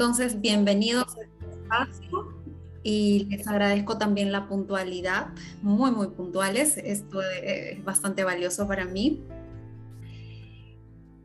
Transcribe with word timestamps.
Entonces, 0.00 0.40
bienvenidos 0.40 1.16
a 1.16 1.22
este 1.22 1.60
espacio 1.60 2.32
y 2.84 3.26
les 3.30 3.48
agradezco 3.48 3.98
también 3.98 4.30
la 4.30 4.46
puntualidad, 4.46 5.30
muy, 5.60 5.90
muy 5.90 6.06
puntuales. 6.06 6.76
Esto 6.76 7.20
es 7.20 7.84
bastante 7.84 8.22
valioso 8.22 8.68
para 8.68 8.84
mí. 8.84 9.24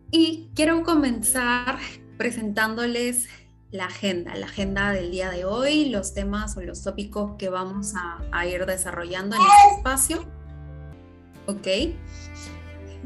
Y 0.09 0.49
quiero 0.55 0.81
comenzar 0.81 1.77
presentándoles 2.17 3.27
la 3.69 3.85
agenda, 3.85 4.33
la 4.33 4.47
agenda 4.47 4.91
del 4.91 5.11
día 5.11 5.29
de 5.29 5.45
hoy, 5.45 5.89
los 5.89 6.15
temas 6.15 6.57
o 6.57 6.61
los 6.61 6.81
tópicos 6.81 7.35
que 7.37 7.49
vamos 7.49 7.93
a, 7.95 8.23
a 8.31 8.47
ir 8.47 8.65
desarrollando 8.65 9.35
en 9.35 9.41
este 9.43 9.77
espacio. 9.77 10.25
¿Ok? 11.45 11.93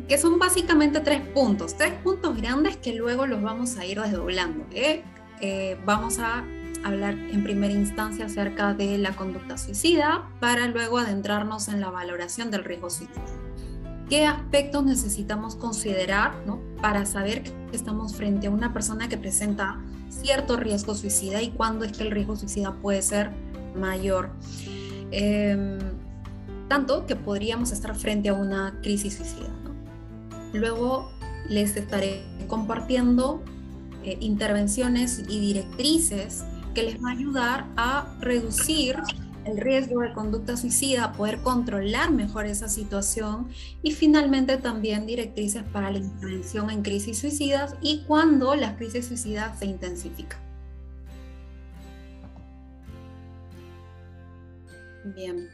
Que 0.08 0.18
son 0.18 0.40
básicamente 0.40 1.02
tres 1.02 1.28
puntos, 1.28 1.76
tres 1.76 1.92
puntos 2.06 2.38
grandes 2.38 2.78
que 2.78 2.96
luego 2.96 3.28
los 3.28 3.42
vamos 3.42 3.76
a 3.76 3.86
ir 3.86 4.00
desdoblando. 4.00 4.66
¿eh? 4.72 5.04
Eh, 5.42 5.78
vamos 5.86 6.20
a 6.20 6.44
hablar 6.84 7.14
en 7.14 7.44
primera 7.44 7.74
instancia 7.74 8.26
acerca 8.26 8.74
de 8.74 8.98
la 8.98 9.16
conducta 9.16 9.58
suicida 9.58 10.30
para 10.40 10.68
luego 10.68 10.98
adentrarnos 10.98 11.68
en 11.68 11.82
la 11.82 11.90
valoración 11.90 12.50
del 12.52 12.64
riesgo 12.64 12.90
suicida. 12.90 13.24
¿Qué 14.10 14.26
aspectos 14.26 14.86
necesitamos 14.86 15.56
considerar 15.56 16.34
para 16.82 17.06
saber 17.06 17.44
que 17.44 17.54
estamos 17.74 18.16
frente 18.16 18.48
a 18.48 18.52
una 18.52 18.74
persona 18.74 19.10
que 19.10 19.18
presenta 19.18 19.82
cierto 20.10 20.56
riesgo 20.56 20.96
suicida 20.96 21.42
y 21.42 21.50
cuándo 21.50 21.84
es 21.84 21.98
que 21.98 22.04
el 22.04 22.12
riesgo 22.12 22.38
suicida 22.38 22.74
puede 22.74 23.02
ser 23.02 23.32
mayor? 23.76 24.30
Em, 25.12 25.78
tanto 26.70 27.06
que 27.06 27.18
podríamos 27.18 27.72
estar 27.72 27.96
frente 27.96 28.30
a 28.30 28.34
una 28.34 28.80
crisis 28.82 29.16
suicida. 29.16 29.54
Luego 30.54 31.12
les 31.50 31.76
estaré 31.76 32.24
compartiendo 32.48 33.44
eh, 34.08 34.18
intervenciones 34.22 35.22
y 35.28 35.42
directrices 35.42 36.46
que 36.74 36.84
les 36.84 36.96
va 37.04 37.10
a 37.10 37.12
ayudar 37.12 37.66
a 37.76 38.16
reducir 38.22 38.96
el 39.44 39.58
riesgo 39.58 40.00
de 40.00 40.14
conducta 40.14 40.56
suicida, 40.56 41.12
poder 41.12 41.40
controlar 41.40 42.14
mejor 42.14 42.46
esa 42.46 42.70
situación 42.70 43.50
y 43.84 43.92
finalmente 43.92 44.56
también 44.56 45.06
directrices 45.06 45.64
para 45.74 45.92
la 45.92 45.98
intervención 45.98 46.70
en 46.70 46.84
crisis 46.84 47.20
suicidas 47.20 47.76
y 47.82 48.04
cuando 48.08 48.56
las 48.56 48.78
crisis 48.78 49.08
suicidas 49.08 49.60
se 49.60 49.66
intensifican. 49.66 50.40
Bien. 55.04 55.50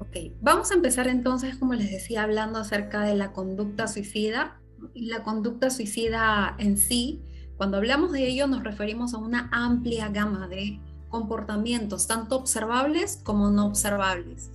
Ok, 0.00 0.16
vamos 0.40 0.72
a 0.72 0.74
empezar 0.74 1.06
entonces, 1.06 1.54
como 1.54 1.74
les 1.74 1.92
decía, 1.92 2.24
hablando 2.24 2.58
acerca 2.58 3.02
de 3.02 3.14
la 3.14 3.30
conducta 3.30 3.86
suicida 3.86 4.58
la 4.94 5.22
conducta 5.22 5.70
suicida 5.70 6.54
en 6.58 6.76
sí, 6.76 7.20
cuando 7.56 7.76
hablamos 7.76 8.12
de 8.12 8.26
ello 8.26 8.46
nos 8.46 8.64
referimos 8.64 9.14
a 9.14 9.18
una 9.18 9.48
amplia 9.52 10.08
gama 10.08 10.48
de 10.48 10.80
comportamientos, 11.08 12.06
tanto 12.06 12.36
observables 12.36 13.20
como 13.22 13.50
no 13.50 13.66
observables. 13.66 14.50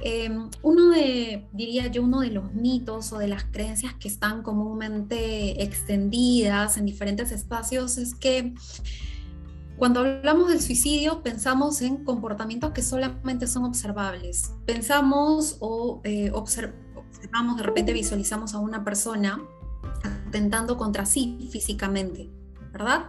Em, 0.00 0.50
uno 0.62 0.90
de, 0.90 1.46
diría 1.52 1.86
yo, 1.86 2.02
uno 2.02 2.20
de 2.20 2.30
los 2.30 2.52
mitos 2.52 3.12
o 3.12 3.18
de 3.18 3.26
las 3.26 3.44
creencias 3.44 3.94
que 3.94 4.08
están 4.08 4.42
comúnmente 4.42 5.62
extendidas 5.62 6.76
en 6.76 6.84
diferentes 6.84 7.32
espacios 7.32 7.96
es 7.96 8.14
que 8.14 8.54
cuando 9.78 10.00
hablamos 10.00 10.48
del 10.48 10.60
suicidio 10.60 11.22
pensamos 11.22 11.80
en 11.82 12.04
comportamientos 12.04 12.72
que 12.72 12.82
solamente 12.82 13.46
son 13.46 13.64
observables. 13.64 14.52
Pensamos 14.66 15.56
o 15.60 16.00
eh, 16.04 16.30
observamos, 16.32 17.56
de 17.56 17.62
repente 17.62 17.92
visualizamos 17.92 18.54
a 18.54 18.58
una 18.58 18.84
persona 18.84 19.42
atentando 20.02 20.76
contra 20.76 21.06
sí 21.06 21.48
físicamente, 21.50 22.30
¿verdad? 22.72 23.06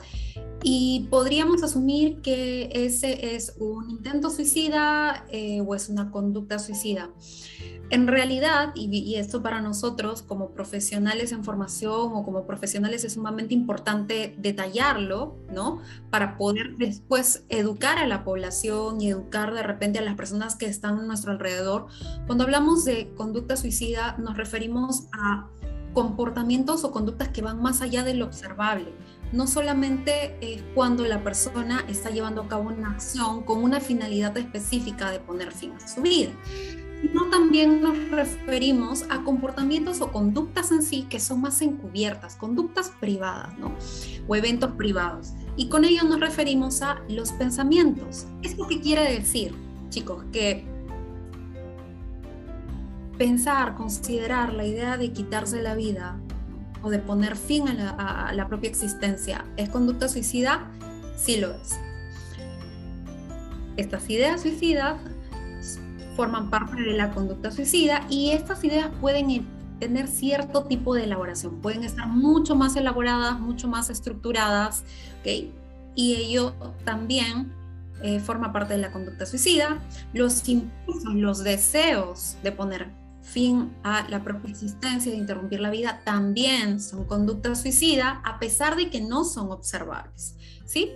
Y 0.63 1.07
podríamos 1.11 1.61
asumir 1.63 2.21
que 2.21 2.69
ese 2.73 3.35
es 3.35 3.55
un 3.59 3.89
intento 3.89 4.29
suicida 4.29 5.25
eh, 5.29 5.61
o 5.61 5.75
es 5.75 5.89
una 5.89 6.11
conducta 6.11 6.59
suicida. 6.59 7.11
En 7.91 8.07
realidad, 8.07 8.71
y, 8.73 9.15
esto 9.15 9.43
para 9.43 9.61
nosotros 9.61 10.23
como 10.23 10.49
profesionales 10.51 11.31
en 11.31 11.43
formación 11.43 12.13
o 12.13 12.23
como 12.23 12.47
profesionales 12.47 13.03
es 13.03 13.13
sumamente 13.13 13.53
importante 13.53 14.33
detallarlo, 14.39 15.35
¿no? 15.53 15.81
Para 16.09 16.35
poder 16.35 16.77
después 16.77 17.45
educar 17.49 17.99
a 17.99 18.07
la 18.07 18.23
población 18.23 19.01
y 19.01 19.09
educar 19.09 19.53
de 19.53 19.61
repente 19.61 19.99
a 19.99 20.01
las 20.01 20.15
personas 20.15 20.55
que 20.55 20.65
están 20.65 20.97
a 20.97 21.03
nuestro 21.03 21.31
alrededor. 21.31 21.85
Cuando 22.25 22.43
hablamos 22.43 22.85
de 22.85 23.13
conducta 23.15 23.55
suicida, 23.55 24.17
nos 24.17 24.35
referimos 24.35 25.05
a 25.13 25.47
comportamientos 25.95 26.83
o 26.83 26.91
conductas 26.91 27.29
que 27.29 27.41
van 27.41 27.59
más 27.59 27.81
allá 27.81 28.03
de 28.03 28.13
lo 28.13 28.25
observable. 28.25 28.93
No 29.31 29.47
solamente 29.47 30.37
es 30.41 30.61
cuando 30.75 31.05
la 31.05 31.23
persona 31.23 31.83
está 31.87 32.11
llevando 32.11 32.41
a 32.41 32.47
cabo 32.47 32.69
una 32.69 32.91
acción 32.91 33.43
con 33.43 33.63
una 33.63 33.79
finalidad 33.79 34.37
específica 34.37 35.09
de 35.09 35.19
poner 35.19 35.51
fin 35.51 35.71
a 35.71 35.87
su 35.87 36.01
vida, 36.01 36.29
sino 37.01 37.29
también 37.29 37.81
nos 37.81 37.97
referimos 38.11 39.05
a 39.09 39.23
comportamientos 39.23 40.01
o 40.01 40.11
conductas 40.11 40.71
en 40.71 40.83
sí 40.83 41.07
que 41.09 41.19
son 41.19 41.41
más 41.41 41.61
encubiertas, 41.61 42.35
conductas 42.35 42.91
privadas, 42.99 43.57
¿no? 43.57 43.73
O 44.27 44.35
eventos 44.35 44.73
privados. 44.73 45.33
Y 45.55 45.69
con 45.69 45.85
ello 45.85 46.03
nos 46.03 46.19
referimos 46.19 46.81
a 46.81 47.01
los 47.07 47.31
pensamientos. 47.31 48.27
¿Esto 48.43 48.67
qué 48.67 48.81
quiere 48.81 49.13
decir, 49.13 49.55
chicos? 49.89 50.25
Que 50.33 50.74
pensar, 53.17 53.75
considerar 53.75 54.53
la 54.53 54.65
idea 54.65 54.97
de 54.97 55.11
quitarse 55.11 55.61
la 55.61 55.75
vida 55.75 56.17
o 56.81 56.89
de 56.89 56.99
poner 56.99 57.35
fin 57.35 57.67
a 57.67 58.31
la, 58.33 58.47
propia 58.47 58.69
existencia 58.69 59.45
es 59.57 59.69
conducta 59.69 60.07
suicida, 60.07 60.67
sí 61.17 61.37
lo 61.37 61.51
es. 61.51 61.79
Estas 63.77 64.09
ideas 64.09 64.41
suicidas 64.41 64.99
forman 66.15 66.49
parte 66.49 66.81
de 66.81 66.93
la 66.93 67.11
conducta 67.11 67.51
suicida 67.51 68.05
y 68.09 68.31
estas 68.31 68.63
ideas 68.63 68.89
pueden 69.01 69.47
tener 69.79 70.07
cierto 70.07 70.65
tipo 70.65 70.95
de 70.95 71.03
elaboración, 71.03 71.59
pueden 71.59 71.83
estar 71.83 72.07
mucho 72.07 72.55
más 72.55 72.75
elaboradas, 72.75 73.39
mucho 73.39 73.67
más 73.67 73.89
estructuradas, 73.89 74.83
¿ok? 75.21 75.51
Y 75.95 76.15
ello 76.15 76.53
también 76.83 77.51
eh, 78.03 78.19
forma 78.19 78.53
parte 78.53 78.73
de 78.73 78.79
la 78.79 78.91
conducta 78.91 79.25
suicida. 79.25 79.79
Los 80.13 80.47
impulsos, 80.47 81.15
los 81.15 81.43
deseos 81.43 82.37
de 82.43 82.51
poner 82.51 83.04
fin 83.25 83.75
a 83.83 84.07
la 84.07 84.23
propia 84.23 84.51
existencia, 84.51 85.11
de 85.11 85.17
interrumpir 85.17 85.59
la 85.59 85.71
vida, 85.71 86.01
también 86.05 86.79
son 86.79 87.05
conductas 87.05 87.61
suicidas, 87.61 88.19
a 88.23 88.39
pesar 88.39 88.75
de 88.75 88.89
que 88.89 89.01
no 89.01 89.25
son 89.25 89.51
observables. 89.51 90.35
¿sí? 90.65 90.91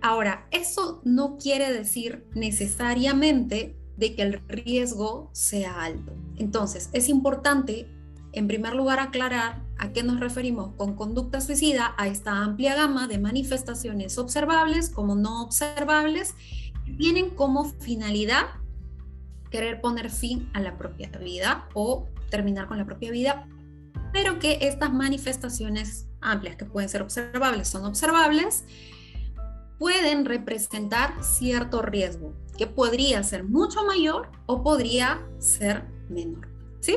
Ahora, 0.00 0.46
eso 0.50 1.00
no 1.04 1.36
quiere 1.36 1.72
decir 1.72 2.26
necesariamente 2.34 3.76
de 3.96 4.14
que 4.14 4.22
el 4.22 4.40
riesgo 4.48 5.30
sea 5.32 5.82
alto. 5.82 6.12
Entonces, 6.36 6.90
es 6.92 7.08
importante, 7.08 7.88
en 8.32 8.46
primer 8.46 8.74
lugar, 8.74 8.98
aclarar 8.98 9.62
a 9.78 9.92
qué 9.92 10.02
nos 10.02 10.20
referimos 10.20 10.74
con 10.76 10.96
conducta 10.96 11.40
suicida, 11.40 11.94
a 11.98 12.08
esta 12.08 12.42
amplia 12.42 12.74
gama 12.74 13.08
de 13.08 13.18
manifestaciones 13.18 14.18
observables 14.18 14.90
como 14.90 15.14
no 15.14 15.42
observables, 15.42 16.34
que 16.84 16.92
tienen 16.92 17.30
como 17.30 17.64
finalidad 17.64 18.46
querer 19.50 19.80
poner 19.80 20.10
fin 20.10 20.50
a 20.54 20.60
la 20.60 20.76
propia 20.76 21.08
vida 21.18 21.68
o 21.74 22.08
terminar 22.30 22.66
con 22.68 22.78
la 22.78 22.84
propia 22.84 23.10
vida, 23.10 23.48
pero 24.12 24.38
que 24.38 24.58
estas 24.62 24.92
manifestaciones 24.92 26.08
amplias 26.20 26.56
que 26.56 26.64
pueden 26.64 26.88
ser 26.88 27.02
observables 27.02 27.68
son 27.68 27.84
observables, 27.84 28.64
pueden 29.78 30.24
representar 30.24 31.22
cierto 31.22 31.82
riesgo 31.82 32.34
que 32.56 32.66
podría 32.66 33.22
ser 33.22 33.44
mucho 33.44 33.84
mayor 33.84 34.30
o 34.46 34.62
podría 34.62 35.22
ser 35.38 35.84
menor. 36.08 36.48
¿Sí? 36.80 36.96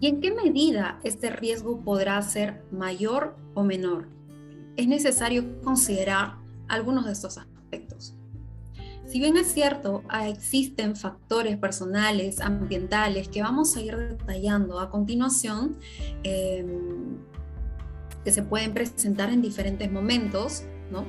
¿Y 0.00 0.06
en 0.06 0.20
qué 0.20 0.32
medida 0.32 0.98
este 1.04 1.28
riesgo 1.28 1.82
podrá 1.84 2.20
ser 2.22 2.62
mayor 2.72 3.36
o 3.54 3.62
menor? 3.62 4.08
Es 4.80 4.88
necesario 4.88 5.60
considerar 5.62 6.36
algunos 6.68 7.04
de 7.04 7.12
estos 7.12 7.36
aspectos. 7.36 8.14
Si 9.06 9.18
bien 9.18 9.36
es 9.36 9.52
cierto, 9.52 10.02
ah, 10.08 10.28
existen 10.28 10.96
factores 10.96 11.58
personales, 11.58 12.40
ambientales, 12.40 13.28
que 13.28 13.42
vamos 13.42 13.76
a 13.76 13.82
ir 13.82 13.96
detallando 13.96 14.78
a 14.78 14.88
continuación, 14.88 15.76
em, 16.22 17.18
que 18.24 18.32
se 18.32 18.42
pueden 18.42 18.72
presentar 18.72 19.30
en 19.30 19.42
diferentes 19.42 19.90
momentos, 19.90 20.62
¿no? 20.92 21.04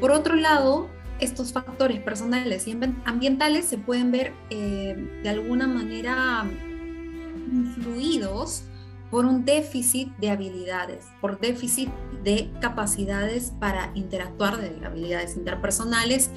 Por 0.00 0.12
otro 0.12 0.36
lado, 0.36 0.88
estos 1.20 1.52
factores 1.52 2.00
personales 2.00 2.66
y 2.66 2.78
ambientales 3.04 3.66
se 3.66 3.78
pueden 3.78 4.10
ver 4.10 4.32
eh, 4.50 5.20
de 5.22 5.28
alguna 5.28 5.66
manera 5.66 6.44
influidos 7.52 8.64
por 9.14 9.26
un 9.26 9.44
déficit 9.44 10.08
de 10.16 10.30
habilidades, 10.30 11.04
por 11.20 11.38
déficit 11.38 11.88
de 12.24 12.50
capacidades 12.60 13.52
para 13.60 13.92
interactuar, 13.94 14.60
de 14.60 14.84
habilidades 14.84 15.36
interpersonales, 15.36 16.30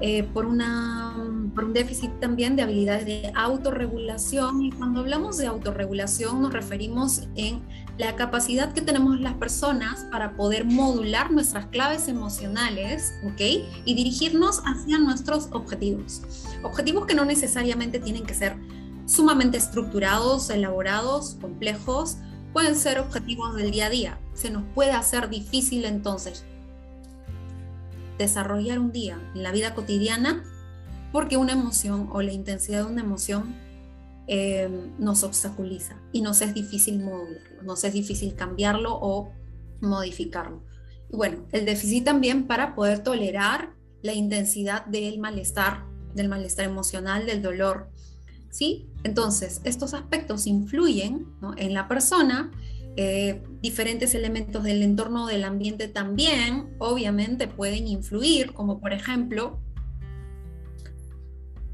eh, 0.00 0.22
por 0.22 0.46
una 0.46 1.16
por 1.52 1.64
un 1.64 1.72
déficit 1.72 2.12
también 2.20 2.54
de 2.54 2.62
habilidades 2.62 3.06
de 3.06 3.32
autorregulación. 3.34 4.62
Y 4.62 4.70
cuando 4.70 5.00
hablamos 5.00 5.36
de 5.38 5.48
autorregulación 5.48 6.42
nos 6.42 6.52
referimos 6.52 7.22
en 7.34 7.60
la 7.98 8.14
capacidad 8.14 8.72
que 8.72 8.82
tenemos 8.82 9.18
las 9.18 9.34
personas 9.34 10.06
para 10.12 10.36
poder 10.36 10.64
modular 10.64 11.32
nuestras 11.32 11.66
claves 11.66 12.06
emocionales, 12.06 13.14
¿ok? 13.24 13.40
Y 13.84 13.94
dirigirnos 13.96 14.62
hacia 14.64 14.98
nuestros 15.00 15.48
objetivos. 15.50 16.22
Objetivos 16.62 17.06
que 17.06 17.16
no 17.16 17.24
necesariamente 17.24 17.98
tienen 17.98 18.24
que 18.24 18.34
ser 18.34 18.54
sumamente 19.06 19.56
estructurados, 19.56 20.50
elaborados, 20.50 21.36
complejos, 21.40 22.18
pueden 22.52 22.76
ser 22.76 22.98
objetivos 22.98 23.54
del 23.54 23.70
día 23.70 23.86
a 23.86 23.90
día. 23.90 24.20
Se 24.34 24.50
nos 24.50 24.64
puede 24.74 24.92
hacer 24.92 25.28
difícil 25.28 25.84
entonces 25.84 26.44
desarrollar 28.18 28.78
un 28.78 28.92
día 28.92 29.18
en 29.34 29.42
la 29.42 29.52
vida 29.52 29.74
cotidiana 29.74 30.42
porque 31.12 31.36
una 31.36 31.52
emoción 31.52 32.08
o 32.12 32.22
la 32.22 32.32
intensidad 32.32 32.84
de 32.84 32.92
una 32.92 33.02
emoción 33.02 33.54
eh, 34.26 34.68
nos 34.98 35.22
obstaculiza 35.22 35.96
y 36.12 36.20
nos 36.20 36.42
es 36.42 36.52
difícil 36.52 36.98
modularlo, 36.98 37.62
nos 37.62 37.84
es 37.84 37.92
difícil 37.92 38.34
cambiarlo 38.34 38.98
o 39.00 39.32
modificarlo. 39.80 40.64
Bueno, 41.10 41.46
el 41.52 41.64
déficit 41.64 42.04
también 42.04 42.46
para 42.46 42.74
poder 42.74 43.02
tolerar 43.02 43.70
la 44.02 44.14
intensidad 44.14 44.84
del 44.86 45.18
malestar, 45.18 45.84
del 46.14 46.28
malestar 46.28 46.64
emocional, 46.64 47.26
del 47.26 47.42
dolor. 47.42 47.90
¿Sí? 48.56 48.88
Entonces, 49.04 49.60
estos 49.64 49.92
aspectos 49.92 50.46
influyen 50.46 51.26
en 51.58 51.74
la 51.74 51.88
persona 51.88 52.50
eh, 52.96 53.42
diferentes 53.60 54.14
elementos 54.14 54.64
del 54.64 54.82
entorno 54.82 55.26
del 55.26 55.44
ambiente 55.44 55.88
también, 55.88 56.74
obviamente, 56.78 57.48
pueden 57.48 57.86
influir, 57.86 58.54
como 58.54 58.80
por 58.80 58.94
ejemplo 58.94 59.60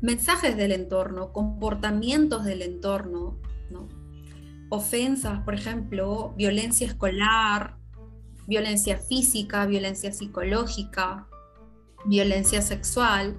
mensajes 0.00 0.56
del 0.56 0.72
entorno, 0.72 1.32
comportamientos 1.32 2.44
del 2.44 2.62
entorno, 2.62 3.38
ofensas, 4.68 5.44
por 5.44 5.54
ejemplo, 5.54 6.34
violencia 6.36 6.88
escolar, 6.88 7.76
violencia 8.48 8.98
física, 8.98 9.66
violencia 9.66 10.10
psicológica, 10.10 11.28
violencia 12.06 12.60
sexual, 12.60 13.36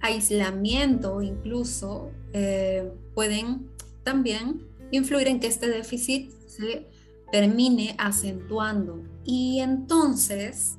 aislamiento 0.00 1.22
incluso, 1.22 2.10
eh, 2.32 2.92
pueden 3.14 3.68
también 4.04 4.66
influir 4.90 5.28
en 5.28 5.40
que 5.40 5.46
este 5.46 5.68
déficit 5.68 6.30
se 6.46 6.88
termine 7.30 7.94
acentuando. 7.98 9.02
Y 9.24 9.60
entonces, 9.60 10.78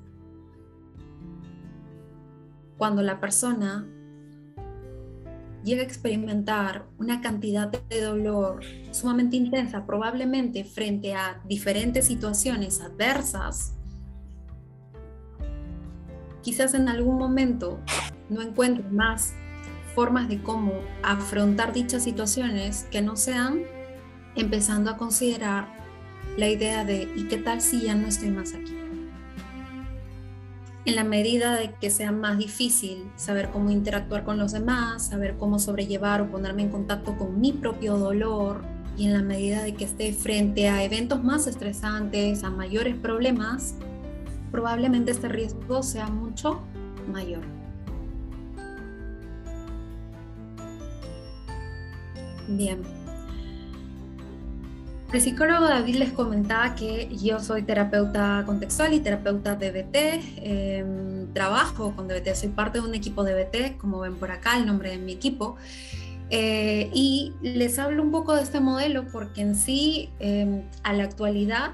cuando 2.77 3.01
la 3.01 3.19
persona 3.19 3.87
llega 5.63 5.81
a 5.81 5.85
experimentar 5.85 6.87
una 6.97 7.21
cantidad 7.21 7.67
de 7.67 8.01
dolor 8.01 8.61
sumamente 8.91 9.35
intensa, 9.35 9.85
probablemente 9.85 10.63
frente 10.63 11.13
a 11.13 11.41
diferentes 11.47 12.07
situaciones 12.07 12.81
adversas, 12.81 13.75
quizás 16.41 16.73
en 16.73 16.87
algún 16.87 17.17
momento 17.17 17.79
no 18.29 18.41
encuentre 18.41 18.83
más 18.89 19.33
formas 19.95 20.29
de 20.29 20.41
cómo 20.41 20.73
afrontar 21.03 21.73
dichas 21.73 22.03
situaciones 22.03 22.87
que 22.91 23.01
no 23.01 23.15
sean 23.15 23.61
empezando 24.35 24.91
a 24.91 24.97
considerar 24.97 25.67
la 26.37 26.47
idea 26.47 26.85
de 26.85 27.11
¿y 27.15 27.27
qué 27.27 27.37
tal 27.37 27.61
si 27.61 27.81
ya 27.81 27.95
no 27.95 28.07
estoy 28.07 28.29
más 28.29 28.53
aquí? 28.53 28.75
En 30.85 30.95
la 30.95 31.03
medida 31.03 31.55
de 31.55 31.73
que 31.73 31.89
sea 31.89 32.11
más 32.11 32.37
difícil 32.37 33.11
saber 33.15 33.49
cómo 33.49 33.69
interactuar 33.69 34.23
con 34.23 34.37
los 34.37 34.53
demás, 34.53 35.07
saber 35.07 35.35
cómo 35.37 35.59
sobrellevar 35.59 36.21
o 36.21 36.31
ponerme 36.31 36.63
en 36.63 36.69
contacto 36.69 37.17
con 37.17 37.41
mi 37.41 37.51
propio 37.51 37.97
dolor, 37.97 38.63
y 38.99 39.05
en 39.05 39.13
la 39.13 39.21
medida 39.21 39.63
de 39.63 39.75
que 39.75 39.85
esté 39.85 40.11
frente 40.11 40.67
a 40.67 40.83
eventos 40.83 41.23
más 41.23 41.47
estresantes, 41.47 42.43
a 42.43 42.49
mayores 42.49 42.95
problemas, 42.97 43.75
probablemente 44.51 45.11
este 45.11 45.29
riesgo 45.29 45.83
sea 45.83 46.07
mucho 46.07 46.61
mayor. 47.09 47.58
Bien. 52.49 52.81
El 55.13 55.21
psicólogo 55.21 55.67
David 55.67 55.95
les 55.95 56.11
comentaba 56.11 56.75
que 56.75 57.09
yo 57.15 57.39
soy 57.39 57.63
terapeuta 57.63 58.43
contextual 58.45 58.93
y 58.93 58.99
terapeuta 58.99 59.55
DBT. 59.55 60.21
Em, 60.37 61.33
trabajo 61.33 61.95
con 61.95 62.07
DBT, 62.07 62.35
soy 62.35 62.49
parte 62.49 62.79
de 62.79 62.87
un 62.87 62.93
equipo 62.93 63.23
DBT, 63.23 63.77
como 63.77 64.01
ven 64.01 64.15
por 64.15 64.31
acá, 64.31 64.57
el 64.57 64.67
nombre 64.67 64.91
de 64.91 64.97
mi 64.97 65.13
equipo. 65.13 65.55
Eh, 66.29 66.91
y 66.93 67.33
les 67.41 67.79
hablo 67.79 68.03
un 68.03 68.11
poco 68.11 68.35
de 68.35 68.43
este 68.43 68.59
modelo 68.59 69.07
porque 69.11 69.41
en 69.41 69.55
sí, 69.55 70.09
em, 70.19 70.61
a 70.83 70.93
la 70.93 71.05
actualidad, 71.05 71.71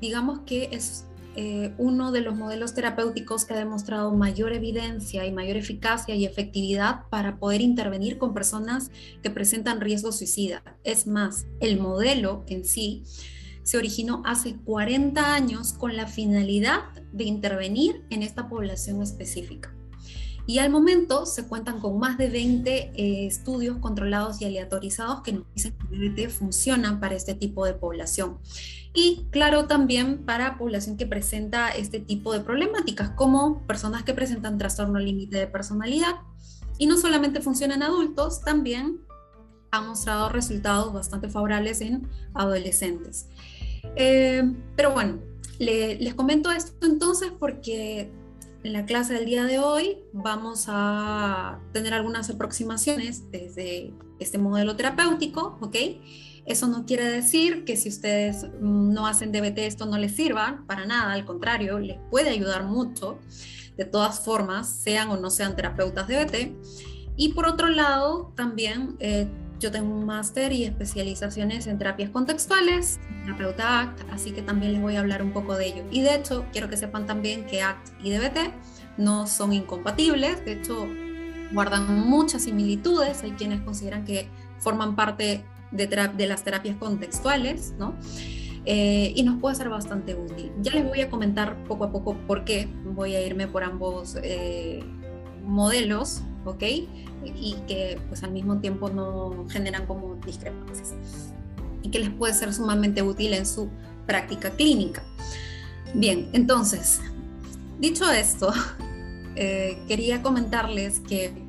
digamos 0.00 0.40
que 0.40 0.70
es 0.72 1.07
eh, 1.40 1.72
uno 1.78 2.10
de 2.10 2.20
los 2.20 2.34
modelos 2.34 2.74
terapéuticos 2.74 3.44
que 3.44 3.54
ha 3.54 3.58
demostrado 3.58 4.12
mayor 4.12 4.52
evidencia 4.52 5.24
y 5.24 5.30
mayor 5.30 5.56
eficacia 5.56 6.16
y 6.16 6.24
efectividad 6.24 7.02
para 7.10 7.38
poder 7.38 7.60
intervenir 7.60 8.18
con 8.18 8.34
personas 8.34 8.90
que 9.22 9.30
presentan 9.30 9.80
riesgo 9.80 10.10
suicida. 10.10 10.64
Es 10.82 11.06
más, 11.06 11.46
el 11.60 11.78
modelo 11.78 12.42
en 12.48 12.64
sí 12.64 13.04
se 13.62 13.78
originó 13.78 14.20
hace 14.26 14.56
40 14.56 15.32
años 15.32 15.74
con 15.74 15.96
la 15.96 16.08
finalidad 16.08 16.80
de 17.12 17.22
intervenir 17.22 18.02
en 18.10 18.24
esta 18.24 18.48
población 18.48 19.00
específica. 19.00 19.72
Y 20.44 20.58
al 20.58 20.70
momento 20.70 21.24
se 21.24 21.46
cuentan 21.46 21.78
con 21.78 22.00
más 22.00 22.18
de 22.18 22.30
20 22.30 22.70
eh, 22.72 23.26
estudios 23.26 23.76
controlados 23.76 24.40
y 24.40 24.46
aleatorizados 24.46 25.20
que 25.20 25.34
nos 25.34 25.44
dicen 25.54 25.76
que 25.88 26.22
el 26.24 26.30
funciona 26.30 26.98
para 26.98 27.14
este 27.14 27.34
tipo 27.34 27.64
de 27.64 27.74
población. 27.74 28.38
Y 28.94 29.26
claro, 29.30 29.66
también 29.66 30.24
para 30.24 30.58
población 30.58 30.96
que 30.96 31.06
presenta 31.06 31.68
este 31.68 32.00
tipo 32.00 32.32
de 32.32 32.40
problemáticas, 32.40 33.10
como 33.10 33.66
personas 33.66 34.02
que 34.02 34.14
presentan 34.14 34.58
trastorno 34.58 34.98
límite 34.98 35.38
de 35.38 35.46
personalidad. 35.46 36.16
Y 36.78 36.86
no 36.86 36.96
solamente 36.96 37.40
funciona 37.40 37.74
en 37.74 37.82
adultos, 37.82 38.40
también 38.40 39.00
ha 39.70 39.80
mostrado 39.80 40.28
resultados 40.30 40.92
bastante 40.92 41.28
favorables 41.28 41.80
en 41.80 42.08
adolescentes. 42.34 43.28
Eh, 43.96 44.42
pero 44.76 44.92
bueno, 44.92 45.18
les 45.58 46.14
comento 46.14 46.50
esto 46.50 46.86
entonces 46.86 47.32
porque 47.38 48.10
en 48.62 48.72
la 48.72 48.86
clase 48.86 49.14
del 49.14 49.26
día 49.26 49.44
de 49.44 49.58
hoy 49.58 49.98
vamos 50.12 50.66
a 50.68 51.60
tener 51.72 51.94
algunas 51.94 52.30
aproximaciones 52.30 53.30
desde 53.30 53.92
este 54.18 54.38
modelo 54.38 54.76
terapéutico, 54.76 55.58
¿ok? 55.60 55.76
Eso 56.48 56.66
no 56.66 56.86
quiere 56.86 57.04
decir 57.04 57.66
que 57.66 57.76
si 57.76 57.90
ustedes 57.90 58.46
no 58.58 59.06
hacen 59.06 59.32
DBT 59.32 59.58
esto 59.58 59.84
no 59.84 59.98
les 59.98 60.16
sirva, 60.16 60.64
para 60.66 60.86
nada, 60.86 61.12
al 61.12 61.26
contrario, 61.26 61.78
les 61.78 61.98
puede 62.10 62.30
ayudar 62.30 62.64
mucho, 62.64 63.18
de 63.76 63.84
todas 63.84 64.20
formas, 64.20 64.66
sean 64.66 65.10
o 65.10 65.18
no 65.18 65.28
sean 65.28 65.54
terapeutas 65.56 66.08
DBT. 66.08 66.56
Y 67.16 67.34
por 67.34 67.46
otro 67.46 67.68
lado, 67.68 68.32
también 68.34 68.96
eh, 68.98 69.28
yo 69.60 69.70
tengo 69.70 69.94
un 69.94 70.06
máster 70.06 70.54
y 70.54 70.64
especializaciones 70.64 71.66
en 71.66 71.76
terapias 71.76 72.08
contextuales, 72.08 72.98
terapeuta 73.24 73.80
ACT, 73.80 74.10
así 74.10 74.30
que 74.30 74.40
también 74.40 74.72
les 74.72 74.80
voy 74.80 74.96
a 74.96 75.00
hablar 75.00 75.22
un 75.22 75.34
poco 75.34 75.54
de 75.54 75.66
ello. 75.66 75.84
Y 75.90 76.00
de 76.00 76.14
hecho, 76.14 76.46
quiero 76.50 76.70
que 76.70 76.78
sepan 76.78 77.06
también 77.06 77.44
que 77.44 77.60
ACT 77.60 77.92
y 78.02 78.10
DBT 78.10 78.38
no 78.96 79.26
son 79.26 79.52
incompatibles, 79.52 80.42
de 80.46 80.52
hecho, 80.52 80.88
guardan 81.52 82.08
muchas 82.08 82.44
similitudes. 82.44 83.22
Hay 83.22 83.32
quienes 83.32 83.60
consideran 83.60 84.06
que 84.06 84.30
forman 84.58 84.96
parte 84.96 85.44
de, 85.70 86.26
las 86.26 86.44
terapias 86.44 86.76
contextuales, 86.76 87.74
¿no? 87.78 87.94
Eh, 88.64 89.12
y 89.14 89.22
nos 89.22 89.40
puede 89.40 89.54
ser 89.54 89.68
bastante 89.68 90.14
útil. 90.14 90.52
Ya 90.60 90.72
les 90.72 90.84
voy 90.86 91.00
a 91.00 91.08
comentar 91.08 91.56
poco 91.64 91.84
a 91.84 91.92
poco 91.92 92.16
por 92.26 92.44
qué 92.44 92.68
voy 92.84 93.14
a 93.14 93.26
irme 93.26 93.46
por 93.46 93.64
ambos 93.64 94.18
eh, 94.22 94.84
modelos, 95.44 96.22
¿ok? 96.44 96.62
Y 97.24 97.56
que 97.66 97.98
pues 98.08 98.22
al 98.22 98.32
mismo 98.32 98.58
tiempo 98.58 98.90
no 98.90 99.46
generan 99.48 99.86
como 99.86 100.16
discrepancias 100.16 100.94
y 101.82 101.90
que 101.90 101.98
les 101.98 102.10
puede 102.10 102.34
ser 102.34 102.52
sumamente 102.52 103.02
útil 103.02 103.32
en 103.34 103.46
su 103.46 103.68
práctica 104.06 104.50
clínica. 104.50 105.02
Bien, 105.94 106.28
entonces, 106.32 107.00
dicho 107.78 108.10
esto, 108.10 108.52
eh, 109.36 109.78
quería 109.88 110.22
comentarles 110.22 111.00
que 111.00 111.47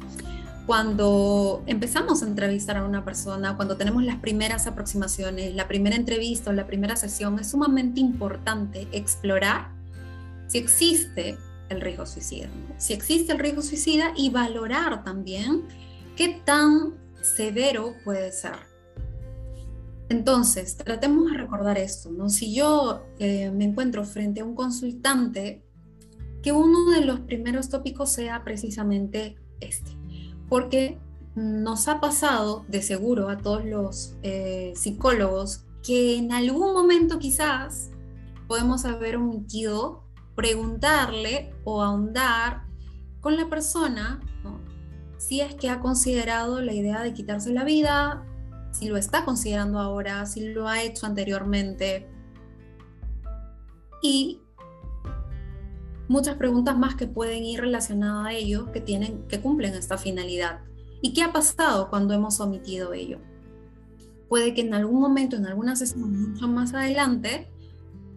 cuando 0.70 1.64
empezamos 1.66 2.22
a 2.22 2.28
entrevistar 2.28 2.78
a 2.78 2.86
una 2.86 3.04
persona, 3.04 3.56
cuando 3.56 3.76
tenemos 3.76 4.04
las 4.04 4.18
primeras 4.18 4.68
aproximaciones, 4.68 5.56
la 5.56 5.68
primera 5.68 5.96
entrevista 5.96 6.52
o 6.52 6.54
la 6.54 6.68
primera 6.68 6.96
sesión, 6.96 7.40
es 7.40 7.50
sumamente 7.50 8.00
importante 8.00 8.88
explorar 8.92 9.72
si 10.46 10.60
existe 10.60 11.40
el 11.70 11.82
riesgo 11.82 12.06
suicida. 12.06 12.50
Si 12.78 12.94
existe 12.94 13.34
el 13.34 13.40
riesgo 13.40 13.64
suicida 13.64 14.14
y 14.16 14.30
valorar 14.30 15.04
también 15.04 15.64
qué 16.16 16.40
tan 16.46 16.94
severo 17.20 17.96
puede 18.06 18.32
ser. 18.32 18.60
Entonces, 20.08 20.78
tratemos 20.78 21.32
de 21.32 21.38
recordar 21.40 21.80
esto. 21.80 22.12
Si 22.30 22.54
yo 22.54 23.08
eh, 23.18 23.50
me 23.50 23.64
encuentro 23.64 24.04
frente 24.04 24.42
a 24.42 24.46
un 24.46 24.54
consultante, 24.54 25.64
que 26.44 26.52
uno 26.52 26.92
de 26.92 27.06
los 27.06 27.22
primeros 27.22 27.70
tópicos 27.70 28.12
sea 28.12 28.44
precisamente 28.44 29.36
este. 29.62 29.99
Porque 30.50 31.00
nos 31.36 31.88
ha 31.88 32.01
pasado 32.01 32.65
de 32.68 32.82
seguro 32.82 33.29
a 33.29 33.38
todos 33.38 33.63
los 33.65 34.15
eh, 34.24 34.74
psicólogos 34.75 35.65
que 35.84 36.18
en 36.18 36.34
algún 36.34 36.74
momento 36.74 37.20
quizás 37.20 37.91
podemos 38.48 38.84
haber 38.86 39.15
omitido 39.15 40.03
preguntarle 40.36 41.53
o 41.63 41.82
ahondar 41.82 42.63
con 43.22 43.38
la 43.38 43.48
persona 43.48 44.20
si 45.18 45.41
es 45.41 45.53
que 45.53 45.70
ha 45.70 45.82
considerado 45.82 46.62
la 46.62 46.74
idea 46.74 47.01
de 47.01 47.13
quitarse 47.13 47.51
la 47.51 47.65
vida, 47.65 48.25
si 48.72 48.88
lo 48.88 48.96
está 48.96 49.25
considerando 49.25 49.79
ahora, 49.79 50.25
si 50.25 50.48
lo 50.48 50.68
ha 50.68 50.82
hecho 50.82 51.06
anteriormente. 51.06 52.10
Y 54.01 54.41
muchas 56.10 56.36
preguntas 56.36 56.78
más 56.78 56.96
que 56.96 57.08
pueden 57.08 57.46
ir 57.46 57.62
relacionadas 57.62 58.28
a 58.28 58.34
ello, 58.34 58.72
que, 58.74 58.82
tienen, 58.82 59.25
que 59.28 59.39
cumplen 59.39 59.75
esta 59.75 59.98
finalidad. 59.98 60.60
¿Y 61.01 61.13
qué 61.13 61.22
ha 61.22 61.32
pasado 61.32 61.89
cuando 61.89 62.13
hemos 62.13 62.39
omitido 62.42 62.94
ello? 62.94 63.20
Puede 64.28 64.54
que 64.54 64.62
en 64.62 64.74
algún 64.74 65.00
momento, 65.00 65.38
en 65.38 65.46
alguna 65.46 65.75
sesión 65.75 66.32
mucho 66.32 66.48
más 66.48 66.74
adelante, 66.74 67.48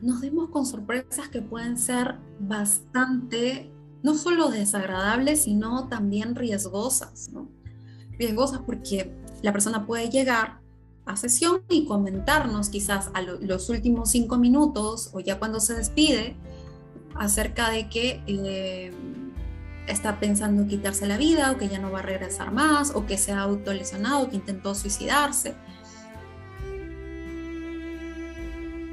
nos 0.00 0.22
demos 0.22 0.48
con 0.48 0.66
sorpresas 0.66 1.28
que 1.28 1.42
pueden 1.42 1.78
ser 1.78 2.16
bastante, 2.40 3.70
no 4.02 4.14
solo 4.14 4.50
desagradables, 4.50 5.42
sino 5.42 5.88
también 5.88 6.34
riesgosas. 6.34 7.30
Riesgosas 8.18 8.60
porque 8.66 9.14
la 9.42 9.52
persona 9.52 9.86
puede 9.86 10.08
llegar 10.08 10.60
a 11.04 11.16
sesión 11.16 11.62
y 11.68 11.84
comentarnos 11.84 12.70
quizás 12.70 13.10
a 13.12 13.20
los 13.20 13.68
últimos 13.68 14.10
cinco 14.10 14.38
minutos 14.38 15.10
o 15.12 15.20
ya 15.20 15.38
cuando 15.38 15.60
se 15.60 15.74
despide 15.74 16.36
acerca 17.14 17.70
de 17.70 17.88
que 17.88 18.22
eh, 18.26 18.92
está 19.86 20.20
pensando 20.20 20.66
quitarse 20.66 21.06
la 21.06 21.16
vida 21.16 21.52
o 21.52 21.58
que 21.58 21.68
ya 21.68 21.78
no 21.78 21.90
va 21.90 22.00
a 22.00 22.02
regresar 22.02 22.52
más 22.52 22.92
o 22.94 23.06
que 23.06 23.18
se 23.18 23.32
ha 23.32 23.40
autolesionado, 23.40 24.28
que 24.30 24.36
intentó 24.36 24.74
suicidarse. 24.74 25.54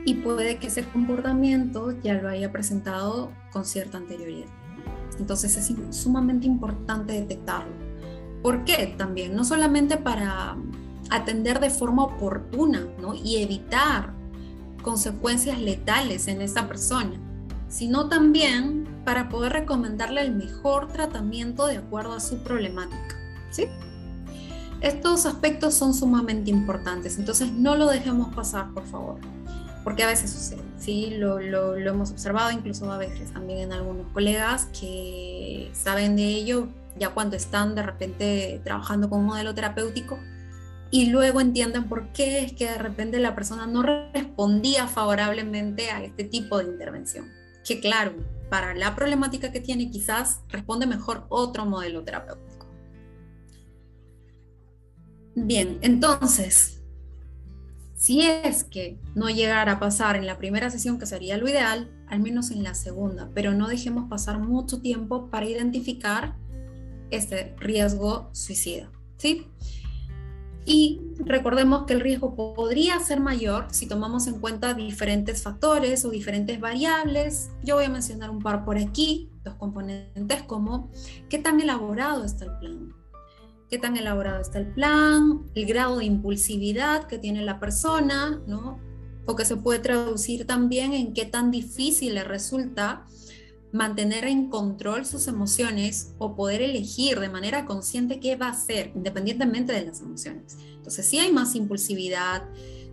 Y 0.06 0.16
puede 0.16 0.58
que 0.58 0.68
ese 0.68 0.84
comportamiento 0.84 1.92
ya 2.02 2.16
lo 2.16 2.30
haya 2.30 2.52
presentado 2.52 3.32
con 3.52 3.66
cierta 3.66 3.98
anterioridad. 3.98 4.50
Entonces 5.20 5.56
es 5.58 5.76
sumamente 5.96 6.48
importante 6.48 7.14
detectarlo. 7.14 7.74
¿Por 8.42 8.64
qué? 8.64 8.96
También, 8.98 9.36
no 9.36 9.44
solamente 9.44 9.98
para 9.98 10.56
atender 11.10 11.60
de 11.60 11.70
forma 11.70 12.04
oportuna 12.04 12.88
¿no? 13.02 13.14
y 13.14 13.38
evitar 13.44 14.14
consecuencias 14.82 15.60
letales 15.60 16.28
en 16.28 16.42
esta 16.42 16.68
persona, 16.68 17.20
sino 17.70 18.10
también 18.10 18.88
para 19.06 19.30
poder 19.30 19.54
recomendarle 19.54 20.22
el 20.22 20.36
mejor 20.36 20.92
tratamiento 20.92 21.68
de 21.68 21.78
acuerdo 21.78 22.14
a 22.14 22.20
su 22.20 22.44
problemática. 22.44 23.16
¿sí? 23.52 23.68
Estos 24.82 25.26
aspectos 25.26 25.74
son 25.74 25.94
sumamente 25.94 26.50
importantes, 26.50 27.18
entonces 27.18 27.52
no 27.52 27.76
lo 27.76 27.88
dejemos 27.88 28.34
pasar, 28.34 28.72
por 28.74 28.86
favor, 28.86 29.20
porque 29.84 30.04
a 30.04 30.08
veces 30.08 30.32
sucede, 30.32 30.64
¿sí? 30.78 31.16
Lo, 31.18 31.40
lo, 31.40 31.76
hemos 31.76 32.12
observado 32.12 32.52
incluso 32.52 32.90
a 32.90 32.98
veces 32.98 33.32
también 33.34 33.60
en 33.60 33.74
algunos 33.74 34.08
colegas 34.14 34.68
que 34.80 35.70
saben 35.74 36.16
de 36.16 36.24
ello, 36.24 36.70
ya 36.98 37.10
cuando 37.10 37.36
están 37.36 37.76
de 37.76 37.84
repente 37.84 38.62
trabajando 38.64 39.10
con 39.10 39.20
un 39.20 39.26
modelo 39.26 39.54
terapéutico 39.54 40.18
y 40.92 41.08
luego 41.08 41.42
entienden 41.42 41.90
por 41.90 42.14
qué 42.14 42.44
es 42.44 42.54
que 42.54 42.66
de 42.66 42.78
repente 42.78 43.20
la 43.20 43.36
persona 43.36 43.68
no 43.68 43.84
respondía 43.84 44.88
favorablemente 44.88 45.92
a 45.92 46.04
este 46.04 46.24
tipo 46.24 46.58
de 46.58 46.66
intervención. 46.66 47.38
Que 47.70 47.80
claro, 47.80 48.14
para 48.50 48.74
la 48.74 48.96
problemática 48.96 49.52
que 49.52 49.60
tiene 49.60 49.92
quizás 49.92 50.42
responde 50.48 50.88
mejor 50.88 51.28
otro 51.30 51.68
modelo 51.68 52.04
terapéutico. 52.04 52.66
Bien, 55.36 55.78
entonces, 55.84 56.82
si 57.94 58.22
es 58.22 58.64
que 58.64 58.98
no 59.14 59.30
llegara 59.30 59.74
a 59.74 59.80
pasar 59.80 60.16
en 60.16 60.26
la 60.26 60.40
primera 60.40 60.72
sesión, 60.72 60.98
que 60.98 61.06
sería 61.06 61.38
lo 61.38 61.48
ideal, 61.48 61.92
al 62.08 62.22
menos 62.22 62.50
en 62.50 62.64
la 62.64 62.74
segunda, 62.74 63.30
pero 63.36 63.54
no 63.54 63.68
dejemos 63.68 64.10
pasar 64.10 64.40
mucho 64.40 64.82
tiempo 64.82 65.30
para 65.30 65.46
identificar 65.46 66.36
este 67.12 67.54
riesgo 67.60 68.32
suicida. 68.34 68.92
¿sí? 69.18 69.46
Y 70.66 71.01
recordemos 71.20 71.86
que 71.86 71.94
el 71.94 72.01
riesgo 72.01 72.36
podría 72.36 73.00
ser 73.00 73.20
mayor 73.20 73.68
si 73.72 73.88
tomamos 73.88 74.28
en 74.28 74.39
cuenta 74.39 74.74
diferentes 74.74 75.42
factores 75.42 76.06
o 76.06 76.10
diferentes 76.10 76.60
variables. 76.60 77.50
Yo 77.63 77.75
voy 77.75 77.86
a 77.86 77.89
mencionar 77.89 78.30
un 78.30 78.39
par 78.39 78.66
por 78.66 78.78
aquí, 78.78 79.30
dos 79.44 79.56
componentes 79.56 80.44
como 80.44 80.92
qué 81.30 81.39
tan 81.39 81.60
elaborado 81.60 82.24
está 82.24 82.46
el 82.46 82.58
plan, 82.60 82.94
qué 83.70 83.78
tan 83.78 83.98
elaborado 83.98 84.42
está 84.42 84.60
el 84.60 84.68
plan, 84.68 85.44
el 85.56 85.66
grado 85.66 85.98
de 85.98 86.06
impulsividad 86.06 87.06
que 87.06 87.18
tiene 87.18 87.44
la 87.44 87.60
persona, 87.60 88.42
¿no? 88.48 88.80
O 89.25 89.36
que 89.36 89.46
se 89.46 89.58
puede 89.58 89.80
traducir 89.80 90.46
también 90.46 90.94
en 90.94 91.13
qué 91.13 91.25
tan 91.25 91.51
difícil 91.51 92.16
le 92.16 92.24
resulta 92.24 93.06
mantener 93.72 94.26
en 94.26 94.50
control 94.50 95.06
sus 95.06 95.28
emociones 95.28 96.14
o 96.18 96.36
poder 96.36 96.62
elegir 96.62 97.20
de 97.20 97.30
manera 97.30 97.66
consciente 97.66 98.20
qué 98.20 98.36
va 98.36 98.48
a 98.48 98.52
hacer, 98.52 98.92
independientemente 98.96 99.74
de 99.74 99.86
las 99.86 100.02
emociones. 100.02 100.58
Entonces, 100.76 101.06
si 101.06 101.20
hay 101.20 101.32
más 101.32 101.56
impulsividad, 101.56 102.44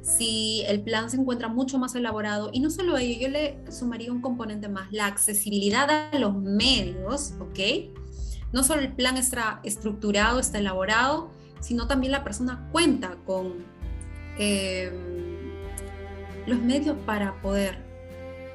si 0.02 0.62
el 0.66 0.82
plan 0.82 1.10
se 1.10 1.16
encuentra 1.16 1.48
mucho 1.48 1.78
más 1.78 1.94
elaborado, 1.94 2.50
y 2.52 2.60
no 2.60 2.70
solo 2.70 2.96
ello, 2.98 3.20
yo 3.20 3.28
le 3.28 3.58
sumaría 3.70 4.12
un 4.12 4.20
componente 4.20 4.68
más, 4.68 4.92
la 4.92 5.06
accesibilidad 5.06 5.90
a 5.90 6.18
los 6.18 6.34
medios, 6.34 7.34
¿ok? 7.40 7.58
No 8.52 8.62
solo 8.62 8.82
el 8.82 8.92
plan 8.92 9.16
está 9.16 9.60
estructurado, 9.64 10.38
está 10.38 10.58
elaborado, 10.58 11.30
sino 11.60 11.86
también 11.86 12.12
la 12.12 12.22
persona 12.22 12.68
cuenta 12.70 13.16
con 13.24 13.64
eh, 14.38 14.92
los 16.46 16.60
medios 16.60 16.96
para 17.04 17.40
poder 17.40 17.85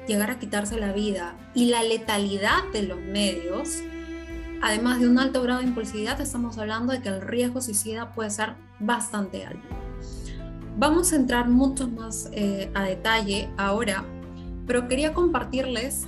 llegar 0.06 0.30
a 0.30 0.38
quitarse 0.38 0.78
la 0.78 0.92
vida 0.92 1.36
y 1.54 1.66
la 1.66 1.82
letalidad 1.82 2.64
de 2.72 2.82
los 2.82 3.00
medios, 3.00 3.82
además 4.60 5.00
de 5.00 5.08
un 5.08 5.18
alto 5.18 5.42
grado 5.42 5.60
de 5.60 5.66
impulsividad, 5.66 6.20
estamos 6.20 6.58
hablando 6.58 6.92
de 6.92 7.00
que 7.00 7.08
el 7.08 7.20
riesgo 7.20 7.60
suicida 7.60 8.12
puede 8.12 8.30
ser 8.30 8.54
bastante 8.78 9.44
alto. 9.44 9.68
Vamos 10.78 11.12
a 11.12 11.16
entrar 11.16 11.48
mucho 11.48 11.88
más 11.88 12.30
eh, 12.32 12.70
a 12.74 12.84
detalle 12.84 13.48
ahora, 13.56 14.04
pero 14.66 14.88
quería 14.88 15.12
compartirles 15.12 16.06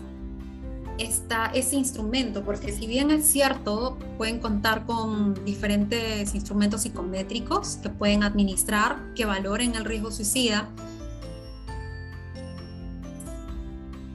esta, 0.98 1.46
ese 1.46 1.76
instrumento, 1.76 2.44
porque 2.44 2.72
si 2.72 2.86
bien 2.86 3.10
es 3.10 3.26
cierto, 3.26 3.98
pueden 4.16 4.38
contar 4.38 4.86
con 4.86 5.34
diferentes 5.44 6.34
instrumentos 6.34 6.82
psicométricos 6.82 7.76
que 7.82 7.90
pueden 7.90 8.22
administrar, 8.22 8.96
que 9.14 9.24
valoren 9.24 9.74
el 9.74 9.84
riesgo 9.84 10.10
suicida, 10.10 10.68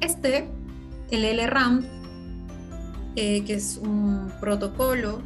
Este, 0.01 0.47
el 1.11 1.37
LRAM, 1.37 1.85
eh, 3.15 3.43
que 3.43 3.55
es 3.55 3.77
un 3.77 4.31
protocolo, 4.39 5.21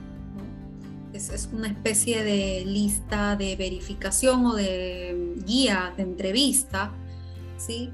es, 1.14 1.50
una 1.54 1.68
especie 1.68 2.24
de 2.24 2.64
lista 2.66 3.36
de 3.36 3.56
verificación 3.56 4.46
o 4.46 4.56
de 4.56 5.36
guía 5.46 5.94
de 5.96 6.04
entrevista, 6.04 6.92
¿sí? 7.58 7.92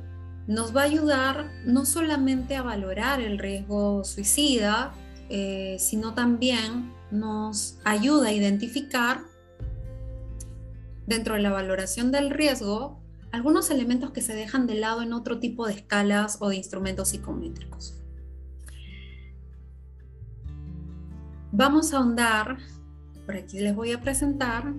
nos 0.48 0.76
va 0.76 0.82
a 0.82 0.86
ayudar 0.86 1.52
no 1.66 1.86
solamente 1.86 2.56
a 2.56 2.64
valorar 2.64 3.22
el 3.22 3.38
riesgo 3.38 4.04
suicida, 4.04 4.94
eh, 5.30 5.78
sino 5.80 6.14
también 6.16 6.92
nos 7.12 7.78
ayuda 7.84 8.30
a 8.30 8.32
identificar 8.32 9.22
dentro 11.06 11.36
de 11.36 11.42
la 11.42 11.52
valoración 11.52 12.12
del 12.12 12.30
riesgo 12.30 12.99
algunos 13.32 13.70
elementos 13.70 14.12
que 14.12 14.22
se 14.22 14.36
dejan 14.36 14.68
de 14.68 14.76
lado 14.76 15.02
en 15.02 15.14
otro 15.14 15.40
tipo 15.40 15.68
de 15.68 15.74
escalas 15.74 16.38
o 16.42 16.50
de 16.50 16.56
instrumentos 16.56 17.10
psicométricos. 17.10 17.96
Vamos 21.52 21.94
a 21.94 21.98
ahondar, 21.98 22.58
por 23.26 23.36
aquí 23.36 23.60
les 23.60 23.76
voy 23.76 23.92
a 23.92 24.02
presentar, 24.02 24.74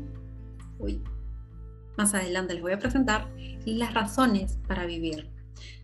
uy, 0.78 1.02
más 1.96 2.14
adelante 2.14 2.54
les 2.54 2.62
voy 2.62 2.72
a 2.72 2.78
presentar 2.78 3.28
las 3.66 3.94
razones 3.94 4.58
para 4.66 4.86
vivir. 4.86 5.30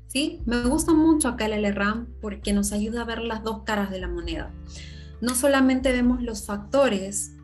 ¿Sí? 0.06 0.40
Me 0.46 0.62
gusta 0.62 0.94
mucho 0.94 1.28
acá 1.28 1.46
el 1.46 1.60
LRAM 1.62 2.06
porque 2.22 2.52
nos 2.52 2.72
ayuda 2.72 3.02
a 3.02 3.04
ver 3.04 3.20
las 3.20 3.42
dos 3.42 3.64
caras 3.64 3.90
de 3.90 4.00
la 4.00 4.08
moneda. 4.08 4.54
No 5.20 5.34
solamente 5.34 5.92
vemos 5.92 6.22
los 6.22 6.46
factores 6.46 7.36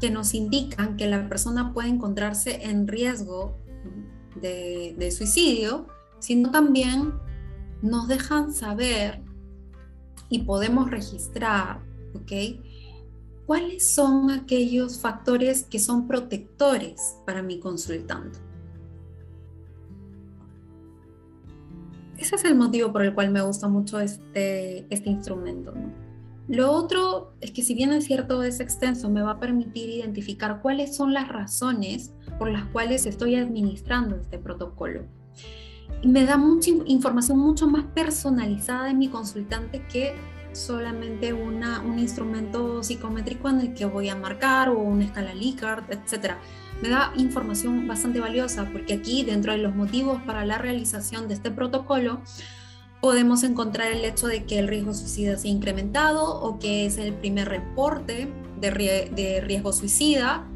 que 0.00 0.10
nos 0.10 0.34
indican 0.34 0.96
que 0.96 1.06
la 1.06 1.28
persona 1.28 1.72
puede 1.72 1.88
encontrarse 1.88 2.68
en 2.68 2.88
riesgo 2.88 3.62
de, 4.40 5.10
suicidio, 5.10 5.86
sino 6.18 6.50
también 6.50 7.14
nos 7.82 8.08
dejan 8.08 8.52
saber 8.52 9.20
y 10.28 10.40
podemos 10.40 10.90
registrar, 10.90 11.80
¿ok? 12.14 12.32
¿Cuáles 13.46 13.94
son 13.94 14.30
aquellos 14.30 15.00
factores 15.00 15.64
que 15.64 15.78
son 15.78 16.06
protectores 16.06 17.16
para 17.26 17.42
mi 17.42 17.58
consultante? 17.58 18.38
Ese 22.16 22.36
es 22.36 22.44
el 22.44 22.54
motivo 22.54 22.92
por 22.92 23.02
el 23.02 23.14
cual 23.14 23.32
me 23.32 23.42
gusta 23.42 23.66
mucho 23.66 23.98
este, 23.98 24.86
este 24.94 25.10
instrumento. 25.10 25.74
Lo 26.48 26.70
otro 26.70 27.32
es 27.40 27.50
que 27.50 27.62
si 27.62 27.74
bien 27.74 27.92
es 27.92 28.04
cierto 28.04 28.42
es 28.42 28.60
extenso, 28.60 29.10
me 29.10 29.22
va 29.22 29.32
a 29.32 29.40
permitir 29.40 29.88
identificar 29.88 30.60
cuáles 30.60 30.94
son 30.94 31.12
las 31.12 31.28
razones 31.28 32.12
por 32.42 32.50
las 32.50 32.64
cuales 32.64 33.06
estoy 33.06 33.36
administrando 33.36 34.16
este 34.16 34.36
protocolo. 34.36 35.02
Me 36.02 36.24
da 36.24 36.36
mucha 36.36 36.70
información 36.86 37.38
mucho 37.38 37.68
más 37.68 37.84
personalizada 37.94 38.86
de 38.86 38.94
mi 38.94 39.06
consultante 39.06 39.86
que 39.86 40.16
solamente 40.52 41.32
una, 41.32 41.82
un 41.82 42.00
instrumento 42.00 42.82
psicométrico 42.82 43.48
en 43.48 43.60
el 43.60 43.74
que 43.74 43.84
voy 43.84 44.08
a 44.08 44.16
marcar 44.16 44.70
o 44.70 44.78
una 44.80 45.04
escala 45.04 45.34
Likert, 45.34 45.88
etc. 45.92 46.32
Me 46.82 46.88
da 46.88 47.12
información 47.16 47.86
bastante 47.86 48.18
valiosa 48.18 48.68
porque 48.72 48.94
aquí 48.94 49.22
dentro 49.22 49.52
de 49.52 49.58
los 49.58 49.76
motivos 49.76 50.20
para 50.22 50.44
la 50.44 50.58
realización 50.58 51.28
de 51.28 51.34
este 51.34 51.52
protocolo 51.52 52.22
podemos 53.00 53.44
encontrar 53.44 53.92
el 53.92 54.04
hecho 54.04 54.26
de 54.26 54.46
que 54.46 54.58
el 54.58 54.66
riesgo 54.66 54.94
suicida 54.94 55.38
se 55.38 55.46
ha 55.46 55.50
incrementado 55.52 56.40
o 56.40 56.58
que 56.58 56.86
es 56.86 56.98
el 56.98 57.14
primer 57.14 57.48
reporte 57.48 58.32
de, 58.60 59.40
riesgo 59.46 59.72
suicida 59.72 60.48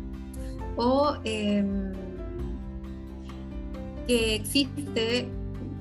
o 0.77 1.17
em, 1.25 1.93
que 4.07 4.35
existe 4.35 5.29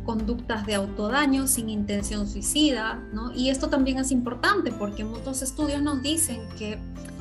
conductas 0.05 0.65
de 0.65 0.75
autodaño 0.75 1.47
sin 1.47 1.69
intención 1.69 2.27
suicida, 2.27 3.03
¿no? 3.11 3.33
Y 3.33 3.49
esto 3.49 3.69
también 3.69 3.97
es 3.97 4.11
importante 4.11 4.71
porque 4.71 5.03
muchos 5.03 5.41
estudios 5.41 5.81
nos 5.81 6.01
dicen 6.01 6.41
que 6.57 6.77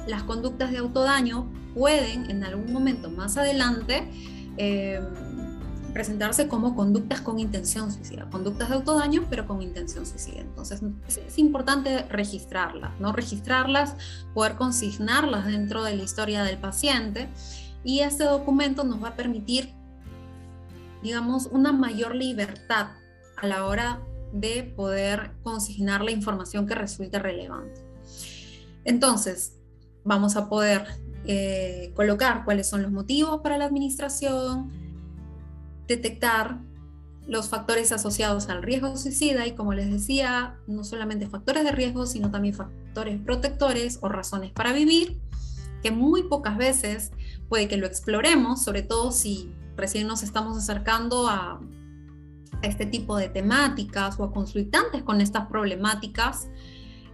las 0.07 0.23
conductas 0.23 0.71
de 0.71 0.79
autodaño 0.79 1.51
pueden 1.75 2.31
en 2.31 2.45
algún 2.45 2.73
momento 2.73 3.11
más 3.11 3.37
adelante 3.37 4.09
em, 4.57 5.03
presentarse 5.95 6.49
como 6.49 6.75
conductas 6.75 7.21
con 7.21 7.39
intención 7.39 7.91
suicida, 7.91 8.29
conductas 8.29 8.69
de 8.69 8.75
autodaño, 8.75 9.27
pero 9.31 9.47
con 9.47 9.63
intención 9.63 10.05
suicida. 10.05 10.41
Entonces 10.41 10.83
es, 11.09 11.39
importante 11.39 12.03
registrarlas, 12.11 12.99
¿no? 12.99 13.13
Registrarlas, 13.13 13.95
poder 14.35 14.57
consignarlas 14.57 15.47
dentro 15.47 15.85
de 15.85 15.97
la 15.97 16.03
historia 16.03 16.43
del 16.43 16.59
paciente 16.59 17.29
y 17.85 18.01
este 18.01 18.25
documento 18.25 18.83
nos 18.83 19.03
va 19.03 19.09
a 19.09 19.17
permitir, 19.17 19.73
digamos, 21.03 21.47
una 21.47 21.73
mayor 21.73 22.15
libertad 22.15 22.89
a 23.37 23.47
la 23.47 23.67
hora 23.67 24.01
de 24.33 24.65
poder 24.65 25.33
consignar 25.43 26.03
la 26.03 26.11
información 26.11 26.67
que 26.67 26.75
resulte 26.75 27.19
relevante. 27.19 27.81
Entonces, 28.85 29.59
vamos 30.05 30.37
a 30.37 30.49
poder 30.49 30.87
eh, 31.27 31.93
colocar 31.95 32.45
cuáles 32.45 32.69
son 32.69 32.83
los 32.83 32.91
motivos 32.91 33.41
para 33.43 33.59
la 33.59 33.67
administración, 33.67 34.71
detectar 35.87 36.59
los 37.27 37.49
factores 37.49 37.91
asociados 37.93 38.49
al 38.49 38.63
riesgo 38.63 38.97
suicida 38.97 39.47
y 39.47 39.55
como 39.55 39.73
les 39.73 39.91
decía, 39.91 40.57
no 40.67 40.85
solamente 40.85 41.27
factores 41.27 41.65
de 41.65 41.73
riesgo, 41.73 42.07
sino 42.07 42.31
también 42.31 42.55
factores 42.55 43.19
protectores 43.21 43.99
o 44.03 44.09
razones 44.09 44.53
para 44.53 44.73
vivir, 44.73 45.19
que 45.83 45.91
muy 45.91 46.25
pocas 46.25 46.59
veces 46.59 47.13
puede 47.55 47.69
que 47.69 47.77
lo 47.77 47.87
exploremos, 47.87 48.65
sobre 48.65 48.83
todo 48.83 49.13
si 49.13 49.49
recién 49.77 50.09
nos 50.09 50.25
estamos 50.25 50.59
acercando 50.59 51.29
a, 51.29 51.61
este 52.63 52.85
tipo 52.85 53.17
de 53.17 53.29
temáticas 53.29 54.19
o 54.19 54.25
a 54.25 54.33
consultantes 54.33 55.05
con 55.05 55.21
estas 55.21 55.47
problemáticas. 55.47 56.49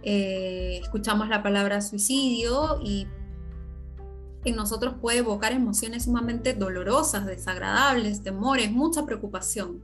Eh, 0.01 0.79
escuchamos 0.81 1.29
la 1.29 1.43
palabra 1.43 1.79
suicidio 1.81 2.79
y 2.83 3.05
en 4.45 4.55
nosotros 4.55 4.95
puede 4.99 5.19
evocar 5.19 5.51
emociones 5.51 6.05
sumamente 6.05 6.55
dolorosas, 6.55 7.27
desagradables, 7.27 8.23
temores, 8.23 8.71
mucha 8.71 9.05
preocupación. 9.05 9.83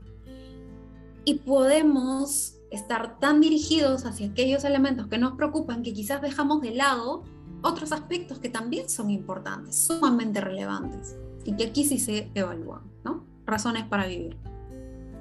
Y 1.24 1.36
podemos 1.36 2.56
estar 2.72 3.20
tan 3.20 3.42
dirigidos 3.42 4.06
hacia 4.06 4.26
aquellos 4.26 4.64
elementos 4.64 5.06
que 5.06 5.20
nos 5.20 5.34
preocupan 5.34 5.84
que 5.84 5.94
quizás 5.94 6.20
dejamos 6.20 6.62
de 6.62 6.72
lado 6.72 7.26
otros 7.62 7.92
aspectos 7.92 8.40
que 8.40 8.50
también 8.50 8.90
son 8.90 9.10
importantes, 9.10 9.88
sumamente 9.88 10.42
relevantes 10.42 11.16
y 11.46 11.56
que 11.56 11.66
aquí 11.66 11.84
sí 11.84 12.00
se 12.00 12.32
evalúan, 12.34 12.82
¿no? 13.04 13.26
Razones 13.46 13.86
para 13.86 14.08
vivir. 14.08 14.38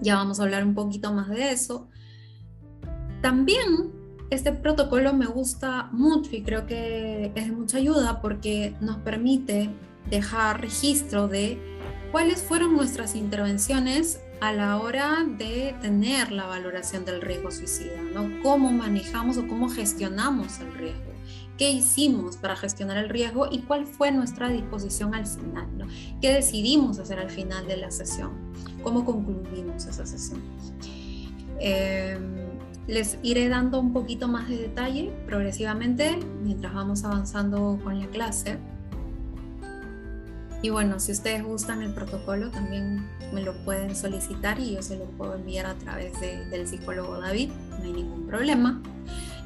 Ya 0.01 0.17
vamos 0.17 0.41
a 0.41 0.43
hablar 0.43 0.65
un 0.65 0.75
poquito 0.75 1.13
más 1.13 1.29
de 1.29 1.53
eso. 1.53 1.89
También 3.23 3.93
este 4.31 4.53
protocolo 4.53 5.13
me 5.13 5.27
gusta 5.27 5.89
mucho 5.93 6.35
y 6.35 6.43
creo 6.43 6.67
que 6.67 7.33
es 7.35 7.47
de 7.47 7.53
mucha 7.53 7.79
ayuda 7.79 8.21
porque 8.21 8.75
nos 8.81 8.99
permite 8.99 9.71
dejar 10.11 10.61
registro 10.61 11.29
de 11.29 11.59
cuáles 12.11 12.43
fueron 12.43 12.75
nuestras 12.75 13.15
intervenciones 13.15 14.21
a 14.41 14.53
la 14.53 14.79
hora 14.79 15.25
de 15.39 15.75
tener 15.81 16.31
la 16.31 16.47
valoración 16.47 17.05
del 17.05 17.21
riesgo 17.21 17.51
suicida, 17.51 18.03
¿no? 18.13 18.43
Cómo 18.43 18.71
manejamos 18.71 19.39
o 19.39 19.47
cómo 19.47 19.69
gestionamos 19.69 20.61
el 20.61 20.75
riesgo, 20.75 21.13
qué 21.59 21.71
hicimos 21.71 22.37
para 22.37 22.57
gestionar 22.57 22.97
el 22.99 23.09
riesgo 23.09 23.49
y 23.51 23.61
cuál 23.61 23.87
fue 23.87 24.13
nuestra 24.13 24.49
disposición 24.49 25.15
al 25.15 25.27
final, 25.27 25.67
¿no? 25.77 25.87
qué 26.21 26.33
decidimos 26.33 26.99
hacer 26.99 27.19
al 27.19 27.31
final 27.31 27.67
de 27.67 27.77
la 27.77 27.91
sesión, 27.91 28.33
cómo 28.83 29.05
concluimos 29.05 29.87
esa 29.87 30.07
sesión. 30.07 30.43
Eh, 31.59 32.19
les 32.87 33.19
iré 33.23 33.49
dando 33.49 33.81
un 33.81 33.93
poquito 33.93 34.29
más 34.29 34.49
de 34.49 34.59
detalle 34.59 35.13
progresivamente 35.27 36.19
mientras 36.43 36.73
vamos 36.73 37.05
avanzando 37.05 37.81
con 37.83 37.99
la 37.99 38.07
clase. 38.07 38.59
Y 40.63 40.71
bueno, 40.71 41.01
si 41.01 41.13
ustedes 41.13 41.45
gustan 41.45 41.83
el 41.83 41.93
protocolo, 41.93 42.51
también 42.51 43.07
me 43.33 43.43
lo 43.43 43.55
pueden 43.65 43.95
solicitar 43.95 44.59
y 44.59 44.75
yo 44.75 44.83
se 44.83 44.97
lo 44.97 45.05
puedo 45.05 45.35
enviar 45.35 45.67
a 45.67 45.75
través 45.75 46.19
del 46.21 46.67
psicólogo 46.67 47.21
David, 47.21 47.51
no 47.79 47.85
hay 47.85 47.93
ningún 47.93 48.27
problema. 48.27 48.81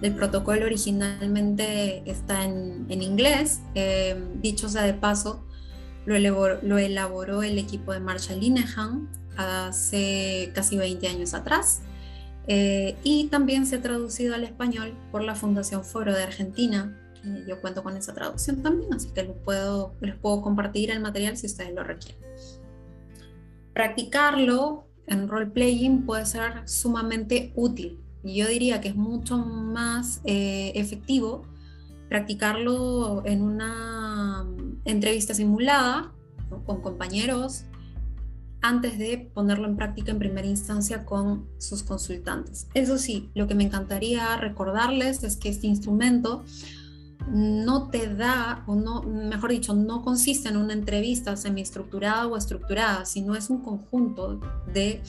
El 0.02 0.14
protocolo 0.14 0.64
originalmente 0.64 2.02
está 2.10 2.44
en, 2.44 2.86
inglés, 2.90 3.60
eh, 3.74 4.16
dicho 4.40 4.68
sea 4.68 4.82
de 4.82 4.94
paso, 4.94 5.44
lo 6.06 6.16
elaboró, 6.16 6.58
lo 6.62 6.78
elaboró 6.78 7.42
el 7.42 7.58
equipo 7.58 7.92
de 7.92 8.00
Marshall 8.00 8.40
Linehan 8.40 9.08
hace 9.36 10.50
casi 10.54 10.76
20 10.76 11.06
años 11.08 11.34
atrás 11.34 11.82
eh, 12.46 12.96
y 13.04 13.28
también 13.28 13.66
se 13.66 13.76
ha 13.76 13.82
traducido 13.82 14.34
al 14.34 14.44
español 14.44 14.94
por 15.12 15.22
la 15.22 15.34
Fundación 15.34 15.84
Foro 15.84 16.12
de 16.14 16.22
Argentina. 16.22 16.96
yo 17.46 17.60
cuento 17.60 17.82
con 17.82 17.96
esa 17.96 18.14
traducción 18.14 18.62
también, 18.62 18.92
así 18.94 19.10
que 19.10 19.22
puedo, 19.24 19.94
les 20.00 20.16
puedo 20.16 20.40
compartir 20.40 20.90
el 20.90 21.00
material 21.00 21.36
si 21.36 21.46
ustedes 21.46 21.74
lo 21.74 21.84
requieren. 21.84 22.20
Practicarlo 23.74 24.86
en 25.06 25.28
role-playing 25.28 26.06
puede 26.06 26.26
ser 26.26 26.68
sumamente 26.68 27.52
útil. 27.54 27.99
Yo 28.22 28.48
diría 28.48 28.80
que 28.80 28.88
es 28.88 28.96
mucho 28.96 29.38
más 29.38 30.20
eh, 30.24 30.72
efectivo 30.74 31.42
practicarlo 32.08 33.22
en 33.24 33.42
una 33.42 34.44
entrevista 34.84 35.32
simulada 35.32 36.12
con 36.66 36.82
compañeros 36.82 37.64
antes 38.62 38.98
de 38.98 39.30
ponerlo 39.32 39.66
en 39.66 39.76
práctica 39.76 40.10
en 40.10 40.18
primera 40.18 40.46
instancia 40.46 41.04
con 41.04 41.48
sus 41.58 41.82
consultantes. 41.82 42.66
Eso 42.74 42.98
sí, 42.98 43.30
lo 43.34 43.46
que 43.46 43.54
me 43.54 43.64
encantaría 43.64 44.36
recordarles 44.36 45.22
es 45.22 45.36
que 45.36 45.48
este 45.48 45.66
instrumento 45.66 46.44
no 47.28 47.90
te 47.90 48.12
da, 48.14 48.64
o 48.66 48.74
no, 48.74 49.02
mejor 49.02 49.50
dicho, 49.50 49.74
no 49.74 50.02
consiste 50.02 50.48
en 50.48 50.56
una 50.56 50.72
entrevista 50.72 51.36
semiestructurada 51.36 52.26
o 52.26 52.36
estructurada, 52.36 53.04
sino 53.04 53.34
es 53.34 53.50
un 53.50 53.62
conjunto 53.62 54.40
de 54.72 55.02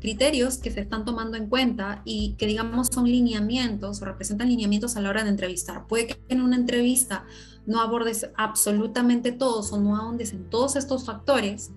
criterios 0.00 0.58
que 0.58 0.70
se 0.70 0.80
están 0.80 1.04
tomando 1.04 1.36
en 1.36 1.48
cuenta 1.48 2.02
y 2.04 2.34
que 2.34 2.46
digamos 2.46 2.88
son 2.92 3.04
lineamientos 3.04 4.00
o 4.00 4.04
representan 4.04 4.48
lineamientos 4.48 4.96
a 4.96 5.00
la 5.00 5.10
hora 5.10 5.24
de 5.24 5.30
entrevistar. 5.30 5.86
Puede 5.86 6.06
que 6.06 6.20
en 6.28 6.40
una 6.40 6.56
entrevista 6.56 7.24
no 7.66 7.80
abordes 7.80 8.30
absolutamente 8.36 9.32
todos 9.32 9.72
o 9.72 9.80
no 9.80 9.96
ahondes 9.96 10.32
en 10.32 10.48
todos 10.48 10.76
estos 10.76 11.04
factores, 11.04 11.70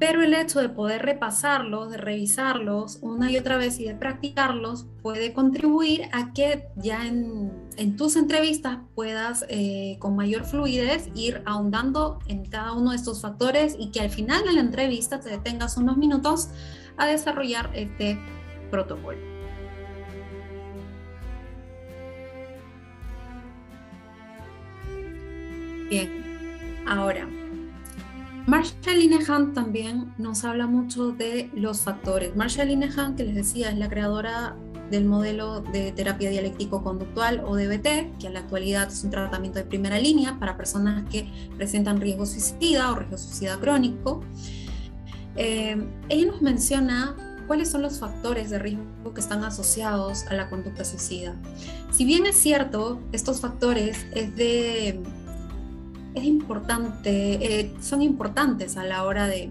pero 0.00 0.22
el 0.22 0.32
hecho 0.32 0.60
de 0.60 0.70
poder 0.70 1.02
repasarlos, 1.02 1.90
de 1.90 1.98
revisarlos 1.98 2.98
una 3.02 3.30
y 3.30 3.36
otra 3.36 3.58
vez 3.58 3.78
y 3.78 3.84
de 3.84 3.94
practicarlos 3.94 4.86
puede 5.02 5.34
contribuir 5.34 6.08
a 6.12 6.32
que 6.32 6.68
ya 6.76 7.06
en, 7.06 7.52
tus 7.98 8.16
entrevistas 8.16 8.78
puedas 8.94 9.44
eh, 9.50 9.96
con 9.98 10.16
mayor 10.16 10.46
fluidez 10.46 11.10
ir 11.14 11.42
ahondando 11.44 12.18
en 12.28 12.46
cada 12.46 12.72
uno 12.72 12.92
de 12.92 12.96
estos 12.96 13.20
factores 13.20 13.76
y 13.78 13.90
que 13.90 14.00
al 14.00 14.08
final 14.08 14.42
de 14.44 14.52
la 14.52 14.60
entrevista 14.60 15.20
te 15.20 15.28
detengas 15.28 15.76
unos 15.76 15.98
minutos 15.98 16.48
a 16.96 17.06
desarrollar 17.06 17.70
este 17.74 18.18
protocolo. 18.70 19.18
Bien, 25.90 26.84
ahora 26.86 27.28
Marshall 28.46 28.98
Linehan 28.98 29.54
también 29.54 30.12
nos 30.18 30.44
habla 30.44 30.66
mucho 30.66 31.12
de 31.12 31.50
los 31.54 31.82
factores. 31.82 32.34
Marshall 32.34 32.68
Linehan, 32.68 33.16
que 33.16 33.24
les 33.24 33.34
decía, 33.34 33.70
es 33.70 33.78
la 33.78 33.88
creadora 33.88 34.56
del 34.90 35.04
modelo 35.04 35.60
de 35.60 35.92
terapia 35.92 36.30
dialéctico-conductual 36.30 37.42
o 37.46 37.54
DBT, 37.54 38.18
que 38.18 38.26
en 38.26 38.34
la 38.34 38.40
actualidad 38.40 38.88
es 38.88 39.04
un 39.04 39.10
tratamiento 39.10 39.58
de 39.60 39.64
primera 39.64 39.98
línea 39.98 40.38
para 40.38 40.56
personas 40.56 41.08
que 41.08 41.30
presentan 41.56 42.00
riesgo 42.00 42.26
suicida 42.26 42.90
o 42.90 42.96
riesgo 42.96 43.18
suicida 43.18 43.58
crónico. 43.58 44.20
Eh, 45.36 45.86
ella 46.08 46.26
nos 46.26 46.42
menciona 46.42 47.14
cuáles 47.46 47.70
son 47.70 47.82
los 47.82 47.98
factores 47.98 48.50
de 48.50 48.58
riesgo 48.58 49.14
que 49.14 49.20
están 49.20 49.44
asociados 49.44 50.26
a 50.26 50.34
la 50.34 50.48
conducta 50.48 50.84
suicida. 50.84 51.34
Si 51.90 52.04
bien 52.04 52.26
es 52.26 52.36
cierto, 52.36 53.00
estos 53.12 53.40
factores 53.40 54.06
es 54.14 54.34
de, 54.36 55.00
es 56.14 56.24
importante, 56.24 57.60
eh, 57.60 57.74
son 57.80 58.02
importantes 58.02 58.76
a 58.76 58.84
la 58.84 59.04
hora 59.04 59.26
de, 59.26 59.50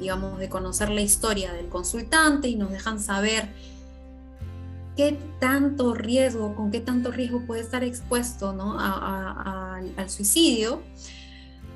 digamos, 0.00 0.38
de 0.38 0.48
conocer 0.48 0.90
la 0.90 1.00
historia 1.00 1.52
del 1.52 1.68
consultante 1.68 2.48
y 2.48 2.56
nos 2.56 2.70
dejan 2.70 3.00
saber 3.00 3.48
qué 4.96 5.18
tanto 5.38 5.94
riesgo, 5.94 6.54
con 6.54 6.70
qué 6.70 6.80
tanto 6.80 7.10
riesgo 7.10 7.46
puede 7.46 7.60
estar 7.60 7.84
expuesto 7.84 8.52
¿no? 8.52 8.76
al 8.78 10.10
suicidio. 10.10 10.82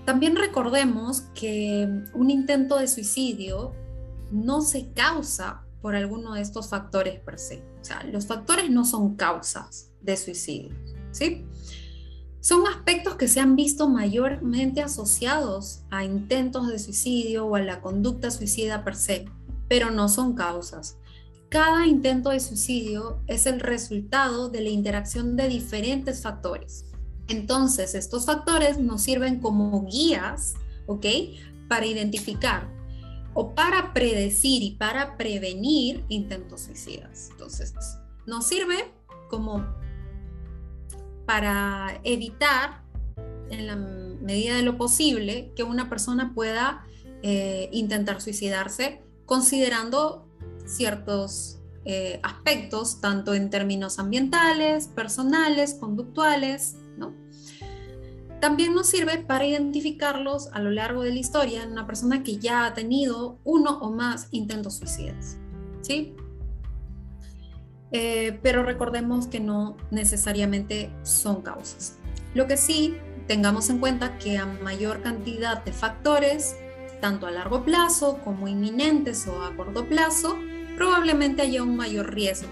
También 0.05 0.35
recordemos 0.37 1.23
que 1.35 1.89
un 2.15 2.31
intento 2.31 2.79
de 2.79 2.89
suicidio 2.89 3.73
no 4.33 4.61
se 4.61 4.91
causa 4.93 5.63
por 5.81 5.95
alguno 5.95 6.35
de 6.35 6.41
estos 6.41 6.69
factores 6.69 7.21
per 7.21 7.39
se. 7.39 7.63
O 7.81 7.85
sea, 7.85 8.03
los 8.05 8.27
factores 8.27 8.71
no 8.71 8.85
son 8.85 9.17
causas 9.17 9.91
de 10.01 10.17
suicidio, 10.17 10.75
¿sí? 11.11 11.45
Son 12.43 12.67
aspectos 12.67 13.15
que 13.15 13.29
se 13.29 13.39
han 13.39 13.55
visto 13.55 13.89
mayormente 13.89 14.83
asociados 14.83 15.85
a 15.91 16.03
intentos 16.03 16.67
de 16.67 16.81
suicidio 16.81 17.47
o 17.47 17.55
a 17.55 17.61
la 17.61 17.81
conducta 17.81 18.33
suicida 18.33 18.83
per 18.83 18.97
se, 18.97 19.27
pero 19.69 19.93
no 19.93 20.09
son 20.09 20.35
causas. 20.35 20.99
Cada 21.51 21.87
intento 21.87 22.31
de 22.31 22.41
suicidio 22.41 23.21
es 23.29 23.47
el 23.47 23.61
resultado 23.61 24.49
de 24.49 24.61
la 24.61 24.71
interacción 24.71 25.37
de 25.37 25.47
diferentes 25.47 26.23
factores. 26.23 26.85
Entonces, 27.29 27.95
estos 27.95 28.27
factores 28.27 28.77
nos 28.77 29.03
sirven 29.03 29.39
como 29.39 29.87
guías, 29.87 30.55
¿ok? 30.89 31.07
Para 31.69 31.87
identificar 31.87 32.69
o 33.35 33.55
para 33.55 33.93
predecir 33.93 34.65
y 34.65 34.73
para 34.73 35.17
prevenir 35.17 36.05
intentos 36.09 36.63
suicidas. 36.63 37.29
Entonces, 37.31 37.73
nos 38.27 38.45
sirve 38.49 38.93
como 39.31 39.65
para 41.27 42.01
evitar, 42.05 42.83
en 43.51 43.67
la 43.67 43.77
medida 43.77 44.57
de 44.57 44.63
lo 44.63 44.77
posible, 44.79 45.53
que 45.55 45.63
una 45.63 45.89
persona 45.89 46.33
pueda 46.35 46.85
eh, 47.23 47.69
intentar 47.73 48.21
suicidarse 48.21 49.03
considerando 49.27 50.27
ciertos 50.67 51.59
eh, 51.85 52.21
aspectos, 52.23 53.01
tanto 53.01 53.35
en 53.35 53.51
términos 53.51 53.99
ambientales, 53.99 54.89
personales, 54.89 55.75
conductuales, 55.75 56.77
¿no? 56.97 57.15
También 58.41 58.75
nos 58.75 58.89
sirve 58.89 59.19
para 59.19 59.47
identificarlos 59.47 60.49
a 60.53 60.61
lo 60.61 60.71
largo 60.71 61.03
de 61.03 61.11
la 61.11 61.19
historia 61.21 61.63
en 61.63 61.73
una 61.73 61.87
persona 61.87 62.25
que 62.25 62.39
ya 62.39 62.67
ha 62.67 62.75
tenido 62.75 63.39
uno 63.45 63.79
o 63.79 63.91
más 63.93 64.29
intentos 64.33 64.79
suicidas. 64.79 65.39
¿sí? 65.83 66.15
Eh, 67.93 68.39
pero 68.43 68.63
recordemos 68.63 69.27
que 69.27 69.41
no 69.41 69.77
necesariamente 69.91 70.91
son 71.03 71.43
causas. 71.43 71.99
Lo 72.35 72.47
que 72.47 72.57
sí, 72.57 72.97
tengamos 73.27 73.69
en 73.71 73.79
cuenta 73.79 74.19
que 74.19 74.39
a 74.39 74.47
mayor 74.47 75.03
cantidad 75.03 75.63
de 75.63 75.73
factores, 75.73 76.57
tanto 77.01 77.27
a 77.27 77.31
largo 77.31 77.65
plazo 77.65 78.19
como 78.25 78.49
inminentes 78.49 79.27
o 79.27 79.43
a 79.43 79.55
corto 79.55 79.87
plazo, 79.87 80.39
probablemente 80.77 81.43
haya 81.43 81.63
un 81.63 81.77
mayor 81.77 82.15
riesgo. 82.15 82.49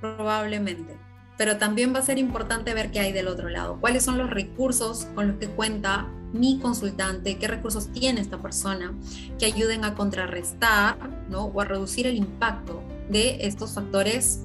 Probablemente 0.00 1.04
pero 1.36 1.56
también 1.56 1.94
va 1.94 1.98
a 1.98 2.02
ser 2.02 2.18
importante 2.18 2.74
ver 2.74 2.90
qué 2.90 3.00
hay 3.00 3.12
del 3.12 3.28
otro 3.28 3.48
lado, 3.48 3.78
cuáles 3.80 4.04
son 4.04 4.18
los 4.18 4.30
recursos 4.30 5.06
con 5.14 5.28
los 5.28 5.36
que 5.38 5.48
cuenta 5.48 6.08
mi 6.32 6.58
consultante, 6.58 7.38
qué 7.38 7.48
recursos 7.48 7.92
tiene 7.92 8.20
esta 8.20 8.40
persona 8.40 8.92
que 9.38 9.46
ayuden 9.46 9.84
a 9.84 9.94
contrarrestar 9.94 10.96
¿no? 11.28 11.44
o 11.44 11.60
a 11.60 11.64
reducir 11.64 12.06
el 12.06 12.16
impacto 12.16 12.82
de 13.08 13.38
estos 13.40 13.74
factores 13.74 14.40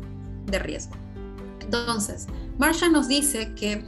de 0.45 0.59
riesgo. 0.59 0.93
Entonces, 1.61 2.27
Marsha 2.57 2.89
nos 2.89 3.07
dice 3.07 3.53
que 3.55 3.83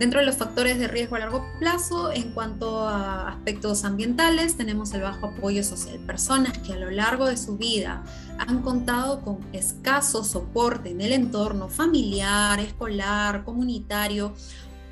Dentro 0.00 0.20
de 0.20 0.24
los 0.24 0.36
factores 0.36 0.78
de 0.78 0.88
riesgo 0.88 1.16
a 1.16 1.18
largo 1.18 1.44
plazo, 1.58 2.10
en 2.10 2.32
cuanto 2.32 2.88
a 2.88 3.28
aspectos 3.28 3.84
ambientales, 3.84 4.56
tenemos 4.56 4.94
el 4.94 5.02
bajo 5.02 5.26
apoyo 5.26 5.62
social. 5.62 5.98
Personas 6.06 6.56
que 6.56 6.72
a 6.72 6.76
lo 6.76 6.90
largo 6.90 7.26
de 7.26 7.36
su 7.36 7.58
vida 7.58 8.02
han 8.38 8.62
contado 8.62 9.20
con 9.20 9.40
escaso 9.52 10.24
soporte 10.24 10.88
en 10.88 11.02
el 11.02 11.12
entorno 11.12 11.68
familiar, 11.68 12.58
escolar, 12.60 13.44
comunitario, 13.44 14.32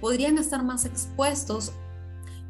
podrían 0.03 0.37
estar 0.37 0.63
más 0.63 0.85
expuestos 0.85 1.73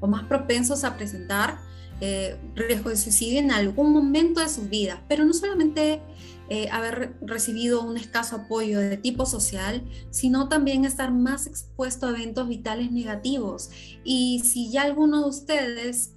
o 0.00 0.08
más 0.08 0.24
propensos 0.24 0.82
a 0.82 0.96
presentar 0.96 1.60
eh, 2.00 2.40
riesgo 2.56 2.90
de 2.90 2.96
suicidio 2.96 3.38
en 3.38 3.52
algún 3.52 3.92
momento 3.92 4.40
de 4.40 4.48
su 4.48 4.62
vida, 4.62 5.00
pero 5.08 5.24
no 5.24 5.32
solamente 5.32 6.02
eh, 6.50 6.70
haber 6.70 7.14
recibido 7.20 7.82
un 7.82 7.98
escaso 7.98 8.36
apoyo 8.36 8.78
de 8.78 8.96
tipo 8.96 9.26
social, 9.26 9.84
sino 10.10 10.48
también 10.48 10.86
estar 10.86 11.12
más 11.12 11.46
expuesto 11.46 12.06
a 12.06 12.10
eventos 12.10 12.48
vitales 12.48 12.90
negativos. 12.90 13.70
Y 14.02 14.40
si 14.40 14.70
ya 14.70 14.82
alguno 14.82 15.22
de 15.22 15.28
ustedes 15.28 16.14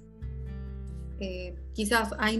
eh, 1.20 1.54
quizás 1.74 2.14
ha, 2.18 2.30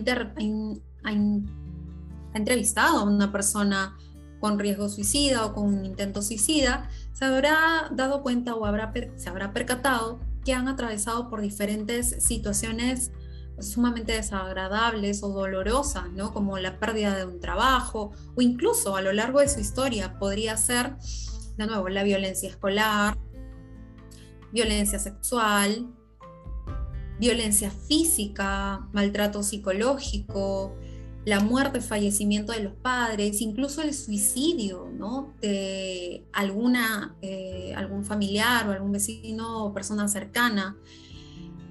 entrevistado 2.35 2.99
a 2.99 3.05
una 3.05 3.31
persona 3.31 3.99
con 4.41 4.59
riesgo 4.59 4.89
suicida 4.89 5.45
o 5.45 5.53
con 5.53 5.67
un 5.67 5.85
intento 5.85 6.23
suicida, 6.23 6.89
se 7.13 7.27
habrá 7.27 7.91
dado 7.93 8.23
cuenta 8.23 8.55
o 8.55 8.65
habrá, 8.65 8.91
se 9.17 9.29
habrá 9.29 9.53
percatado 9.53 10.19
que 10.47 10.55
han 10.55 10.67
atravesado 10.67 11.29
por 11.29 11.43
diferentes 11.43 12.25
situaciones 12.25 13.13
sumamente 13.61 14.13
desagradables 14.13 15.23
o 15.23 15.29
dolorosas, 15.29 16.11
¿no? 16.13 16.33
Como 16.33 16.59
la 16.59 16.79
pérdida 16.79 17.17
de 17.17 17.25
un 17.25 17.41
trabajo 17.41 18.13
o 18.35 18.43
incluso 18.43 18.97
a 18.97 19.03
lo 19.03 19.13
largo 19.13 19.41
de 19.41 19.49
su 19.49 19.61
historia 19.61 20.19
podría 20.19 20.57
ser, 20.57 20.97
de 21.57 21.67
nuevo, 21.67 21.89
la 21.89 22.03
violencia 22.03 22.49
escolar, 22.49 23.17
violencia 24.53 24.99
sexual, 24.99 25.87
violencia 27.19 27.71
física, 27.71 28.89
maltrato 28.93 29.43
psicológico, 29.43 30.75
la 31.25 31.39
muerte, 31.39 31.81
fallecimiento 31.81 32.53
de 32.53 32.65
los 32.65 32.73
padres, 32.75 33.41
incluso 33.41 33.81
el 33.81 33.95
suicidio 33.95 34.91
¿no? 34.93 35.35
de 35.41 36.27
alguna, 36.33 37.17
eh, 37.23 37.73
algún 37.77 38.05
familiar 38.05 38.69
o 38.69 38.73
algún 38.73 38.91
vecino 38.91 39.65
o 39.65 39.73
persona 39.73 40.09
cercana 40.09 40.77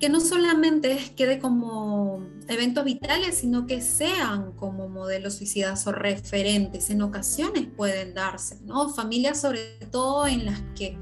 que 0.02 0.10
no 0.10 0.20
solamente 0.20 1.14
quede 1.16 1.38
como 1.38 2.26
eventos 2.48 2.84
vitales, 2.84 3.36
sino 3.38 3.68
que 3.68 3.84
sean 3.84 4.52
como 4.54 4.90
modelos 4.90 5.36
suicidas 5.36 5.86
o 5.86 5.92
referentes. 5.92 6.90
En 6.90 7.04
ocasiones 7.04 7.68
pueden 7.78 8.16
darse, 8.16 8.58
¿no? 8.66 8.90
Familias 8.90 9.40
sobre 9.40 9.62
todo 9.92 10.26
en 10.26 10.46
las 10.46 10.60
que 10.76 10.98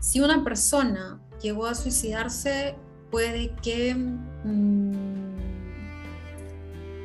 si 0.00 0.20
una 0.20 0.42
persona 0.42 1.22
llegó 1.40 1.66
a 1.66 1.76
suicidarse, 1.76 2.74
puede 3.12 3.54
que... 3.62 3.94
Mm, 3.94 5.13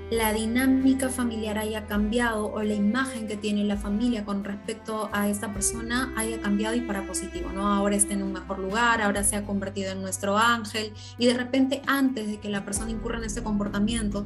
la 0.09 0.33
dinámica 0.33 1.09
familiar 1.09 1.57
haya 1.59 1.85
cambiado 1.85 2.51
o 2.51 2.63
la 2.63 2.73
imagen 2.73 3.27
que 3.27 3.37
tiene 3.37 3.63
la 3.63 3.77
familia 3.77 4.25
con 4.25 4.43
respecto 4.43 5.09
a 5.11 5.29
esta 5.29 5.53
persona 5.53 6.13
haya 6.17 6.41
cambiado 6.41 6.75
y 6.75 6.81
para 6.81 7.05
positivo, 7.05 7.49
¿no? 7.53 7.67
Ahora 7.67 7.95
está 7.95 8.13
en 8.13 8.23
un 8.23 8.33
mejor 8.33 8.59
lugar, 8.59 9.01
ahora 9.01 9.23
se 9.23 9.35
ha 9.35 9.45
convertido 9.45 9.91
en 9.91 10.01
nuestro 10.01 10.37
ángel 10.37 10.93
y 11.19 11.27
de 11.27 11.35
repente 11.35 11.81
antes 11.85 12.27
de 12.27 12.39
que 12.39 12.49
la 12.49 12.65
persona 12.65 12.89
incurra 12.89 13.19
en 13.19 13.25
ese 13.25 13.43
comportamiento, 13.43 14.25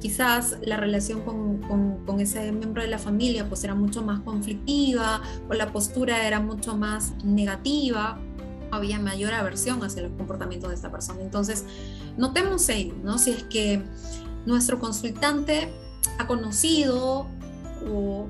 quizás 0.00 0.58
la 0.62 0.76
relación 0.76 1.22
con, 1.22 1.58
con, 1.62 2.04
con 2.04 2.20
ese 2.20 2.52
miembro 2.52 2.82
de 2.82 2.88
la 2.88 2.98
familia 2.98 3.48
pues 3.48 3.64
era 3.64 3.74
mucho 3.74 4.02
más 4.02 4.20
conflictiva 4.20 5.20
o 5.48 5.54
la 5.54 5.72
postura 5.72 6.26
era 6.26 6.38
mucho 6.38 6.76
más 6.76 7.12
negativa 7.24 8.20
había 8.70 8.98
mayor 8.98 9.32
aversión 9.34 9.82
hacia 9.84 10.02
los 10.02 10.12
comportamientos 10.12 10.68
de 10.70 10.74
esta 10.74 10.90
persona. 10.90 11.22
Entonces, 11.22 11.64
notemos 12.16 12.68
ello, 12.68 12.94
¿no? 13.02 13.18
Si 13.18 13.30
es 13.30 13.44
que 13.44 13.82
nuestro 14.46 14.78
consultante 14.78 15.68
ha 16.18 16.26
conocido 16.26 17.26
o 17.90 18.28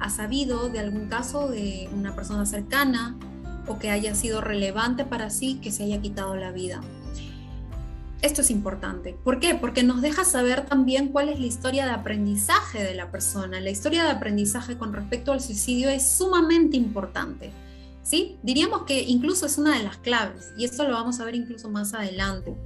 ha 0.00 0.10
sabido 0.10 0.68
de 0.68 0.78
algún 0.78 1.08
caso 1.08 1.48
de 1.48 1.88
una 1.92 2.14
persona 2.14 2.46
cercana 2.46 3.16
o 3.66 3.78
que 3.78 3.90
haya 3.90 4.14
sido 4.14 4.40
relevante 4.40 5.04
para 5.04 5.30
sí 5.30 5.58
que 5.62 5.70
se 5.70 5.84
haya 5.84 6.00
quitado 6.00 6.36
la 6.36 6.52
vida. 6.52 6.80
Esto 8.22 8.40
es 8.40 8.50
importante. 8.50 9.16
¿Por 9.22 9.38
qué? 9.38 9.54
Porque 9.54 9.84
nos 9.84 10.02
deja 10.02 10.24
saber 10.24 10.66
también 10.66 11.08
cuál 11.08 11.28
es 11.28 11.38
la 11.38 11.46
historia 11.46 11.84
de 11.84 11.92
aprendizaje 11.92 12.82
de 12.82 12.94
la 12.94 13.12
persona. 13.12 13.60
La 13.60 13.70
historia 13.70 14.02
de 14.04 14.10
aprendizaje 14.10 14.76
con 14.76 14.92
respecto 14.92 15.32
al 15.32 15.40
suicidio 15.40 15.88
es 15.88 16.10
sumamente 16.10 16.76
importante. 16.76 17.52
¿sí? 18.02 18.38
Diríamos 18.42 18.82
que 18.82 19.02
incluso 19.02 19.46
es 19.46 19.56
una 19.56 19.76
de 19.76 19.84
las 19.84 19.98
claves 19.98 20.52
y 20.56 20.64
esto 20.64 20.84
lo 20.84 20.94
vamos 20.94 21.20
a 21.20 21.24
ver 21.24 21.36
incluso 21.36 21.70
más 21.70 21.94
adelante. 21.94 22.56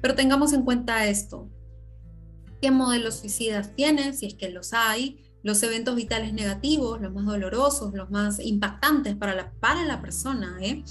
Pero 0.00 0.14
tengamos 0.14 0.52
en 0.52 0.62
cuenta 0.62 1.06
esto 1.06 1.48
qué 2.60 2.70
modelos 2.70 3.16
suicidas 3.16 3.74
tienen, 3.74 4.16
si 4.16 4.26
es 4.26 4.34
que 4.34 4.48
los 4.50 4.72
hay, 4.72 5.22
los 5.42 5.62
eventos 5.62 5.94
vitales 5.94 6.32
negativos, 6.32 7.00
los 7.00 7.12
más 7.12 7.26
dolorosos, 7.26 7.94
los 7.94 8.10
más 8.10 8.40
impactantes 8.40 9.14
para 9.14 9.34
la, 9.34 9.52
para 9.60 9.84
la 9.84 10.00
persona, 10.00 10.58
¿eh? 10.60 10.82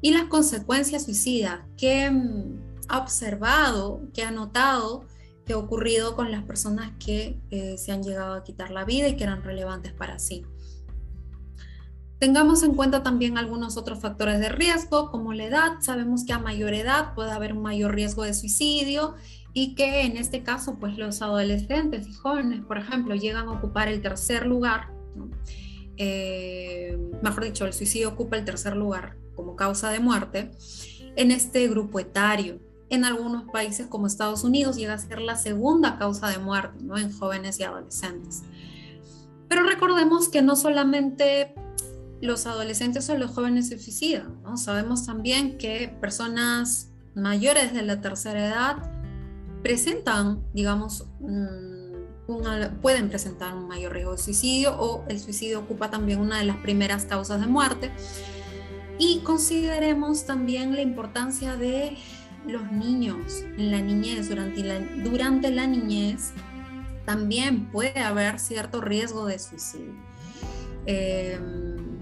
y 0.00 0.10
las 0.10 0.24
consecuencias 0.24 1.04
suicidas 1.04 1.60
que 1.76 2.10
mm, 2.10 2.84
ha 2.88 2.98
observado, 2.98 4.02
que 4.12 4.22
ha 4.22 4.30
notado 4.30 5.06
que 5.44 5.52
ha 5.52 5.58
ocurrido 5.58 6.16
con 6.16 6.30
las 6.30 6.42
personas 6.44 6.92
que 6.98 7.38
eh, 7.50 7.76
se 7.78 7.92
han 7.92 8.02
llegado 8.02 8.34
a 8.34 8.44
quitar 8.44 8.70
la 8.70 8.84
vida 8.84 9.08
y 9.08 9.16
que 9.16 9.24
eran 9.24 9.42
relevantes 9.42 9.92
para 9.92 10.18
sí. 10.18 10.44
Tengamos 12.18 12.62
en 12.62 12.74
cuenta 12.74 13.02
también 13.02 13.36
algunos 13.36 13.76
otros 13.76 14.00
factores 14.00 14.40
de 14.40 14.48
riesgo, 14.48 15.10
como 15.10 15.34
la 15.34 15.44
edad. 15.44 15.72
Sabemos 15.80 16.24
que 16.24 16.32
a 16.32 16.38
mayor 16.38 16.72
edad 16.72 17.14
puede 17.14 17.32
haber 17.32 17.52
un 17.52 17.62
mayor 17.62 17.94
riesgo 17.94 18.22
de 18.22 18.32
suicidio 18.32 19.14
y 19.54 19.74
que 19.74 20.02
en 20.02 20.16
este 20.16 20.42
caso, 20.42 20.76
pues 20.78 20.98
los 20.98 21.22
adolescentes 21.22 22.06
y 22.06 22.12
jóvenes, 22.12 22.62
por 22.64 22.76
ejemplo, 22.76 23.14
llegan 23.14 23.48
a 23.48 23.52
ocupar 23.52 23.88
el 23.88 24.02
tercer 24.02 24.46
lugar. 24.46 24.92
Eh, 25.96 26.98
mejor 27.22 27.44
dicho, 27.44 27.64
el 27.64 27.72
suicidio 27.72 28.10
ocupa 28.10 28.36
el 28.36 28.44
tercer 28.44 28.76
lugar 28.76 29.16
como 29.36 29.54
causa 29.54 29.90
de 29.90 30.00
muerte 30.00 30.50
en 31.16 31.30
este 31.30 31.68
grupo 31.68 32.00
etario 32.00 32.58
en 32.90 33.04
algunos 33.04 33.50
países 33.50 33.86
como 33.86 34.06
Estados 34.06 34.44
Unidos 34.44 34.76
llega 34.76 34.94
a 34.94 34.98
ser 34.98 35.20
la 35.20 35.36
segunda 35.36 35.98
causa 35.98 36.28
de 36.28 36.38
muerte 36.38 36.78
¿no? 36.82 36.96
en 36.96 37.12
jóvenes 37.12 37.58
y 37.60 37.64
adolescentes. 37.64 38.42
Pero 39.48 39.64
recordemos 39.64 40.28
que 40.28 40.42
no 40.42 40.56
solamente 40.56 41.54
los 42.20 42.46
adolescentes 42.46 43.08
o 43.10 43.18
los 43.18 43.32
jóvenes 43.32 43.68
se 43.68 43.78
suicidan, 43.78 44.40
¿no? 44.42 44.56
sabemos 44.56 45.06
también 45.06 45.58
que 45.58 45.94
personas 46.00 46.90
mayores 47.14 47.72
de 47.72 47.82
la 47.82 48.00
tercera 48.00 48.46
edad 48.46 48.93
presentan, 49.64 50.44
digamos, 50.52 51.06
pueden 52.82 53.08
presentar 53.08 53.54
un 53.54 53.66
mayor 53.66 53.94
riesgo 53.94 54.12
de 54.12 54.18
suicidio 54.18 54.76
o 54.78 55.04
el 55.08 55.18
suicidio 55.18 55.60
ocupa 55.60 55.90
también 55.90 56.20
una 56.20 56.38
de 56.38 56.44
las 56.44 56.58
primeras 56.58 57.06
causas 57.06 57.40
de 57.40 57.46
muerte. 57.46 57.90
Y 58.98 59.20
consideremos 59.20 60.26
también 60.26 60.74
la 60.74 60.82
importancia 60.82 61.56
de 61.56 61.96
los 62.46 62.70
niños 62.72 63.42
en 63.56 63.70
la 63.70 63.80
niñez, 63.80 64.28
durante 64.28 65.50
la, 65.50 65.66
niñez, 65.66 66.32
también 67.06 67.70
puede 67.70 68.00
haber 68.00 68.38
cierto 68.38 68.82
riesgo 68.82 69.24
de 69.24 69.38
suicidio. 69.38 69.94
Em, 70.84 71.98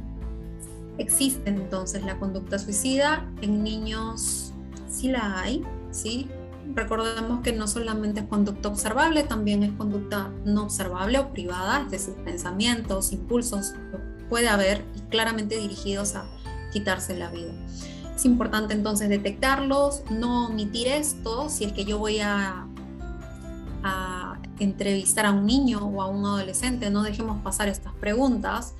existe 0.99 1.49
entonces 1.49 2.03
la 2.03 2.19
conducta 2.19 2.59
suicida 2.59 3.31
en 3.41 3.63
niños, 3.63 4.53
sí 4.89 5.09
la 5.09 5.41
hay, 5.41 5.63
¿sí? 5.93 6.29
Recordemos 6.75 7.41
que 7.43 7.53
no 7.53 7.67
solamente 7.67 8.21
es 8.21 8.27
conducta 8.27 8.69
observable, 8.69 9.25
también 9.25 9.63
es 9.63 9.73
conducta 9.73 10.31
no 10.45 10.65
observable 10.65 11.19
o 11.19 11.33
privada, 11.33 11.83
es 11.83 11.91
decir, 11.91 12.15
pensamientos, 12.25 13.13
impulsos, 13.13 13.75
puede 14.29 14.49
haber 14.49 14.85
y 14.97 15.01
claramente 15.11 15.59
dirigidos 15.59 16.15
a 16.15 16.25
quitarse 16.73 17.17
la 17.17 17.31
vida. 17.31 17.53
Es 18.15 18.25
importante 18.25 18.75
entonces 18.75 19.09
detectarlos, 19.09 20.03
no 20.11 20.47
omitir 20.47 20.89
esto 20.89 21.49
si 21.49 21.65
es 21.65 21.73
que 21.73 21.85
yo 21.85 21.99
voy 21.99 22.21
a, 22.21 22.67
a 23.83 24.39
entrevistar 24.59 25.27
a 25.27 25.33
un 25.33 25.45
niño 25.45 25.81
o 25.81 26.01
a 26.01 26.07
un 26.07 26.25
adolescente, 26.25 26.89
no 26.91 27.03
dejemos 27.03 27.43
pasar 27.43 27.69
estas 27.69 27.93
preguntas 27.95 28.75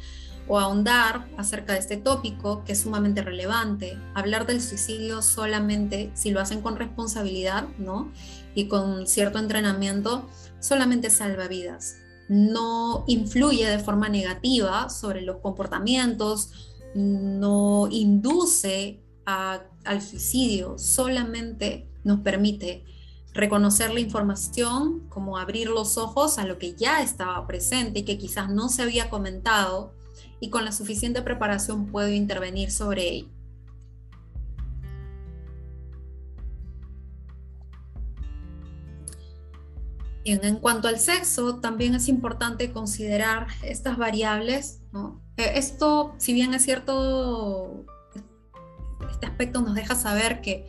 o 0.53 0.59
ahondar 0.59 1.27
acerca 1.39 1.73
de 1.73 1.79
este 1.79 1.97
tópico 1.97 2.63
que 2.63 2.73
es 2.73 2.83
sumamente 2.83 3.23
relevante. 3.23 3.99
Hablar 4.13 4.47
del 4.47 4.61
suicidio 4.61 5.23
solamente 5.23 6.11
si 6.13 6.31
lo 6.31 6.41
hacen 6.43 6.61
con 6.61 6.77
responsabilidad, 6.77 7.69
¿no? 7.79 8.13
Y 8.55 8.69
con 8.69 9.07
cierto 9.07 9.39
entrenamiento, 9.39 10.29
solamente 10.61 11.09
salva 11.09 11.49
vidas. 11.49 11.97
No 12.29 13.05
influye 13.07 13.67
de 13.67 13.79
forma 13.79 14.11
negativa 14.11 14.91
sobre 14.91 15.23
los 15.23 15.39
comportamientos, 15.39 16.51
no 16.95 17.89
induce 17.91 19.01
al 19.25 20.03
suicidio 20.03 20.77
solamente 20.77 21.89
nos 22.05 22.21
permite 22.21 22.85
reconocer 23.33 23.91
la 23.95 24.01
información, 24.01 25.09
como 25.09 25.39
abrir 25.39 25.71
los 25.71 25.97
ojos 25.97 26.37
a 26.37 26.45
lo 26.45 26.59
que 26.59 26.75
ya 26.75 27.01
estaba 27.01 27.47
presente 27.47 28.01
y 28.01 28.05
que 28.05 28.19
quizás 28.19 28.51
no 28.51 28.69
se 28.69 28.83
había 28.83 29.09
comentado 29.09 30.02
y 30.43 30.51
con 30.51 30.65
la 30.65 30.73
suficiente 30.73 31.23
preparación 31.23 31.87
puedo 31.87 32.09
intervenir 32.09 32.73
sobre 32.73 33.09
ello. 33.09 33.29
En 40.25 40.57
cuanto 40.57 40.89
al 40.89 40.99
sexo, 40.99 41.61
también 41.61 41.95
es 41.95 42.09
importante 42.09 42.73
considerar 42.73 43.47
estas 43.63 43.97
variables. 43.97 44.81
Eh, 45.37 45.53
esto, 45.55 46.13
si 46.19 46.33
bien 46.33 46.55
es 46.55 46.65
cierto, 46.65 47.85
este 49.13 49.27
aspecto 49.27 49.61
nos 49.61 49.77
deja 49.77 49.95
saber 49.95 50.41
que 50.41 50.67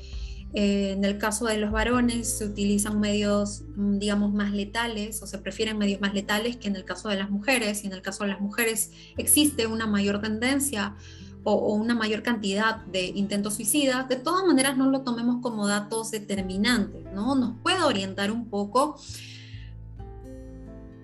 eh, 0.55 0.91
en 0.91 1.03
el 1.03 1.17
caso 1.17 1.45
de 1.45 1.57
los 1.57 1.71
varones 1.71 2.37
se 2.37 2.45
utilizan 2.45 2.99
medios, 2.99 3.63
mm, 3.75 3.97
digamos, 3.97 4.31
más 4.33 4.51
letales 4.51 5.21
o 5.23 5.27
se 5.27 5.39
prefieren 5.39 5.79
medios 5.79 5.99
más 5.99 6.13
letales 6.13 6.57
que 6.57 6.67
en 6.67 6.75
el 6.75 6.85
caso 6.85 7.09
de 7.09 7.15
las 7.15 7.31
mujeres. 7.31 7.83
Y 7.83 7.87
en 7.87 7.93
el 7.93 8.03
caso 8.03 8.23
de 8.23 8.29
las 8.29 8.39
mujeres 8.39 8.91
existe 9.17 9.65
una 9.65 9.87
mayor 9.87 10.21
tendencia 10.21 10.95
o, 11.43 11.73
una 11.73 11.95
mayor 11.95 12.21
cantidad 12.21 12.77
de 12.85 13.05
intentos 13.07 13.55
suicidas. 13.55 14.07
De 14.07 14.15
todas 14.15 14.45
maneras, 14.45 14.77
no 14.77 14.91
lo 14.91 15.01
tomemos 15.01 15.41
como 15.41 15.67
datos 15.67 16.11
determinantes, 16.11 17.03
¿no? 17.13 17.35
Nos 17.35 17.59
puede 17.61 17.81
orientar 17.81 18.31
un 18.31 18.47
poco. 18.47 18.99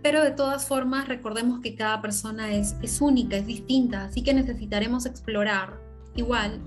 Pero 0.04 0.24
de 0.24 0.32
todas 0.32 0.66
formas, 0.66 1.08
recordemos 1.08 1.60
que 1.60 1.76
cada 1.76 2.02
persona 2.02 2.54
es, 2.54 2.76
única, 3.02 3.36
es 3.36 3.48
distinta, 3.48 4.06
así 4.06 4.22
que 4.24 4.34
necesitaremos 4.34 5.06
explorar 5.06 5.82
igual 6.16 6.62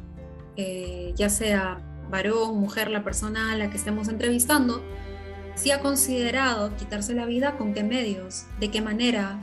eh, 0.56 1.14
ya 1.16 1.30
sea 1.30 1.91
varón, 2.12 2.60
mujer, 2.60 2.90
la 2.90 3.02
persona 3.02 3.50
a 3.50 3.56
la 3.56 3.70
que 3.70 3.76
estemos 3.76 4.06
entrevistando, 4.06 4.84
si 5.56 5.72
ha 5.72 5.80
considerado 5.80 6.76
quitarse 6.76 7.14
la 7.14 7.26
vida, 7.26 7.56
con 7.56 7.74
qué 7.74 7.82
medios, 7.82 8.44
de 8.60 8.70
qué 8.70 8.80
manera, 8.80 9.40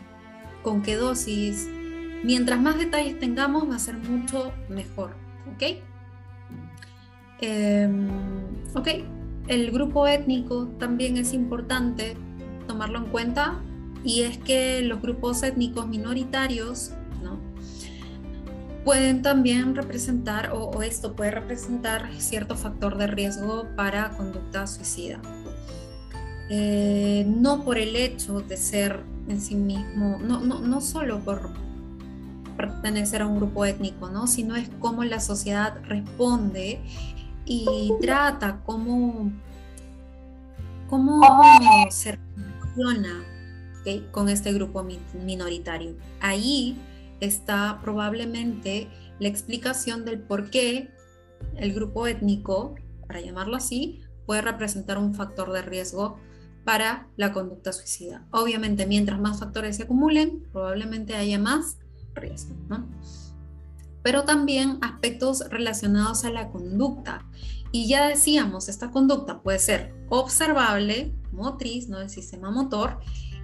con 0.64 0.82
qué 0.82 0.96
dosis. 0.96 1.68
Mientras 2.24 2.62
más 2.62 2.78
detalles 2.78 3.20
tengamos, 3.20 3.70
va 3.70 3.76
a 3.76 3.80
ser 3.80 3.98
mucho 3.98 4.54
mejor. 4.70 5.16
¿Ok? 5.54 5.82
Em, 7.42 8.08
ok, 8.74 8.88
el 9.48 9.72
grupo 9.72 10.08
étnico 10.08 10.68
también 10.80 11.18
es 11.18 11.34
importante 11.34 12.16
tomarlo 12.68 13.00
en 13.00 13.06
cuenta 13.06 13.60
y 14.04 14.22
es 14.22 14.38
que 14.38 14.82
los 14.82 15.02
grupos 15.02 15.42
étnicos 15.44 15.88
minoritarios 15.88 16.92
pueden 18.90 19.22
también 19.22 19.76
representar, 19.76 20.50
o, 20.52 20.82
esto 20.82 21.16
puede 21.16 21.30
representar 21.30 22.10
cierto 22.18 22.56
factor 22.56 22.98
de 22.98 23.06
riesgo 23.06 23.68
para 23.76 24.10
conducta 24.18 24.66
suicida. 24.66 25.22
Eh, 26.50 27.24
no 27.28 27.64
por 27.64 27.78
el 27.78 27.96
hecho 27.96 28.42
de 28.42 28.58
ser 28.58 29.04
en 29.28 29.40
sí 29.42 29.54
mismo, 29.54 30.18
no, 30.20 30.40
no, 30.40 30.62
no 30.62 30.82
solo 30.82 31.20
por 31.20 31.52
pertenecer 32.58 33.22
a 33.22 33.28
un 33.28 33.36
grupo 33.36 33.64
étnico, 33.64 34.10
¿no? 34.10 34.26
sino 34.26 34.56
es 34.56 34.72
cómo 34.80 35.04
la 35.04 35.20
sociedad 35.20 35.76
responde 35.84 36.82
y 37.46 37.94
trata, 38.02 38.62
cómo, 38.66 39.32
cómo 40.90 41.22
se 41.92 42.18
relaciona 42.36 43.24
con 44.10 44.30
este 44.30 44.52
grupo 44.52 44.84
minoritario. 45.14 45.96
Ahí 46.22 46.76
está 47.20 47.80
probablemente 47.82 48.90
la 49.20 49.28
explicación 49.28 50.06
del 50.06 50.22
por 50.22 50.50
qué 50.50 50.90
el 51.56 51.74
grupo 51.74 52.08
étnico, 52.08 52.76
para 53.08 53.22
llamarlo 53.22 53.56
así, 53.56 54.02
puede 54.26 54.42
representar 54.42 54.98
un 54.98 55.14
factor 55.14 55.52
de 55.52 55.62
riesgo 55.62 56.18
para 56.66 57.08
la 57.18 57.34
conducta 57.34 57.74
suicida. 57.74 58.28
Obviamente, 58.32 58.86
mientras 58.86 59.20
más 59.20 59.40
factores 59.40 59.78
se 59.78 59.84
acumulen, 59.84 60.44
probablemente 60.52 61.16
haya 61.16 61.40
más 61.40 61.78
riesgo. 62.14 62.56
Pero 64.04 64.24
también 64.24 64.78
aspectos 64.82 65.50
relacionados 65.50 66.26
a 66.26 66.30
la 66.30 66.50
conducta. 66.50 67.26
Y 67.72 67.88
ya 67.88 68.08
decíamos, 68.08 68.70
esta 68.70 68.92
conducta 68.92 69.42
puede 69.42 69.60
ser 69.60 69.94
observable, 70.10 71.14
motriz, 71.32 71.90
¿no? 71.90 72.00
del 72.00 72.10
sistema 72.10 72.52
motor, 72.52 73.00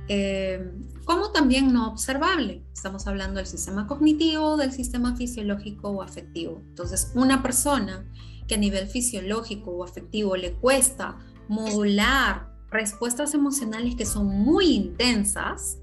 eh, 0.07 0.71
como 1.05 1.31
también 1.31 1.73
no 1.73 1.89
observable. 1.89 2.63
Estamos 2.73 3.07
hablando 3.07 3.37
del 3.37 3.47
sistema 3.47 3.87
cognitivo, 3.87 4.57
del 4.57 4.71
sistema 4.71 5.15
fisiológico 5.15 5.89
o 5.89 6.01
afectivo. 6.01 6.61
Entonces, 6.69 7.11
una 7.15 7.41
persona 7.41 8.05
que 8.47 8.55
a 8.55 8.57
nivel 8.57 8.87
fisiológico 8.87 9.71
o 9.71 9.83
afectivo 9.83 10.35
le 10.35 10.53
cuesta 10.53 11.17
modular 11.47 12.51
respuestas 12.69 13.33
emocionales 13.33 13.95
que 13.95 14.05
son 14.05 14.27
muy 14.27 14.67
intensas, 14.67 15.77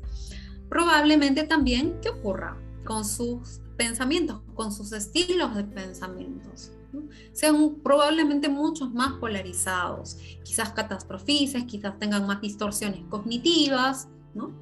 probablemente 0.68 1.44
también 1.44 2.00
que 2.00 2.10
ocurra 2.10 2.56
con 2.84 3.04
sus 3.04 3.60
pensamientos, 3.76 4.40
con 4.54 4.72
sus 4.72 4.92
estilos 4.92 5.54
de 5.54 5.64
pensamientos. 5.64 6.72
Sean 7.32 7.76
probablemente 7.82 8.48
muchos 8.48 8.92
más 8.92 9.14
polarizados, 9.14 10.18
quizás 10.44 10.70
catastrofices, 10.70 11.64
quizás 11.64 11.98
tengan 11.98 12.26
más 12.26 12.40
distorsiones 12.40 13.00
cognitivas, 13.08 14.08
¿no? 14.34 14.52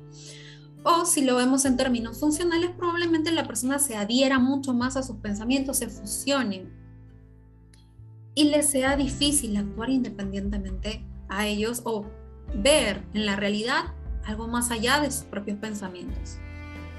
O 0.83 1.05
si 1.05 1.23
lo 1.23 1.37
vemos 1.37 1.65
en 1.65 1.77
términos 1.77 2.19
funcionales, 2.19 2.71
probablemente 2.71 3.33
la 3.33 3.47
persona 3.47 3.79
se 3.79 3.97
adhiera 3.97 4.39
mucho 4.39 4.73
más 4.73 4.97
a 4.97 5.03
sus 5.03 5.17
pensamientos, 5.17 5.79
se 5.79 5.89
fusionen 5.89 6.73
y 8.35 8.45
le 8.45 8.63
sea 8.63 8.97
difícil 8.97 9.57
actuar 9.57 9.91
independientemente 9.91 11.05
a 11.29 11.47
ellos 11.47 11.83
o 11.85 12.07
ver 12.55 13.05
en 13.13 13.27
la 13.27 13.37
realidad 13.37 13.95
algo 14.25 14.49
más 14.49 14.71
allá 14.71 15.01
de 15.01 15.11
sus 15.11 15.25
propios 15.25 15.59
pensamientos, 15.59 16.39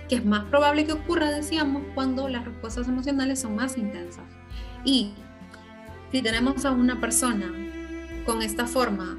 que 0.08 0.16
es 0.16 0.26
más 0.26 0.46
probable 0.46 0.86
que 0.86 0.94
ocurra, 0.94 1.32
decíamos, 1.32 1.84
cuando 1.96 2.28
las 2.28 2.46
respuestas 2.46 2.88
emocionales 2.88 3.40
son 3.40 3.56
más 3.56 3.78
intensas. 3.78 4.41
Y 4.84 5.12
si 6.12 6.22
tenemos 6.22 6.66
a 6.66 6.72
una 6.72 7.00
persona 7.00 7.52
con 8.26 8.42
esta 8.42 8.68
forma 8.68 9.18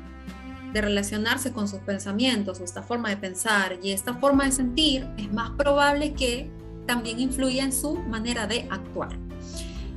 de 0.72 0.80
relacionarse 0.80 1.52
con 1.52 1.68
sus 1.68 1.80
pensamientos, 1.80 2.60
o 2.60 2.64
esta 2.64 2.82
forma 2.82 3.10
de 3.10 3.16
pensar 3.16 3.78
y 3.82 3.90
esta 3.90 4.14
forma 4.14 4.44
de 4.44 4.52
sentir, 4.52 5.06
es 5.18 5.32
más 5.32 5.50
probable 5.50 6.14
que 6.14 6.50
también 6.86 7.20
influya 7.20 7.64
en 7.64 7.72
su 7.72 7.94
manera 7.94 8.46
de 8.46 8.66
actuar. 8.70 9.16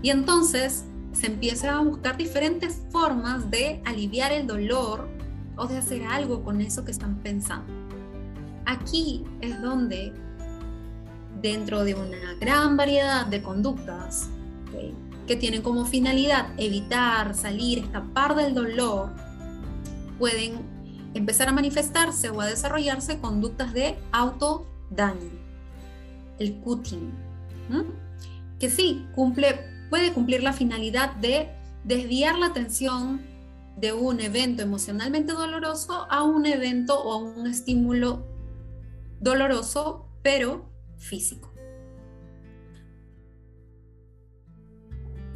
Y 0.01 0.09
entonces 0.09 0.85
se 1.13 1.27
empieza 1.27 1.75
a 1.75 1.79
buscar 1.79 2.17
diferentes 2.17 2.81
formas 2.91 3.49
de 3.49 3.81
aliviar 3.85 4.31
el 4.33 4.45
dolor 4.47 5.07
o 5.55 5.65
de 5.67 5.77
hacer 5.77 6.03
algo 6.03 6.43
con 6.43 6.59
eso 6.61 6.83
que 6.83 6.91
están 6.91 7.15
pensando. 7.19 7.73
Aquí 8.65 9.23
es 9.41 9.61
donde, 9.61 10.11
dentro 11.41 11.83
de 11.83 11.95
una 11.95 12.33
gran 12.39 12.75
variedad 12.75 13.25
de 13.25 13.41
conductas 13.41 14.29
que 15.27 15.35
tienen 15.35 15.61
como 15.61 15.85
finalidad 15.85 16.47
evitar, 16.57 17.35
salir, 17.35 17.79
escapar 17.79 18.35
del 18.35 18.53
dolor, 18.53 19.11
pueden 20.19 20.59
empezar 21.13 21.47
a 21.47 21.51
manifestarse 21.51 22.29
o 22.29 22.41
a 22.41 22.45
desarrollarse 22.45 23.19
conductas 23.19 23.73
de 23.73 23.97
autodaño, 24.11 25.31
el 26.39 26.55
cutting, 26.59 27.11
que 28.59 28.69
sí 28.69 29.05
cumple, 29.15 29.87
puede 29.89 30.13
cumplir 30.13 30.43
la 30.43 30.53
finalidad 30.53 31.15
de 31.15 31.49
desviar 31.83 32.37
la 32.37 32.47
atención 32.47 33.21
de 33.77 33.93
un 33.93 34.19
evento 34.19 34.61
emocionalmente 34.61 35.33
doloroso 35.33 36.07
a 36.09 36.23
un 36.23 36.45
evento 36.45 37.01
o 37.01 37.13
a 37.13 37.17
un 37.17 37.47
estímulo 37.47 38.25
doloroso, 39.19 40.07
pero 40.21 40.69
físico. 40.97 41.44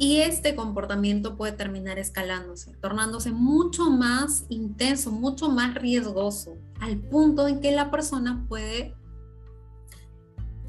Y 0.00 0.22
este 0.22 0.56
comportamiento 0.56 1.36
puede 1.36 1.52
terminar 1.52 1.98
escalándose, 1.98 2.74
tornándose 2.80 3.32
mucho 3.32 3.90
más 3.90 4.46
intenso, 4.48 5.12
mucho 5.12 5.50
más 5.50 5.74
riesgoso, 5.74 6.56
al 6.80 6.96
punto 6.96 7.46
en 7.46 7.60
que 7.60 7.70
la 7.70 7.90
persona 7.90 8.46
puede 8.48 8.94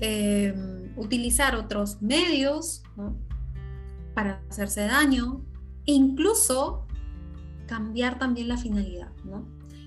em, 0.01 0.93
utilizar 0.97 1.55
otros 1.55 2.01
medios 2.01 2.83
para 4.13 4.43
hacerse 4.49 4.81
daño 4.81 5.45
e 5.85 5.93
incluso 5.93 6.85
cambiar 7.67 8.19
también 8.19 8.49
la 8.49 8.57
finalidad, 8.57 9.13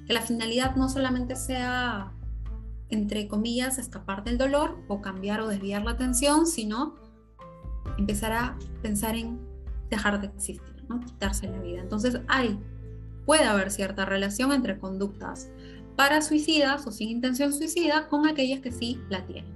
Que 0.06 0.14
la 0.14 0.22
finalidad 0.22 0.74
no 0.74 0.88
solamente 0.88 1.36
sea, 1.36 2.14
entre 2.88 3.28
comillas, 3.28 3.76
escapar 3.76 4.24
del 4.24 4.38
dolor 4.38 4.78
o 4.88 5.02
cambiar 5.02 5.42
o 5.42 5.48
desviar 5.48 5.84
la 5.84 5.90
atención, 5.90 6.46
sino 6.46 7.03
empezar 7.98 8.32
a 8.32 8.58
pensar 8.82 9.16
en 9.16 9.38
dejar 9.90 10.20
de 10.20 10.28
existir, 10.28 10.84
¿no? 10.88 11.00
quitarse 11.00 11.48
la 11.48 11.60
vida. 11.60 11.80
Entonces 11.80 12.20
hay, 12.28 12.58
puede 13.26 13.44
haber 13.44 13.70
cierta 13.70 14.04
relación 14.04 14.52
entre 14.52 14.78
conductas 14.78 15.50
para 15.96 16.22
suicidas 16.22 16.86
o 16.86 16.92
sin 16.92 17.08
intención 17.08 17.52
suicida 17.52 18.08
con 18.08 18.26
aquellas 18.26 18.60
que 18.60 18.72
sí 18.72 19.00
la 19.08 19.24
tienen. 19.24 19.53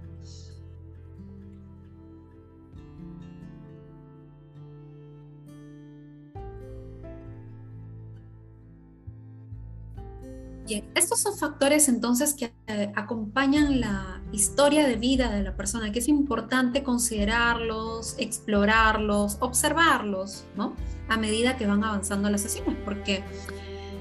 Bien, 10.69 10.85
estos 10.95 11.21
son 11.21 11.35
factores 11.35 11.89
entonces 11.89 12.35
que 12.35 12.53
eh, 12.67 12.93
acompañan 12.95 13.81
la 13.81 14.21
historia 14.33 14.87
de 14.87 14.97
vida 14.97 15.31
de 15.31 15.43
la 15.43 15.57
persona, 15.57 15.93
que 15.93 16.01
es 16.01 16.09
importante 16.09 16.83
considerarlos, 16.83 18.17
explorarlos, 18.19 19.39
observarlos, 19.41 20.45
¿no? 20.57 20.77
A 21.09 21.17
medida 21.17 21.57
que 21.57 21.67
van 21.67 21.83
avanzando 21.85 22.29
las 22.29 22.43
sesiones, 22.43 22.77
porque 22.85 23.25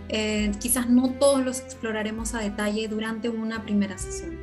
eh, 0.09 0.51
quizás 0.59 0.89
no 0.89 1.11
todos 1.11 1.45
los 1.45 1.61
exploraremos 1.61 2.33
a 2.33 2.39
detalle 2.39 2.89
durante 2.89 3.29
una 3.29 3.63
primera 3.63 3.97
sesión. 3.97 4.37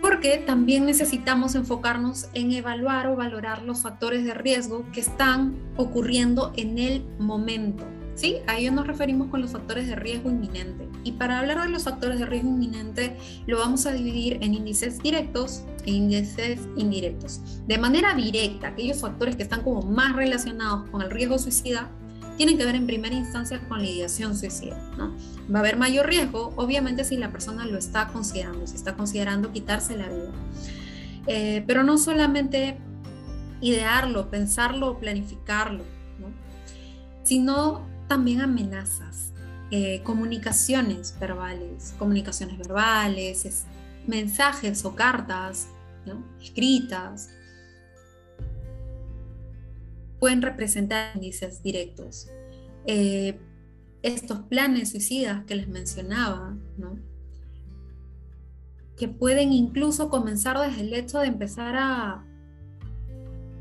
Porque 0.00 0.36
también 0.36 0.86
necesitamos 0.86 1.56
enfocarnos 1.56 2.28
en 2.32 2.52
evaluar 2.52 3.08
o 3.08 3.16
valorar 3.16 3.62
los 3.62 3.82
factores 3.82 4.24
de 4.24 4.34
riesgo 4.34 4.84
que 4.92 5.00
están 5.00 5.56
ocurriendo 5.76 6.52
en 6.54 6.78
el 6.78 7.04
momento, 7.18 7.84
¿sí? 8.14 8.38
A 8.46 8.58
ello 8.58 8.72
nos 8.72 8.86
referimos 8.86 9.28
con 9.28 9.40
los 9.40 9.52
factores 9.52 9.86
de 9.86 9.96
riesgo 9.96 10.30
inminente. 10.30 10.88
Y 11.04 11.12
para 11.12 11.38
hablar 11.38 11.62
de 11.62 11.68
los 11.68 11.84
factores 11.84 12.18
de 12.18 12.26
riesgo 12.26 12.48
inminente, 12.48 13.16
lo 13.46 13.58
vamos 13.58 13.86
a 13.86 13.92
dividir 13.92 14.38
en 14.40 14.54
índices 14.54 15.00
directos 15.02 15.64
e 15.84 15.92
índices 15.92 16.60
indirectos. 16.76 17.40
De 17.66 17.78
manera 17.78 18.14
directa, 18.14 18.68
aquellos 18.68 19.00
factores 19.00 19.36
que 19.36 19.42
están 19.42 19.62
como 19.62 19.82
más 19.82 20.16
relacionados 20.16 20.88
con 20.90 21.02
el 21.02 21.10
riesgo 21.10 21.38
suicida 21.38 21.90
tienen 22.36 22.58
que 22.58 22.64
ver 22.64 22.74
en 22.74 22.86
primera 22.86 23.14
instancia 23.14 23.60
con 23.68 23.78
la 23.78 23.86
ideación 23.88 24.36
suicida. 24.36 24.78
¿no? 24.98 25.14
Va 25.52 25.58
a 25.58 25.60
haber 25.60 25.76
mayor 25.76 26.06
riesgo, 26.06 26.52
obviamente, 26.56 27.04
si 27.04 27.16
la 27.16 27.30
persona 27.30 27.64
lo 27.66 27.78
está 27.78 28.08
considerando, 28.08 28.66
si 28.66 28.76
está 28.76 28.96
considerando 28.96 29.52
quitarse 29.52 29.96
la 29.96 30.08
vida. 30.08 30.32
Eh, 31.26 31.64
pero 31.66 31.84
no 31.84 31.96
solamente 31.96 32.78
idearlo, 33.60 34.30
pensarlo, 34.30 34.98
planificarlo, 34.98 35.84
¿no? 36.18 36.26
sino 37.22 37.93
también 38.08 38.40
amenazas, 38.40 39.32
eh, 39.70 40.02
comunicaciones 40.02 41.16
verbales, 41.18 41.94
comunicaciones 41.98 42.58
verbales, 42.58 43.64
mensajes 44.06 44.84
o 44.84 44.94
cartas 44.94 45.68
escritas, 46.40 47.30
pueden 50.20 50.42
representar 50.42 51.14
índices 51.14 51.62
directos. 51.62 52.28
Eh, 52.86 53.38
estos 54.02 54.40
planes 54.42 54.90
suicidas 54.90 55.44
que 55.44 55.54
les 55.54 55.68
mencionaba, 55.68 56.56
que 58.96 59.08
pueden 59.08 59.52
incluso 59.52 60.10
comenzar 60.10 60.58
desde 60.58 60.82
el 60.82 60.94
hecho 60.94 61.20
de 61.20 61.28
empezar 61.28 61.74
a 61.76 62.24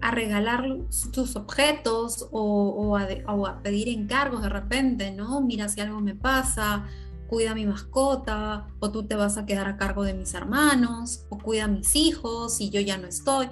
a 0.04 0.12
regalar 0.12 0.66
tus 1.14 1.38
objetos 1.38 2.28
o, 2.32 2.98
a, 2.98 3.64
pedir 3.64 3.88
encargos 3.88 4.42
de 4.42 4.50
repente, 4.50 5.12
¿no? 5.12 5.40
Mira 5.40 5.70
si 5.70 5.80
algo 5.80 6.02
me 6.02 6.14
pasa, 6.14 6.86
cuida 7.28 7.52
a 7.52 7.56
mi 7.56 7.66
mascota, 7.66 8.68
o 8.82 8.92
tú 8.92 9.08
te 9.08 9.16
vas 9.16 9.38
a 9.38 9.46
quedar 9.46 9.70
a 9.70 9.78
cargo 9.78 10.04
de 10.04 10.14
mis 10.14 10.34
hermanos, 10.34 11.26
o 11.30 11.38
cuida 11.38 11.64
a 11.64 11.68
mis 11.70 11.96
hijos 11.96 12.60
y 12.60 12.70
yo 12.70 12.82
ya 12.82 12.98
no 12.98 13.08
estoy. 13.08 13.48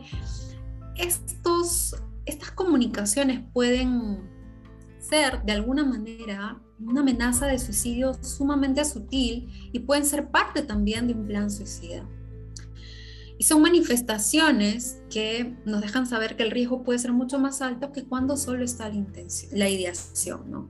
Estos, 0.98 1.96
estas 2.26 2.52
comunicaciones 2.52 3.46
pueden 3.54 4.30
ser 5.00 5.44
de 5.44 5.54
alguna 5.54 5.86
manera 5.86 6.62
una 6.82 7.00
amenaza 7.00 7.48
de 7.48 7.60
suicidio 7.60 8.14
sumamente 8.22 8.84
sutil 8.84 9.70
y 9.72 9.80
pueden 9.80 10.06
ser 10.06 10.30
parte 10.30 10.64
también 10.64 11.08
de 11.08 11.14
un 11.14 11.28
plan 11.28 11.50
suicida. 11.50 12.06
Y 13.42 13.44
son 13.44 13.64
manifestaciones 13.64 15.02
que 15.10 15.58
nos 15.66 15.82
dejan 15.82 16.06
saber 16.06 16.38
que 16.38 16.44
el 16.44 16.52
riesgo 16.52 16.84
puede 16.84 17.00
ser 17.00 17.12
mucho 17.12 17.40
más 17.40 17.64
alto 17.64 17.92
que 17.92 18.04
cuando 18.04 18.38
solo 18.38 18.64
está 18.64 18.88
la, 18.88 18.94
intención, 18.94 19.52
la 19.58 19.68
ideación, 19.68 20.52
¿no? 20.52 20.70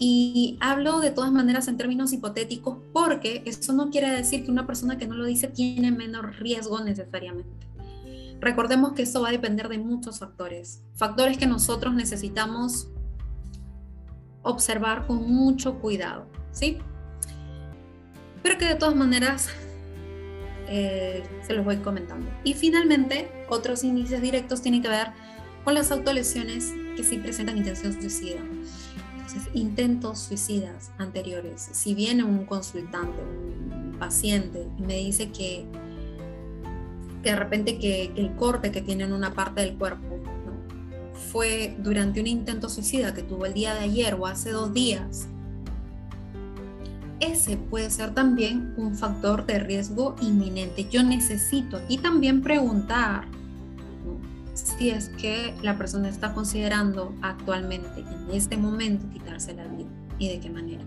Y 0.00 0.58
hablo 0.60 0.98
de 0.98 1.12
todas 1.12 1.30
maneras 1.30 1.68
en 1.68 1.76
términos 1.76 2.12
hipotéticos 2.12 2.78
porque 2.92 3.44
eso 3.46 3.72
no 3.72 3.90
quiere 3.90 4.10
decir 4.10 4.44
que 4.44 4.50
una 4.50 4.66
persona 4.66 4.98
que 4.98 5.06
no 5.06 5.14
lo 5.14 5.26
dice 5.26 5.46
tiene 5.46 5.92
menor 5.92 6.34
riesgo 6.40 6.80
necesariamente. 6.80 7.68
Recordemos 8.40 8.94
que 8.94 9.02
eso 9.02 9.22
va 9.22 9.28
a 9.28 9.30
depender 9.30 9.68
de 9.68 9.78
muchos 9.78 10.18
factores, 10.18 10.82
factores 10.96 11.38
que 11.38 11.46
nosotros 11.46 11.94
necesitamos 11.94 12.88
observar 14.42 15.06
con 15.06 15.22
mucho 15.22 15.78
cuidado, 15.78 16.26
¿sí? 16.50 16.78
Pero 18.42 18.58
que 18.58 18.64
de 18.64 18.74
todas 18.74 18.96
maneras 18.96 19.50
eh, 20.68 21.22
se 21.46 21.54
los 21.54 21.64
voy 21.64 21.78
comentando. 21.78 22.30
Y 22.44 22.54
finalmente, 22.54 23.30
otros 23.48 23.84
índices 23.84 24.20
directos 24.20 24.62
tienen 24.62 24.82
que 24.82 24.88
ver 24.88 25.08
con 25.64 25.74
las 25.74 25.90
autolesiones 25.90 26.72
que 26.96 27.04
sí 27.04 27.18
presentan 27.18 27.56
intención 27.58 27.92
suicida. 27.92 28.40
Entonces, 29.12 29.48
intentos 29.54 30.18
suicidas 30.18 30.90
anteriores. 30.98 31.68
Si 31.72 31.94
viene 31.94 32.24
un 32.24 32.44
consultante, 32.44 33.20
un 33.22 33.96
paciente, 33.98 34.66
y 34.78 34.82
me 34.82 34.94
dice 34.94 35.30
que, 35.30 35.66
de 37.22 37.36
repente 37.36 37.78
que, 37.78 38.12
el 38.16 38.34
corte 38.36 38.70
que 38.70 38.80
tiene 38.80 39.04
en 39.04 39.12
una 39.12 39.34
parte 39.34 39.60
del 39.62 39.74
cuerpo 39.74 40.18
fue 41.32 41.76
durante 41.78 42.20
un 42.20 42.26
intento 42.26 42.68
suicida 42.68 43.12
que 43.12 43.22
tuvo 43.22 43.44
el 43.44 43.54
día 43.54 43.74
de 43.74 43.80
ayer 43.80 44.14
o 44.14 44.26
hace 44.26 44.50
dos 44.50 44.72
días, 44.72 45.28
ese 47.20 47.56
puede 47.56 47.90
ser 47.90 48.14
también 48.14 48.74
un 48.76 48.94
factor 48.94 49.44
de 49.46 49.58
riesgo 49.58 50.14
inminente. 50.20 50.88
Yo 50.88 51.02
necesito 51.02 51.76
aquí 51.76 51.98
también 51.98 52.42
preguntar 52.42 53.26
si 54.54 54.90
es 54.90 55.08
que 55.10 55.54
la 55.62 55.76
persona 55.78 56.08
está 56.08 56.34
considerando 56.34 57.14
actualmente, 57.22 58.00
en 58.00 58.30
este 58.32 58.56
momento, 58.56 59.08
quitarse 59.12 59.54
la 59.54 59.66
vida 59.66 59.88
y 60.18 60.28
de 60.28 60.40
qué 60.40 60.50
manera. 60.50 60.84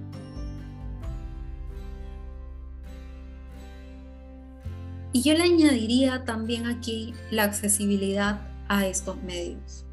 Y 5.13 5.23
yo 5.23 5.33
le 5.33 5.43
añadiría 5.43 6.23
también 6.23 6.67
aquí 6.67 7.13
la 7.31 7.43
accesibilidad 7.43 8.39
a 8.69 8.85
estos 8.87 9.21
medios. 9.23 9.85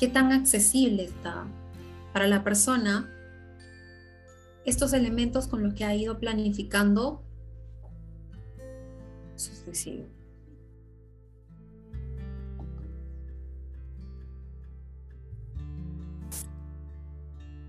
¿Qué 0.00 0.08
tan 0.08 0.32
accesible 0.32 1.04
está 1.04 1.44
para 2.12 2.26
la 2.26 2.42
persona 2.42 3.08
estos 4.64 4.92
elementos 4.92 5.48
con 5.48 5.62
los 5.62 5.74
que 5.74 5.84
ha 5.84 5.94
ido 5.94 6.18
planificando 6.18 7.22
su 9.36 9.54
suicidio? 9.54 10.06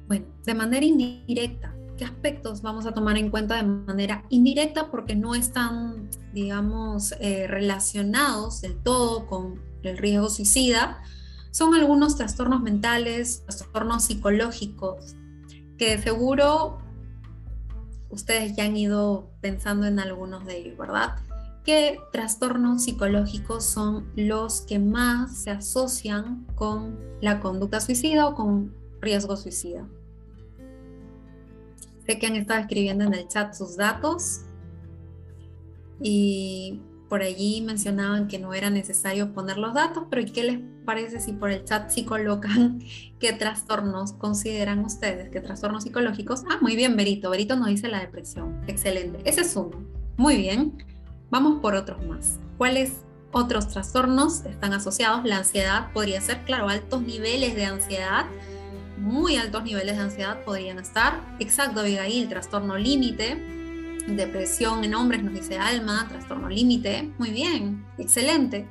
Bueno, 0.07 0.25
de 0.45 0.53
manera 0.53 0.85
indirecta, 0.85 1.75
¿qué 1.97 2.05
aspectos 2.05 2.61
vamos 2.61 2.85
a 2.85 2.93
tomar 2.93 3.17
en 3.17 3.31
cuenta 3.31 3.55
de 3.55 3.63
manera 3.63 4.23
indirecta 4.29 4.91
porque 4.91 5.15
no 5.15 5.33
están, 5.33 6.09
digamos, 6.33 7.13
eh, 7.19 7.47
relacionados 7.47 8.61
del 8.61 8.77
todo 8.77 9.25
con 9.25 9.61
el 9.81 9.97
riesgo 9.97 10.29
suicida? 10.29 11.01
Son 11.49 11.73
algunos 11.73 12.17
trastornos 12.17 12.61
mentales, 12.61 13.43
trastornos 13.45 14.03
psicológicos, 14.03 15.15
que 15.77 15.97
seguro 15.97 16.84
ustedes 18.15 18.55
ya 18.55 18.65
han 18.65 18.75
ido 18.75 19.29
pensando 19.41 19.85
en 19.85 19.99
algunos 19.99 20.45
de 20.45 20.57
ellos, 20.57 20.77
¿verdad? 20.77 21.15
¿Qué 21.63 21.99
trastornos 22.11 22.83
psicológicos 22.83 23.65
son 23.65 24.11
los 24.15 24.61
que 24.61 24.79
más 24.79 25.37
se 25.43 25.51
asocian 25.51 26.45
con 26.55 26.99
la 27.21 27.39
conducta 27.39 27.79
suicida 27.79 28.27
o 28.27 28.35
con 28.35 28.73
riesgo 29.01 29.35
suicida? 29.35 29.85
Sé 32.05 32.19
que 32.19 32.27
han 32.27 32.35
estado 32.35 32.61
escribiendo 32.61 33.03
en 33.03 33.13
el 33.15 33.27
chat 33.27 33.53
sus 33.53 33.77
datos 33.77 34.41
y 36.01 36.81
por 37.09 37.21
allí 37.21 37.61
mencionaban 37.61 38.27
que 38.27 38.39
no 38.39 38.53
era 38.53 38.69
necesario 38.69 39.33
poner 39.33 39.57
los 39.57 39.73
datos, 39.73 40.05
pero 40.09 40.21
¿y 40.21 40.25
qué 40.25 40.43
les 40.43 40.59
parece 40.85 41.19
si 41.19 41.33
por 41.33 41.51
el 41.51 41.63
chat 41.63 41.89
sí 41.89 42.03
colocan 42.03 42.79
qué 43.19 43.33
trastornos 43.33 44.13
consideran 44.13 44.79
ustedes, 44.79 45.29
qué 45.29 45.41
trastornos 45.41 45.83
psicológicos? 45.83 46.43
Ah, 46.49 46.57
muy 46.61 46.75
bien, 46.75 46.95
Berito. 46.95 47.29
Berito 47.29 47.55
nos 47.55 47.67
dice 47.67 47.87
la 47.87 47.99
depresión. 47.99 48.61
Excelente. 48.67 49.19
Ese 49.25 49.41
es 49.41 49.55
uno. 49.55 49.83
Muy 50.17 50.37
bien. 50.37 50.83
Vamos 51.29 51.59
por 51.61 51.75
otros 51.75 52.05
más. 52.05 52.39
¿Cuáles 52.57 52.93
otros 53.31 53.67
trastornos 53.67 54.45
están 54.45 54.73
asociados? 54.73 55.25
La 55.25 55.37
ansiedad 55.37 55.91
podría 55.93 56.21
ser, 56.21 56.43
claro, 56.45 56.69
altos 56.69 57.01
niveles 57.01 57.55
de 57.55 57.65
ansiedad 57.65 58.25
muy 58.97 59.35
altos 59.35 59.63
niveles 59.63 59.97
de 59.97 60.03
ansiedad 60.03 60.43
podrían 60.43 60.79
estar. 60.79 61.21
Exacto, 61.39 61.81
Abigail, 61.81 62.29
trastorno 62.29 62.77
límite, 62.77 63.64
depresión 64.07 64.83
en 64.83 64.95
hombres, 64.95 65.23
nos 65.23 65.33
dice 65.33 65.57
Alma, 65.57 66.07
trastorno 66.07 66.49
límite, 66.49 67.11
muy 67.17 67.31
bien, 67.31 67.85
excelente. 67.97 68.67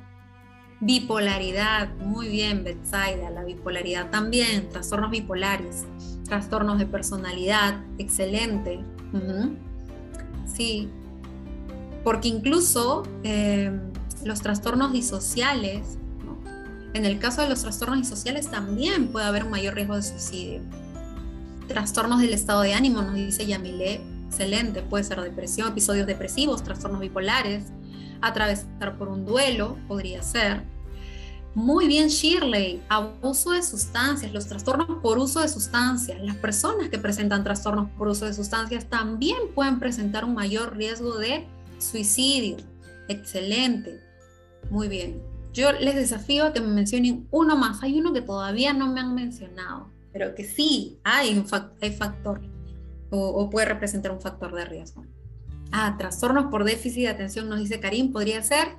Bipolaridad, 0.81 1.93
muy 1.97 2.27
bien, 2.27 2.63
Betsaida, 2.63 3.29
la 3.29 3.43
bipolaridad 3.43 4.09
también, 4.09 4.69
trastornos 4.69 5.11
bipolares, 5.11 5.85
trastornos 6.25 6.79
de 6.79 6.85
personalidad, 6.85 7.81
excelente. 7.97 8.83
Sí, 10.45 10.89
porque 12.03 12.27
incluso 12.27 13.03
eh, 13.23 13.71
los 14.23 14.41
trastornos 14.41 14.93
disociales 14.93 15.97
en 16.95 17.03
el 17.03 17.19
caso 17.19 17.41
de 17.41 17.49
los 17.49 17.61
trastornos 17.61 17.99
disociales 17.99 18.49
también 18.49 19.09
puede 19.09 19.25
haber 19.25 19.43
un 19.43 19.51
mayor 19.51 19.75
riesgo 19.75 19.97
de 19.97 20.01
suicidio. 20.01 20.61
Trastornos 21.67 22.21
del 22.21 22.33
estado 22.33 22.61
de 22.61 22.73
ánimo, 22.73 23.01
nos 23.01 23.15
dice 23.15 23.45
Yamile, 23.45 23.99
excelente, 24.35 24.81
puede 24.81 25.05
ser 25.05 25.21
depresión, 25.21 25.69
episodios 25.69 26.05
depresivos, 26.05 26.61
trastornos 26.61 26.99
bipolares, 26.99 27.63
atravesar 28.21 28.97
por 28.97 29.07
un 29.07 29.25
duelo, 29.25 29.77
podría 29.87 30.21
ser. 30.21 30.63
Muy 31.53 31.87
bien, 31.87 32.09
Shirley, 32.09 32.81
abuso 32.89 33.51
de 33.51 33.63
sustancias, 33.63 34.33
los 34.33 34.47
trastornos 34.47 35.01
por 35.01 35.17
uso 35.19 35.39
de 35.39 35.47
sustancias. 35.47 36.21
Las 36.21 36.35
personas 36.35 36.89
que 36.89 36.99
presentan 36.99 37.45
trastornos 37.45 37.89
por 37.91 38.09
uso 38.09 38.25
de 38.25 38.33
sustancias 38.33 38.89
también 38.89 39.37
pueden 39.53 39.79
presentar 39.79 40.25
un 40.25 40.33
mayor 40.33 40.75
riesgo 40.75 41.17
de 41.17 41.47
suicidio. 41.77 42.57
Excelente. 43.07 44.01
Muy 44.69 44.89
bien. 44.89 45.21
Yo 45.53 45.71
les 45.71 45.95
desafío 45.95 46.47
a 46.47 46.51
que 46.51 46.59
me 46.59 46.67
mencionen 46.67 47.25
uno 47.31 47.55
más. 47.55 47.81
Hay 47.83 47.97
uno 47.97 48.11
que 48.11 48.21
todavía 48.21 48.73
no 48.73 48.91
me 48.91 48.99
han 48.99 49.15
mencionado, 49.15 49.87
pero 50.11 50.35
que 50.35 50.43
sí 50.43 50.99
hay 51.05 51.37
un 51.37 51.47
factor 51.47 52.41
o, 53.15 53.49
puede 53.49 53.65
representar 53.67 54.11
un 54.11 54.21
factor 54.21 54.53
de 54.53 54.65
riesgo. 54.65 55.05
Ah, 55.71 55.95
trastornos 55.97 56.45
por 56.45 56.63
déficit 56.63 57.03
de 57.03 57.09
atención, 57.09 57.49
nos 57.49 57.59
dice 57.59 57.79
Karim, 57.79 58.11
podría 58.11 58.41
ser. 58.43 58.69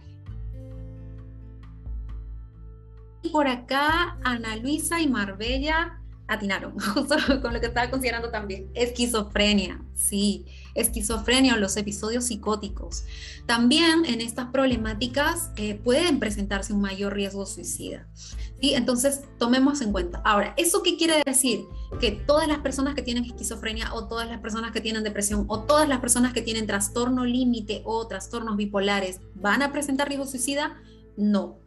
Y 3.23 3.29
por 3.31 3.49
acá, 3.49 4.19
Ana 4.23 4.57
Luisa 4.57 5.01
y 5.01 5.09
Marbella 5.09 6.01
atinaron, 6.29 6.75
con 7.43 7.53
lo 7.53 7.61
que 7.61 7.67
estaba 7.67 7.91
considerando 7.91 8.31
también. 8.31 8.71
Esquizofrenia, 8.75 9.81
sí, 9.95 10.47
esquizofrenia 10.77 11.55
o 11.55 11.59
los 11.59 11.77
episodios 11.77 12.25
psicóticos. 12.25 13.05
También 13.47 14.05
en 14.05 14.21
estas 14.21 14.47
problemáticas 14.51 15.51
eh, 15.57 15.75
pueden 15.75 16.21
presentarse 16.21 16.73
un 16.73 16.81
mayor 16.81 17.15
riesgo 17.15 17.47
suicida. 17.47 18.07
¿sí? 18.15 18.75
Entonces, 18.75 19.23
tomemos 19.39 19.81
en 19.81 19.93
cuenta. 19.93 20.21
Ahora, 20.25 20.55
¿eso 20.57 20.83
qué 20.83 20.97
quiere 20.97 21.23
decir? 21.25 21.65
Que 22.01 22.13
todas 22.13 22.49
las 22.49 22.59
personas 22.59 22.95
que 22.95 23.03
tienen 23.03 23.25
esquizofrenia 23.25 23.93
o 23.95 24.09
todas 24.09 24.29
las 24.29 24.41
personas 24.41 24.73
que 24.73 24.81
tienen 24.81 25.05
depresión 25.05 25.45
o 25.49 25.61
todas 25.61 25.89
las 25.89 26.01
personas 26.01 26.33
que 26.33 26.43
tienen 26.43 26.67
trastorno 26.67 27.25
límite 27.25 27.83
o 27.85 28.07
trastornos 28.07 28.57
bipolares 28.57 29.21
van 29.35 29.63
a 29.63 29.73
presentar 29.73 30.09
riesgo 30.09 30.27
suicida? 30.27 30.81
No, 31.17 31.59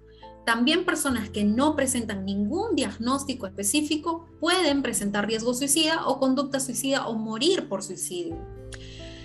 también 0.50 0.84
personas 0.84 1.30
que 1.30 1.44
no 1.44 1.76
presentan 1.76 2.26
ningún 2.26 2.76
diagnóstico 2.76 3.46
específico 3.46 4.26
pueden 4.40 4.82
presentar 4.82 5.28
riesgo 5.28 5.54
suicida 5.54 6.08
o 6.08 6.20
conducta 6.20 6.60
suicida 6.60 7.08
o 7.08 7.14
morir 7.14 7.70
por 7.70 7.84
suicidio. 7.84 8.36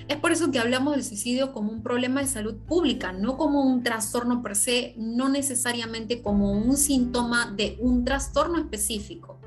Es 0.07 0.17
por 0.19 0.33
eso 0.33 0.51
que 0.51 0.59
hablamos 0.59 0.95
del 0.95 1.05
suicidio 1.05 1.53
como 1.53 1.73
un 1.73 1.83
problema 1.83 2.21
de 2.21 2.27
salud 2.27 2.57
pública, 2.57 3.13
no 3.13 3.39
como 3.39 3.63
un 3.63 3.83
trastorno 3.83 4.43
per 4.43 4.55
se, 4.55 4.95
no 4.99 5.31
necesariamente 5.31 6.21
como 6.21 6.53
un 6.53 6.77
síntoma 6.77 7.51
de 7.57 7.79
un 7.81 8.05
trastorno 8.05 8.59
específico. 8.59 9.39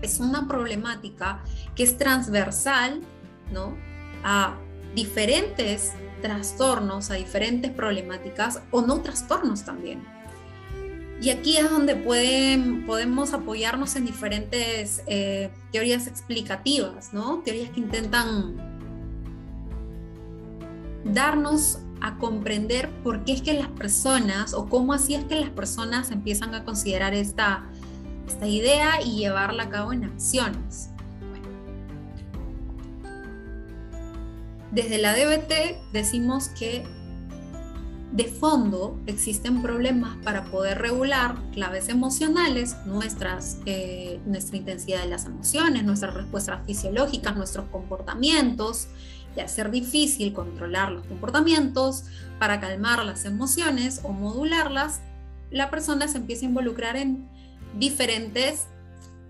Es 0.00 0.18
una 0.18 0.48
problemática 0.48 1.44
que 1.76 1.84
es 1.84 1.96
transversal 1.96 3.00
¿no? 3.52 3.76
a 4.24 4.58
diferentes 4.96 5.92
trastornos, 6.20 7.10
a 7.10 7.14
diferentes 7.14 7.70
problemáticas 7.70 8.60
o 8.72 8.82
no 8.82 9.02
trastornos 9.02 9.64
también. 9.64 10.02
Y 11.20 11.30
aquí 11.30 11.56
es 11.56 11.70
donde 11.70 11.94
pueden, 11.94 12.84
podemos 12.84 13.32
apoyarnos 13.32 13.94
en 13.94 14.06
diferentes 14.06 15.04
eh, 15.06 15.50
teorías 15.70 16.08
explicativas, 16.08 17.12
¿no? 17.12 17.42
Teorías 17.44 17.70
que 17.70 17.78
intentan 17.78 18.71
darnos 21.04 21.78
a 22.00 22.18
comprender 22.18 22.90
por 23.02 23.24
qué 23.24 23.32
es 23.32 23.42
que 23.42 23.54
las 23.54 23.68
personas 23.68 24.54
o 24.54 24.68
cómo 24.68 24.92
así 24.92 25.14
es 25.14 25.24
que 25.24 25.36
las 25.36 25.50
personas 25.50 26.10
empiezan 26.10 26.54
a 26.54 26.64
considerar 26.64 27.14
esta, 27.14 27.64
esta 28.26 28.46
idea 28.46 29.00
y 29.02 29.18
llevarla 29.18 29.64
a 29.64 29.68
cabo 29.68 29.92
en 29.92 30.04
acciones. 30.04 30.90
Desde 34.72 34.98
la 34.98 35.14
DBT 35.14 35.92
decimos 35.92 36.48
que 36.48 36.84
de 38.12 38.24
fondo 38.24 39.00
existen 39.06 39.62
problemas 39.62 40.16
para 40.22 40.44
poder 40.44 40.78
regular 40.78 41.36
claves 41.52 41.88
emocionales, 41.88 42.76
nuestras, 42.84 43.58
eh, 43.64 44.20
nuestra 44.26 44.58
intensidad 44.58 45.02
de 45.02 45.08
las 45.08 45.24
emociones, 45.24 45.84
nuestras 45.84 46.14
respuestas 46.14 46.64
fisiológicas, 46.66 47.36
nuestros 47.36 47.66
comportamientos, 47.70 48.88
y 49.36 49.40
hacer 49.40 49.70
difícil 49.70 50.32
controlar 50.32 50.92
los 50.92 51.06
comportamientos, 51.06 52.04
para 52.38 52.60
calmar 52.60 53.04
las 53.04 53.24
emociones 53.24 54.00
o 54.02 54.12
modularlas, 54.12 55.00
la 55.50 55.70
persona 55.70 56.08
se 56.08 56.18
empieza 56.18 56.44
a 56.44 56.48
involucrar 56.48 56.96
en 56.96 57.28
diferentes, 57.78 58.66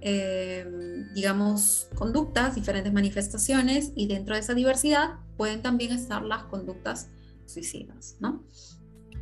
eh, 0.00 0.66
digamos, 1.14 1.88
conductas, 1.94 2.54
diferentes 2.54 2.92
manifestaciones, 2.92 3.92
y 3.94 4.06
dentro 4.06 4.34
de 4.34 4.40
esa 4.40 4.54
diversidad 4.54 5.16
pueden 5.36 5.62
también 5.62 5.92
estar 5.92 6.22
las 6.22 6.44
conductas 6.44 7.08
suicidas, 7.46 8.16
¿no? 8.20 8.42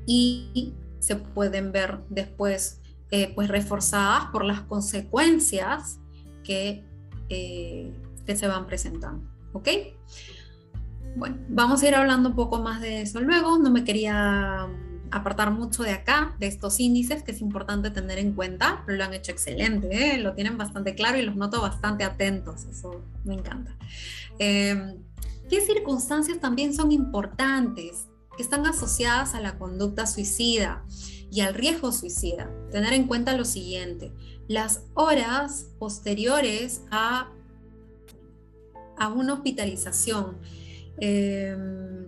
y 0.07 0.75
se 0.99 1.17
pueden 1.17 1.73
ver 1.73 2.01
después 2.09 2.81
eh, 3.11 3.33
pues 3.35 3.49
reforzadas 3.49 4.27
por 4.33 4.45
las 4.45 4.63
consecuencias 4.63 5.99
que, 6.45 6.85
eh, 7.29 7.93
que 8.27 8.37
se 8.37 8.47
van 8.47 8.67
presentando. 8.67 9.29
¿Ok? 9.53 9.69
Bueno, 11.17 11.39
vamos 11.49 11.83
a 11.83 11.89
ir 11.89 11.95
hablando 11.95 12.31
un 12.31 12.37
poco 12.37 12.61
más 12.61 12.81
de 12.81 13.03
eso 13.03 13.21
luego. 13.21 13.59
No 13.59 13.71
me 13.71 13.85
quería 13.85 14.69
apartar 15.11 15.51
mucho 15.51 15.83
de 15.83 15.91
acá, 15.91 16.37
de 16.39 16.47
estos 16.47 16.79
índices, 16.79 17.23
que 17.23 17.33
es 17.33 17.41
importante 17.41 17.91
tener 17.91 18.19
en 18.19 18.33
cuenta, 18.33 18.83
pero 18.87 18.99
lo 18.99 19.05
han 19.05 19.13
hecho 19.13 19.33
excelente, 19.33 20.15
¿eh? 20.15 20.19
lo 20.19 20.35
tienen 20.35 20.57
bastante 20.57 20.95
claro 20.95 21.19
y 21.19 21.23
los 21.23 21.35
noto 21.35 21.61
bastante 21.61 22.05
atentos, 22.05 22.65
eso 22.67 23.05
me 23.25 23.35
encanta. 23.35 23.77
¿Qué 24.39 25.61
circunstancias 25.67 26.39
también 26.39 26.73
son 26.73 26.93
importantes? 26.93 28.07
que 28.37 28.43
están 28.43 28.67
asociadas 28.67 29.35
a 29.35 29.41
la 29.41 29.59
conducta 29.59 30.07
suicida 30.07 30.85
y 31.31 31.41
al 31.41 31.55
riesgo 31.55 31.93
suicida. 31.93 32.51
Tener 32.71 32.93
en 32.93 33.07
cuenta 33.07 33.37
lo 33.37 33.45
siguiente, 33.45 34.13
las 34.49 34.85
horas 34.95 35.67
posteriores 35.79 36.83
a, 36.91 37.31
a 38.97 39.09
una 39.09 39.35
hospitalización. 39.35 40.39
Em, 40.99 42.07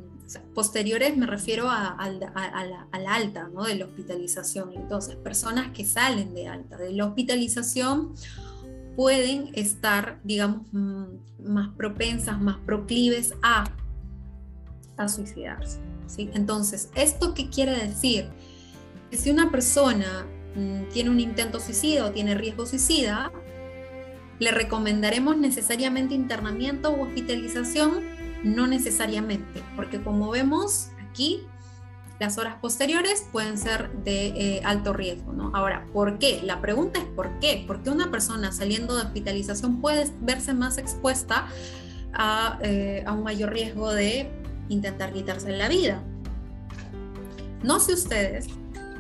posteriores 0.55 1.17
me 1.17 1.27
refiero 1.27 1.69
a, 1.69 1.97
la, 2.11 2.89
alta 3.09 3.49
¿no? 3.53 3.65
de 3.65 3.75
la 3.77 3.87
hospitalización. 3.87 4.73
Entonces, 4.75 5.17
personas 5.17 5.73
que 5.73 5.85
salen 5.85 6.35
de 6.35 6.49
alta 6.49 6.77
de 6.77 6.93
la 6.93 7.07
hospitalización 7.07 8.15
pueden 8.97 9.51
estar, 9.55 10.21
digamos, 10.25 10.67
más 10.73 11.69
propensas, 11.77 12.41
más 12.41 12.59
proclives 12.59 13.35
a, 13.43 13.65
a 14.97 15.09
suicidarse. 15.09 15.79
¿sí? 16.07 16.31
Entonces, 16.35 16.91
¿esto 16.95 17.35
qué 17.35 17.49
quiere 17.49 17.87
decir? 17.87 18.29
Que 19.11 19.17
si 19.17 19.31
una 19.31 19.51
persona 19.51 20.27
mm, 20.55 20.93
tiene 20.93 21.11
un 21.11 21.21
intento 21.21 21.61
suicida 21.61 22.07
o 22.07 22.11
tiene 22.11 22.35
riesgo 22.35 22.67
suicida, 22.67 23.33
le 24.39 24.51
recomendaremos 24.51 25.37
necesariamente 25.37 26.15
internamiento 26.15 26.91
o 26.91 27.03
hospitalización, 27.03 28.03
no 28.45 28.67
necesariamente, 28.67 29.63
porque 29.77 30.03
como 30.03 30.31
vemos 30.31 30.89
aquí, 31.09 31.47
las 32.19 32.39
horas 32.39 32.57
posteriores 32.61 33.27
pueden 33.33 33.59
ser 33.59 33.91
de 34.05 34.27
eh, 34.29 34.63
alto 34.65 34.93
riesgo, 34.93 35.33
¿no? 35.33 35.51
Ahora, 35.55 35.87
¿por 35.93 36.19
qué? 36.19 36.41
La 36.45 36.61
pregunta 36.61 37.01
es 37.01 37.07
¿por 37.07 37.41
qué? 37.41 37.65
Porque 37.67 37.91
una 37.91 38.11
persona 38.13 38.53
saliendo 38.53 38.95
de 38.95 39.03
hospitalización 39.03 39.81
puede 39.81 40.09
verse 40.21 40.55
más 40.55 40.79
expuesta 40.79 41.49
a, 42.13 42.59
eh, 42.63 43.03
a 43.07 43.13
un 43.13 43.25
mayor 43.25 43.53
riesgo 43.53 43.93
de 43.93 44.31
intentar 44.69 45.13
quitarse 45.13 45.51
la 45.57 45.69
vida. 45.69 46.03
No 47.65 47.81
sé 47.81 47.95
ustedes, 47.95 48.47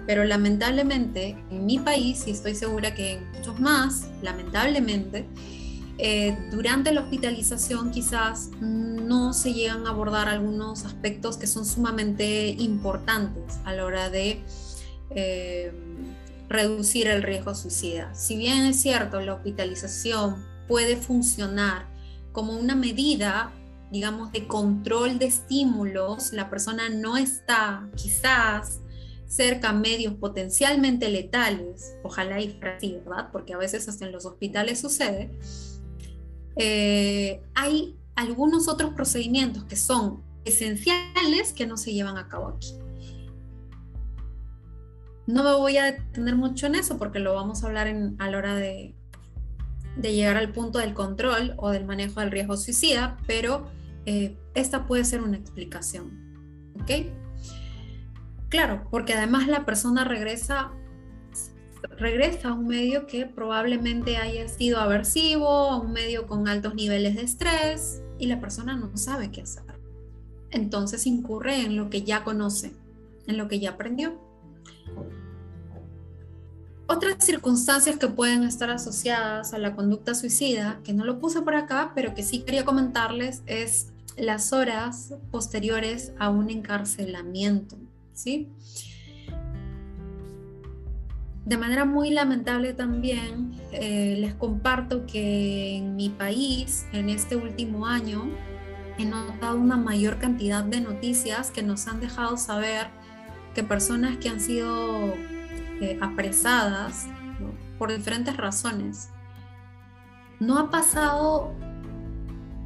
pero 0.06 0.24
lamentablemente 0.24 1.36
en 1.50 1.66
mi 1.66 1.78
país, 1.78 2.24
y 2.26 2.32
estoy 2.32 2.54
segura 2.54 2.94
que 2.94 3.14
en 3.14 3.30
muchos 3.32 3.60
más, 3.60 4.08
lamentablemente, 4.20 5.28
eh, 5.98 6.36
durante 6.50 6.92
la 6.92 7.02
hospitalización 7.02 7.90
quizás 7.90 8.50
no 8.60 9.32
se 9.32 9.52
llegan 9.52 9.86
a 9.86 9.90
abordar 9.90 10.28
algunos 10.28 10.84
aspectos 10.84 11.36
que 11.36 11.46
son 11.46 11.66
sumamente 11.66 12.48
importantes 12.48 13.58
a 13.64 13.72
la 13.74 13.84
hora 13.84 14.10
de 14.10 14.42
eh, 15.10 15.72
reducir 16.48 17.08
el 17.08 17.22
riesgo 17.22 17.54
suicida. 17.54 18.14
Si 18.14 18.36
bien 18.36 18.64
es 18.64 18.80
cierto, 18.80 19.20
la 19.20 19.34
hospitalización 19.34 20.44
puede 20.66 20.96
funcionar 20.96 21.86
como 22.32 22.54
una 22.54 22.74
medida, 22.74 23.52
digamos, 23.90 24.32
de 24.32 24.46
control 24.46 25.18
de 25.18 25.26
estímulos, 25.26 26.32
la 26.32 26.48
persona 26.48 26.88
no 26.88 27.18
está 27.18 27.86
quizás 27.96 28.80
cerca 29.26 29.70
a 29.70 29.72
medios 29.72 30.14
potencialmente 30.14 31.08
letales, 31.08 31.94
ojalá 32.02 32.40
y 32.40 32.58
así, 32.62 32.98
¿verdad? 33.04 33.28
Porque 33.32 33.54
a 33.54 33.58
veces 33.58 33.88
hasta 33.88 34.06
en 34.06 34.12
los 34.12 34.24
hospitales 34.26 34.80
sucede 34.80 35.30
eh, 36.56 37.42
hay 37.54 37.96
algunos 38.14 38.68
otros 38.68 38.92
procedimientos 38.92 39.64
que 39.64 39.76
son 39.76 40.22
esenciales 40.44 41.52
que 41.52 41.66
no 41.66 41.76
se 41.76 41.92
llevan 41.92 42.18
a 42.18 42.28
cabo 42.28 42.48
aquí. 42.48 42.74
No 45.26 45.44
me 45.44 45.52
voy 45.52 45.76
a 45.76 45.84
detener 45.84 46.36
mucho 46.36 46.66
en 46.66 46.74
eso 46.74 46.98
porque 46.98 47.20
lo 47.20 47.34
vamos 47.34 47.62
a 47.62 47.68
hablar 47.68 47.86
a 48.18 48.30
la 48.30 48.38
hora 48.38 48.54
de, 48.56 48.94
llegar 50.02 50.36
al 50.36 50.52
punto 50.52 50.78
del 50.78 50.94
control 50.94 51.54
o 51.58 51.70
del 51.70 51.84
manejo 51.84 52.20
del 52.20 52.30
riesgo 52.30 52.56
suicida, 52.56 53.16
pero 53.26 53.66
eh, 54.04 54.36
esta 54.54 54.86
puede 54.86 55.04
ser 55.04 55.22
una 55.22 55.36
explicación. 55.36 56.72
¿Ok? 56.80 56.90
Claro, 58.48 58.86
porque 58.90 59.14
además 59.14 59.46
la 59.48 59.64
persona 59.64 60.04
regresa 60.04 60.72
regresa 61.98 62.48
a 62.48 62.52
un 62.52 62.66
medio 62.66 63.06
que 63.06 63.26
probablemente 63.26 64.16
haya 64.16 64.48
sido 64.48 64.78
aversivo, 64.78 65.48
a 65.48 65.78
un 65.78 65.92
medio 65.92 66.26
con 66.26 66.48
altos 66.48 66.74
niveles 66.74 67.16
de 67.16 67.22
estrés 67.22 68.02
y 68.18 68.26
la 68.26 68.40
persona 68.40 68.76
no 68.76 68.96
sabe 68.96 69.30
qué 69.30 69.42
hacer. 69.42 69.64
Entonces 70.50 71.06
incurre 71.06 71.60
en 71.60 71.76
lo 71.76 71.90
que 71.90 72.02
ya 72.02 72.24
conoce, 72.24 72.72
en 73.26 73.38
lo 73.38 73.48
que 73.48 73.60
ya 73.60 73.70
aprendió. 73.70 74.20
Otras 76.86 77.24
circunstancias 77.24 77.96
que 77.96 78.08
pueden 78.08 78.42
estar 78.42 78.70
asociadas 78.70 79.54
a 79.54 79.58
la 79.58 79.74
conducta 79.74 80.14
suicida, 80.14 80.80
que 80.84 80.92
no 80.92 81.04
lo 81.04 81.18
puse 81.18 81.40
por 81.40 81.54
acá, 81.54 81.92
pero 81.94 82.14
que 82.14 82.22
sí 82.22 82.42
quería 82.42 82.64
comentarles, 82.64 83.42
es 83.46 83.88
las 84.16 84.52
horas 84.52 85.14
posteriores 85.30 86.12
a 86.18 86.28
un 86.28 86.50
encarcelamiento. 86.50 87.76
¿sí? 88.14 88.48
De 91.44 91.56
manera 91.56 91.84
muy 91.84 92.10
lamentable 92.10 92.72
también, 92.72 93.52
eh, 93.72 94.16
les 94.20 94.34
comparto 94.34 95.06
que 95.06 95.76
en 95.76 95.96
mi 95.96 96.08
país, 96.08 96.86
en 96.92 97.08
este 97.08 97.34
último 97.34 97.86
año, 97.86 98.28
he 98.98 99.04
notado 99.04 99.58
una 99.58 99.76
mayor 99.76 100.18
cantidad 100.18 100.62
de 100.62 100.80
noticias 100.80 101.50
que 101.50 101.62
nos 101.62 101.88
han 101.88 102.00
dejado 102.00 102.36
saber 102.36 102.86
que 103.54 103.64
personas 103.64 104.18
que 104.18 104.28
han 104.28 104.40
sido 104.40 105.14
eh, 105.80 105.98
apresadas 106.00 107.08
por 107.78 107.92
diferentes 107.92 108.36
razones, 108.36 109.10
no 110.38 110.58
ha 110.58 110.70
pasado 110.70 111.52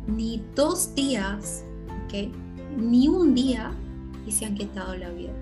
ni 0.06 0.44
dos 0.54 0.94
días, 0.94 1.64
ni 2.76 3.08
un 3.08 3.34
día 3.34 3.72
y 4.26 4.32
se 4.32 4.44
han 4.44 4.54
quitado 4.54 4.94
la 4.96 5.08
vida. 5.10 5.32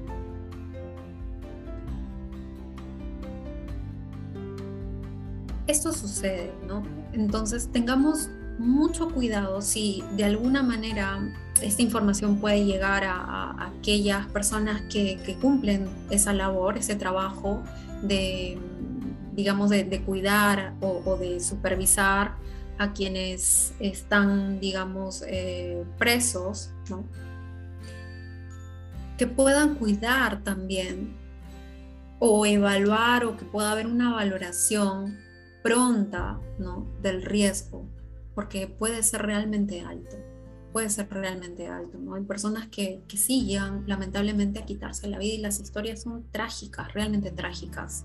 Esto 5.66 5.92
sucede, 5.92 6.52
¿no? 6.66 6.82
Entonces 7.12 7.70
tengamos 7.72 8.28
mucho 8.58 9.08
cuidado 9.08 9.60
si 9.60 10.04
de 10.16 10.24
alguna 10.24 10.62
manera 10.62 11.18
esta 11.62 11.82
información 11.82 12.38
puede 12.38 12.64
llegar 12.64 13.04
a, 13.04 13.66
aquellas 13.66 14.26
personas 14.26 14.82
que, 14.90 15.36
cumplen 15.40 15.88
esa 16.10 16.32
labor, 16.32 16.76
ese 16.76 16.96
trabajo 16.96 17.62
de, 18.02 18.58
digamos, 19.34 19.70
de, 19.70 20.02
cuidar 20.04 20.74
o, 20.80 21.16
de 21.16 21.40
supervisar 21.40 22.36
a 22.78 22.92
quienes 22.92 23.72
están, 23.78 24.60
digamos, 24.60 25.24
eh, 25.26 25.84
presos, 25.96 26.70
¿no? 26.90 27.04
que 29.16 29.26
puedan 29.26 29.76
cuidar 29.76 30.42
también 30.42 31.16
o 32.18 32.46
evaluar 32.46 33.24
o 33.24 33.36
que 33.36 33.44
pueda 33.44 33.72
haber 33.72 33.86
una 33.86 34.12
valoración 34.12 35.18
pronta 35.64 36.38
¿no? 36.58 36.86
del 37.00 37.22
riesgo, 37.22 37.88
porque 38.34 38.66
puede 38.66 39.02
ser 39.02 39.22
realmente 39.22 39.80
alto, 39.80 40.14
puede 40.74 40.90
ser 40.90 41.08
realmente 41.08 41.68
alto. 41.68 41.96
¿no? 41.98 42.16
Hay 42.16 42.22
personas 42.24 42.68
que, 42.68 43.00
que 43.08 43.16
sí 43.16 43.56
lamentablemente 43.86 44.60
a 44.60 44.66
quitarse 44.66 45.08
la 45.08 45.18
vida 45.18 45.34
y 45.34 45.38
las 45.38 45.60
historias 45.60 46.02
son 46.02 46.30
trágicas, 46.30 46.92
realmente 46.92 47.30
trágicas. 47.30 48.04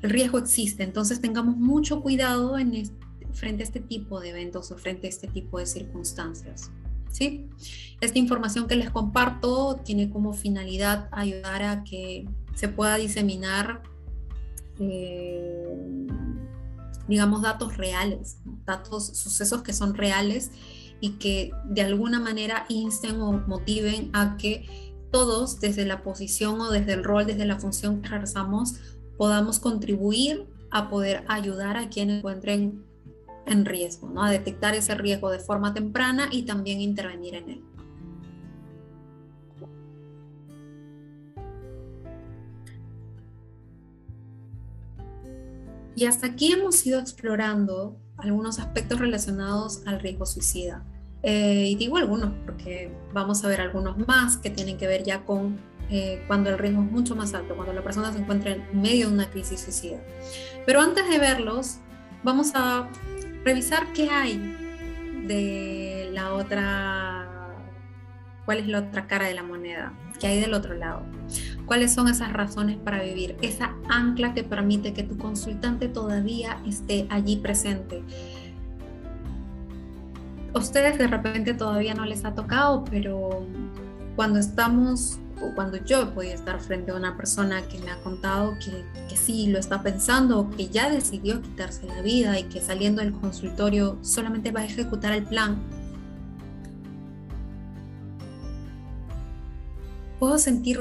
El 0.00 0.10
riesgo 0.10 0.38
existe, 0.38 0.84
entonces 0.84 1.20
tengamos 1.20 1.56
mucho 1.56 2.00
cuidado 2.02 2.56
en 2.56 2.84
frente 3.32 3.64
a 3.64 3.66
este 3.66 3.80
tipo 3.80 4.20
de 4.20 4.30
eventos 4.30 4.70
o 4.70 4.76
frente 4.76 5.08
a 5.08 5.10
este 5.10 5.26
tipo 5.26 5.58
de 5.58 5.66
circunstancias. 5.66 6.70
¿sí? 7.10 7.48
Esta 8.00 8.18
información 8.20 8.68
que 8.68 8.76
les 8.76 8.90
comparto 8.90 9.80
tiene 9.84 10.08
como 10.08 10.34
finalidad 10.34 11.08
ayudar 11.10 11.64
a 11.64 11.82
que 11.82 12.28
se 12.54 12.68
pueda 12.68 12.94
diseminar 12.94 13.82
eh, 14.78 16.06
digamos, 17.10 17.42
datos 17.42 17.76
reales, 17.76 18.38
datos, 18.64 19.08
sucesos 19.18 19.62
que 19.62 19.74
son 19.74 19.94
reales 19.94 20.50
y 21.00 21.18
que 21.18 21.50
de 21.64 21.82
alguna 21.82 22.20
manera 22.20 22.64
insten 22.68 23.20
o 23.20 23.32
motiven 23.32 24.10
a 24.12 24.36
que 24.36 24.96
todos 25.10 25.60
desde 25.60 25.84
la 25.84 26.02
posición 26.02 26.60
o 26.60 26.70
desde 26.70 26.92
el 26.92 27.04
rol, 27.04 27.26
desde 27.26 27.44
la 27.44 27.58
función 27.58 28.00
que 28.00 28.08
realizamos, 28.08 28.76
podamos 29.18 29.58
contribuir 29.58 30.46
a 30.70 30.88
poder 30.88 31.24
ayudar 31.28 31.76
a 31.76 31.88
quienes 31.88 32.18
encuentren 32.18 32.84
en 33.46 33.64
riesgo, 33.64 34.08
¿no? 34.08 34.22
a 34.22 34.30
detectar 34.30 34.74
ese 34.74 34.94
riesgo 34.94 35.30
de 35.30 35.40
forma 35.40 35.74
temprana 35.74 36.28
y 36.30 36.42
también 36.42 36.80
intervenir 36.80 37.34
en 37.34 37.50
él. 37.50 37.64
Y 46.00 46.06
hasta 46.06 46.28
aquí 46.28 46.50
hemos 46.50 46.86
ido 46.86 46.98
explorando 46.98 47.94
algunos 48.16 48.58
aspectos 48.58 48.98
relacionados 48.98 49.82
al 49.84 50.00
riesgo 50.00 50.24
suicida. 50.24 50.82
Eh, 51.22 51.66
y 51.72 51.74
digo 51.74 51.98
algunos 51.98 52.32
porque 52.46 52.90
vamos 53.12 53.44
a 53.44 53.48
ver 53.48 53.60
algunos 53.60 53.98
más 54.08 54.38
que 54.38 54.48
tienen 54.48 54.78
que 54.78 54.86
ver 54.86 55.04
ya 55.04 55.26
con 55.26 55.60
eh, 55.90 56.24
cuando 56.26 56.48
el 56.48 56.56
riesgo 56.56 56.82
es 56.82 56.90
mucho 56.90 57.14
más 57.16 57.34
alto, 57.34 57.54
cuando 57.54 57.74
la 57.74 57.84
persona 57.84 58.10
se 58.14 58.18
encuentra 58.18 58.52
en 58.52 58.80
medio 58.80 59.08
de 59.08 59.12
una 59.12 59.28
crisis 59.28 59.60
suicida. 59.60 60.02
Pero 60.64 60.80
antes 60.80 61.06
de 61.06 61.18
verlos, 61.18 61.80
vamos 62.24 62.52
a 62.54 62.88
revisar 63.44 63.92
qué 63.92 64.08
hay 64.08 64.38
de 65.26 66.08
la 66.14 66.32
otra 66.32 67.30
¿Cuál 68.50 68.58
es 68.58 68.66
la 68.66 68.80
otra 68.80 69.06
cara 69.06 69.26
de 69.26 69.34
la 69.34 69.42
moneda? 69.44 69.92
¿Qué 70.18 70.26
hay 70.26 70.40
del 70.40 70.54
otro 70.54 70.74
lado? 70.74 71.04
¿Cuáles 71.70 71.92
son 71.92 72.08
esas 72.08 72.32
razones 72.32 72.78
para 72.78 73.00
vivir? 73.00 73.36
Esa 73.42 73.76
ancla 73.88 74.34
que 74.34 74.42
permite 74.42 74.92
que 74.92 75.04
tu 75.04 75.16
consultante 75.16 75.86
todavía 75.86 76.60
esté 76.66 77.06
allí 77.10 77.36
presente. 77.36 78.02
A 80.52 80.58
ustedes 80.58 80.98
de 80.98 81.06
repente 81.06 81.54
todavía 81.54 81.94
no 81.94 82.04
les 82.06 82.24
ha 82.24 82.34
tocado, 82.34 82.82
pero 82.90 83.46
cuando 84.16 84.40
estamos 84.40 85.20
o 85.40 85.54
cuando 85.54 85.76
yo 85.84 86.02
he 86.02 86.06
podido 86.06 86.34
estar 86.34 86.58
frente 86.58 86.90
a 86.90 86.96
una 86.96 87.16
persona 87.16 87.62
que 87.68 87.78
me 87.78 87.92
ha 87.92 88.02
contado 88.02 88.54
que, 88.58 88.84
que 89.08 89.16
sí 89.16 89.46
lo 89.46 89.60
está 89.60 89.80
pensando, 89.80 90.50
que 90.56 90.70
ya 90.70 90.90
decidió 90.90 91.40
quitarse 91.40 91.86
la 91.86 92.02
vida 92.02 92.36
y 92.36 92.48
que 92.48 92.60
saliendo 92.60 93.00
del 93.00 93.12
consultorio 93.12 93.96
solamente 94.02 94.50
va 94.50 94.62
a 94.62 94.64
ejecutar 94.64 95.12
el 95.12 95.22
plan, 95.22 95.62
puedo 100.18 100.36
sentir 100.36 100.80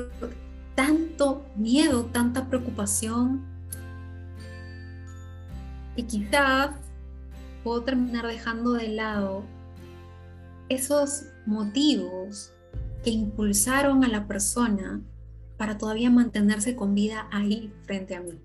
tanto 0.80 1.46
miedo, 1.58 2.06
tanta 2.06 2.48
preocupación, 2.48 3.44
que 5.94 6.08
quizás 6.08 6.72
puedo 7.66 7.84
terminar 7.84 8.26
dejando 8.26 8.72
de 8.72 8.88
lado 8.88 9.44
esos 10.70 11.26
motivos 11.46 12.54
que 13.04 13.10
impulsaron 13.10 14.06
a 14.06 14.08
la 14.08 14.26
persona 14.26 15.02
para 15.58 15.78
todavía 15.78 16.10
mantenerse 16.10 16.78
con 16.78 16.96
vida 16.96 17.28
ahí 17.30 17.74
frente 17.84 18.16
a 18.16 18.22
mí. 18.22 18.40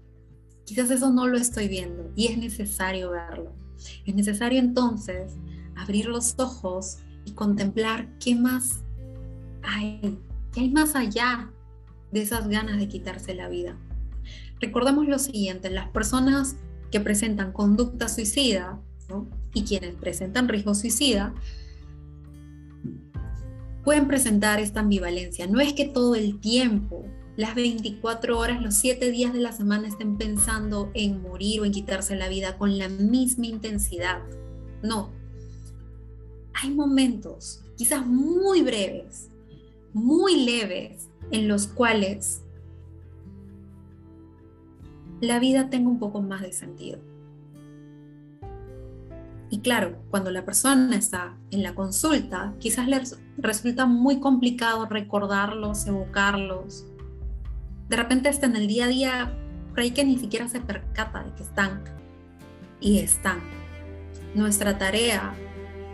Quizás 0.65 0.91
eso 0.91 1.13
no 1.13 1.29
lo 1.29 1.37
estoy 1.37 1.69
viendo 1.69 2.11
y 2.17 2.27
es 2.27 2.37
necesario 2.37 3.13
verlo. 3.13 3.53
Es 4.05 4.13
necesario 4.13 4.59
entonces 4.59 5.35
abrir 5.77 6.07
los 6.07 6.35
ojos 6.41 6.99
y 7.25 7.31
contemplar 7.31 8.09
qué 8.19 8.35
más 8.35 8.81
hay, 9.63 10.19
qué 10.51 10.63
hay 10.63 10.71
más 10.71 10.97
allá 10.97 11.54
de 12.15 12.23
esas 12.23 12.49
ganas 12.49 12.79
de 12.79 12.89
quitarse 12.89 13.35
la 13.35 13.49
vida. 13.49 13.77
Recordemos 14.61 15.07
lo 15.09 15.19
siguiente, 15.19 15.69
las 15.69 15.89
personas 15.89 16.57
que 16.93 17.01
presentan 17.01 17.53
conducta 17.53 18.09
suicida 18.09 18.81
y 19.53 19.65
quienes 19.65 19.97
presentan 19.97 20.49
riesgo 20.49 20.75
suicida 20.75 21.35
pueden 23.83 24.07
presentar 24.07 24.61
esta 24.61 24.81
ambivalencia. 24.81 25.49
No 25.49 25.61
es 25.61 25.73
que 25.73 25.87
todo 25.87 26.15
el 26.15 26.39
tiempo, 26.39 27.05
las 27.37 27.57
24 27.57 28.39
horas, 28.39 28.63
los 28.63 28.77
7 28.77 29.11
días 29.11 29.33
de 29.33 29.41
la 29.41 29.51
semana 29.51 29.89
estén 29.89 30.17
pensando 30.17 30.93
en 30.95 31.21
morir 31.21 31.63
o 31.63 31.65
en 31.65 31.73
quitarse 31.73 32.15
la 32.15 32.29
vida 32.29 32.57
con 32.57 32.79
la 32.79 32.89
misma 32.89 33.47
intensidad. 33.47 34.23
No. 34.85 35.11
Hay 36.55 36.71
momentos, 36.71 37.61
quizás 37.77 38.07
muy 38.07 38.63
breves, 38.63 39.31
muy 39.93 40.45
leves, 40.45 41.09
en 41.31 41.49
los 41.49 41.67
cuales 41.67 42.43
la 45.21 45.39
vida 45.39 45.71
tenga 45.71 45.89
un 45.89 45.99
poco 45.99 46.23
más 46.23 46.43
de 46.43 46.53
sentido. 46.53 46.99
Y 49.51 49.61
claro, 49.61 49.97
cuando 50.11 50.31
la 50.31 50.45
persona 50.45 50.97
está 50.97 51.37
en 51.51 51.63
la 51.63 51.75
consulta, 51.75 52.55
quizás 52.59 52.89
le 52.89 53.01
resulta 53.39 53.87
muy 53.87 54.19
complicado 54.19 54.87
recordarlos, 54.87 55.87
evocarlos. 55.87 56.87
De 57.89 57.97
repente 57.97 58.29
está 58.29 58.47
en 58.47 58.57
el 58.57 58.67
día 58.67 58.87
a 58.87 58.89
día, 58.89 59.39
cree 59.75 59.95
que 59.95 60.05
ni 60.05 60.19
siquiera 60.19 60.49
se 60.49 60.61
percata 60.61 61.23
de 61.23 61.35
que 61.35 61.43
están. 61.43 61.85
Y 62.81 62.99
están. 62.99 63.41
Nuestra 64.35 64.77
tarea 64.77 65.35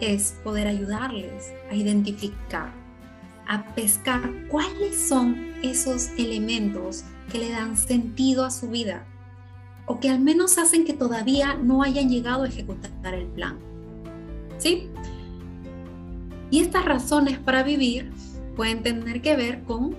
es 0.01 0.41
poder 0.43 0.67
ayudarles 0.67 1.53
a 1.71 1.75
identificar 1.75 2.80
a 3.51 3.65
pescar 3.75 4.23
cuáles 4.49 5.09
son 5.09 5.37
esos 5.65 6.11
elementos 6.17 7.03
que 7.33 7.39
le 7.41 7.51
dan 7.51 7.77
sentido 7.77 8.45
a 8.45 8.51
su 8.51 8.71
vida 8.71 9.05
o 9.87 9.99
que 9.99 10.09
al 10.09 10.21
menos 10.21 10.57
hacen 10.57 10.85
que 10.85 10.93
todavía 10.93 11.55
no 11.55 11.83
hayan 11.83 12.09
llegado 12.09 12.45
a 12.45 12.49
ejecutar 12.49 13.13
el 13.13 13.27
plan. 13.27 13.59
¿Sí? 14.59 14.89
Y 16.53 16.61
estas 16.61 16.85
razones 16.85 17.41
para 17.41 17.65
vivir 17.65 18.13
pueden 18.55 18.85
tener 18.85 19.21
que 19.21 19.35
ver 19.35 19.65
con 19.65 19.97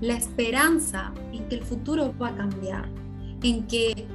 la 0.00 0.14
esperanza 0.14 1.12
en 1.32 1.48
que 1.48 1.56
el 1.56 1.64
futuro 1.64 2.14
va 2.16 2.28
a 2.28 2.36
cambiar, 2.36 2.88
en 3.42 3.66
que 3.66 4.06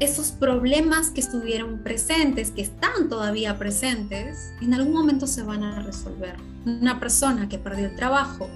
esos 0.00 0.32
problemas 0.32 1.10
que 1.10 1.20
estuvieron 1.20 1.78
presentes, 1.78 2.50
que 2.50 2.62
están 2.62 3.08
todavía 3.08 3.58
presentes, 3.58 4.52
en 4.60 4.74
algún 4.74 4.92
momento 4.92 5.26
se 5.26 5.42
van 5.42 5.62
a 5.62 5.82
resolver. 5.82 6.36
Una 6.66 6.98
persona 6.98 7.48
que 7.48 7.58
perdió 7.58 7.86
el 7.86 7.94
trabajo, 7.94 8.48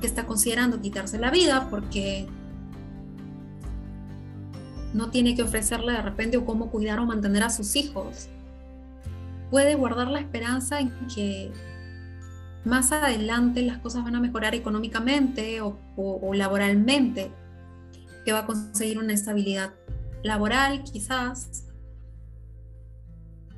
que 0.00 0.06
está 0.06 0.26
considerando 0.26 0.80
quitarse 0.80 1.18
la 1.18 1.30
vida 1.30 1.68
porque 1.70 2.26
no 4.92 5.10
tiene 5.10 5.34
que 5.34 5.42
ofrecerle 5.42 5.92
de 5.92 6.02
repente 6.02 6.42
cómo 6.44 6.70
cuidar 6.70 6.98
o 6.98 7.06
mantener 7.06 7.44
a 7.44 7.50
sus 7.50 7.76
hijos, 7.76 8.28
puede 9.50 9.74
guardar 9.74 10.08
la 10.08 10.20
esperanza 10.20 10.80
en 10.80 10.92
que 11.14 11.52
más 12.64 12.92
adelante 12.92 13.62
las 13.62 13.78
cosas 13.78 14.04
van 14.04 14.16
a 14.16 14.20
mejorar 14.20 14.54
económicamente 14.54 15.60
o, 15.60 15.78
o 15.96 16.34
laboralmente, 16.34 17.30
que 18.24 18.32
va 18.32 18.40
a 18.40 18.46
conseguir 18.46 18.98
una 18.98 19.12
estabilidad 19.12 19.72
laboral 20.22 20.82
quizás. 20.84 21.66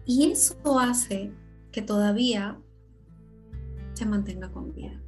Y 0.07 0.31
eso 0.31 0.79
hace 0.79 1.33
que 1.73 1.83
todavía 1.83 2.59
se 3.95 4.07
mantenga 4.07 4.51
con 4.51 4.73
vida. 4.75 5.01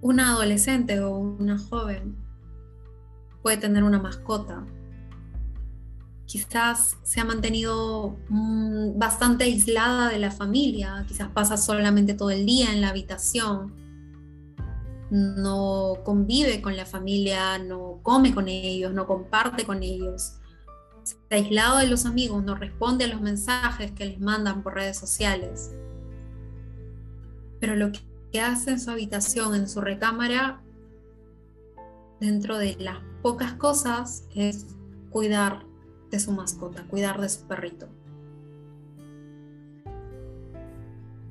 Una 0.00 0.30
adolescente 0.30 1.00
o 1.00 1.16
una 1.16 1.58
joven 1.58 2.16
puede 3.42 3.56
tener 3.56 3.82
una 3.84 3.98
mascota. 3.98 4.66
Quizás 6.26 6.96
se 7.02 7.20
ha 7.20 7.24
mantenido 7.24 8.16
mm, 8.28 8.98
bastante 8.98 9.44
aislada 9.44 10.08
de 10.08 10.18
la 10.18 10.30
familia, 10.30 11.04
quizás 11.06 11.28
pasa 11.28 11.56
solamente 11.56 12.14
todo 12.14 12.30
el 12.30 12.44
día 12.44 12.72
en 12.72 12.80
la 12.80 12.88
habitación, 12.88 13.85
no 15.10 15.98
convive 16.04 16.60
con 16.60 16.76
la 16.76 16.86
familia, 16.86 17.58
no 17.58 18.00
come 18.02 18.34
con 18.34 18.48
ellos, 18.48 18.92
no 18.92 19.06
comparte 19.06 19.64
con 19.64 19.82
ellos 19.82 20.40
está 21.14 21.36
aislado 21.36 21.78
de 21.78 21.86
los 21.86 22.06
amigos, 22.06 22.42
no 22.42 22.54
responde 22.54 23.04
a 23.04 23.08
los 23.08 23.20
mensajes 23.20 23.92
que 23.92 24.06
les 24.06 24.20
mandan 24.20 24.62
por 24.62 24.74
redes 24.74 24.98
sociales. 24.98 25.70
Pero 27.60 27.76
lo 27.76 27.90
que 28.32 28.40
hace 28.40 28.72
en 28.72 28.80
su 28.80 28.90
habitación, 28.90 29.54
en 29.54 29.68
su 29.68 29.80
recámara, 29.80 30.62
dentro 32.20 32.58
de 32.58 32.76
las 32.78 32.98
pocas 33.22 33.54
cosas, 33.54 34.24
es 34.34 34.66
cuidar 35.10 35.64
de 36.10 36.20
su 36.20 36.32
mascota, 36.32 36.84
cuidar 36.88 37.20
de 37.20 37.28
su 37.28 37.46
perrito. 37.46 37.88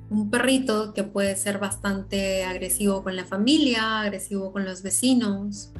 Un 0.09 0.29
perrito 0.29 0.93
que 0.93 1.03
puede 1.03 1.35
ser 1.35 1.57
bastante 1.57 2.43
agresivo 2.43 3.03
con 3.03 3.15
la 3.15 3.25
familia, 3.25 4.01
agresivo 4.01 4.51
con 4.51 4.63
los 4.63 4.83
vecinos, 4.83 5.71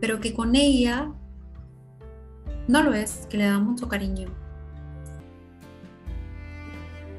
pero 0.00 0.20
que 0.20 0.34
con 0.34 0.56
ella 0.56 1.12
no 2.66 2.82
lo 2.82 2.92
es, 2.92 3.26
que 3.30 3.36
le 3.36 3.44
da 3.44 3.58
mucho 3.58 3.88
cariño. 3.88 4.28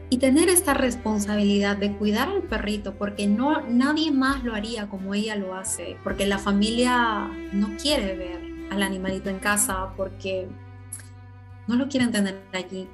Y 0.09 0.17
tener 0.17 0.49
esta 0.49 0.73
responsabilidad 0.73 1.77
de 1.77 1.93
cuidar 1.93 2.29
al 2.29 2.43
perrito, 2.43 2.95
porque 2.95 3.27
no, 3.27 3.61
nadie 3.67 4.11
más 4.11 4.43
lo 4.43 4.53
haría 4.53 4.87
como 4.89 5.13
ella 5.13 5.35
lo 5.35 5.55
hace, 5.55 5.97
porque 6.03 6.25
la 6.25 6.37
familia 6.37 7.29
no 7.53 7.75
quiere 7.77 8.15
ver 8.15 8.41
al 8.69 8.83
animalito 8.83 9.29
en 9.29 9.39
casa, 9.39 9.93
porque 9.95 10.47
no 11.67 11.75
lo 11.75 11.87
quieren 11.87 12.11
tener 12.11 12.41
allí, 12.53 12.87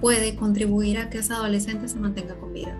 puede 0.00 0.36
contribuir 0.36 0.98
a 0.98 1.10
que 1.10 1.18
ese 1.18 1.32
adolescente 1.32 1.88
se 1.88 1.98
mantenga 1.98 2.34
con 2.34 2.52
vida. 2.52 2.76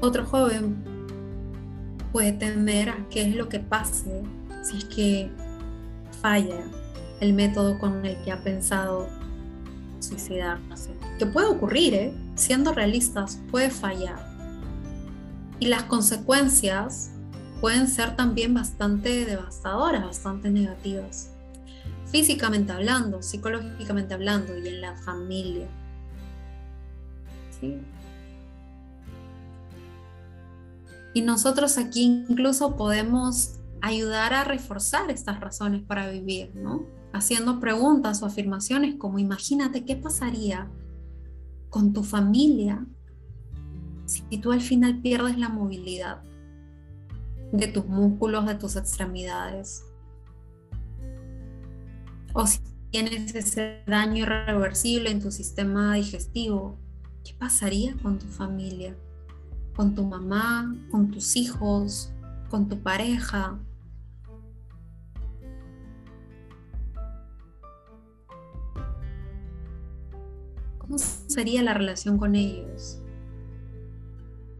Otro 0.00 0.24
joven 0.24 0.76
puede 2.12 2.32
temer 2.32 2.90
a 2.90 3.06
qué 3.10 3.22
es 3.22 3.36
lo 3.36 3.48
que 3.48 3.60
pase 3.60 4.22
si 4.62 4.78
es 4.78 4.84
que 4.86 5.30
falla 6.20 6.64
el 7.20 7.34
método 7.34 7.78
con 7.78 8.04
el 8.04 8.16
que 8.22 8.32
ha 8.32 8.42
pensado 8.42 9.08
suicidarse. 10.00 10.90
Que 11.18 11.26
puede 11.26 11.48
ocurrir, 11.48 11.94
¿eh? 11.94 12.14
siendo 12.34 12.72
realistas, 12.72 13.40
puede 13.50 13.70
fallar. 13.70 14.26
Y 15.58 15.66
las 15.66 15.82
consecuencias 15.84 17.09
pueden 17.60 17.88
ser 17.88 18.16
también 18.16 18.54
bastante 18.54 19.24
devastadoras, 19.24 20.04
bastante 20.04 20.50
negativas. 20.50 21.30
Físicamente 22.06 22.72
hablando, 22.72 23.22
psicológicamente 23.22 24.14
hablando 24.14 24.58
y 24.58 24.68
en 24.68 24.80
la 24.80 24.96
familia. 24.96 25.68
¿Sí? 27.60 27.78
Y 31.12 31.22
nosotros 31.22 31.76
aquí 31.78 32.04
incluso 32.28 32.76
podemos 32.76 33.58
ayudar 33.82 34.32
a 34.32 34.44
reforzar 34.44 35.10
estas 35.10 35.40
razones 35.40 35.82
para 35.82 36.08
vivir, 36.10 36.54
¿no? 36.54 36.84
Haciendo 37.12 37.58
preguntas 37.60 38.22
o 38.22 38.26
afirmaciones 38.26 38.96
como 38.96 39.18
imagínate 39.18 39.84
qué 39.84 39.96
pasaría 39.96 40.68
con 41.68 41.92
tu 41.92 42.04
familia 42.04 42.86
si 44.06 44.22
tú 44.38 44.52
al 44.52 44.60
final 44.60 45.00
pierdes 45.00 45.38
la 45.38 45.48
movilidad 45.48 46.22
de 47.52 47.66
tus 47.68 47.86
músculos, 47.86 48.46
de 48.46 48.54
tus 48.54 48.76
extremidades. 48.76 49.84
O 52.32 52.46
si 52.46 52.60
tienes 52.90 53.34
ese 53.34 53.82
daño 53.86 54.22
irreversible 54.24 55.10
en 55.10 55.20
tu 55.20 55.30
sistema 55.30 55.94
digestivo, 55.94 56.78
¿qué 57.24 57.34
pasaría 57.34 57.96
con 58.02 58.18
tu 58.18 58.26
familia? 58.26 58.96
Con 59.74 59.94
tu 59.94 60.04
mamá, 60.04 60.74
con 60.90 61.10
tus 61.10 61.36
hijos, 61.36 62.12
con 62.48 62.68
tu 62.68 62.78
pareja. 62.80 63.58
¿Cómo 70.78 70.98
sería 70.98 71.62
la 71.62 71.74
relación 71.74 72.18
con 72.18 72.34
ellos? 72.34 73.00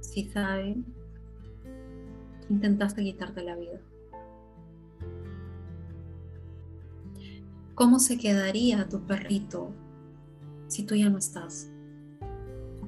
Si 0.01 0.29
saben, 0.31 0.85
intentaste 2.51 3.03
quitarte 3.03 3.43
la 3.43 3.57
vida. 3.57 3.81
¿Cómo 7.75 7.99
se 7.99 8.19
quedaría 8.19 8.89
tu 8.89 9.07
perrito 9.07 9.73
si 10.67 10.83
tú 10.85 10.95
ya 10.95 11.09
no 11.09 11.17
estás? 11.17 11.71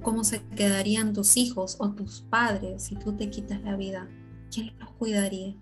¿Cómo 0.03 0.25
se 0.25 0.45
quedarían 0.49 1.13
tus 1.15 1.37
hijos 1.37 1.77
o 1.79 1.93
tus 1.93 2.23
padres 2.23 2.83
si 2.83 2.97
tú 2.97 3.13
te 3.13 3.31
quitas 3.31 3.63
la 3.63 3.77
vida? 3.77 4.09
¿Quién 4.53 4.77
los 4.79 4.91
cuidaría? 4.91 5.55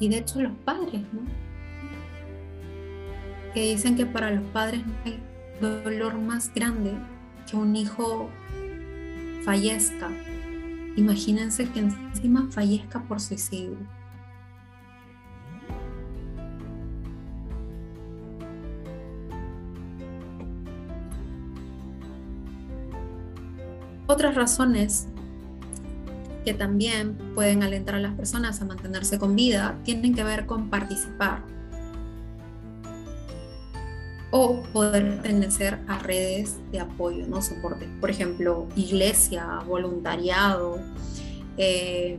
Y 0.00 0.08
de 0.08 0.18
hecho 0.18 0.40
los 0.40 0.56
padres, 0.64 1.02
¿no? 1.12 1.20
Que 3.54 3.70
dicen 3.70 3.94
que 3.94 4.06
para 4.06 4.32
los 4.32 4.44
padres 4.50 4.84
no 4.84 4.94
hay 5.04 5.20
dolor 5.62 6.18
más 6.18 6.52
grande 6.52 6.94
que 7.48 7.56
un 7.56 7.76
hijo 7.76 8.28
fallezca. 9.44 10.10
Imagínense 10.96 11.68
que 11.70 11.80
encima 11.80 12.48
fallezca 12.50 13.02
por 13.02 13.20
suicidio. 13.20 13.76
Otras 24.06 24.34
razones 24.34 25.08
que 26.44 26.52
también 26.52 27.16
pueden 27.34 27.62
alentar 27.62 27.94
a 27.94 28.00
las 28.00 28.14
personas 28.14 28.60
a 28.60 28.64
mantenerse 28.64 29.18
con 29.18 29.36
vida 29.36 29.78
tienen 29.84 30.14
que 30.14 30.24
ver 30.24 30.44
con 30.44 30.68
participar 30.68 31.44
o 34.32 34.62
poder 34.72 35.20
pertenecer 35.20 35.78
a 35.86 35.98
redes 35.98 36.56
de 36.72 36.80
apoyo, 36.80 37.26
¿no? 37.28 37.42
Soporte. 37.42 37.86
Por 38.00 38.10
ejemplo, 38.10 38.66
iglesia, 38.74 39.60
voluntariado, 39.66 40.80
eh, 41.58 42.18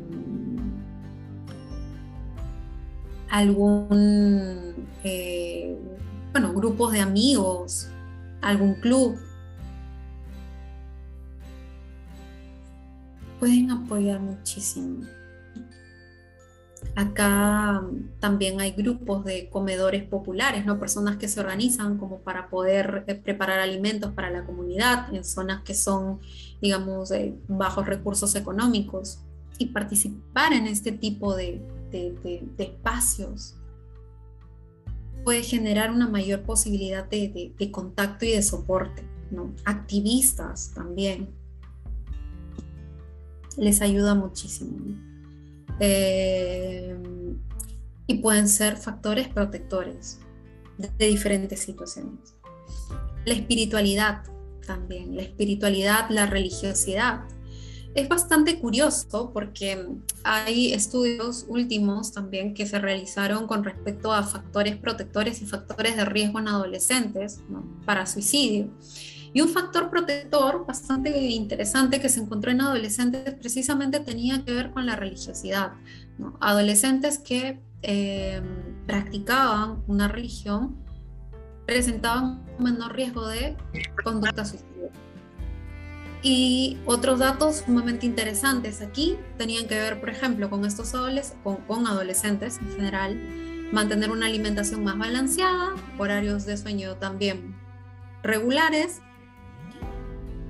algún, 3.29 4.87
eh, 5.03 5.75
bueno, 6.31 6.53
grupos 6.53 6.93
de 6.93 7.01
amigos, 7.01 7.89
algún 8.41 8.75
club. 8.75 9.17
Pueden 13.39 13.71
apoyar 13.71 14.19
muchísimo. 14.19 15.03
Acá 16.95 17.83
también 18.19 18.61
hay 18.61 18.71
grupos 18.71 19.25
de 19.25 19.49
comedores 19.49 20.03
populares, 20.03 20.65
¿no? 20.65 20.79
Personas 20.79 21.17
que 21.17 21.27
se 21.27 21.39
organizan 21.39 21.97
como 21.97 22.19
para 22.19 22.49
poder 22.49 23.03
eh, 23.07 23.15
preparar 23.15 23.59
alimentos 23.59 24.11
para 24.13 24.29
la 24.29 24.45
comunidad 24.45 25.13
en 25.13 25.23
zonas 25.23 25.63
que 25.63 25.73
son, 25.73 26.19
digamos, 26.61 27.09
de 27.09 27.35
bajos 27.47 27.87
recursos 27.87 28.35
económicos 28.35 29.19
y 29.57 29.67
participar 29.67 30.53
en 30.53 30.67
este 30.67 30.91
tipo 30.91 31.35
de, 31.35 31.61
espacios 32.57 33.55
puede 35.23 35.43
generar 35.43 35.91
una 35.91 36.07
mayor 36.07 36.41
posibilidad 36.41 37.07
de, 37.07 37.53
contacto 37.71 38.25
y 38.25 38.31
de 38.31 38.41
soporte. 38.41 39.03
Activistas 39.65 40.71
también. 40.75 41.29
Les 43.57 43.81
ayuda 43.81 44.15
muchísimo. 44.15 44.77
Eh, 45.79 46.95
y 48.07 48.15
pueden 48.15 48.47
ser 48.47 48.77
factores 48.77 49.27
protectores 49.27 50.19
de, 50.77 51.07
diferentes 51.07 51.59
situaciones. 51.59 52.35
La 53.25 53.33
espiritualidad 53.33 54.23
también, 54.65 55.15
la 55.15 55.23
espiritualidad, 55.23 56.09
la 56.09 56.25
religiosidad. 56.25 57.21
Es 57.95 58.09
bastante 58.09 58.59
curioso 58.59 59.31
porque 59.33 59.87
hay 60.23 60.73
estudios 60.73 61.45
últimos 61.47 62.11
también 62.11 62.53
que 62.53 62.65
se 62.65 62.79
realizaron 62.79 63.45
con 63.45 63.63
respecto 63.63 64.11
a 64.11 64.23
factores 64.23 64.77
protectores 64.77 65.41
y 65.41 65.45
factores 65.45 65.95
de 65.95 66.05
riesgo 66.05 66.39
en 66.39 66.47
adolescentes 66.47 67.41
para 67.85 68.05
suicidio. 68.07 68.69
Y 69.33 69.41
un 69.41 69.49
factor 69.49 69.89
protector 69.89 70.65
bastante 70.65 71.09
interesante 71.31 71.99
que 71.99 72.07
se 72.07 72.19
encontró 72.19 72.51
en 72.51 72.61
adolescentes 72.61 73.33
precisamente 73.33 73.99
tenía 73.99 74.45
que 74.45 74.53
ver 74.53 74.71
con 74.71 74.85
la 74.85 74.95
religiosidad. 74.95 75.73
Adolescentes 76.39 77.17
que 77.17 77.59
em, 77.81 78.85
practicaban 78.85 79.83
una 79.87 80.07
religión 80.07 80.77
presentaban 81.65 82.45
un 82.59 82.63
menor 82.63 82.93
riesgo 82.93 83.27
de 83.27 83.57
conducta 84.03 84.45
suicida. 84.45 84.69
Y 86.21 86.77
otros 86.85 87.19
datos 87.19 87.63
sumamente 87.65 88.05
interesantes 88.05 88.81
aquí 88.81 89.17
tenían 89.37 89.67
que 89.67 89.75
ver, 89.75 89.99
por 89.99 90.09
ejemplo, 90.09 90.49
con 90.49 90.63
estos 90.63 90.93
adolescentes, 90.93 91.43
con 91.67 91.87
adolescentes 91.87 92.59
en 92.59 92.75
general, 92.75 93.19
mantener 93.73 94.11
una 94.11 94.27
alimentación 94.27 94.83
más 94.83 94.97
balanceada, 94.97 95.73
horarios 95.97 96.45
de 96.45 96.55
sueño 96.55 96.95
también 96.95 97.63
regulares 98.23 99.01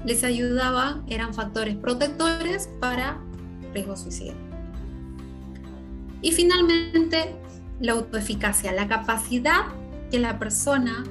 les 0.06 0.24
ayudaba, 0.24 1.04
eran 1.08 1.34
factores 1.34 1.76
protectores 1.78 2.70
para 2.80 3.20
riesgo 3.74 3.96
suicida. 3.96 4.34
Y 6.22 6.32
finalmente, 6.32 7.36
la 7.80 7.94
autoeficacia, 7.94 8.72
la 8.72 8.88
capacidad 8.88 9.66
que 10.10 10.20
la 10.20 10.40
persona 10.40 11.04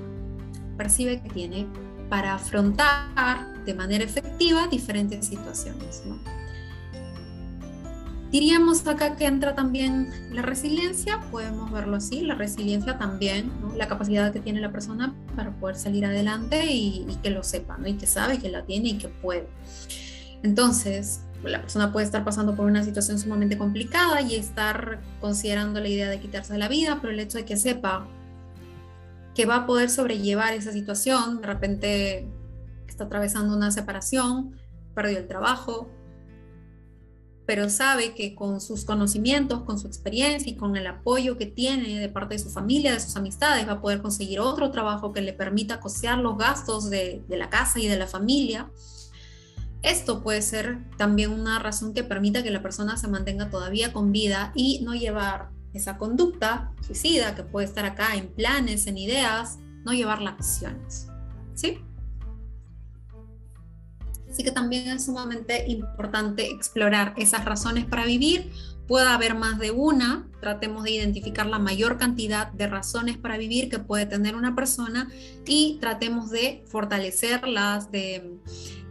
percibe 0.76 1.22
que 1.22 1.28
tiene 1.28 1.66
para 2.08 2.34
afrontar 2.34 3.64
de 3.64 3.74
manera 3.74 4.04
efectiva 4.04 4.68
diferentes 4.68 5.26
situaciones. 5.26 6.02
Diríamos 8.32 8.86
acá 8.86 9.14
que 9.14 9.26
entra 9.26 9.54
también 9.54 10.08
la 10.32 10.40
resiliencia, 10.40 11.20
podemos 11.30 11.70
verlo 11.70 11.96
así, 11.96 12.22
la 12.22 12.34
resiliencia 12.34 12.96
también, 12.96 13.52
la 13.76 13.88
capacidad 13.88 14.32
que 14.32 14.40
tiene 14.40 14.58
la 14.62 14.72
persona 14.72 15.14
para 15.36 15.50
poder 15.50 15.76
salir 15.76 16.06
adelante 16.06 16.64
y, 16.64 17.06
que 17.22 17.28
lo 17.28 17.42
sepa, 17.42 17.78
y 17.84 17.92
que 17.92 18.06
sabe 18.06 18.38
que 18.38 18.48
la 18.48 18.64
tiene 18.64 18.88
y 18.88 18.98
que 18.98 19.08
puede. 19.08 19.48
Entonces, 20.42 21.20
la 21.44 21.60
persona 21.60 21.92
puede 21.92 22.06
estar 22.06 22.24
pasando 22.24 22.56
por 22.56 22.64
una 22.64 22.82
situación 22.82 23.18
sumamente 23.18 23.58
complicada 23.58 24.22
y 24.22 24.36
estar 24.36 25.02
considerando 25.20 25.80
la 25.80 25.88
idea 25.88 26.08
de 26.08 26.18
quitarse 26.18 26.56
la 26.56 26.68
vida, 26.68 27.00
pero 27.02 27.12
el 27.12 27.20
hecho 27.20 27.36
de 27.36 27.44
que 27.44 27.58
sepa 27.58 28.08
que 29.34 29.44
va 29.44 29.56
a 29.56 29.66
poder 29.66 29.90
sobrellevar 29.90 30.54
esa 30.54 30.72
situación, 30.72 31.42
de 31.42 31.46
repente 31.46 32.28
está 32.88 33.04
atravesando 33.04 33.54
una 33.54 33.70
separación, 33.70 34.56
perdió 34.94 35.18
el 35.18 35.28
trabajo, 35.28 35.90
pero 37.46 37.68
sabe 37.68 38.14
que 38.14 38.34
con 38.34 38.60
sus 38.60 38.84
conocimientos, 38.84 39.62
con 39.62 39.78
su 39.78 39.86
experiencia 39.86 40.50
y 40.50 40.56
con 40.56 40.76
el 40.76 40.86
apoyo 40.86 41.36
que 41.36 41.46
tiene 41.46 41.98
de 41.98 42.08
parte 42.08 42.34
de 42.34 42.38
su 42.38 42.50
familia, 42.50 42.92
de 42.92 43.00
sus 43.00 43.16
amistades, 43.16 43.66
va 43.66 43.72
a 43.72 43.80
poder 43.80 44.00
conseguir 44.00 44.40
otro 44.40 44.70
trabajo 44.70 45.12
que 45.12 45.22
le 45.22 45.32
permita 45.32 45.80
costear 45.80 46.18
los 46.18 46.38
gastos 46.38 46.88
de, 46.88 47.22
la 47.28 47.50
casa 47.50 47.80
y 47.80 47.88
de 47.88 47.96
la 47.96 48.06
familia. 48.06 48.70
Esto 49.82 50.22
puede 50.22 50.42
ser 50.42 50.78
también 50.96 51.32
una 51.32 51.58
razón 51.58 51.92
que 51.92 52.04
permita 52.04 52.44
que 52.44 52.50
la 52.50 52.62
persona 52.62 52.96
se 52.96 53.08
mantenga 53.08 53.50
todavía 53.50 53.92
con 53.92 54.12
vida 54.12 54.52
y 54.54 54.80
no 54.84 54.94
llevar 54.94 55.50
esa 55.72 55.98
conducta 55.98 56.72
suicida 56.86 57.34
que 57.34 57.42
puede 57.42 57.66
estar 57.66 57.84
acá 57.84 58.14
en 58.14 58.28
planes, 58.28 58.86
en 58.86 58.98
ideas, 58.98 59.58
no 59.84 59.92
llevarla 59.92 60.30
a 60.30 60.34
acciones. 60.34 61.08
¿Sí? 61.54 61.80
Así 64.32 64.42
que 64.42 64.50
también 64.50 64.88
es 64.88 65.04
sumamente 65.04 65.66
importante 65.68 66.48
explorar 66.48 67.12
esas 67.18 67.44
razones 67.44 67.84
para 67.84 68.06
vivir. 68.06 68.50
pueda 68.88 69.14
haber 69.14 69.34
más 69.34 69.58
de 69.58 69.70
una, 69.70 70.26
tratemos 70.40 70.84
de 70.84 70.90
identificar 70.90 71.46
la 71.46 71.58
mayor 71.58 71.98
cantidad 71.98 72.50
de 72.52 72.66
razones 72.66 73.16
para 73.16 73.38
vivir 73.38 73.70
que 73.70 73.78
puede 73.78 74.06
tener 74.06 74.34
una 74.34 74.54
persona 74.54 75.08
y 75.46 75.78
tratemos 75.80 76.30
de 76.30 76.62
fortalecerlas, 76.66 77.90
de, 77.92 78.38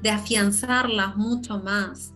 afianzarlas 0.09 1.17
mucho 1.17 1.59
más. 1.59 2.13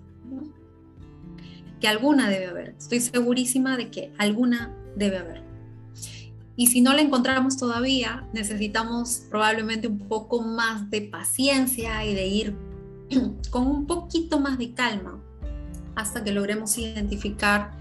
Que 1.81 1.87
alguna 1.87 2.29
debe 2.29 2.45
haber. 2.45 2.75
Estoy 2.77 3.01
segurísima 3.01 3.75
de 3.75 3.89
que 3.91 4.13
alguna 4.17 4.73
debe 4.95 5.17
haber. 5.17 5.43
Y 6.55 6.67
si 6.67 6.81
no 6.81 6.93
la 6.93 7.01
encontramos 7.01 7.57
todavía, 7.57 8.27
necesitamos 8.33 9.23
probablemente 9.29 9.87
un 9.87 9.99
poco 9.99 10.41
más 10.41 10.89
de 10.89 11.01
paciencia 11.01 12.05
y 12.05 12.15
de 12.15 12.27
ir 12.27 12.74
con 13.51 13.67
un 13.67 13.87
poquito 13.87 14.39
más 14.39 14.57
de 14.57 14.73
calma 14.73 15.21
hasta 15.95 16.23
que 16.23 16.31
logremos 16.31 16.77
identificar 16.77 17.71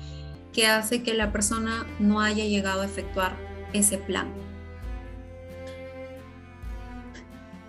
qué 0.52 0.66
hace 0.66 1.02
que 1.02 1.14
la 1.14 1.32
persona 1.32 1.86
no 1.98 2.20
haya 2.20 2.44
llegado 2.44 2.82
a 2.82 2.84
efectuar 2.84 3.36
ese 3.72 3.98
plan. 3.98 4.28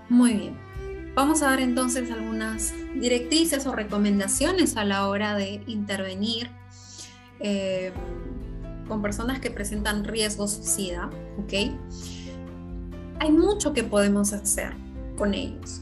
Muy 0.07 0.33
bien. 0.33 0.65
Vamos 1.15 1.41
a 1.41 1.47
dar 1.47 1.61
entonces 1.61 2.11
algunas 2.11 2.73
directrices 2.93 3.65
o 3.65 3.73
recomendaciones 3.73 4.77
a 4.77 4.83
la 4.83 5.07
hora 5.07 5.35
de 5.35 5.63
intervenir 5.65 6.49
eh, 7.39 7.91
con 8.87 9.01
personas 9.01 9.39
que 9.39 9.49
presentan 9.49 10.03
riesgo 10.03 10.47
suicida, 10.47 11.09
¿ok? 11.39 11.53
Hay 13.19 13.31
mucho 13.31 13.73
que 13.73 13.83
podemos 13.83 14.33
hacer 14.33 14.73
con 15.17 15.33
ellos. 15.33 15.81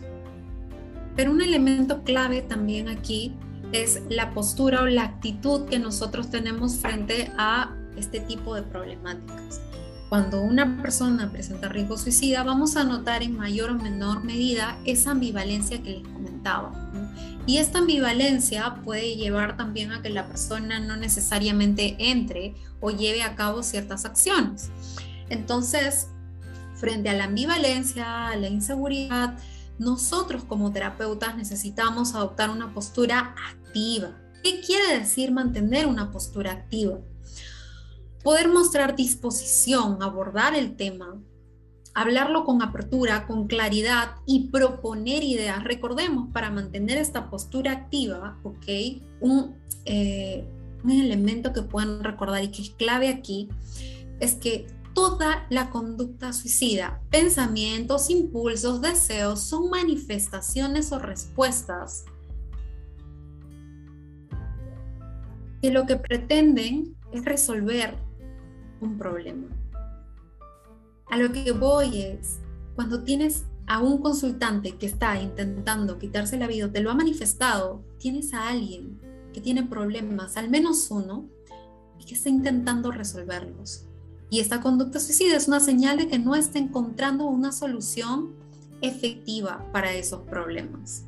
Pero 1.16 1.32
un 1.32 1.42
elemento 1.42 2.04
clave 2.04 2.42
también 2.42 2.90
aquí 2.90 3.34
es 3.72 4.02
la 4.10 4.34
postura 4.34 4.82
o 4.82 4.86
la 4.86 5.04
actitud 5.04 5.66
que 5.66 5.80
nosotros 5.80 6.30
tenemos 6.30 6.78
frente 6.78 7.32
a 7.38 7.76
este 7.98 8.20
tipo 8.20 8.56
de 8.56 8.64
problemáticas. 8.64 9.62
Cuando 10.10 10.42
una 10.42 10.80
persona 10.82 11.32
presenta 11.32 11.70
riesgo 11.70 11.98
suicida, 11.98 12.44
vamos 12.44 12.76
a 12.76 12.84
notar 12.84 13.24
en 13.24 13.36
mayor 13.36 13.72
o 13.72 13.74
menor 13.74 14.24
medida 14.24 14.78
esa 14.86 15.12
ambivalencia 15.12 15.82
que 15.82 15.90
les 15.90 16.08
comentaba. 16.08 16.72
Y 17.48 17.58
esta 17.58 17.80
ambivalencia 17.80 18.76
puede 18.86 19.16
llevar 19.16 19.58
también 19.58 19.92
a 19.92 20.04
que 20.04 20.10
la 20.10 20.28
persona 20.28 20.80
no 20.80 20.98
necesariamente 20.98 21.96
entre 21.98 22.54
o 22.80 22.92
lleve 22.92 23.24
a 23.24 23.36
cabo 23.36 23.64
ciertas 23.64 24.06
acciones. 24.06 24.70
Entonces, 25.30 26.10
frente 26.76 27.10
a 27.10 27.14
la 27.14 27.24
ambivalencia, 27.24 28.28
a 28.30 28.36
la 28.36 28.50
inseguridad, 28.50 29.36
nosotros 29.84 30.44
como 30.44 30.72
terapeutas 30.72 31.36
necesitamos 31.36 32.16
adoptar 32.16 32.50
una 32.50 32.74
postura 32.74 33.36
activa. 33.50 34.12
¿Qué 34.44 34.62
quiere 34.62 35.00
decir 35.00 35.32
mantener 35.32 35.86
una 35.88 36.12
postura 36.12 36.52
activa? 36.52 37.00
Poder 38.24 38.48
mostrar 38.48 38.96
disposición, 38.96 40.02
abordar 40.02 40.56
el 40.56 40.76
tema, 40.76 41.18
hablarlo 41.94 42.46
con 42.46 42.62
apertura, 42.62 43.28
con 43.28 43.48
claridad 43.48 44.16
y 44.26 44.48
proponer 44.48 45.24
ideas. 45.24 45.64
Recordemos, 45.64 46.30
para 46.32 46.50
mantener 46.50 46.98
esta 46.98 47.30
postura 47.30 47.72
activa, 47.72 48.40
¿ok? 48.44 48.66
Un, 49.20 49.56
eh, 49.86 50.46
un 50.84 50.92
elemento 50.92 51.54
que 51.54 51.62
pueden 51.62 52.04
recordar 52.04 52.44
y 52.44 52.50
que 52.50 52.62
es 52.62 52.70
clave 52.72 53.10
aquí 53.10 53.50
es 54.20 54.36
que 54.36 54.68
toda 54.94 55.46
la 55.50 55.70
conducta 55.70 56.34
suicida, 56.34 57.02
pensamientos, 57.10 58.10
impulsos, 58.10 58.82
deseos, 58.82 59.42
son 59.42 59.70
manifestaciones 59.70 60.92
o 60.92 61.00
respuestas 61.00 62.06
que 65.62 65.72
lo 65.72 65.86
que 65.86 65.96
pretenden 65.96 66.96
es 67.12 67.24
resolver 67.24 67.96
un 68.82 68.98
problema. 68.98 69.48
A 71.10 71.18
lo 71.18 71.32
que 71.32 71.52
voy 71.52 72.02
es, 72.02 72.40
cuando 72.76 73.04
tienes 73.04 73.46
a 73.68 73.80
un 73.80 74.00
consultante 74.00 74.76
que 74.78 74.86
está 74.86 75.22
intentando 75.22 75.98
quitarse 76.00 76.38
la 76.38 76.48
vida, 76.48 76.72
te 76.72 76.82
lo 76.82 76.92
ha 76.92 76.96
manifestado, 76.96 77.84
tienes 77.98 78.34
a 78.34 78.50
alguien 78.50 79.00
que 79.32 79.42
tiene 79.42 79.64
problemas, 79.64 80.36
al 80.38 80.50
menos 80.50 80.92
uno, 80.92 81.30
y 81.98 82.06
que 82.06 82.16
está 82.16 82.30
intentando 82.30 82.92
resolverlos. 82.92 83.88
Y 84.34 84.40
esta 84.40 84.62
conducta 84.62 85.00
suicida 85.00 85.38
es 85.38 85.48
una 85.48 85.60
señal 85.60 86.00
de 86.00 86.08
que 86.08 86.18
no 86.18 86.34
está 86.34 86.58
encontrando 86.58 87.26
una 87.26 87.52
solución 87.52 88.32
efectiva 88.82 89.64
para 89.72 89.94
esos 89.94 90.22
problemas. 90.22 91.04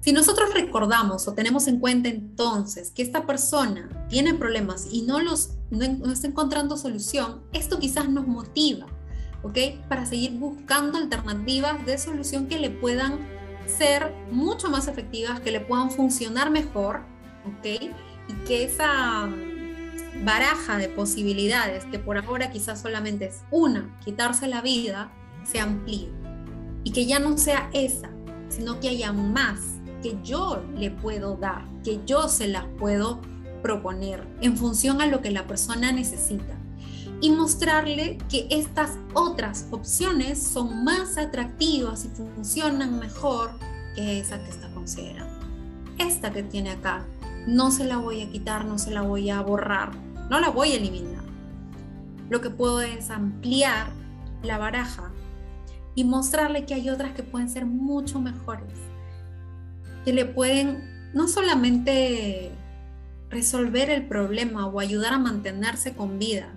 Si 0.00 0.14
nosotros 0.14 0.54
recordamos 0.54 1.28
o 1.28 1.34
tenemos 1.34 1.68
en 1.68 1.80
cuenta 1.80 2.08
entonces 2.08 2.90
que 2.92 3.02
esta 3.02 3.26
persona 3.26 4.06
tiene 4.08 4.32
problemas 4.32 4.88
y 4.90 5.02
no, 5.02 5.20
los, 5.20 5.50
no, 5.70 6.10
está 6.10 6.28
encontrando 6.28 6.78
solución, 6.78 7.42
esto 7.52 7.78
quizás 7.78 8.08
nos 8.08 8.26
motiva, 8.26 8.86
¿ok? 9.42 9.58
Para 9.86 10.06
seguir 10.06 10.38
buscando 10.38 10.96
alternativas 10.96 11.84
de 11.84 11.98
solución 11.98 12.46
que 12.46 12.58
le 12.58 12.70
puedan 12.70 13.18
ser 13.66 14.14
mucho 14.30 14.70
más 14.70 14.88
efectivas, 14.88 15.40
que 15.40 15.50
le 15.50 15.60
puedan 15.60 15.90
funcionar 15.90 16.48
mejor, 16.48 17.02
¿ok? 17.44 17.92
Y 18.30 18.32
que 18.46 18.64
esa 18.64 19.28
baraja 20.22 20.78
de 20.78 20.88
posibilidades, 20.88 21.84
que 21.86 21.98
por 21.98 22.18
ahora 22.18 22.50
quizás 22.50 22.80
solamente 22.80 23.26
es 23.26 23.42
una, 23.50 23.98
quitarse 24.04 24.46
la 24.46 24.60
vida, 24.60 25.12
se 25.44 25.60
amplíe. 25.60 26.10
Y 26.84 26.92
que 26.92 27.06
ya 27.06 27.18
no 27.18 27.36
sea 27.38 27.70
esa, 27.72 28.10
sino 28.48 28.78
que 28.78 28.88
haya 28.88 29.12
más 29.12 29.60
que 30.02 30.18
yo 30.22 30.62
le 30.76 30.90
puedo 30.90 31.36
dar, 31.36 31.64
que 31.82 32.00
yo 32.04 32.28
se 32.28 32.46
las 32.46 32.66
puedo 32.78 33.20
proponer 33.62 34.22
en 34.42 34.56
función 34.58 35.00
a 35.00 35.06
lo 35.06 35.22
que 35.22 35.30
la 35.30 35.46
persona 35.46 35.90
necesita. 35.92 36.58
Y 37.22 37.30
mostrarle 37.30 38.18
que 38.28 38.46
estas 38.50 38.98
otras 39.14 39.66
opciones 39.70 40.42
son 40.42 40.84
más 40.84 41.16
atractivas 41.16 42.04
y 42.04 42.08
funcionan 42.08 42.98
mejor 42.98 43.52
que 43.94 44.20
esa 44.20 44.42
que 44.44 44.50
está 44.50 44.68
considerando. 44.74 45.32
Esta 45.96 46.30
que 46.32 46.42
tiene 46.42 46.72
acá, 46.72 47.06
no 47.46 47.70
se 47.70 47.84
la 47.84 47.98
voy 47.98 48.22
a 48.22 48.30
quitar, 48.30 48.64
no 48.64 48.78
se 48.78 48.90
la 48.90 49.02
voy 49.02 49.30
a 49.30 49.40
borrar, 49.40 49.92
no 50.30 50.40
la 50.40 50.50
voy 50.50 50.72
a 50.72 50.76
eliminar. 50.76 51.24
Lo 52.30 52.40
que 52.40 52.50
puedo 52.50 52.80
es 52.80 53.10
ampliar 53.10 53.88
la 54.42 54.58
baraja 54.58 55.12
y 55.94 56.04
mostrarle 56.04 56.64
que 56.64 56.74
hay 56.74 56.88
otras 56.88 57.12
que 57.12 57.22
pueden 57.22 57.48
ser 57.48 57.66
mucho 57.66 58.20
mejores, 58.20 58.72
que 60.04 60.12
le 60.12 60.24
pueden 60.24 61.12
no 61.14 61.28
solamente 61.28 62.50
resolver 63.30 63.90
el 63.90 64.06
problema 64.06 64.66
o 64.66 64.80
ayudar 64.80 65.14
a 65.14 65.18
mantenerse 65.18 65.94
con 65.94 66.18
vida, 66.18 66.52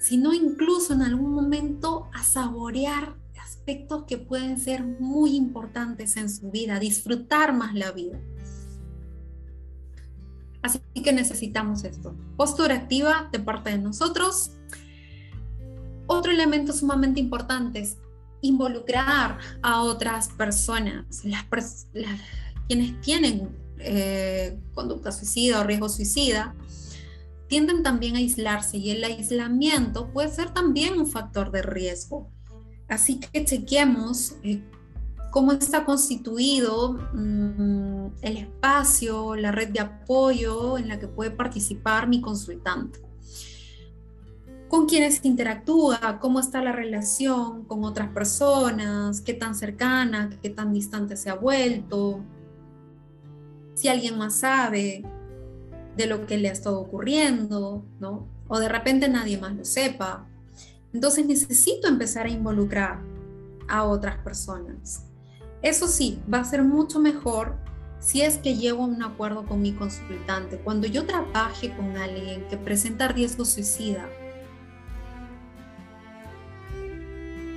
sino 0.00 0.32
incluso 0.32 0.92
en 0.92 1.02
algún 1.02 1.32
momento 1.32 2.08
a 2.12 2.22
saborear 2.22 3.14
aspectos 3.66 4.04
que 4.04 4.18
pueden 4.18 4.58
ser 4.58 4.84
muy 4.84 5.36
importantes 5.36 6.16
en 6.16 6.30
su 6.30 6.50
vida, 6.50 6.78
disfrutar 6.78 7.52
más 7.52 7.74
la 7.74 7.92
vida. 7.92 8.18
Así 10.66 10.80
que 11.02 11.12
necesitamos 11.12 11.84
esto. 11.84 12.16
Postura 12.36 12.74
activa 12.74 13.28
de 13.30 13.38
parte 13.38 13.70
de 13.70 13.78
nosotros. 13.78 14.50
Otro 16.08 16.32
elemento 16.32 16.72
sumamente 16.72 17.20
importante 17.20 17.80
es 17.80 17.98
involucrar 18.40 19.38
a 19.62 19.82
otras 19.82 20.28
personas, 20.28 21.24
las, 21.24 21.86
quienes 22.68 23.00
tienen 23.00 23.48
eh, 23.78 24.58
conducta 24.74 25.12
suicida 25.12 25.60
o 25.60 25.64
riesgo 25.64 25.88
suicida, 25.88 26.54
tienden 27.48 27.82
también 27.84 28.16
a 28.16 28.18
aislarse 28.18 28.76
y 28.76 28.90
el 28.90 29.04
aislamiento 29.04 30.12
puede 30.12 30.30
ser 30.30 30.52
también 30.52 30.98
un 30.98 31.06
factor 31.06 31.52
de 31.52 31.62
riesgo. 31.62 32.28
Así 32.88 33.20
que 33.20 33.44
chequemos 33.44 34.34
eh, 34.42 34.62
cómo 35.36 35.52
está 35.52 35.84
constituido 35.84 36.94
mm, 37.12 38.06
el 38.22 38.36
espacio, 38.38 39.36
la 39.36 39.52
red 39.52 39.68
de 39.68 39.80
apoyo 39.80 40.78
en 40.78 40.88
la 40.88 40.98
que 40.98 41.08
puede 41.08 41.30
participar 41.30 42.08
mi 42.08 42.22
consultante. 42.22 43.00
Con 44.66 44.86
quiénes 44.86 45.22
interactúa, 45.26 46.20
cómo 46.20 46.40
está 46.40 46.62
la 46.62 46.72
relación 46.72 47.64
con 47.64 47.84
otras 47.84 48.08
personas, 48.12 49.20
qué 49.20 49.34
tan 49.34 49.54
cercana, 49.54 50.30
qué 50.40 50.48
tan 50.48 50.72
distante 50.72 51.18
se 51.18 51.28
ha 51.28 51.34
vuelto, 51.34 52.24
si 53.74 53.88
alguien 53.88 54.16
más 54.16 54.36
sabe 54.36 55.04
de 55.98 56.06
lo 56.06 56.24
que 56.24 56.38
le 56.38 56.48
ha 56.48 56.52
estado 56.52 56.80
ocurriendo, 56.80 57.84
¿no? 58.00 58.26
O 58.48 58.58
de 58.58 58.70
repente 58.70 59.06
nadie 59.06 59.36
más 59.36 59.54
lo 59.54 59.66
sepa. 59.66 60.26
Entonces 60.94 61.26
necesito 61.26 61.88
empezar 61.88 62.24
a 62.24 62.30
involucrar 62.30 63.02
a 63.68 63.84
otras 63.84 64.16
personas. 64.16 65.05
Eso 65.66 65.88
sí, 65.88 66.20
va 66.32 66.38
a 66.38 66.44
ser 66.44 66.62
mucho 66.62 67.00
mejor 67.00 67.56
si 67.98 68.22
es 68.22 68.38
que 68.38 68.54
llego 68.54 68.84
a 68.84 68.86
un 68.86 69.02
acuerdo 69.02 69.44
con 69.44 69.62
mi 69.62 69.72
consultante. 69.72 70.58
Cuando 70.58 70.86
yo 70.86 71.06
trabaje 71.06 71.74
con 71.74 71.96
alguien 71.96 72.46
que 72.48 72.56
presenta 72.56 73.08
riesgo 73.08 73.44
suicida, 73.44 74.08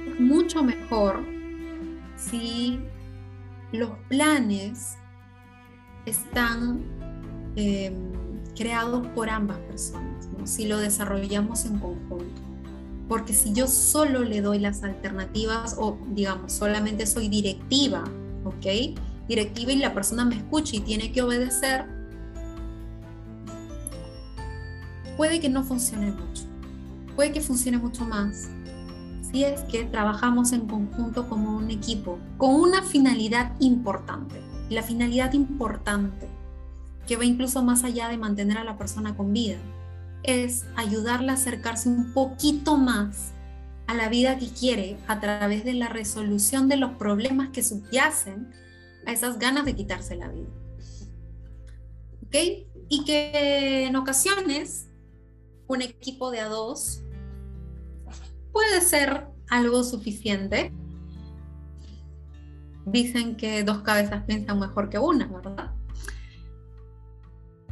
es 0.08 0.20
mucho 0.20 0.64
mejor 0.64 1.24
si 2.16 2.80
los 3.72 3.92
planes 4.08 4.98
están 6.08 6.82
em, 7.56 7.94
creados 8.56 9.06
por 9.10 9.30
ambas 9.30 9.60
personas, 9.60 10.28
si 10.46 10.68
lo 10.68 10.80
desarrollamos 10.80 11.64
en 11.66 11.78
conjunto. 11.78 12.49
Porque 13.10 13.34
si 13.34 13.52
yo 13.52 13.68
solo 13.68 14.24
le 14.24 14.42
doy 14.42 14.60
las 14.60 14.84
alternativas 14.84 15.76
o 15.78 15.98
digamos 16.12 16.54
solamente 16.54 17.06
soy 17.06 17.28
directiva, 17.28 18.04
¿ok? 18.46 18.96
Directiva 19.28 19.74
y 19.74 19.78
la 19.78 19.94
persona 19.94 20.24
me 20.24 20.38
escucha 20.38 20.78
y 20.78 20.80
tiene 20.80 21.12
que 21.12 21.22
obedecer, 21.22 21.86
puede 25.18 25.42
que 25.42 25.50
no 25.50 25.64
funcione 25.64 26.12
mucho. 26.12 26.44
Puede 27.16 27.34
que 27.34 27.42
funcione 27.42 27.78
mucho 27.78 28.06
más 28.06 28.50
si 29.32 29.44
es 29.44 29.62
que 29.64 29.84
trabajamos 29.86 30.54
en 30.54 30.68
conjunto 30.68 31.28
como 31.28 31.56
un 31.58 31.70
equipo, 31.70 32.18
con 32.38 32.56
una 32.56 32.82
finalidad 32.82 33.54
importante. 33.60 34.42
La 34.70 34.84
finalidad 34.84 35.34
importante, 35.34 36.28
que 37.08 37.16
va 37.16 37.26
incluso 37.26 37.64
más 37.64 37.84
allá 37.84 38.08
de 38.08 38.18
mantener 38.18 38.58
a 38.58 38.64
la 38.64 38.78
persona 38.78 39.16
con 39.16 39.34
vida, 39.34 39.58
es 40.24 40.66
ayudarla 40.76 41.34
a 41.34 41.36
acercarse 41.36 41.90
un 41.90 42.14
poquito 42.14 42.78
más 42.78 43.32
a 43.88 43.94
la 43.94 44.10
vida 44.10 44.38
que 44.38 44.48
quiere 44.48 44.98
a 45.08 45.20
través 45.20 45.64
de 45.64 45.74
la 45.74 45.88
resolución 45.88 46.68
de 46.68 46.78
los 46.78 46.92
problemas 46.92 47.50
que 47.50 47.64
subyacen 47.64 48.52
a 49.06 49.12
esas 49.12 49.40
ganas 49.40 49.66
de 49.66 49.76
quitarse 49.76 50.16
la 50.16 50.28
vida. 50.28 50.50
¿Ok? 52.24 52.36
Y 52.90 53.04
que 53.06 53.86
en 53.86 53.96
ocasiones 53.96 54.88
un 55.68 55.82
equipo 55.82 56.32
de 56.32 56.40
a 56.40 56.48
dos 56.48 57.02
puede 58.52 58.82
ser 58.82 59.28
algo 59.50 59.84
suficiente. 59.84 60.72
Dicen 62.86 63.38
que 63.38 63.64
dos 63.64 63.80
cabezas 63.80 64.24
piensan 64.26 64.60
mejor 64.60 64.90
que 64.90 65.00
una, 65.00 65.28
¿verdad? 65.28 65.79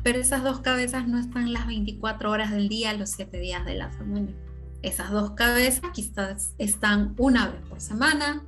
Pero 0.07 0.19
esas 0.19 0.41
dos 0.41 0.61
cabezas 0.61 1.05
no 1.05 1.19
están 1.19 1.51
las 1.51 1.67
24 1.67 2.31
horas 2.31 2.51
del 2.51 2.69
día, 2.69 2.93
los 2.93 3.09
7 3.09 3.39
días 3.39 3.65
de 3.65 3.75
la 3.75 3.91
semana. 3.91 4.29
Esas 4.81 5.11
dos 5.11 5.31
cabezas 5.31 5.91
quizás 5.93 6.55
están 6.57 7.13
una 7.17 7.49
vez 7.49 7.59
por 7.67 7.81
semana, 7.81 8.45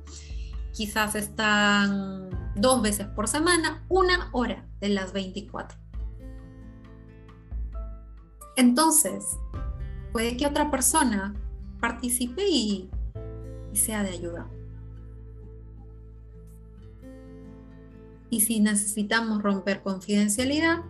quizás 0.72 1.14
están 1.16 2.30
dos 2.56 2.80
veces 2.80 3.08
por 3.08 3.28
semana, 3.28 3.84
una 3.90 4.30
hora 4.32 4.66
de 4.80 4.88
las 4.88 5.12
24. 5.12 5.76
Entonces, 8.56 9.22
puede 10.12 10.38
que 10.38 10.46
otra 10.46 10.70
persona 10.70 11.34
participe 11.78 12.42
y, 12.48 12.88
sea 13.74 14.02
de 14.02 14.12
ayuda. 14.12 14.48
Y 18.30 18.40
si 18.40 18.60
necesitamos 18.60 19.42
romper 19.42 19.82
confidencialidad, 19.82 20.84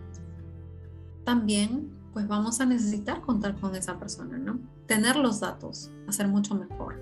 también 1.23 1.89
pues 2.13 2.27
vamos 2.27 2.59
a 2.59 2.65
necesitar 2.65 3.21
contar 3.21 3.55
con 3.59 3.75
esa 3.75 3.97
persona, 3.97 4.37
¿no? 4.37 4.59
Tener 4.85 5.15
los 5.15 5.39
datos, 5.39 5.91
hacer 6.07 6.27
mucho 6.27 6.55
mejor. 6.55 6.99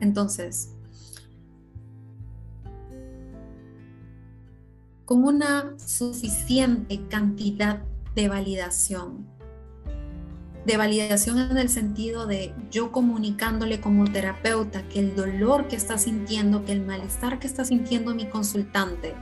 Entonces, 0.00 0.74
con 5.04 5.24
una 5.24 5.78
suficiente 5.78 7.06
cantidad 7.08 7.82
de 8.14 8.28
validación 8.28 9.32
de 10.66 10.78
validación 10.78 11.38
en 11.38 11.58
el 11.58 11.68
sentido 11.68 12.26
de 12.26 12.54
yo 12.70 12.90
comunicándole 12.90 13.80
como 13.80 14.04
terapeuta 14.10 14.88
que 14.88 15.00
el 15.00 15.14
dolor 15.14 15.68
que 15.68 15.76
está 15.76 15.98
sintiendo, 15.98 16.64
que 16.64 16.72
el 16.72 16.80
malestar 16.80 17.38
que 17.38 17.46
está 17.46 17.64
sintiendo 17.64 18.14
mi 18.14 18.26
consultante 18.30 19.14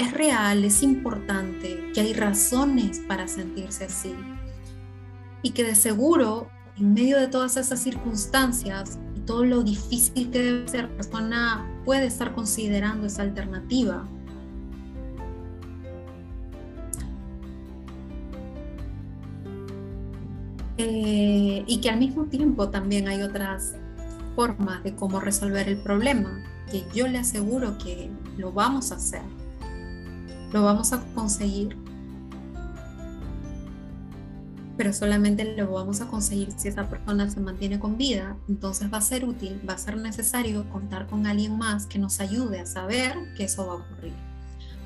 es 0.00 0.12
real, 0.12 0.64
es 0.64 0.82
importante, 0.82 1.90
que 1.92 2.00
hay 2.00 2.14
razones 2.14 3.00
para 3.06 3.28
sentirse 3.28 3.84
así. 3.84 4.14
Y 5.42 5.50
que 5.50 5.62
de 5.62 5.74
seguro, 5.74 6.48
en 6.78 6.94
medio 6.94 7.18
de 7.18 7.28
todas 7.28 7.56
esas 7.56 7.80
circunstancias 7.80 8.98
y 9.14 9.20
todo 9.20 9.44
lo 9.44 9.62
difícil 9.62 10.30
que 10.30 10.42
debe 10.42 10.68
ser, 10.68 10.88
la 10.88 10.96
persona 10.96 11.82
puede 11.84 12.06
estar 12.06 12.34
considerando 12.34 13.06
esa 13.06 13.22
alternativa 13.22 14.06
Eh, 20.82 21.62
y 21.66 21.80
que 21.82 21.90
al 21.90 21.98
mismo 21.98 22.24
tiempo 22.24 22.70
también 22.70 23.06
hay 23.06 23.20
otras 23.20 23.74
formas 24.34 24.82
de 24.82 24.94
cómo 24.94 25.20
resolver 25.20 25.68
el 25.68 25.76
problema, 25.76 26.42
que 26.70 26.86
yo 26.94 27.06
le 27.06 27.18
aseguro 27.18 27.76
que 27.76 28.10
lo 28.38 28.50
vamos 28.50 28.90
a 28.90 28.94
hacer, 28.94 29.20
lo 30.52 30.62
vamos 30.64 30.92
a 30.92 31.00
conseguir, 31.14 31.76
pero 34.76 34.92
solamente 34.92 35.56
lo 35.56 35.72
vamos 35.72 36.00
a 36.00 36.08
conseguir 36.08 36.52
si 36.56 36.68
esa 36.68 36.88
persona 36.88 37.28
se 37.30 37.40
mantiene 37.40 37.78
con 37.78 37.96
vida, 37.96 38.36
entonces 38.48 38.92
va 38.92 38.98
a 38.98 39.02
ser 39.02 39.24
útil, 39.24 39.60
va 39.68 39.74
a 39.74 39.78
ser 39.78 39.96
necesario 39.96 40.68
contar 40.70 41.06
con 41.06 41.26
alguien 41.26 41.58
más 41.58 41.86
que 41.86 41.98
nos 41.98 42.20
ayude 42.20 42.60
a 42.60 42.66
saber 42.66 43.14
que 43.36 43.44
eso 43.44 43.66
va 43.66 43.72
a 43.74 43.76
ocurrir. 43.76 44.14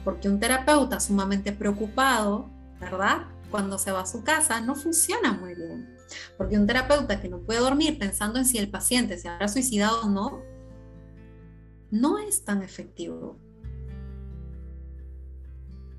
Porque 0.05 0.29
un 0.29 0.39
terapeuta 0.41 1.01
sumamente 1.01 1.53
preocupado, 1.53 2.51
¿verdad? 2.81 3.27
cuando 3.55 3.79
se 3.79 3.93
va 3.93 4.01
a 4.01 4.07
su 4.07 4.25
casa 4.25 4.61
no 4.61 4.75
funciona 4.75 5.33
muy 5.33 5.55
bien. 5.55 5.97
Porque 6.37 6.59
un 6.59 6.67
terapeuta 6.67 7.21
que 7.21 7.29
no 7.29 7.39
puede 7.39 7.61
dormir 7.61 8.01
pensando 8.01 8.41
en 8.41 8.47
si 8.47 8.59
el 8.59 8.69
paciente 8.69 9.17
se 9.17 9.29
habrá 9.29 9.47
suicidado 9.47 10.01
o 10.01 10.09
no, 10.09 10.43
no 11.93 12.19
es 12.19 12.45
tan 12.45 12.65
efectivo. 12.65 13.39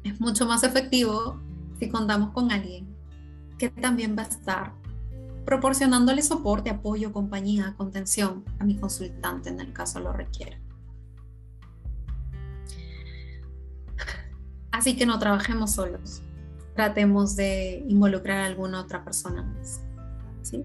Es 0.05 0.21
mucho 0.21 0.45
más 0.45 0.63
efectivo 0.63 1.41
si 1.77 1.89
contamos 1.89 2.31
con 2.31 2.49
alguien 2.49 2.87
que 3.59 3.69
también 3.69 4.15
va 4.17 4.21
a 4.21 4.27
estar 4.27 4.73
proporcionándole 5.45 6.21
soporte, 6.21 6.69
apoyo, 6.69 7.11
compañía, 7.11 7.75
contención 7.75 8.45
a 8.59 8.63
mi 8.63 8.77
consultante 8.77 9.49
en 9.49 9.59
el 9.59 9.73
caso 9.73 9.99
lo 9.99 10.13
requiera. 10.13 10.57
Así 14.71 14.95
que 14.95 15.05
no 15.05 15.19
trabajemos 15.19 15.73
solos 15.73 16.21
tratemos 16.75 17.35
de 17.35 17.83
involucrar 17.87 18.41
a 18.41 18.45
alguna 18.45 18.81
otra 18.81 19.03
persona 19.03 19.41
más. 19.41 19.81
¿sí? 20.41 20.61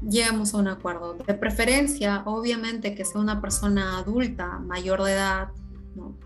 Lleguemos 0.00 0.54
a 0.54 0.58
un 0.58 0.68
acuerdo. 0.68 1.14
De 1.14 1.34
preferencia, 1.34 2.22
obviamente, 2.24 2.94
que 2.94 3.04
sea 3.04 3.20
una 3.20 3.40
persona 3.40 3.98
adulta, 3.98 4.58
mayor 4.60 5.02
de 5.02 5.12
edad, 5.12 5.48
¿no? 5.94 6.16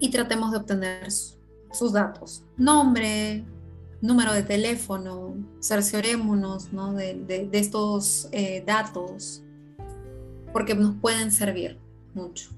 Y 0.00 0.10
tratemos 0.10 0.52
de 0.52 0.58
obtener 0.58 1.10
sus 1.10 1.92
datos. 1.92 2.44
Nombre, 2.56 3.44
número 4.00 4.32
de 4.32 4.42
teléfono, 4.42 5.34
cerciorémonos 5.60 6.72
¿no? 6.72 6.92
de, 6.94 7.48
estos 7.52 8.28
eh, 8.32 8.62
datos, 8.66 9.42
porque 10.52 10.74
nos 10.74 10.94
pueden 10.96 11.30
servir 11.30 11.78
mucho. 12.14 12.50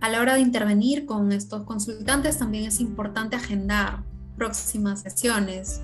A 0.00 0.08
la 0.10 0.20
hora 0.20 0.34
de 0.34 0.40
intervenir 0.40 1.06
con 1.06 1.32
estos 1.32 1.62
consultantes 1.64 2.38
también 2.38 2.64
es 2.64 2.80
importante 2.80 3.36
agendar 3.36 4.04
próximas 4.36 5.00
sesiones. 5.00 5.80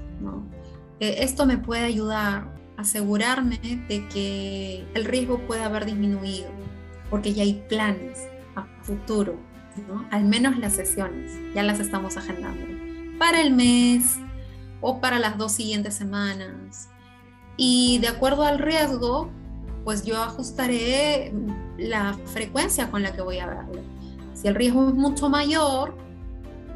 Eh, 0.99 1.17
esto 1.21 1.47
me 1.47 1.57
puede 1.57 1.85
ayudar 1.85 2.55
a 2.77 2.83
asegurarme 2.83 3.59
de 3.89 4.07
que 4.09 4.87
el 4.95 5.05
riesgo 5.07 5.47
puede 5.47 5.63
haber 5.63 5.87
disminuido, 5.87 6.51
porque 7.09 7.33
ya 7.33 7.45
hay 7.45 7.65
planes 7.69 8.30
futuro, 8.83 9.39
al 10.11 10.25
menos 10.25 10.59
las 10.59 10.75
sesiones, 10.75 11.33
ya 11.55 11.63
las 11.63 11.81
estamos 11.81 12.17
agendando 12.17 12.67
para 13.19 13.43
el 13.43 13.53
mes 13.53 14.19
o 14.81 15.01
para 15.01 15.19
las 15.19 15.37
dos 15.37 15.53
siguientes 15.53 15.95
semanas. 15.95 16.89
Y 17.57 17.99
de 17.99 18.09
acuerdo 18.09 18.45
al 18.45 18.59
riesgo, 18.59 19.31
pues 19.85 20.05
yo 20.05 20.23
ajustaré 20.23 21.33
la 21.77 22.15
frecuencia 22.25 22.91
con 22.91 23.03
la 23.03 23.13
que 23.13 23.23
voy 23.23 23.39
a 23.39 23.47
verlo. 23.47 23.83
Si 24.35 24.49
el 24.49 24.55
riesgo 24.55 24.89
es 24.89 24.95
mucho 24.95 25.29
mayor, 25.29 25.95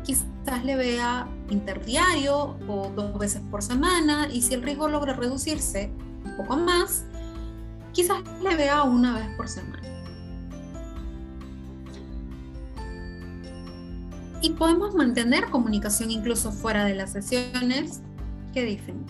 quizás 0.04 0.64
le 0.64 0.76
vea 0.76 1.26
interdiario 1.48 2.56
o 2.68 2.92
dos 2.94 3.18
veces 3.18 3.40
por 3.50 3.62
semana 3.62 4.28
y 4.30 4.42
si 4.42 4.54
el 4.54 4.62
riesgo 4.62 4.88
logra 4.88 5.14
reducirse 5.14 5.90
un 6.24 6.36
poco 6.36 6.56
más, 6.56 7.06
quizás 7.92 8.22
le 8.42 8.54
vea 8.54 8.82
una 8.82 9.14
vez 9.14 9.28
por 9.36 9.48
semana. 9.48 9.93
Y 14.44 14.50
podemos 14.50 14.94
mantener 14.94 15.48
comunicación 15.48 16.10
incluso 16.10 16.52
fuera 16.52 16.84
de 16.84 16.94
las 16.94 17.12
sesiones. 17.12 18.02
¿Qué 18.52 18.62
dicen? 18.62 19.06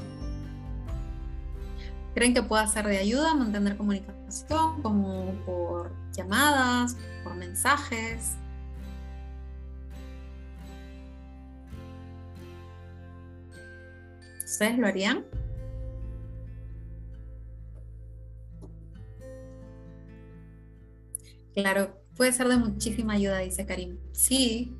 ¿Creen 2.15 2.35
que 2.35 2.43
pueda 2.45 2.65
ser 2.69 2.87
de 2.87 2.99
ayuda 2.99 3.35
mantener 3.35 3.77
comunicación 3.77 4.81
como 4.81 5.33
por 5.45 5.91
llamadas, 6.13 6.97
por 7.25 7.35
mensajes? 7.35 8.37
¿Ustedes 14.45 14.79
lo 14.79 14.87
harían? 14.87 15.25
Claro, 21.55 22.01
puede 22.17 22.31
ser 22.31 22.47
de 22.47 22.57
muchísima 22.57 23.15
ayuda, 23.15 23.39
dice 23.39 23.67
Karim. 23.67 23.99
Sí, 24.13 24.73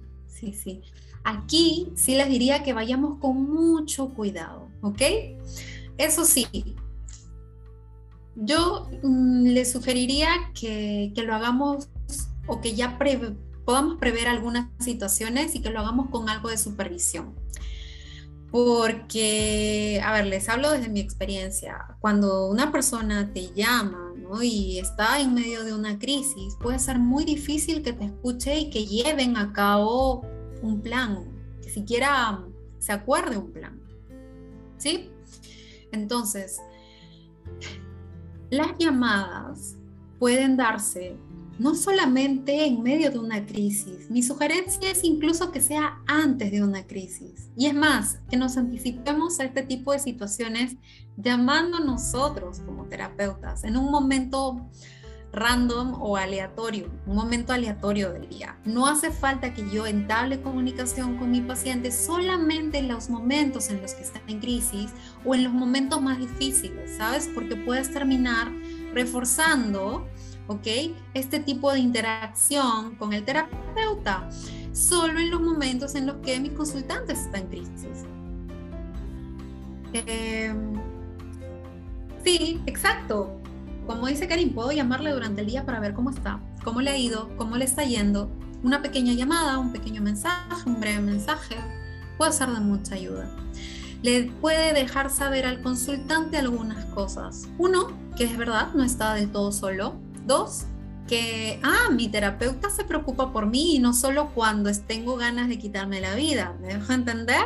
sí, 0.53 0.53
sí. 0.53 0.83
Aquí 1.25 1.93
sí 1.95 2.17
les 2.17 2.29
diría 2.29 2.63
que 2.63 2.73
vayamos 2.73 3.19
con 3.19 3.43
mucho 3.51 4.11
cuidado, 4.11 4.69
¿ok? 4.83 5.01
Eso 5.97 6.25
sí, 6.25 6.77
yo 8.37 8.89
mm, 9.03 9.47
les 9.47 9.73
sugeriría 9.73 10.29
que, 10.59 11.13
lo 11.25 11.35
hagamos 11.35 11.89
o 12.47 12.61
que 12.61 12.75
ya 12.75 12.99
podamos 13.65 13.99
prever 13.99 14.29
algunas 14.29 14.69
situaciones 14.81 15.55
y 15.55 15.63
que 15.63 15.71
lo 15.71 15.81
hagamos 15.81 16.11
con 16.11 16.29
algo 16.29 16.49
de 16.49 16.59
supervisión. 16.59 17.35
Porque, 18.51 20.01
a 20.05 20.13
ver, 20.13 20.27
les 20.27 20.49
hablo 20.49 20.71
desde 20.71 20.89
mi 20.89 21.01
experiencia. 21.01 21.97
Cuando 22.01 22.47
una 22.47 22.71
persona 22.71 23.33
te 23.33 23.53
llama 23.53 24.13
y 24.43 24.79
está 24.79 25.21
en 25.21 25.35
medio 25.35 25.65
de 25.65 25.73
una 25.73 25.99
crisis, 25.99 26.55
puede 26.61 26.79
ser 26.79 26.99
muy 26.99 27.25
difícil 27.25 27.83
que 27.83 27.93
te 27.93 28.05
escuche 28.05 28.59
y 28.59 28.71
que 28.71 28.87
lleven 28.87 29.37
a 29.37 29.53
cabo 29.53 30.25
un 30.65 30.81
plan, 30.81 31.25
que 31.63 31.71
siquiera 31.71 32.43
se 32.79 32.93
acuerde 32.93 33.37
un 33.37 33.53
plan. 33.53 33.81
¿Sí? 34.79 35.11
Entonces, 35.93 36.61
las 38.51 38.77
llamadas 38.79 39.77
pueden 40.19 40.57
darse 40.57 41.17
no 41.59 41.75
solamente 41.75 42.67
en 42.67 42.83
medio 42.83 43.11
de 43.11 43.19
una 43.19 43.47
crisis, 43.47 44.11
mi 44.11 44.23
sugerencia 44.23 44.91
es 44.91 45.05
incluso 45.05 45.53
que 45.53 45.61
sea 45.61 46.01
antes 46.07 46.51
de 46.51 46.65
una 46.65 46.85
crisis. 46.85 47.49
Y 47.57 47.67
es 47.67 47.75
más, 47.75 48.19
que 48.29 48.37
nos 48.37 48.57
anticipemos 48.57 49.39
a 49.39 49.45
este 49.45 49.63
tipo 49.63 49.93
de 49.93 50.01
situaciones 50.01 50.77
llamando 51.17 51.79
nosotros 51.79 52.61
como 52.67 52.87
terapeutas 52.87 53.63
en 53.63 53.77
un 53.77 53.91
momento 53.91 54.69
random 55.35 56.01
o 56.01 56.17
aleatorio, 56.17 56.89
un 57.07 57.17
momento 57.17 57.53
aleatorio 57.53 58.13
del 58.13 58.29
día. 58.29 58.57
No 58.65 58.87
hace 58.87 59.11
falta 59.11 59.53
que 59.53 59.69
yo 59.71 59.87
entable 59.87 60.41
comunicación 60.41 61.17
con 61.17 61.31
mi 61.31 61.41
paciente 61.41 61.91
solamente 61.91 62.79
en 62.79 62.89
los 62.89 63.11
momentos 63.11 63.71
en 63.71 63.83
los 63.83 63.95
que 63.95 64.03
está 64.03 64.21
en 64.27 64.41
crisis 64.41 64.91
o 65.25 65.35
en 65.35 65.45
los 65.45 65.53
momentos 65.53 66.01
más 66.01 66.19
difíciles, 66.19 66.97
¿sabes? 66.97 67.29
Porque 67.35 67.57
puedes 67.57 67.93
terminar 67.93 68.51
reforzando, 68.93 70.07
¿ok? 70.47 70.67
Este 71.15 71.41
tipo 71.41 71.73
de 71.73 71.81
interacción 71.81 72.97
con 72.97 73.13
el 73.13 73.25
terapeuta 73.25 74.29
solo 74.73 75.21
en 75.21 75.31
los 75.31 75.41
momentos 75.41 75.95
en 75.95 76.07
los 76.07 76.17
que 76.17 76.41
mi 76.41 76.51
consultante 76.51 77.13
está 77.13 77.39
en 77.39 77.47
crisis. 77.49 78.05
Em, 79.93 80.73
sí, 82.25 82.61
exacto 82.67 83.44
como 83.87 84.07
dice 84.07 84.29
Karim, 84.29 84.55
puedo 84.55 84.73
llamarle 84.73 85.13
durante 85.13 85.41
el 85.41 85.47
día 85.47 85.65
para 85.65 85.81
ver 85.81 85.95
cómo 85.95 86.11
está, 86.11 86.41
cómo 86.63 86.81
le 86.81 86.91
ha 86.91 86.99
ido, 86.99 87.31
cómo 87.37 87.57
le 87.57 87.65
está 87.65 87.85
yendo. 87.85 88.31
Una 88.63 88.83
pequeña 88.83 89.13
llamada, 89.13 89.59
un 89.59 89.73
pequeño 89.73 90.01
mensaje, 90.01 90.69
un 90.69 90.81
breve 90.81 91.01
mensaje, 91.01 91.57
puede 92.17 92.33
ser 92.33 92.49
de 92.51 92.61
mucha 92.61 92.95
ayuda. 92.95 93.29
Le 94.03 94.25
puede 94.41 94.73
dejar 94.73 95.11
saber 95.11 95.47
al 95.47 95.63
consultante 95.63 96.37
algunas 96.37 96.85
cosas. 96.87 97.49
Uno, 97.59 97.89
que 98.17 98.25
es 98.25 98.37
verdad, 98.37 98.69
no 98.75 98.85
está 98.85 99.15
del 99.15 99.31
todo 99.31 99.53
solo. 99.53 99.95
Dos, 100.27 100.65
que, 101.07 101.61
ah, 101.63 101.91
mi 101.91 102.09
terapeuta 102.09 102.71
se 102.71 102.85
preocupa 102.85 103.33
por 103.33 103.47
mí 103.47 103.77
y 103.77 103.79
no 103.79 103.93
solo 103.93 104.31
cuando 104.35 104.71
tengo 104.87 105.17
ganas 105.17 105.49
de 105.49 105.59
quitarme 105.59 106.01
la 106.01 106.15
vida. 106.15 106.55
¿Me 106.61 106.69
dejo 106.69 106.93
entender? 106.93 107.45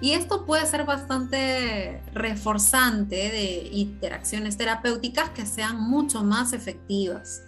Y 0.00 0.12
esto 0.12 0.44
puede 0.44 0.66
ser 0.66 0.84
bastante 0.84 2.02
reforzante 2.12 3.16
de 3.16 3.68
interacciones 3.72 4.56
terapéuticas 4.56 5.30
que 5.30 5.46
sean 5.46 5.80
mucho 5.80 6.22
más 6.22 6.52
efectivas. 6.52 7.42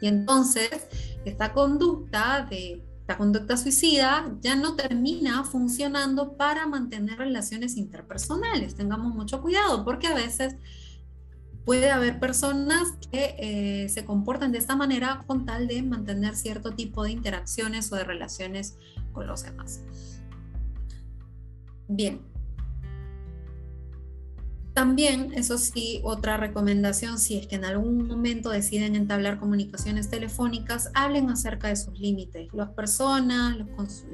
Y 0.00 0.08
entonces, 0.08 0.70
esta 1.24 1.52
conducta 1.52 2.46
de 2.50 2.82
la 3.06 3.16
conducta 3.16 3.56
suicida 3.56 4.32
ya 4.40 4.56
no 4.56 4.74
termina 4.74 5.44
funcionando 5.44 6.36
para 6.36 6.66
mantener 6.66 7.18
relaciones 7.18 7.76
interpersonales. 7.76 8.74
Tengamos 8.74 9.14
mucho 9.14 9.40
cuidado 9.40 9.84
porque 9.84 10.08
a 10.08 10.14
veces 10.14 10.56
puede 11.64 11.90
haber 11.90 12.18
personas 12.18 12.94
que 13.10 13.36
eh, 13.38 13.88
se 13.88 14.04
comportan 14.04 14.50
de 14.50 14.58
esta 14.58 14.76
manera 14.76 15.22
con 15.26 15.46
tal 15.46 15.68
de 15.68 15.82
mantener 15.82 16.34
cierto 16.34 16.72
tipo 16.72 17.04
de 17.04 17.12
interacciones 17.12 17.92
o 17.92 17.96
de 17.96 18.04
relaciones 18.04 18.76
con 19.12 19.26
los 19.26 19.44
demás. 19.44 19.80
Bien. 21.94 22.20
También, 24.72 25.34
eso 25.34 25.58
sí, 25.58 26.00
otra 26.02 26.38
recomendación, 26.38 27.18
si 27.18 27.36
es 27.36 27.46
que 27.46 27.56
en 27.56 27.66
algún 27.66 28.06
momento 28.06 28.48
deciden 28.48 28.96
entablar 28.96 29.38
comunicaciones 29.38 30.08
telefónicas, 30.08 30.90
hablen 30.94 31.28
acerca 31.28 31.68
de 31.68 31.76
sus 31.76 32.00
límites. 32.00 32.48
Las 32.54 32.70
personas, 32.70 33.58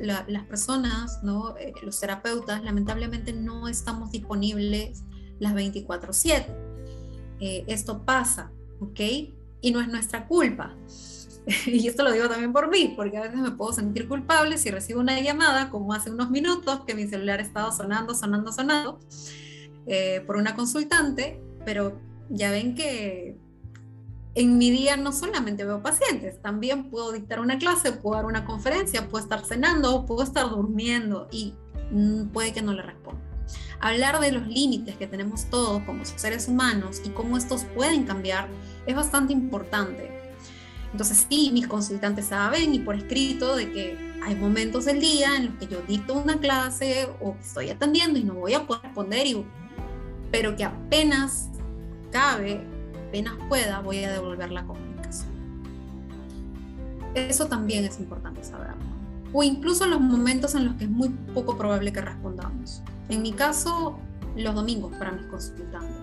las 0.01 0.45
personas, 0.47 1.21
¿no? 1.23 1.57
Eh, 1.57 1.73
los 1.83 2.01
terapeutas, 2.01 2.65
lamentablemente 2.65 3.33
no 3.33 3.69
estamos 3.69 4.11
disponibles 4.11 5.05
las 5.39 5.55
24/7. 5.55 6.53
Eh, 7.39 7.63
esto 7.69 8.05
pasa, 8.05 8.51
¿ok? 8.81 9.01
Y 9.61 9.71
no 9.71 9.81
es 9.81 9.87
nuestra 9.87 10.27
culpa. 10.27 10.77
y 11.67 11.89
esto 11.89 12.03
lo 12.03 12.13
digo 12.13 12.29
también 12.29 12.53
por 12.53 12.69
mí, 12.71 12.93
porque 12.95 13.17
a 13.17 13.23
veces 13.23 13.39
me 13.39 13.53
puedo 13.53 13.73
sentir 13.73 14.07
culpable 14.07 14.59
si 14.59 14.71
recibo 14.71 15.01
una 15.01 15.19
llamada, 15.21 15.71
como 15.71 15.95
hace 15.95 16.11
unos 16.11 16.31
minutos, 16.31 16.83
que 16.87 16.95
mi 16.95 17.07
celular 17.07 17.41
estaba 17.41 17.73
sonando, 17.73 18.15
sonando, 18.15 18.53
sonando, 18.53 19.01
eh, 19.87 20.23
por 20.27 20.37
una 20.37 20.55
consultante, 20.55 21.41
pero 21.65 21.99
ya 22.29 22.51
ven 22.51 22.75
que 22.75 23.39
en 24.35 24.59
mi 24.59 24.71
día 24.71 24.99
no 24.99 25.11
solamente 25.13 25.65
veo 25.65 25.83
pacientes, 25.83 26.41
también 26.43 26.91
puedo 26.91 27.13
dictar 27.13 27.41
una 27.41 27.59
clase, 27.59 27.93
puedo 27.93 28.17
dar 28.17 28.27
una 28.27 28.45
conferencia, 28.45 29.09
puedo 29.09 29.25
estar 29.25 29.45
cenando, 29.45 30.05
puedo 30.05 30.23
estar 30.23 30.51
durmiendo 30.51 31.29
y 31.33 31.55
mm, 31.91 32.27
puede 32.27 32.53
que 32.53 32.61
no 32.61 32.75
le 32.75 32.83
responda. 32.83 33.23
Hablar 33.81 34.21
de 34.21 34.33
los 34.33 34.47
límites 34.47 34.97
que 34.97 35.07
tenemos 35.07 35.47
todos 35.47 35.83
como 35.85 36.05
seres 36.05 36.47
humanos 36.47 37.01
y 37.05 37.09
cómo 37.11 37.39
estos 37.39 37.65
pueden 37.65 38.05
cambiar 38.05 38.49
es 38.87 38.95
bastante 38.95 39.33
importante 39.33 40.18
entonces 40.93 41.27
sí, 41.29 41.51
mis 41.53 41.67
consultantes 41.67 42.27
saben 42.27 42.75
y 42.75 42.79
por 42.79 42.95
escrito 42.95 43.57
de 43.57 43.71
que 43.73 44.09
hay 44.25 44.35
momentos 44.35 44.87
del 44.87 45.01
día 45.01 45.37
en 45.37 45.47
los 45.47 45.55
que 45.57 45.67
yo 45.67 45.81
dicto 45.87 46.15
una 46.15 46.39
clase 46.39 47.09
o 47.21 47.37
estoy 47.41 47.71
atendiendo 47.71 48.19
y 48.19 48.25
no 48.25 48.35
voy 48.35 48.55
a 48.55 48.67
poder 48.67 48.83
responder, 48.83 49.27
pero 50.31 50.57
que 50.57 50.65
apenas 50.65 51.49
cabe, 52.11 52.61
apenas 53.09 53.35
pueda, 53.49 53.81
voy 53.81 54.05
a 54.05 54.13
devolver 54.13 54.51
la 54.51 54.65
comunicación. 54.65 55.31
Eso 57.15 57.47
también 57.47 57.85
es 57.85 57.99
importante 57.99 58.43
saber. 58.45 58.69
O 59.33 59.43
incluso 59.43 59.87
los 59.87 60.01
momentos 60.01 60.55
en 60.55 60.65
los 60.65 60.75
que 60.77 60.85
es 60.85 60.91
muy 60.91 61.11
poco 61.35 61.57
probable 61.57 61.93
que 61.93 62.01
respondamos. 62.01 62.83
En 63.09 63.23
mi 63.23 63.33
caso, 63.33 63.99
los 64.37 64.55
domingos 64.55 64.95
para 64.97 65.13
mis 65.13 65.27
consultantes. 65.27 65.97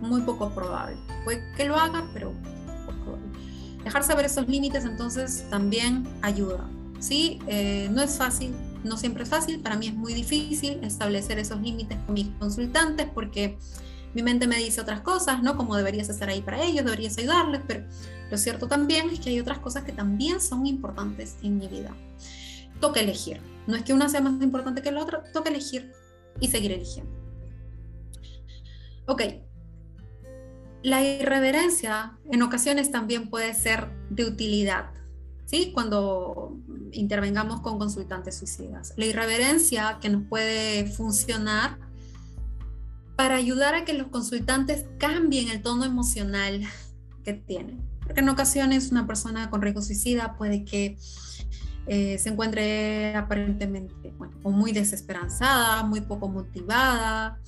Muy 0.00 0.20
poco 0.22 0.50
probable. 0.50 0.96
Puede 1.24 1.42
que 1.56 1.64
lo 1.64 1.76
haga, 1.76 2.04
pero 2.12 2.32
Dejar 3.84 4.02
saber 4.02 4.24
esos 4.24 4.48
límites 4.48 4.84
entonces 4.84 5.44
también 5.50 6.08
ayuda. 6.22 6.68
¿sí? 7.04 7.38
Eh, 7.46 7.88
no 7.92 8.02
es 8.02 8.16
fácil, 8.16 8.54
no 8.82 8.96
siempre 8.96 9.24
es 9.24 9.28
fácil, 9.28 9.60
para 9.60 9.76
mí 9.76 9.88
es 9.88 9.94
muy 9.94 10.14
difícil 10.14 10.82
establecer 10.82 11.38
esos 11.38 11.60
límites 11.60 11.98
con 12.06 12.14
mis 12.14 12.28
consultantes 12.38 13.06
porque 13.12 13.58
mi 14.14 14.22
mente 14.22 14.46
me 14.46 14.56
dice 14.56 14.80
otras 14.80 15.00
cosas, 15.00 15.42
¿no? 15.42 15.56
Como 15.56 15.76
deberías 15.76 16.08
estar 16.08 16.28
ahí 16.28 16.40
para 16.40 16.62
ellos, 16.62 16.84
deberías 16.84 17.18
ayudarles, 17.18 17.62
pero 17.66 17.84
lo 18.30 18.38
cierto 18.38 18.68
también 18.68 19.10
es 19.10 19.20
que 19.20 19.30
hay 19.30 19.40
otras 19.40 19.58
cosas 19.58 19.84
que 19.84 19.92
también 19.92 20.40
son 20.40 20.66
importantes 20.66 21.36
en 21.42 21.58
mi 21.58 21.68
vida. 21.68 21.94
Toca 22.80 23.00
elegir. 23.00 23.40
No 23.66 23.76
es 23.76 23.82
que 23.82 23.92
una 23.92 24.08
sea 24.08 24.20
más 24.20 24.40
importante 24.42 24.82
que 24.82 24.92
la 24.92 25.02
otra, 25.02 25.24
toca 25.32 25.50
elegir 25.50 25.92
y 26.40 26.48
seguir 26.48 26.72
eligiendo. 26.72 27.12
Ok, 29.06 29.22
la 30.84 31.02
irreverencia 31.02 32.12
en 32.30 32.42
ocasiones 32.42 32.90
también 32.90 33.30
puede 33.30 33.54
ser 33.54 33.88
de 34.10 34.26
utilidad, 34.26 34.90
¿sí? 35.46 35.72
Cuando 35.72 36.58
intervengamos 36.92 37.62
con 37.62 37.78
consultantes 37.78 38.36
suicidas. 38.36 38.92
La 38.98 39.06
irreverencia 39.06 39.98
que 40.02 40.10
nos 40.10 40.24
puede 40.24 40.84
funcionar 40.84 41.78
para 43.16 43.36
ayudar 43.36 43.74
a 43.74 43.86
que 43.86 43.94
los 43.94 44.08
consultantes 44.08 44.84
cambien 44.98 45.48
el 45.48 45.62
tono 45.62 45.86
emocional 45.86 46.60
que 47.24 47.32
tienen. 47.32 47.82
Porque 48.02 48.20
en 48.20 48.28
ocasiones 48.28 48.90
una 48.90 49.06
persona 49.06 49.48
con 49.48 49.62
riesgo 49.62 49.80
suicida 49.80 50.36
puede 50.36 50.66
que 50.66 50.98
eh, 51.86 52.18
se 52.18 52.28
encuentre 52.28 53.16
aparentemente 53.16 54.12
bueno, 54.18 54.36
muy 54.44 54.72
desesperanzada, 54.72 55.82
muy 55.82 56.02
poco 56.02 56.28
motivada, 56.28 57.40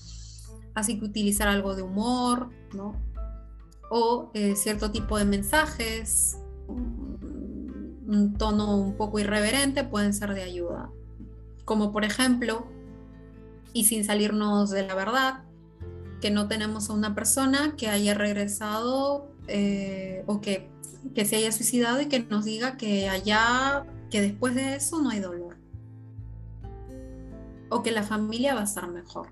así 0.74 0.98
que 0.98 1.04
utilizar 1.04 1.48
algo 1.48 1.76
de 1.76 1.82
humor, 1.82 2.48
¿no? 2.74 3.05
O 3.90 4.30
eh, 4.34 4.56
cierto 4.56 4.90
tipo 4.90 5.18
de 5.18 5.24
mensajes, 5.24 6.38
un 6.68 8.34
tono 8.38 8.76
un 8.76 8.96
poco 8.96 9.18
irreverente 9.18 9.84
pueden 9.84 10.14
ser 10.14 10.34
de 10.34 10.42
ayuda. 10.42 10.90
Como 11.64 11.92
por 11.92 12.04
ejemplo, 12.04 12.66
y 13.72 13.84
sin 13.84 14.04
salirnos 14.04 14.70
de 14.70 14.86
la 14.86 14.94
verdad, 14.94 15.44
que 16.20 16.30
no 16.30 16.48
tenemos 16.48 16.88
a 16.88 16.94
una 16.94 17.14
persona 17.14 17.74
que 17.76 17.88
haya 17.88 18.14
regresado 18.14 19.28
eh, 19.48 20.24
o 20.26 20.40
que 20.40 20.70
que 21.14 21.24
se 21.24 21.36
haya 21.36 21.52
suicidado 21.52 22.00
y 22.00 22.06
que 22.06 22.20
nos 22.20 22.44
diga 22.44 22.76
que 22.76 23.08
allá, 23.08 23.86
que 24.10 24.20
después 24.20 24.54
de 24.54 24.76
eso 24.76 25.00
no 25.00 25.10
hay 25.10 25.20
dolor. 25.20 25.56
O 27.68 27.82
que 27.82 27.90
la 27.90 28.02
familia 28.02 28.54
va 28.54 28.62
a 28.62 28.64
estar 28.64 28.88
mejor. 28.88 29.28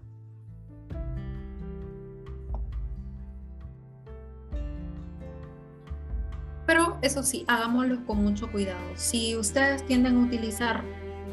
Pero 6.67 6.99
eso 7.03 7.23
sí, 7.23 7.45
hagámoslo 7.47 8.05
con 8.07 8.23
mucho 8.23 8.51
cuidado. 8.51 8.81
Si 8.97 9.37
ustedes 9.37 9.85
tienden 9.87 10.17
a 10.17 10.21
utilizar 10.21 10.83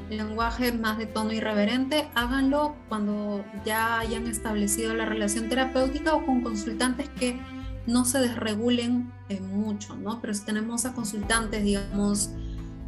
lenguaje 0.10 0.74
más 0.74 0.98
de 0.98 1.06
tono 1.06 1.32
irreverente, 1.32 2.10
háganlo 2.16 2.76
cuando 2.90 3.44
ya 3.66 4.00
hayan 4.00 4.28
establecido 4.28 4.94
la 4.94 5.06
relación 5.06 5.48
terapéutica 5.48 6.14
o 6.14 6.26
con 6.26 6.42
consultantes 6.42 7.10
que 7.10 7.40
no 7.88 8.06
se 8.06 8.20
desregulen 8.20 9.12
mucho, 9.40 9.96
¿no? 9.96 10.20
Pero 10.22 10.34
si 10.34 10.46
tenemos 10.46 10.86
a 10.86 10.94
consultantes, 10.94 11.64
digamos, 11.64 12.32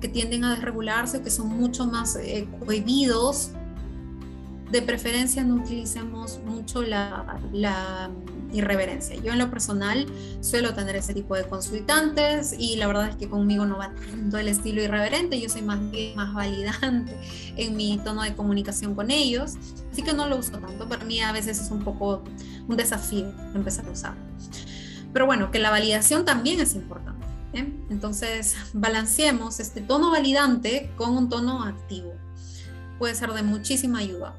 que 0.02 0.10
tienden 0.10 0.44
a 0.44 0.54
desregularse, 0.54 1.22
que 1.22 1.30
son 1.30 1.48
mucho 1.48 1.86
más 1.88 2.18
eh, 2.18 2.48
cohibidos, 2.66 3.52
de 4.74 4.82
preferencia 4.82 5.44
no 5.44 5.58
utilicemos 5.58 6.40
mucho 6.44 6.82
la, 6.82 8.10
irreverencia. 8.52 9.16
Yo 9.16 9.32
en 9.32 9.40
lo 9.40 9.50
personal 9.50 10.06
suelo 10.42 10.76
tener 10.76 10.96
ese 10.96 11.14
tipo 11.14 11.36
de 11.36 11.44
consultantes 11.44 12.54
y 12.58 12.76
la 12.76 12.86
verdad 12.86 13.10
es 13.10 13.16
que 13.16 13.28
conmigo 13.28 13.66
no 13.66 13.78
va 13.78 13.92
tanto 13.96 14.38
el 14.38 14.48
estilo 14.48 14.82
irreverente, 14.84 15.40
yo 15.40 15.50
soy 15.50 15.64
más 15.64 15.80
más 16.16 16.34
validante 16.36 17.16
en 17.56 17.76
mi 17.76 18.00
tono 18.04 18.22
de 18.22 18.36
comunicación 18.36 18.94
con 18.94 19.10
ellos, 19.10 19.54
así 19.92 20.04
que 20.04 20.14
no 20.14 20.28
lo 20.28 20.38
uso 20.38 20.52
tanto. 20.60 20.88
Para 20.88 21.04
mí 21.04 21.20
a 21.20 21.32
veces 21.32 21.62
es 21.62 21.72
un 21.72 21.84
poco 21.84 22.24
un 22.68 22.78
desafío 22.78 23.32
empezar 23.56 23.88
a 23.88 23.92
usarlo. 23.92 24.22
Pero 25.14 25.28
bueno, 25.28 25.50
que 25.52 25.60
la 25.60 25.70
validación 25.70 26.26
también 26.26 26.60
es 26.60 26.76
importante. 26.76 27.26
¿eh? 27.54 27.72
Entonces, 27.90 28.56
balanceemos 28.74 29.60
este 29.60 29.82
tono 29.82 30.12
validante 30.12 30.92
con 30.96 31.16
un 31.16 31.30
tono 31.30 31.64
activo. 31.64 32.14
Puede 32.98 33.14
ser 33.16 33.34
de 33.34 33.44
muchísima 33.44 34.00
ayuda. 34.00 34.36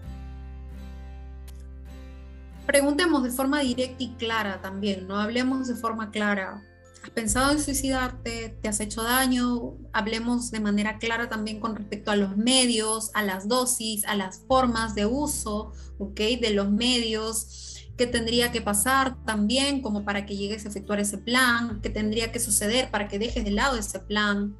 Preguntemos 2.67 3.23
de 3.23 3.31
forma 3.31 3.61
directa 3.61 4.03
y 4.03 4.15
clara 4.15 4.61
también, 4.61 5.07
no 5.07 5.19
hablemos 5.19 5.69
de 5.69 5.75
forma 5.75 6.11
clara. 6.11 6.63
¿Has 7.03 7.11
pensado 7.11 7.53
en 7.53 7.61
suicidarte? 7.61 8.57
¿Te 8.63 8.69
has 8.69 8.81
hecho 8.81 9.03
daño? 9.03 9.77
Hablemos 9.93 10.51
de 10.51 10.61
manera 10.61 10.99
clara 10.99 11.29
también 11.29 11.61
con 11.61 11.77
respecto 11.77 12.11
a 12.11 12.17
los 12.17 12.37
medios, 12.39 13.11
a 13.13 13.23
las 13.23 13.47
dosis, 13.47 14.07
a 14.07 14.17
las 14.17 14.39
formas 14.49 14.95
de 14.95 15.05
uso, 15.05 15.73
¿ok? 15.99 16.21
De 16.41 16.51
los 16.55 16.71
medios 16.71 17.65
qué 17.97 18.07
tendría 18.07 18.51
que 18.51 18.61
pasar 18.61 19.23
también 19.25 19.81
como 19.81 20.05
para 20.05 20.27
que 20.27 20.37
llegues 20.37 20.65
a 20.65 20.69
efectuar 20.69 21.01
ese 21.01 21.19
plan, 21.19 21.81
qué 21.81 21.91
tendría 21.91 22.33
que 22.33 22.41
suceder 22.41 22.91
para 22.91 23.09
que 23.09 23.19
dejes 23.19 23.45
de 23.45 23.53
lado 23.53 23.77
ese 23.77 24.01
plan. 24.01 24.57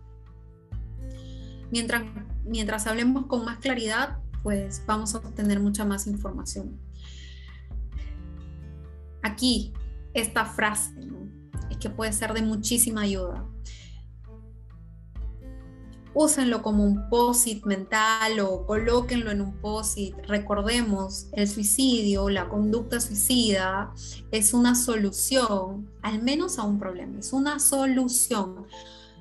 Mientras, 1.71 2.05
mientras 2.45 2.87
hablemos 2.87 3.27
con 3.27 3.45
más 3.45 3.59
claridad, 3.59 4.19
pues 4.43 4.83
vamos 4.87 5.15
a 5.15 5.19
obtener 5.19 5.59
mucha 5.59 5.85
más 5.85 6.07
información. 6.07 6.79
Aquí, 9.25 9.73
esta 10.13 10.45
frase, 10.45 10.93
es 11.71 11.79
que 11.79 11.91
puede 11.91 12.13
ser 12.13 12.33
de 12.33 12.43
muchísima 12.43 13.01
ayuda 13.01 13.45
úsenlo 16.15 16.63
como 16.63 16.85
un 16.85 17.09
posit 17.11 17.65
mental 17.65 18.39
o 18.41 18.65
colóquenlo 18.65 19.31
en 19.31 19.41
un 19.41 19.53
posit. 19.61 20.15
Recordemos, 20.27 21.27
el 21.33 21.49
suicidio, 21.49 22.31
la 22.31 22.49
conducta 22.49 23.01
suicida 23.01 23.93
es 24.31 24.55
una 24.55 24.75
solución, 24.77 25.91
al 26.03 26.23
menos 26.23 26.59
a 26.59 26.63
un 26.63 26.79
problema, 26.79 27.19
es 27.19 27.33
una 27.33 27.59
solución. 27.59 28.67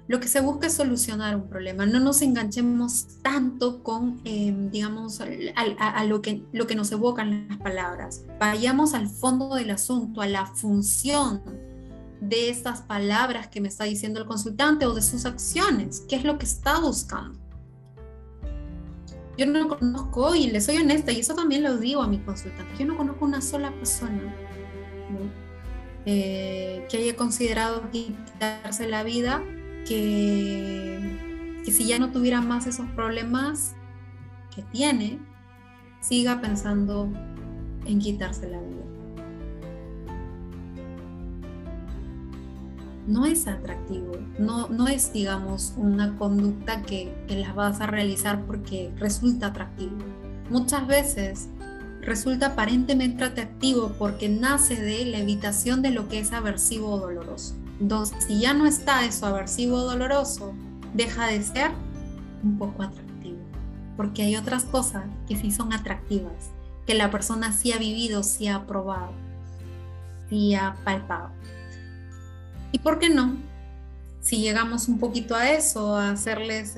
Lo 0.07 0.19
que 0.19 0.27
se 0.27 0.41
busca 0.41 0.67
es 0.67 0.73
solucionar 0.73 1.35
un 1.35 1.47
problema. 1.47 1.85
No 1.85 1.99
nos 1.99 2.21
enganchemos 2.21 3.07
tanto 3.21 3.81
con, 3.83 4.19
em, 4.25 4.69
digamos, 4.69 5.21
a, 5.21 6.03
lo, 6.03 6.21
que, 6.21 6.43
lo 6.51 6.67
que 6.67 6.75
nos 6.75 6.91
evocan 6.91 7.47
las 7.47 7.57
palabras. 7.59 8.23
Vayamos 8.39 8.93
al 8.93 9.07
fondo 9.07 9.55
del 9.55 9.69
asunto, 9.69 10.21
a 10.21 10.27
la 10.27 10.45
función 10.45 11.41
de 12.19 12.49
estas 12.49 12.81
palabras 12.81 13.47
que 13.47 13.61
me 13.61 13.67
está 13.67 13.85
diciendo 13.85 14.19
el 14.19 14.25
consultante 14.25 14.85
o 14.85 14.93
de 14.93 15.01
sus 15.01 15.25
acciones, 15.25 16.03
qué 16.07 16.17
es 16.17 16.23
lo 16.23 16.37
que 16.37 16.45
está 16.45 16.79
buscando. 16.79 17.39
Yo 19.37 19.45
no 19.47 19.67
conozco, 19.67 20.35
y 20.35 20.47
le 20.47 20.61
soy 20.61 20.77
honesta, 20.77 21.11
y 21.11 21.21
eso 21.21 21.33
también 21.33 21.63
lo 21.63 21.77
digo 21.77 22.01
a 22.01 22.07
mi 22.07 22.19
consultante, 22.19 22.71
yo 22.77 22.85
no 22.85 22.95
conozco 22.95 23.25
una 23.25 23.41
sola 23.41 23.71
persona 23.71 24.33
eh, 26.05 26.85
que 26.89 26.97
haya 26.97 27.15
considerado 27.15 27.89
quitarse 27.89 28.87
la 28.87 29.03
vida, 29.03 29.41
que, 29.87 31.61
si 31.65 31.85
ya 31.85 31.99
no 31.99 32.11
tuviera 32.11 32.41
más 32.41 32.67
esos 32.67 32.87
problemas 32.91 33.75
que 34.53 34.61
tiene, 34.63 35.19
siga 36.01 36.41
pensando 36.41 37.09
en 37.85 37.99
quitarse 37.99 38.49
la 38.49 38.59
vida. 38.59 38.83
no 43.07 43.25
es 43.25 43.47
atractivo, 43.47 44.13
no, 44.39 44.69
no 44.69 44.87
es, 44.87 45.11
digamos, 45.11 45.73
una 45.75 46.15
conducta 46.17 46.83
que, 46.83 47.13
que 47.27 47.35
las 47.35 47.53
vas 47.53 47.81
a 47.81 47.87
realizar 47.87 48.45
porque 48.45 48.93
resulta 48.97 49.47
atractivo. 49.47 49.97
Muchas 50.49 50.87
veces 50.87 51.49
resulta 52.01 52.47
aparentemente 52.47 53.23
atractivo 53.23 53.93
porque 53.97 54.29
nace 54.29 54.81
de 54.81 55.05
la 55.05 55.19
evitación 55.19 55.81
de 55.81 55.91
lo 55.91 56.07
que 56.07 56.19
es 56.19 56.31
aversivo 56.31 56.91
o 56.91 56.99
doloroso. 56.99 57.55
Entonces, 57.83 58.23
si 58.23 58.39
ya 58.39 58.53
no 58.53 58.65
está 58.65 59.03
eso 59.03 59.25
aversivo 59.25 59.79
doloroso, 59.79 60.53
deja 60.93 61.27
de 61.27 61.43
ser 61.43 61.71
un 62.41 62.57
poco 62.57 62.81
atractivo, 62.81 63.39
porque 63.97 64.21
hay 64.21 64.37
otras 64.37 64.63
cosas 64.63 65.03
que 65.27 65.35
sí 65.35 65.51
son 65.51 65.73
atractivas, 65.73 66.51
que 66.87 66.93
la 66.93 67.11
persona 67.11 67.51
sí 67.51 67.73
ha 67.73 67.77
vivido, 67.77 68.23
sí 68.23 68.47
ha 68.47 68.65
probado, 68.65 69.11
sí 70.29 70.55
ha 70.55 70.75
palpado. 70.85 71.31
¿Y 72.71 72.79
por 72.79 72.99
qué 72.99 73.09
no? 73.09 73.35
Si 74.21 74.37
llegamos 74.37 74.87
un 74.87 74.97
poquito 74.97 75.35
a 75.35 75.49
eso, 75.49 75.97
a 75.97 76.11
hacerles 76.11 76.77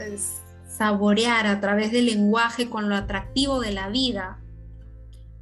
saborear 0.68 1.46
a 1.46 1.62
través 1.62 1.92
del 1.92 2.08
lenguaje 2.08 2.68
con 2.68 2.90
lo 2.90 2.96
atractivo 2.96 3.60
de 3.60 3.74
la 3.74 3.90
vida, 3.90 4.40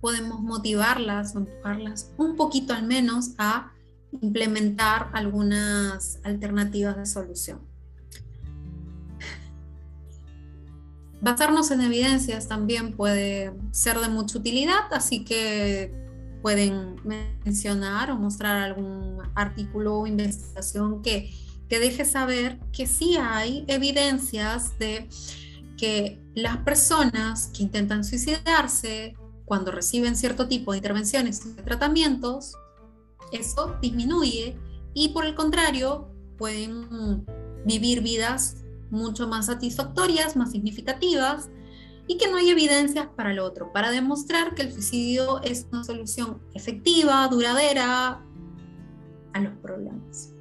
podemos 0.01 0.41
motivarlas 0.41 1.33
o 1.37 1.39
empujarlas 1.39 2.11
un 2.17 2.35
poquito 2.35 2.73
al 2.73 2.83
menos 2.83 3.29
a 3.37 3.71
implementar 4.21 5.09
algunas 5.13 6.19
alternativas 6.23 6.97
de 6.97 7.05
solución. 7.05 7.59
Basarnos 11.21 11.71
en 11.71 11.81
evidencias 11.81 12.47
también 12.47 12.97
puede 12.97 13.53
ser 13.71 13.99
de 13.99 14.09
mucha 14.09 14.37
utilidad, 14.37 14.91
así 14.91 15.23
que 15.23 15.93
pueden 16.41 16.97
mencionar 17.05 18.11
o 18.11 18.17
mostrar 18.17 18.57
algún 18.57 19.21
artículo 19.33 19.99
o 19.99 20.07
investigación 20.07 21.01
que, 21.01 21.33
que 21.69 21.79
deje 21.79 22.03
saber 22.03 22.59
que 22.73 22.85
sí 22.85 23.15
hay 23.15 23.63
evidencias 23.69 24.77
de 24.77 25.07
que 25.77 26.21
las 26.35 26.57
personas 26.57 27.47
que 27.53 27.63
intentan 27.63 28.03
suicidarse 28.03 29.15
cuando 29.45 29.71
reciben 29.71 30.17
cierto 30.17 30.47
tipo 30.47 30.71
de 30.71 30.79
intervenciones 30.79 31.45
y 31.45 31.61
tratamientos, 31.61 32.55
eso 33.33 33.75
disminuye 33.81 34.57
y 34.93 35.09
por 35.09 35.25
el 35.25 35.35
contrario 35.35 36.09
pueden 36.37 37.25
vivir 37.65 38.01
vidas 38.01 38.63
mucho 38.89 39.27
más 39.27 39.47
satisfactorias, 39.47 40.35
más 40.35 40.51
significativas 40.51 41.49
y 42.07 42.17
que 42.17 42.29
no 42.29 42.37
hay 42.37 42.49
evidencias 42.49 43.07
para 43.15 43.31
el 43.31 43.39
otro, 43.39 43.71
para 43.71 43.91
demostrar 43.91 44.55
que 44.55 44.63
el 44.63 44.73
suicidio 44.73 45.41
es 45.41 45.67
una 45.71 45.83
solución 45.83 46.41
efectiva, 46.53 47.27
duradera 47.27 48.21
a 49.33 49.39
los 49.39 49.53
problemas. 49.57 50.33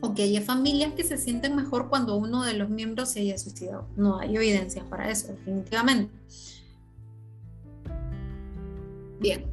O 0.00 0.14
que 0.14 0.24
haya 0.24 0.42
familias 0.42 0.92
que 0.94 1.04
se 1.04 1.16
sienten 1.16 1.56
mejor 1.56 1.88
cuando 1.88 2.16
uno 2.16 2.42
de 2.42 2.54
los 2.54 2.68
miembros 2.68 3.10
se 3.10 3.20
haya 3.20 3.38
suicidado. 3.38 3.88
No 3.96 4.18
hay 4.18 4.36
evidencias 4.36 4.84
para 4.86 5.10
eso, 5.10 5.28
definitivamente. 5.28 6.12
Bien. 9.20 9.46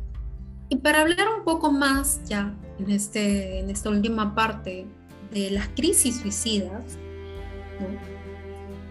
Y 0.69 0.77
para 0.77 1.01
hablar 1.01 1.27
un 1.37 1.43
poco 1.43 1.71
más 1.71 2.21
ya 2.25 2.55
en, 2.79 2.91
este, 2.91 3.59
en 3.59 3.69
esta 3.69 3.89
última 3.89 4.35
parte 4.35 4.85
de 5.31 5.51
las 5.51 5.67
crisis 5.69 6.19
suicidas, 6.19 6.97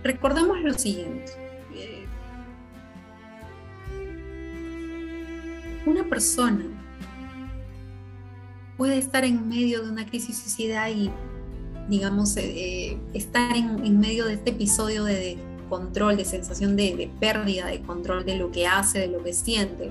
recordemos 0.03 0.61
lo 0.61 0.75
siguiente 0.75 1.43
una 5.87 6.05
persona 6.05 6.65
puede 8.77 8.99
estar 8.99 9.25
en 9.25 9.49
medio 9.49 9.83
de 9.83 9.91
una 9.91 10.07
crisis 10.07 10.39
suicida 10.39 10.89
y, 10.91 11.11
digamos, 11.89 12.37
eh, 12.37 12.91
eh, 12.93 12.99
estar 13.15 13.57
en, 13.57 14.01
medio 14.01 14.27
de 14.27 14.35
este 14.35 14.51
episodio 14.51 15.05
de, 15.05 15.39
control, 15.69 16.19
de 16.19 16.25
sensación 16.27 16.77
de, 16.77 16.97
de, 16.97 17.11
pérdida 17.19 17.67
de 17.67 17.81
control 17.81 18.27
de 18.27 18.37
lo 18.37 18.51
que 18.51 18.67
hace, 18.67 18.99
de 18.99 19.07
lo 19.07 19.23
que 19.23 19.33
siente. 19.33 19.91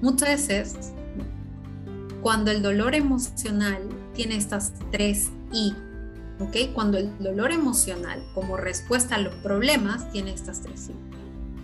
Muchas 0.00 0.48
veces, 0.48 0.92
cuando 2.22 2.52
el 2.52 2.62
dolor 2.62 2.94
emocional 2.94 3.82
tiene 4.14 4.36
estas 4.36 4.72
tres 4.92 5.30
I, 5.52 5.74
¿ok? 6.38 6.72
Cuando 6.72 6.96
el 6.96 7.10
dolor 7.18 7.50
emocional 7.50 8.22
como 8.32 8.56
respuesta 8.56 9.16
a 9.16 9.18
los 9.18 9.34
problemas 9.36 10.10
tiene 10.12 10.32
estas 10.32 10.60
tres 10.62 10.88
sí. 10.88 10.94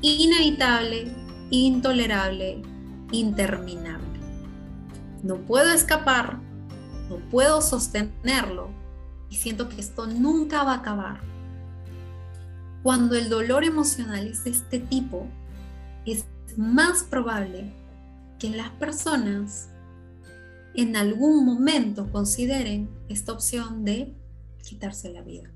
Inevitable, 0.01 1.12
intolerable, 1.51 2.60
interminable. 3.12 4.18
No 5.22 5.36
puedo 5.36 5.72
escapar, 5.72 6.39
no 7.09 7.16
puedo 7.30 7.62
sostenerlo 7.62 8.70
y 9.30 9.36
siento 9.36 9.68
que 9.68 9.80
esto 9.80 10.06
nunca 10.06 10.64
va 10.64 10.72
a 10.72 10.78
acabar. 10.78 11.20
Cuando 12.82 13.14
el 13.14 13.28
dolor 13.28 13.62
emocional 13.62 14.26
es 14.26 14.43
de 14.44 14.51
este 14.51 14.80
tipo, 14.80 15.26
es 16.05 16.26
más 16.56 17.05
probable 17.05 17.72
que 18.39 18.51
las 18.51 18.70
personas 18.70 19.68
en 20.78 20.94
algún 20.94 21.44
momento 21.44 22.10
consideren 22.12 22.88
esta 23.09 23.32
opción 23.32 23.84
de 23.84 24.14
quitarse 24.62 25.12
la 25.12 25.22
vida. 25.22 25.50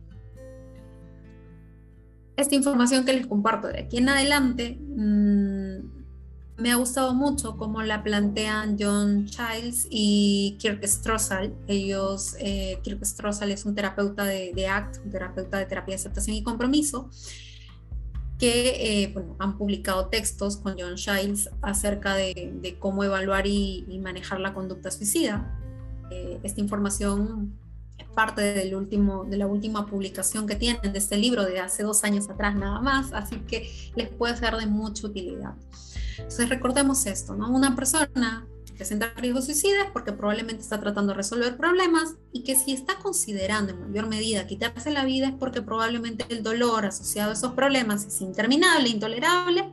Esta 2.37 2.57
información 2.57 3.05
que 3.05 3.13
les 3.13 3.29
comparto 3.29 3.69
de 3.69 3.81
aquí 3.81 3.99
en 3.99 4.09
adelante 4.09 4.81
mm, 4.81 5.93
me 6.57 6.73
ha 6.73 6.75
gustado 6.75 7.15
mucho 7.15 7.57
cómo 7.57 7.83
la 7.83 8.03
plantean 8.03 8.77
John 8.79 9.27
Childs 9.27 9.87
y 9.91 10.57
Kirk 10.59 10.85
Strossal. 10.85 11.55
Ellos, 11.69 12.35
eh, 12.41 12.81
Kirk 12.83 13.05
Strossal 13.05 13.53
es 13.53 13.65
un 13.65 13.77
terapeuta 13.77 14.25
de, 14.25 14.67
ACT, 14.67 15.05
un 15.05 15.11
terapeuta 15.13 15.59
de 15.59 15.67
terapia 15.67 15.93
de 15.93 16.01
aceptación 16.01 16.35
y 16.35 16.43
compromiso, 16.43 17.11
que 18.43 19.05
eh, 19.05 19.15
han 19.39 19.57
publicado 19.57 20.07
textos 20.07 20.57
con 20.57 20.75
John 20.77 20.97
Childs 20.97 21.49
acerca 21.61 22.17
de, 22.17 22.77
cómo 22.81 23.05
evaluar 23.05 23.47
y, 23.47 24.01
manejar 24.03 24.41
la 24.41 24.53
conducta 24.53 24.91
suicida. 24.91 25.57
Eh, 26.11 26.41
esta 26.43 26.61
información 26.61 27.57
es 27.99 28.09
parte 28.09 28.43
de 28.43 29.37
la 29.37 29.47
última 29.47 29.87
publicación 29.87 30.49
que 30.49 30.57
tienen 30.57 30.93
de 30.93 30.99
este 30.99 31.19
libro 31.19 31.45
de 31.45 31.61
hace 31.61 31.85
dos 31.85 32.03
años 32.03 32.29
atrás 32.29 32.57
nada 32.57 32.81
más, 32.81 33.13
así 33.13 33.37
que 33.47 33.71
les 33.95 34.09
puede 34.09 34.37
ser 34.37 34.57
de 34.57 34.67
mucha 34.67 35.07
utilidad. 35.07 35.55
Entonces 36.17 36.49
recordemos 36.49 37.07
esto, 37.07 37.37
¿no? 37.37 37.49
Una 37.49 37.77
persona 37.77 38.45
presenta 38.83 39.13
riesgo 39.15 39.41
suicida 39.41 39.85
es 39.85 39.91
porque 39.93 40.11
probablemente 40.11 40.61
está 40.61 40.81
tratando 40.81 41.13
de 41.13 41.19
resolver 41.19 41.57
problemas 41.57 42.17
y 42.33 42.43
que 42.43 42.57
si 42.57 42.73
está 42.73 42.97
considerando 42.97 43.73
en 43.73 43.81
mayor 43.81 44.09
medida 44.09 44.49
quitarse 44.49 44.91
la 44.91 45.05
vida 45.05 45.29
es 45.29 45.35
porque 45.35 45.63
probablemente 45.63 46.27
el 46.31 46.43
dolor 46.43 46.85
asociado 46.85 47.31
a 47.31 47.35
esos 47.35 47.53
problemas 47.53 48.05
es 48.05 48.21
interminable, 48.21 48.89
intolerable 48.89 49.73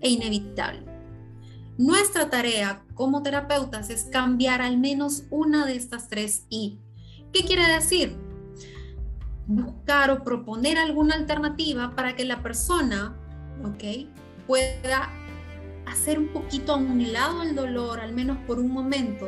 e 0.00 0.10
inevitable. 0.10 0.84
Nuestra 1.78 2.30
tarea 2.30 2.84
como 2.94 3.24
terapeutas 3.24 3.90
es 3.90 4.04
cambiar 4.04 4.62
al 4.62 4.78
menos 4.78 5.24
una 5.30 5.66
de 5.66 5.74
estas 5.74 6.08
tres 6.08 6.44
I. 6.48 6.78
¿Qué 7.32 7.42
quiere 7.42 7.66
decir? 7.66 8.16
Buscar 9.48 10.12
o 10.12 10.22
proponer 10.22 10.78
alguna 10.78 11.16
alternativa 11.16 11.96
para 11.96 12.14
que 12.14 12.24
la 12.24 12.40
persona, 12.40 13.16
¿ok? 13.64 14.06
Pueda 14.46 15.10
hacer 15.90 16.18
un 16.18 16.28
poquito 16.28 16.72
a 16.72 16.76
un 16.76 17.12
lado 17.12 17.42
el 17.42 17.54
dolor, 17.54 18.00
al 18.00 18.12
menos 18.12 18.38
por 18.46 18.58
un 18.58 18.70
momento, 18.70 19.26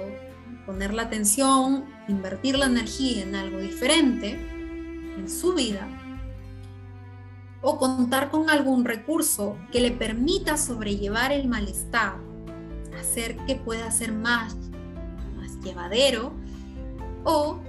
poner 0.67 0.95
la 0.95 1.03
atención, 1.03 1.85
invertir 2.09 2.59
la 2.59 2.67
energía 2.67 3.23
en 3.23 3.35
algo 3.35 3.59
diferente 3.59 4.39
en 5.17 5.29
su 5.29 5.55
vida, 5.55 5.89
o 7.63 7.79
contar 7.79 8.31
con 8.31 8.49
algún 8.49 8.85
recurso 8.85 9.57
que 9.73 9.81
le 9.81 9.91
permita 9.91 10.57
sobrellevar 10.57 11.33
el 11.33 11.49
malestar, 11.49 12.17
hacer 12.99 13.37
que 13.47 13.57
pueda 13.57 13.91
ser 13.91 14.13
más, 14.13 14.57
más 15.37 15.59
llevadero, 15.63 16.33
o 17.25 17.61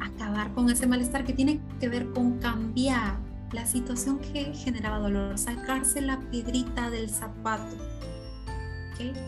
acabar 0.00 0.52
con 0.54 0.70
ese 0.70 0.86
malestar 0.86 1.24
que 1.24 1.32
tiene 1.32 1.60
que 1.78 1.88
ver 1.88 2.10
con 2.12 2.38
cambiar 2.38 3.25
la 3.52 3.66
situación 3.66 4.18
que 4.18 4.52
generaba 4.54 4.98
dolor, 4.98 5.38
sacarse 5.38 6.00
la 6.00 6.20
piedrita 6.30 6.90
del 6.90 7.10
zapato, 7.10 7.76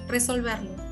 resolverlo. 0.09 0.89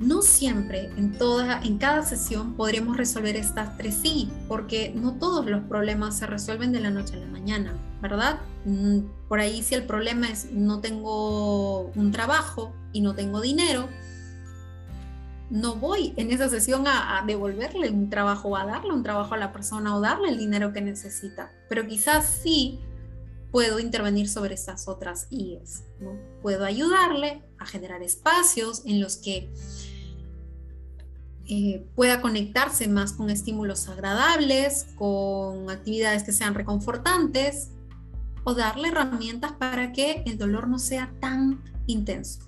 No 0.00 0.22
siempre, 0.22 0.90
en, 0.96 1.16
toda, 1.16 1.60
en 1.62 1.78
cada 1.78 2.02
sesión, 2.02 2.54
podríamos 2.54 2.96
resolver 2.96 3.36
estas 3.36 3.76
tres 3.76 3.94
sí, 3.94 4.28
porque 4.48 4.92
no 4.94 5.14
todos 5.14 5.46
los 5.46 5.62
problemas 5.64 6.18
se 6.18 6.26
resuelven 6.26 6.72
de 6.72 6.80
la 6.80 6.90
noche 6.90 7.14
a 7.14 7.18
la 7.18 7.26
mañana, 7.26 7.76
¿verdad? 8.02 8.40
Mm, 8.64 9.00
por 9.28 9.38
ahí 9.38 9.62
si 9.62 9.74
el 9.74 9.84
problema 9.84 10.28
es 10.28 10.50
no 10.50 10.80
tengo 10.80 11.92
un 11.94 12.10
trabajo 12.10 12.74
y 12.92 13.02
no 13.02 13.14
tengo 13.14 13.40
dinero, 13.40 13.88
no 15.50 15.76
voy 15.76 16.14
en 16.16 16.30
esa 16.30 16.48
sesión 16.48 16.86
a, 16.86 17.22
devolverle 17.26 17.90
un 17.90 18.10
trabajo, 18.10 18.56
a 18.56 18.66
darle 18.66 18.92
un 18.92 19.02
trabajo 19.02 19.34
a 19.34 19.38
la 19.38 19.52
persona 19.52 19.96
o 19.96 20.00
darle 20.00 20.30
el 20.30 20.38
dinero 20.38 20.72
que 20.72 20.80
necesita, 20.80 21.52
pero 21.68 21.86
quizás 21.86 22.26
sí 22.26 22.80
puedo 23.50 23.78
intervenir 23.78 24.28
sobre 24.28 24.54
esas 24.54 24.88
otras 24.88 25.28
IES. 25.30 25.84
¿no? 26.00 26.18
Puedo 26.42 26.64
ayudarle 26.64 27.42
a 27.58 27.66
generar 27.66 28.02
espacios 28.02 28.82
en 28.86 29.00
los 29.00 29.16
que 29.16 29.52
eh, 31.46 31.86
pueda 31.94 32.22
conectarse 32.22 32.88
más 32.88 33.12
con 33.12 33.28
estímulos 33.28 33.88
agradables, 33.88 34.86
con 34.96 35.70
actividades 35.70 36.22
que 36.22 36.32
sean 36.32 36.54
reconfortantes 36.54 37.68
o 38.44 38.54
darle 38.54 38.88
herramientas 38.88 39.52
para 39.52 39.92
que 39.92 40.22
el 40.26 40.38
dolor 40.38 40.68
no 40.68 40.78
sea 40.78 41.12
tan 41.20 41.62
intenso. 41.86 42.40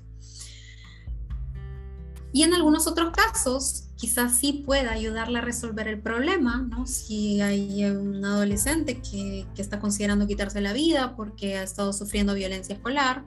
Y 2.36 2.42
en 2.42 2.52
algunos 2.52 2.86
otros 2.86 3.12
casos, 3.12 3.84
quizás 3.96 4.38
sí 4.38 4.62
pueda 4.66 4.92
ayudarle 4.92 5.38
a 5.38 5.40
resolver 5.40 5.88
el 5.88 5.98
problema, 6.02 6.58
¿no? 6.58 6.86
Si 6.86 7.40
hay 7.40 7.82
un 7.86 8.22
adolescente 8.26 9.00
que, 9.00 9.46
que 9.54 9.62
está 9.62 9.80
considerando 9.80 10.26
quitarse 10.26 10.60
la 10.60 10.74
vida 10.74 11.16
porque 11.16 11.56
ha 11.56 11.62
estado 11.62 11.94
sufriendo 11.94 12.34
violencia 12.34 12.74
escolar, 12.74 13.24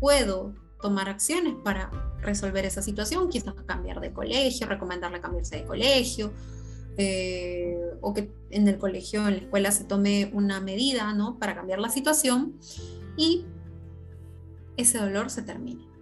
puedo 0.00 0.54
tomar 0.80 1.10
acciones 1.10 1.52
para 1.62 1.90
resolver 2.22 2.64
esa 2.64 2.80
situación, 2.80 3.28
quizás 3.28 3.52
cambiar 3.66 4.00
de 4.00 4.14
colegio, 4.14 4.66
recomendarle 4.66 5.20
cambiarse 5.20 5.56
de 5.56 5.64
colegio, 5.66 6.32
eh, 6.96 7.76
o 8.00 8.14
que 8.14 8.32
en 8.48 8.68
el 8.68 8.78
colegio, 8.78 9.28
en 9.28 9.34
la 9.34 9.40
escuela 9.42 9.70
se 9.70 9.84
tome 9.84 10.30
una 10.32 10.62
medida 10.62 11.12
¿no? 11.12 11.38
para 11.38 11.54
cambiar 11.54 11.78
la 11.78 11.90
situación 11.90 12.54
y 13.18 13.44
ese 14.78 14.96
dolor 14.96 15.28
se 15.28 15.42
termine. 15.42 15.95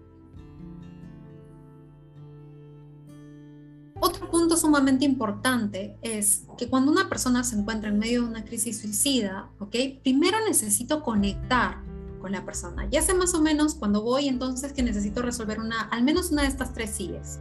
Otro 4.05 4.31
punto 4.31 4.59
sumamente 4.59 5.06
importante 5.06 5.97
es 6.02 6.43
que 6.59 6.68
cuando 6.68 6.93
una 6.93 7.09
persona 7.09 7.43
se 7.43 7.56
encuentra 7.56 7.89
en 7.89 7.98
medio 7.98 8.20
de 8.20 8.28
una 8.28 8.44
crisis 8.44 8.82
suicida, 8.82 9.48
¿ok? 9.60 9.74
Primero 10.02 10.36
necesito 10.47 11.02
conectar 11.02 11.78
con 12.20 12.32
la 12.32 12.44
persona. 12.44 12.86
Ya 12.90 13.01
sé 13.01 13.14
más 13.14 13.32
o 13.32 13.40
menos 13.40 13.74
cuando 13.74 14.02
voy 14.02 14.28
entonces 14.28 14.74
que 14.74 14.82
necesito 14.82 15.22
resolver 15.22 15.59
una, 15.59 15.85
al 15.85 16.05
menos 16.05 16.32
una 16.32 16.43
de 16.43 16.48
estas 16.48 16.74
tres 16.74 16.90
sillas. 16.90 17.40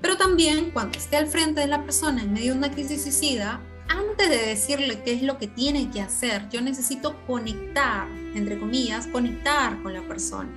Pero 0.00 0.16
también 0.16 0.70
cuando 0.70 0.96
esté 0.96 1.16
al 1.16 1.26
frente 1.26 1.60
de 1.62 1.66
la 1.66 1.82
persona 1.82 2.22
en 2.22 2.34
medio 2.34 2.52
de 2.52 2.58
una 2.58 2.70
crisis 2.70 3.02
suicida, 3.02 3.60
antes 3.88 4.30
de 4.30 4.46
decirle 4.46 5.02
qué 5.02 5.14
es 5.14 5.24
lo 5.24 5.38
que 5.38 5.48
tiene 5.48 5.90
que 5.90 6.02
hacer, 6.02 6.48
yo 6.50 6.60
necesito 6.60 7.16
conectar, 7.26 8.08
entre 8.36 8.60
comillas, 8.60 9.08
conectar 9.08 9.82
con 9.82 9.92
la 9.92 10.06
persona. 10.06 10.50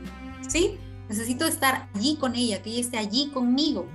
¿Sí? 0.47 0.77
Necesito 1.09 1.45
estar 1.45 1.89
allí 1.95 2.17
con 2.17 2.35
ella, 2.35 2.61
que 2.61 2.69
ella 2.69 2.81
esté 2.81 2.97
allí 2.99 3.31
conmigo. 3.33 3.87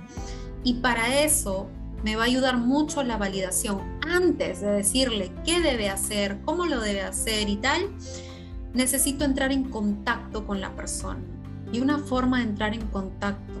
Y 0.63 0.75
para 0.75 1.23
eso 1.23 1.69
me 2.03 2.15
va 2.15 2.23
a 2.23 2.25
ayudar 2.25 2.57
mucho 2.57 3.03
la 3.03 3.17
validación. 3.17 3.81
Antes 4.01 4.61
de 4.61 4.71
decirle 4.71 5.31
qué 5.45 5.61
debe 5.61 5.89
hacer, 5.89 6.39
cómo 6.45 6.65
lo 6.65 6.79
debe 6.81 7.01
hacer 7.01 7.49
y 7.49 7.57
tal, 7.57 7.89
necesito 8.73 9.25
entrar 9.25 9.51
en 9.51 9.65
contacto 9.65 10.45
con 10.45 10.61
la 10.61 10.75
persona. 10.75 11.21
Y 11.71 11.79
una 11.79 11.99
forma 11.99 12.39
de 12.39 12.45
entrar 12.45 12.73
en 12.73 12.85
contacto 12.87 13.53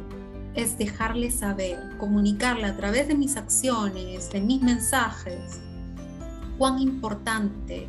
es 0.55 0.77
dejarle 0.77 1.31
saber, 1.31 1.95
comunicarle 1.97 2.65
a 2.65 2.75
través 2.75 3.07
de 3.07 3.15
mis 3.15 3.37
acciones, 3.37 4.31
de 4.31 4.41
mis 4.41 4.61
mensajes, 4.61 5.59
cuán 6.57 6.79
importante 6.79 7.87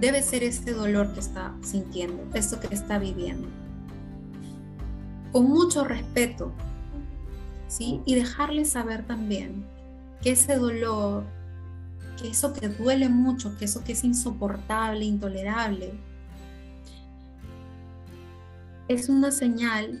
debe 0.00 0.22
ser 0.22 0.44
este 0.44 0.72
dolor 0.72 1.12
que 1.14 1.20
está 1.20 1.54
sintiendo, 1.62 2.22
esto 2.34 2.60
que 2.60 2.74
está 2.74 2.98
viviendo. 2.98 3.48
Con 5.32 5.48
mucho 5.48 5.84
respeto, 5.84 6.52
y 7.78 8.14
dejarle 8.14 8.64
saber 8.64 9.06
también 9.06 9.64
que 10.22 10.30
ese 10.32 10.56
dolor, 10.56 11.24
que 12.20 12.28
eso 12.28 12.52
que 12.52 12.68
duele 12.68 13.08
mucho, 13.08 13.56
que 13.58 13.64
eso 13.64 13.82
que 13.82 13.92
es 13.92 14.04
insoportable, 14.04 15.04
intolerable, 15.04 15.92
es 18.88 19.08
una 19.08 19.30
señal 19.30 20.00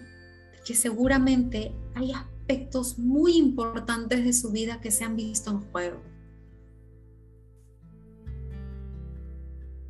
que 0.64 0.74
seguramente 0.74 1.72
hay 1.94 2.12
aspectos 2.12 2.98
muy 2.98 3.36
importantes 3.36 4.24
de 4.24 4.32
su 4.32 4.50
vida 4.50 4.80
que 4.80 4.90
se 4.90 5.04
han 5.04 5.16
visto 5.16 5.50
en 5.50 5.60
juego. 5.70 6.00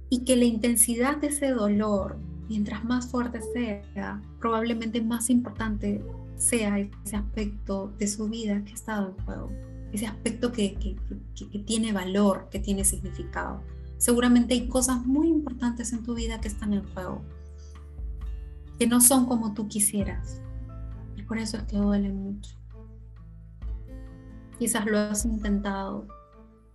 Y 0.08 0.24
que 0.24 0.36
la 0.36 0.44
intensidad 0.44 1.16
de 1.16 1.28
ese 1.28 1.50
dolor, 1.50 2.18
mientras 2.48 2.84
más 2.84 3.08
fuerte 3.08 3.40
sea, 3.52 4.22
probablemente 4.38 5.02
más 5.02 5.28
importante 5.28 6.04
sea 6.44 6.78
ese 6.78 7.16
aspecto 7.16 7.92
de 7.98 8.06
su 8.06 8.28
vida 8.28 8.62
que 8.64 8.72
ha 8.72 8.74
estado 8.74 9.08
en 9.08 9.24
juego. 9.24 9.50
ese 9.92 10.06
aspecto 10.06 10.50
que, 10.50 10.74
que, 10.74 11.58
tiene 11.60 11.92
valor, 11.92 12.48
que 12.50 12.58
tiene 12.58 12.84
significado. 12.84 13.62
Seguramente 13.96 14.54
hay 14.54 14.68
cosas 14.68 15.06
muy 15.06 15.28
importantes 15.28 15.92
en 15.92 16.02
tu 16.02 16.14
vida 16.14 16.40
que 16.40 16.48
están 16.48 16.74
en 16.74 16.82
juego, 16.92 17.22
que 18.76 18.88
no 18.88 19.00
son 19.00 19.26
como 19.26 19.54
tú 19.54 19.68
quisieras. 19.68 20.42
Y 21.16 21.22
por 21.22 21.38
eso 21.38 21.58
es 21.58 21.62
que 21.62 21.76
duele 21.76 22.10
mucho. 22.10 22.56
Quizás 24.58 24.84
lo 24.86 24.98
has 24.98 25.24
intentado, 25.24 26.08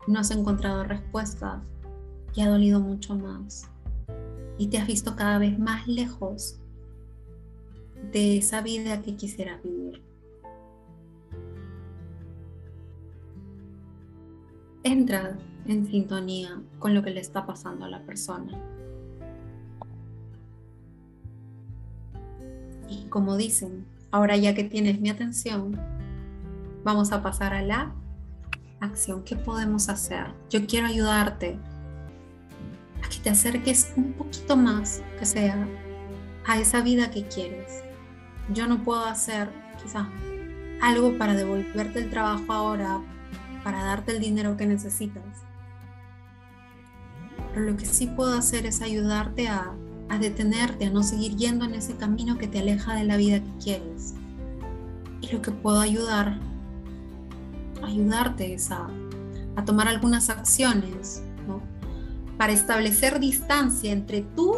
no 0.07 0.19
has 0.19 0.31
encontrado 0.31 0.85
respuestas 0.85 1.61
y 2.33 2.41
ha 2.41 2.49
dolido 2.49 2.79
mucho 2.79 3.15
más. 3.17 3.69
Y 4.57 4.67
te 4.67 4.77
has 4.77 4.87
visto 4.87 5.17
cada 5.17 5.39
vez 5.39 5.59
más 5.59 5.85
lejos 5.87 6.61
de 8.11 8.37
esa 8.37 8.61
vida 8.61 9.01
que 9.01 9.15
quisieras 9.15 9.61
vivir. 9.63 10.01
Entra 14.83 15.37
en 15.65 15.85
sintonía 15.85 16.61
con 16.79 16.95
lo 16.95 17.03
que 17.03 17.11
le 17.11 17.19
está 17.19 17.45
pasando 17.45 17.85
a 17.85 17.89
la 17.89 18.03
persona. 18.03 18.57
Y 22.87 23.05
como 23.09 23.37
dicen, 23.37 23.85
ahora 24.09 24.35
ya 24.37 24.55
que 24.55 24.63
tienes 24.63 24.99
mi 24.99 25.09
atención, 25.09 25.79
vamos 26.83 27.11
a 27.11 27.21
pasar 27.21 27.53
a 27.53 27.61
la 27.61 27.93
acción. 28.79 29.23
¿Qué 29.23 29.35
podemos 29.35 29.89
hacer? 29.89 30.33
Yo 30.49 30.65
quiero 30.65 30.87
ayudarte 30.87 31.59
a 33.03 33.09
que 33.09 33.19
te 33.19 33.29
acerques 33.29 33.93
un 33.95 34.13
poquito 34.13 34.57
más, 34.57 35.03
que 35.19 35.25
sea, 35.25 35.67
a 36.47 36.59
esa 36.59 36.81
vida 36.81 37.11
que 37.11 37.27
quieres. 37.27 37.88
Yo 38.53 38.67
no 38.67 38.83
puedo 38.83 39.05
hacer 39.05 39.49
quizás 39.81 40.07
algo 40.81 41.17
para 41.17 41.33
devolverte 41.33 41.99
el 41.99 42.09
trabajo 42.09 42.51
ahora, 42.51 43.01
para 43.63 43.83
darte 43.83 44.13
el 44.13 44.19
dinero 44.19 44.57
que 44.57 44.65
necesitas. 44.65 45.23
Pero 47.53 47.71
lo 47.71 47.77
que 47.77 47.85
sí 47.85 48.07
puedo 48.07 48.33
hacer 48.37 48.65
es 48.65 48.81
ayudarte 48.81 49.47
a, 49.47 49.71
detenerte, 50.19 50.85
a 50.85 50.89
no 50.89 51.03
seguir 51.03 51.35
yendo 51.35 51.65
en 51.65 51.75
ese 51.75 51.95
camino 51.95 52.37
que 52.37 52.47
te 52.47 52.59
aleja 52.59 52.95
de 52.95 53.03
la 53.03 53.17
vida 53.17 53.39
que 53.39 53.63
quieres. 53.63 54.15
Y 55.21 55.31
lo 55.31 55.41
que 55.41 55.51
puedo 55.51 55.79
ayudar, 55.79 56.39
ayudarte 57.83 58.53
es 58.53 58.71
a, 58.71 58.87
tomar 59.65 59.89
algunas 59.89 60.29
acciones 60.29 61.21
para 62.37 62.53
establecer 62.53 63.19
distancia 63.19 63.91
entre 63.91 64.21
tú 64.21 64.55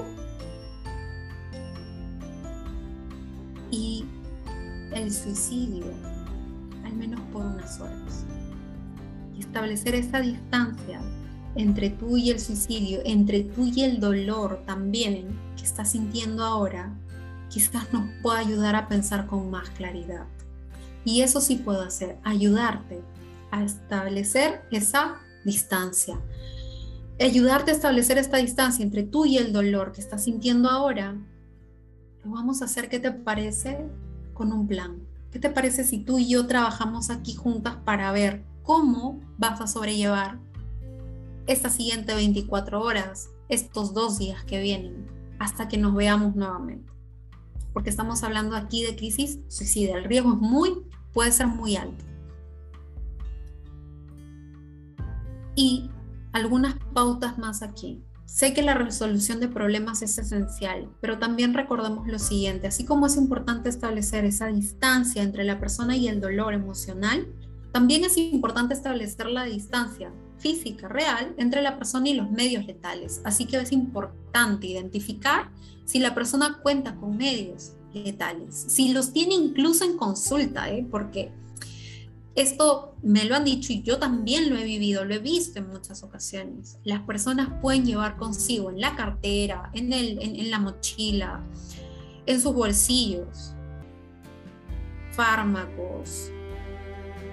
y 3.71 4.05
el 4.93 5.11
suicidio, 5.11 5.85
al 6.83 6.93
menos 6.93 7.19
por 7.31 7.45
unas 7.45 7.79
horas 7.79 8.25
establecer 9.51 9.95
esa 9.95 10.21
distancia 10.21 11.01
entre 11.55 11.89
tú 11.89 12.15
y 12.15 12.29
el 12.29 12.39
suicidio, 12.39 13.01
entre 13.03 13.43
tú 13.43 13.65
y 13.65 13.83
el 13.83 13.99
dolor 13.99 14.63
también 14.65 15.37
que 15.57 15.63
estás 15.63 15.91
sintiendo 15.91 16.45
ahora, 16.45 16.95
quizás 17.49 17.91
nos 17.91 18.09
pueda 18.21 18.39
ayudar 18.39 18.75
a 18.75 18.87
pensar 18.87 19.27
con 19.27 19.51
más 19.51 19.69
claridad. 19.71 20.25
Y 21.03 21.21
eso 21.21 21.41
sí 21.41 21.57
puedo 21.57 21.81
hacer, 21.81 22.17
ayudarte 22.23 23.01
a 23.51 23.65
establecer 23.65 24.61
esa 24.71 25.17
distancia. 25.43 26.17
Ayudarte 27.19 27.71
a 27.71 27.73
establecer 27.73 28.17
esta 28.17 28.37
distancia 28.37 28.83
entre 28.83 29.03
tú 29.03 29.25
y 29.25 29.37
el 29.37 29.51
dolor 29.51 29.91
que 29.91 29.99
estás 29.99 30.23
sintiendo 30.23 30.69
ahora, 30.69 31.17
vamos 32.23 32.61
a 32.61 32.65
hacer, 32.65 32.89
¿qué 32.89 32.99
te 32.99 33.11
parece? 33.11 33.85
Con 34.33 34.51
un 34.51 34.67
plan. 34.67 35.01
¿Qué 35.31 35.39
te 35.39 35.49
parece 35.49 35.83
si 35.83 35.99
tú 35.99 36.19
y 36.19 36.29
yo 36.29 36.45
trabajamos 36.47 37.09
aquí 37.09 37.35
juntas 37.35 37.77
para 37.85 38.11
ver 38.11 38.43
cómo 38.63 39.19
vas 39.37 39.61
a 39.61 39.67
sobrellevar 39.67 40.39
esta 41.47 41.69
siguiente 41.69 42.13
24 42.13 42.81
horas, 42.81 43.29
estos 43.49 43.93
dos 43.93 44.19
días 44.19 44.43
que 44.43 44.61
vienen, 44.61 45.07
hasta 45.39 45.67
que 45.67 45.77
nos 45.77 45.95
veamos 45.95 46.35
nuevamente. 46.35 46.91
Porque 47.73 47.89
estamos 47.89 48.23
hablando 48.23 48.55
aquí 48.55 48.83
de 48.83 48.95
crisis 48.95 49.39
suicida. 49.47 49.97
El 49.97 50.03
riesgo 50.05 50.33
es 50.33 50.39
muy, 50.39 50.83
puede 51.13 51.31
ser 51.31 51.47
muy 51.47 51.75
alto. 51.77 52.03
Y 55.55 55.89
algunas 56.33 56.75
pautas 56.93 57.37
más 57.37 57.61
aquí. 57.61 58.03
Sé 58.33 58.53
que 58.53 58.61
la 58.61 58.75
resolución 58.75 59.41
de 59.41 59.49
problemas 59.49 60.01
es 60.01 60.17
esencial, 60.17 60.87
pero 61.01 61.19
también 61.19 61.53
recordemos 61.53 62.07
lo 62.07 62.17
siguiente, 62.17 62.65
así 62.65 62.85
como 62.85 63.05
es 63.05 63.17
importante 63.17 63.67
establecer 63.67 64.23
esa 64.23 64.47
distancia 64.47 65.21
entre 65.21 65.43
la 65.43 65.59
persona 65.59 65.97
y 65.97 66.07
el 66.07 66.21
dolor 66.21 66.53
emocional, 66.53 67.27
también 67.73 68.05
es 68.05 68.15
importante 68.17 68.73
establecer 68.73 69.27
la 69.27 69.43
distancia 69.43 70.13
física 70.37 70.87
real 70.87 71.35
entre 71.37 71.61
la 71.61 71.77
persona 71.77 72.07
y 72.07 72.13
los 72.13 72.31
medios 72.31 72.65
letales. 72.65 73.19
Así 73.25 73.45
que 73.45 73.57
es 73.57 73.73
importante 73.73 74.65
identificar 74.65 75.51
si 75.83 75.99
la 75.99 76.15
persona 76.15 76.59
cuenta 76.63 76.95
con 76.95 77.17
medios 77.17 77.73
letales, 77.93 78.55
si 78.55 78.93
los 78.93 79.11
tiene 79.11 79.35
incluso 79.35 79.83
en 79.83 79.97
consulta, 79.97 80.71
¿eh? 80.71 80.87
porque 80.89 81.33
esto 82.35 82.95
me 83.01 83.25
lo 83.25 83.35
han 83.35 83.45
dicho 83.45 83.73
y 83.73 83.81
yo 83.81 83.99
también 83.99 84.49
lo 84.49 84.57
he 84.57 84.63
vivido, 84.63 85.03
lo 85.03 85.13
he 85.13 85.19
visto 85.19 85.59
en 85.59 85.67
muchas 85.67 86.03
ocasiones. 86.03 86.77
Las 86.83 87.01
personas 87.01 87.49
pueden 87.61 87.85
llevar 87.85 88.17
consigo 88.17 88.69
en 88.69 88.79
la 88.79 88.95
cartera, 88.95 89.69
en, 89.73 89.91
el, 89.91 90.19
en 90.21 90.49
la 90.49 90.59
mochila, 90.59 91.43
en 92.25 92.39
sus 92.39 92.53
bolsillos, 92.53 93.53
fármacos, 95.11 96.31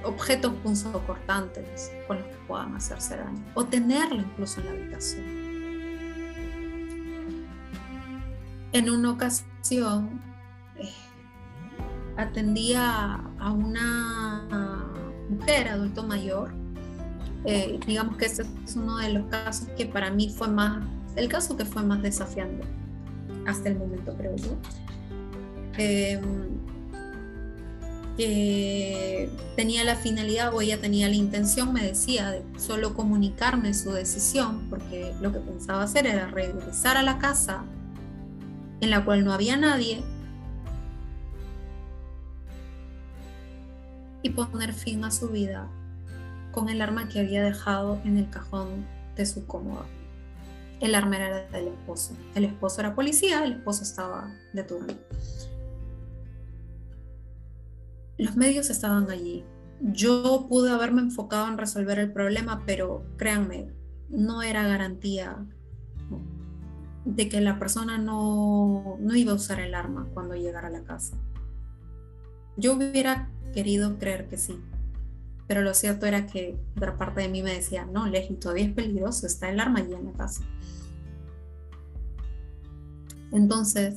objetos 0.04 0.52
punzocortantes 0.62 1.92
con 2.06 2.18
los 2.18 2.26
que 2.26 2.36
puedan 2.46 2.74
hacerse 2.74 3.16
daño 3.16 3.44
o 3.54 3.64
tenerlo 3.64 4.20
incluso 4.20 4.60
en 4.60 4.66
la 4.66 4.72
habitación. 4.72 5.48
En 8.72 8.90
una 8.90 9.12
ocasión 9.12 10.27
atendía 12.18 13.20
a 13.38 13.52
una 13.52 14.44
mujer 15.30 15.68
adulto 15.68 16.02
mayor. 16.02 16.52
Eh, 17.44 17.78
digamos 17.86 18.16
que 18.16 18.26
este 18.26 18.42
es 18.42 18.76
uno 18.76 18.98
de 18.98 19.10
los 19.10 19.26
casos 19.26 19.68
que 19.76 19.86
para 19.86 20.10
mí 20.10 20.28
fue 20.28 20.48
más, 20.48 20.84
el 21.16 21.28
caso 21.28 21.56
que 21.56 21.64
fue 21.64 21.82
más 21.82 22.02
desafiante 22.02 22.64
hasta 23.46 23.68
el 23.68 23.78
momento, 23.78 24.14
creo 24.16 24.36
yo. 24.36 24.56
Eh, 25.78 26.20
que 28.16 29.30
tenía 29.54 29.84
la 29.84 29.94
finalidad 29.94 30.52
o 30.52 30.60
ella 30.60 30.80
tenía 30.80 31.08
la 31.08 31.14
intención, 31.14 31.72
me 31.72 31.84
decía, 31.84 32.32
de 32.32 32.42
solo 32.58 32.94
comunicarme 32.94 33.72
su 33.74 33.92
decisión, 33.92 34.66
porque 34.68 35.14
lo 35.20 35.32
que 35.32 35.38
pensaba 35.38 35.84
hacer 35.84 36.04
era 36.08 36.26
regresar 36.26 36.96
a 36.96 37.04
la 37.04 37.18
casa 37.18 37.62
en 38.80 38.90
la 38.90 39.04
cual 39.04 39.24
no 39.24 39.32
había 39.32 39.56
nadie 39.56 40.02
y 44.28 44.32
poner 44.32 44.72
fin 44.72 45.04
a 45.04 45.10
su 45.10 45.28
vida 45.28 45.68
con 46.52 46.68
el 46.68 46.80
arma 46.80 47.08
que 47.08 47.20
había 47.20 47.42
dejado 47.42 48.00
en 48.04 48.18
el 48.18 48.30
cajón 48.30 48.86
de 49.16 49.26
su 49.26 49.46
cómoda. 49.46 49.86
El 50.80 50.94
arma 50.94 51.16
era 51.16 51.48
del 51.48 51.68
esposo. 51.68 52.16
El 52.34 52.44
esposo 52.44 52.80
era 52.80 52.94
policía, 52.94 53.44
el 53.44 53.52
esposo 53.54 53.82
estaba 53.82 54.32
de 54.52 54.62
turno 54.62 54.94
los 58.18 58.36
medios 58.36 58.68
estaban 58.68 59.10
allí. 59.10 59.44
Yo 59.80 60.46
pude 60.48 60.70
haberme 60.70 61.02
enfocado 61.02 61.46
en 61.46 61.56
resolver 61.56 62.00
el 62.00 62.12
problema, 62.12 62.64
pero 62.66 63.04
créanme, 63.16 63.68
no 64.08 64.42
era 64.42 64.66
garantía 64.66 65.46
de 67.04 67.28
que 67.28 67.40
la 67.40 67.58
persona 67.58 67.96
no, 67.96 68.96
no 68.98 69.14
iba 69.14 69.32
a 69.32 69.36
usar 69.36 69.60
el 69.60 69.74
arma 69.74 70.08
cuando 70.12 70.34
llegara 70.34 70.66
a 70.66 70.72
la 70.72 70.82
casa. 70.82 71.16
Yo 72.56 72.74
hubiera 72.74 73.30
querido 73.52 73.98
creer 73.98 74.28
que 74.28 74.38
sí, 74.38 74.58
pero 75.46 75.62
lo 75.62 75.74
cierto 75.74 76.06
era 76.06 76.26
que 76.26 76.58
otra 76.76 76.96
parte 76.98 77.22
de 77.22 77.28
mí 77.28 77.42
me 77.42 77.54
decía, 77.54 77.84
no, 77.86 78.06
Leslie, 78.06 78.38
todavía 78.38 78.66
es 78.66 78.72
peligroso, 78.72 79.26
está 79.26 79.48
el 79.48 79.60
arma 79.60 79.80
allí 79.80 79.94
en 79.94 80.06
la 80.06 80.12
casa. 80.12 80.42
Entonces, 83.32 83.94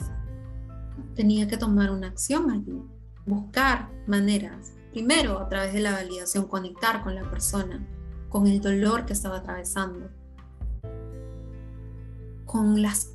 tenía 1.15 1.48
que 1.48 1.57
tomar 1.57 1.91
una 1.91 2.07
acción 2.07 2.52
allí 2.52 2.82
buscar 3.26 3.90
maneras, 4.07 4.73
primero 4.91 5.40
a 5.40 5.48
través 5.48 5.73
de 5.73 5.82
la 5.82 5.94
validación, 5.94 6.48
conectar 6.48 7.03
con 7.03 7.15
la 7.15 7.30
persona, 7.30 7.86
con 8.30 8.48
el 8.48 8.61
dolor 8.61 9.06
que 9.06 9.14
estaba 9.14 9.38
atravesando, 9.38 10.10
con 12.45 12.82
las, 12.82 13.11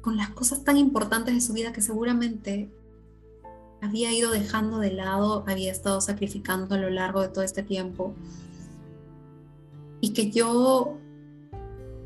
con 0.00 0.16
las 0.16 0.30
cosas 0.30 0.64
tan 0.64 0.76
importantes 0.76 1.34
de 1.34 1.40
su 1.40 1.52
vida 1.52 1.72
que 1.72 1.82
seguramente 1.82 2.70
había 3.80 4.12
ido 4.12 4.30
dejando 4.30 4.78
de 4.78 4.92
lado, 4.92 5.44
había 5.46 5.70
estado 5.70 6.00
sacrificando 6.00 6.74
a 6.74 6.78
lo 6.78 6.90
largo 6.90 7.20
de 7.22 7.28
todo 7.28 7.44
este 7.44 7.62
tiempo. 7.62 8.14
Y 10.00 10.12
que 10.12 10.30
yo 10.30 10.98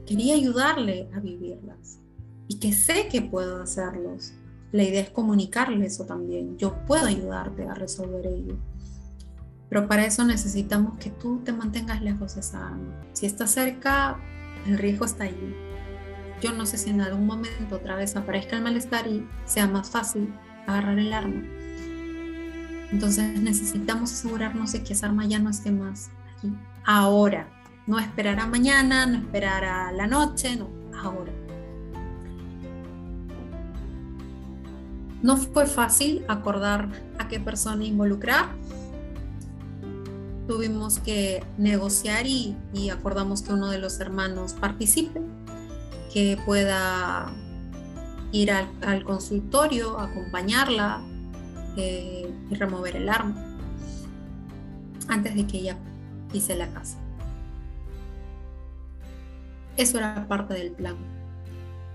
quería 0.07 0.35
ayudarle 0.35 1.09
a 1.15 1.21
vivirlas. 1.21 2.01
Y 2.49 2.59
que 2.59 2.73
sé 2.73 3.09
que 3.09 3.23
puedo 3.23 3.63
hacerlos. 3.63 4.33
La 4.73 4.83
idea 4.83 5.03
es 5.03 5.11
comunicarle 5.11 5.87
eso 5.87 6.05
también. 6.05 6.57
Yo 6.59 6.85
puedo 6.87 7.07
ayudarte 7.07 7.65
a 7.65 7.75
resolver 7.75 8.27
ello. 8.27 8.57
Pero 9.69 9.87
para 9.87 10.05
eso 10.05 10.25
necesitamos 10.25 10.99
que 10.99 11.11
tú 11.11 11.41
te 11.45 11.53
mantengas 11.53 12.03
lejos 12.03 12.35
de 12.35 12.41
esa 12.41 12.69
arma. 12.69 13.01
Si 13.13 13.27
está 13.27 13.47
cerca, 13.47 14.19
el 14.67 14.79
riesgo 14.79 15.05
está 15.05 15.25
allí. 15.25 15.55
Yo 16.41 16.53
no 16.53 16.67
sé 16.67 16.79
si 16.79 16.91
en 16.91 17.01
algún 17.01 17.27
momento 17.27 17.77
otra 17.77 17.97
vez 17.97 18.17
aparezca 18.17 18.57
el 18.57 18.63
malestar 18.63 19.07
y 19.07 19.27
sea 19.45 19.69
más 19.69 19.91
fácil 19.91 20.33
agarrar 20.67 20.99
el 20.99 21.13
arma. 21.13 21.60
Entonces 22.93 23.41
necesitamos 23.41 24.12
asegurarnos 24.12 24.73
de 24.73 24.83
que 24.83 24.93
esa 24.93 25.07
arma 25.07 25.27
ya 25.27 25.39
no 25.39 25.51
esté 25.51 25.71
más 25.71 26.11
aquí. 26.37 26.53
Ahora. 26.85 27.49
No 27.87 27.99
esperar 27.99 28.39
a 28.39 28.47
mañana, 28.47 29.07
no 29.07 29.19
esperar 29.19 29.65
a 29.65 29.91
la 29.91 30.07
noche, 30.07 30.55
no, 30.55 30.71
ahora. 30.97 31.33
No 35.23 35.37
fue 35.37 35.67
fácil 35.67 36.25
acordar 36.29 36.89
a 37.19 37.29
qué 37.29 37.41
persona 37.41 37.85
involucrar. 37.85 38.47
Tuvimos 40.47 40.99
que 40.99 41.45
negociar 41.59 42.27
y, 42.27 42.57
acordamos 42.93 43.43
que 43.43 43.53
uno 43.53 43.71
de 43.71 43.79
los 43.79 44.01
hermanos 44.01 44.55
participe, 44.55 45.21
que 46.12 46.39
pueda 46.47 47.33
ir 48.33 48.51
al, 48.51 49.05
consultorio, 49.05 49.99
acompañarla 49.99 51.03
eh, 51.77 52.33
y 52.51 52.55
remover 52.55 52.97
el 52.97 53.09
arma 53.09 53.35
antes 55.09 55.35
de 55.35 55.47
que 55.47 55.59
ella 55.59 55.77
pise 56.33 56.57
la 56.57 56.69
casa. 56.69 56.99
Eso 59.77 59.99
era 59.99 60.27
parte 60.29 60.55
del 60.55 60.73
plan. 60.73 60.97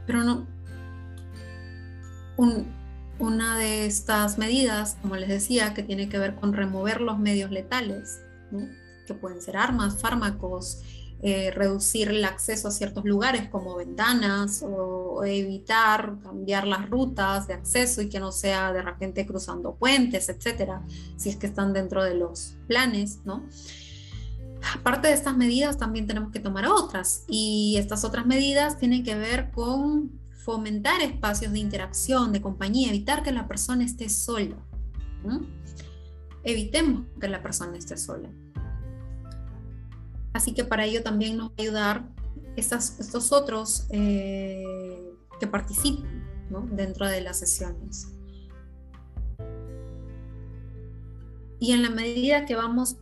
Pero 0.06 0.24
no, 0.24 0.46
una 3.20 3.58
de 3.58 3.86
estas 3.86 4.38
medidas, 4.38 4.98
como 5.02 5.16
les 5.16 5.30
decía, 5.30 5.74
que 5.74 5.84
tiene 5.84 6.10
que 6.10 6.20
ver 6.20 6.36
con 6.36 6.54
remover 6.54 7.02
los 7.02 7.18
medios 7.18 7.52
letales, 7.52 8.22
que 9.08 9.14
pueden 9.14 9.42
ser 9.42 9.58
armas, 9.58 10.00
fármacos, 10.00 10.82
eh, 11.22 11.50
reducir 11.52 12.10
el 12.10 12.24
acceso 12.26 12.68
a 12.68 12.72
ciertos 12.72 13.06
lugares 13.06 13.48
como 13.50 13.76
ventanas 13.78 14.64
o, 14.64 15.24
evitar 15.24 16.20
cambiar 16.22 16.68
las 16.68 16.90
rutas 16.90 17.48
de 17.48 17.54
acceso 17.54 18.02
y 18.02 18.10
que 18.10 18.20
no 18.20 18.34
sea 18.34 18.74
de 18.74 18.82
repente 18.82 19.26
cruzando 19.26 19.76
puentes, 19.76 20.28
etcétera, 20.28 20.84
si 21.16 21.30
es 21.30 21.38
que 21.38 21.48
están 21.48 21.72
dentro 21.72 22.04
de 22.04 22.16
los 22.16 22.58
planes, 22.68 23.22
¿no? 23.24 23.46
Aparte 24.78 25.08
de 25.08 25.14
estas 25.14 25.36
medidas, 25.38 25.78
también 25.78 26.06
tenemos 26.06 26.32
que 26.32 26.40
tomar 26.40 26.68
otras 26.68 27.24
y 27.30 27.78
estas 27.78 28.04
otras 28.04 28.26
medidas 28.26 28.78
tienen 28.78 29.04
que 29.04 29.16
ver 29.16 29.52
con 29.52 30.12
fomentar 30.44 31.02
espacios 31.02 31.54
de 31.54 31.60
interacción, 31.60 32.34
de 32.34 32.42
compañía, 32.42 32.90
evitar 32.90 33.24
que 33.24 33.32
la 33.32 33.48
persona 33.48 33.86
esté 33.86 34.10
sola. 34.10 34.58
Evitemos 36.44 37.08
que 37.20 37.30
la 37.30 37.42
persona 37.42 37.78
esté 37.78 37.98
sola. 37.98 38.30
Así 40.36 40.54
que 40.54 40.66
para 40.66 40.84
ello 40.84 41.02
también 41.02 41.38
nos 41.38 41.52
va 41.52 41.54
a 41.58 41.62
ayudar 41.62 42.10
estos 42.58 43.32
otros 43.32 43.86
eh, 43.90 44.62
que 45.40 45.48
participan 45.48 46.26
dentro 46.74 47.08
de 47.08 47.22
las 47.22 47.40
sesiones. 47.40 48.10
Y 51.58 51.72
en 51.72 51.84
la 51.84 51.90
medida 51.90 52.46
que 52.46 52.54
vamos 52.54 52.98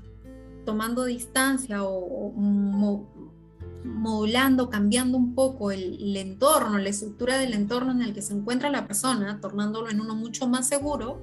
tomando 0.64 1.06
distancia 1.06 1.84
o, 1.84 2.32
modulando, 3.84 4.70
cambiando 4.70 5.18
un 5.18 5.34
poco 5.34 5.72
el, 5.72 6.16
entorno, 6.16 6.78
la 6.78 6.90
estructura 6.90 7.40
del 7.40 7.54
entorno 7.54 7.94
en 7.94 8.04
el 8.04 8.14
que 8.14 8.22
se 8.22 8.36
encuentra 8.36 8.70
la 8.70 8.86
persona, 8.86 9.42
tornándolo 9.42 9.90
en 9.90 10.00
uno 10.00 10.14
mucho 10.14 10.48
más 10.48 10.68
seguro, 10.68 11.20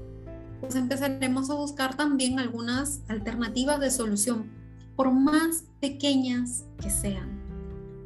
pues 0.60 0.74
empezaremos 0.74 1.50
a 1.50 1.54
buscar 1.54 1.96
también 1.96 2.40
algunas 2.40 3.02
alternativas 3.06 3.78
de 3.78 3.92
solución, 3.92 4.59
por 5.00 5.12
más 5.12 5.64
pequeñas 5.80 6.66
que 6.78 6.90
sean. 6.90 7.40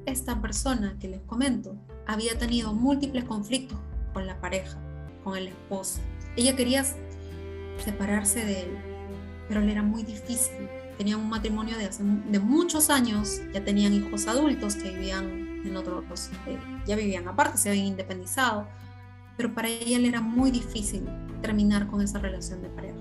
Esta 0.07 0.41
persona 0.41 0.97
que 1.01 1.09
les 1.09 1.21
comento 1.23 1.75
había 2.07 2.39
tenido 2.39 2.73
múltiples 2.73 3.25
conflictos 3.25 3.77
con 4.13 4.29
la 4.29 4.41
pareja, 4.41 4.79
con 5.25 5.37
el 5.37 5.49
esposo. 5.49 5.99
Ella 6.37 6.55
quería 6.55 6.85
separarse 7.85 8.45
de 8.45 8.61
él, 8.61 8.79
pero 9.49 9.61
le 9.61 9.73
era 9.73 9.83
muy 9.83 10.05
difícil 10.05 10.69
tenían 10.97 11.19
un 11.19 11.31
matrimonio 11.31 11.77
de, 11.77 11.87
hace, 11.87 12.05
de 12.05 12.39
muchos 12.39 12.89
años, 12.91 13.41
ya 13.53 13.65
tenían 13.65 13.93
hijos 13.93 14.29
adultos 14.29 14.77
que 14.77 14.93
vivían 14.93 15.63
en 15.67 15.77
otros, 15.77 16.31
eh, 16.47 16.57
ya 16.87 16.95
vivían 16.95 17.27
aparte, 17.27 17.59
se 17.59 17.71
habían 17.71 17.87
independizado, 17.87 18.69
pero 19.37 19.53
para 19.53 19.67
ella 19.67 19.99
le 19.99 20.07
era 20.07 20.21
muy 20.21 20.53
difícil 20.53 21.03
terminar 21.43 21.89
con 21.89 22.03
esa 22.03 22.21
relación 22.21 22.63
de 22.63 22.69
pareja. 22.69 22.95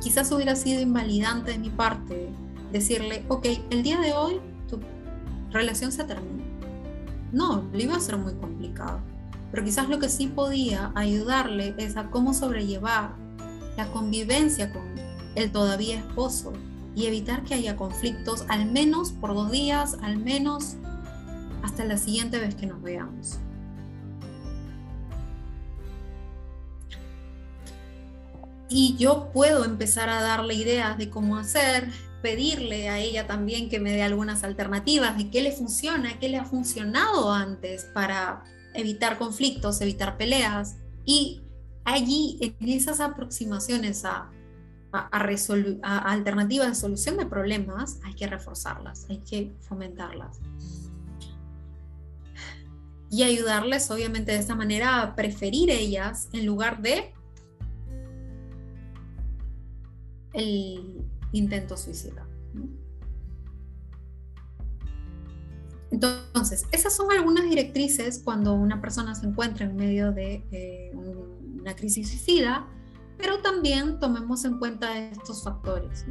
Quizás 0.00 0.32
hubiera 0.32 0.56
sido 0.56 0.80
invalidante 0.80 1.50
de 1.50 1.58
mi 1.58 1.68
parte 1.68 2.30
decirle, 2.72 3.24
ok, 3.28 3.46
el 3.70 3.82
día 3.82 4.00
de 4.00 4.12
hoy 4.12 4.40
tu 4.68 4.80
relación 5.50 5.92
se 5.92 6.04
termina. 6.04 6.44
No, 7.32 7.68
le 7.72 7.84
iba 7.84 7.96
a 7.96 8.00
ser 8.00 8.16
muy 8.16 8.34
complicado, 8.34 9.00
pero 9.50 9.64
quizás 9.64 9.88
lo 9.88 9.98
que 9.98 10.08
sí 10.08 10.26
podía 10.26 10.92
ayudarle 10.94 11.74
es 11.78 11.96
a 11.96 12.10
cómo 12.10 12.34
sobrellevar 12.34 13.14
la 13.76 13.86
convivencia 13.92 14.72
con 14.72 14.82
el 15.34 15.52
todavía 15.52 15.98
esposo 15.98 16.52
y 16.94 17.06
evitar 17.06 17.44
que 17.44 17.54
haya 17.54 17.76
conflictos 17.76 18.44
al 18.48 18.70
menos 18.70 19.12
por 19.12 19.34
dos 19.34 19.50
días, 19.50 19.96
al 20.02 20.18
menos 20.18 20.76
hasta 21.62 21.84
la 21.84 21.96
siguiente 21.96 22.38
vez 22.38 22.54
que 22.54 22.66
nos 22.66 22.82
veamos. 22.82 23.38
Y 28.68 28.96
yo 28.96 29.30
puedo 29.32 29.64
empezar 29.64 30.08
a 30.08 30.22
darle 30.22 30.54
ideas 30.54 30.96
de 30.96 31.10
cómo 31.10 31.36
hacer, 31.36 31.90
pedirle 32.22 32.88
a 32.88 32.98
ella 32.98 33.26
también 33.26 33.68
que 33.68 33.80
me 33.80 33.92
dé 33.92 34.02
algunas 34.02 34.44
alternativas 34.44 35.16
de 35.16 35.30
qué 35.30 35.42
le 35.42 35.52
funciona, 35.52 36.18
qué 36.18 36.28
le 36.28 36.38
ha 36.38 36.44
funcionado 36.44 37.32
antes 37.32 37.84
para 37.94 38.44
evitar 38.74 39.18
conflictos, 39.18 39.80
evitar 39.80 40.16
peleas. 40.16 40.76
Y 41.04 41.42
allí, 41.84 42.38
en 42.40 42.68
esas 42.68 43.00
aproximaciones 43.00 44.04
a 44.04 44.30
a, 44.92 45.98
alternativas 46.10 46.68
de 46.68 46.74
solución 46.74 47.16
de 47.16 47.26
problemas, 47.26 47.98
hay 48.04 48.14
que 48.14 48.26
reforzarlas, 48.26 49.06
hay 49.08 49.18
que 49.18 49.52
fomentarlas. 49.60 50.38
Y 53.10 53.24
ayudarles, 53.24 53.90
obviamente, 53.90 54.32
de 54.32 54.38
esta 54.38 54.54
manera 54.54 55.02
a 55.02 55.16
preferir 55.16 55.70
ellas 55.70 56.28
en 56.32 56.46
lugar 56.46 56.80
de 56.80 57.12
el 60.32 61.09
intento 61.32 61.76
suicida. 61.76 62.26
Entonces, 65.90 66.64
esas 66.70 66.94
son 66.94 67.10
algunas 67.10 67.44
directrices 67.44 68.20
cuando 68.22 68.54
una 68.54 68.80
persona 68.80 69.14
se 69.14 69.26
encuentra 69.26 69.66
en 69.66 69.76
medio 69.76 70.12
de 70.12 70.44
eh, 70.52 70.92
una 70.94 71.74
crisis 71.74 72.08
suicida 72.08 72.68
pero 73.20 73.40
también 73.40 73.98
tomemos 73.98 74.44
en 74.44 74.58
cuenta 74.58 74.98
estos 74.98 75.42
factores. 75.42 76.06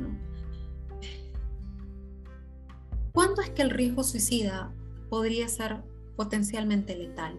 ¿Cuándo 3.11 3.41
es 3.41 3.49
que 3.49 3.63
el 3.63 3.71
riesgo 3.71 4.03
suicida 4.03 4.71
podría 5.09 5.47
ser 5.47 5.83
potencialmente 6.15 6.95
letal? 6.95 7.35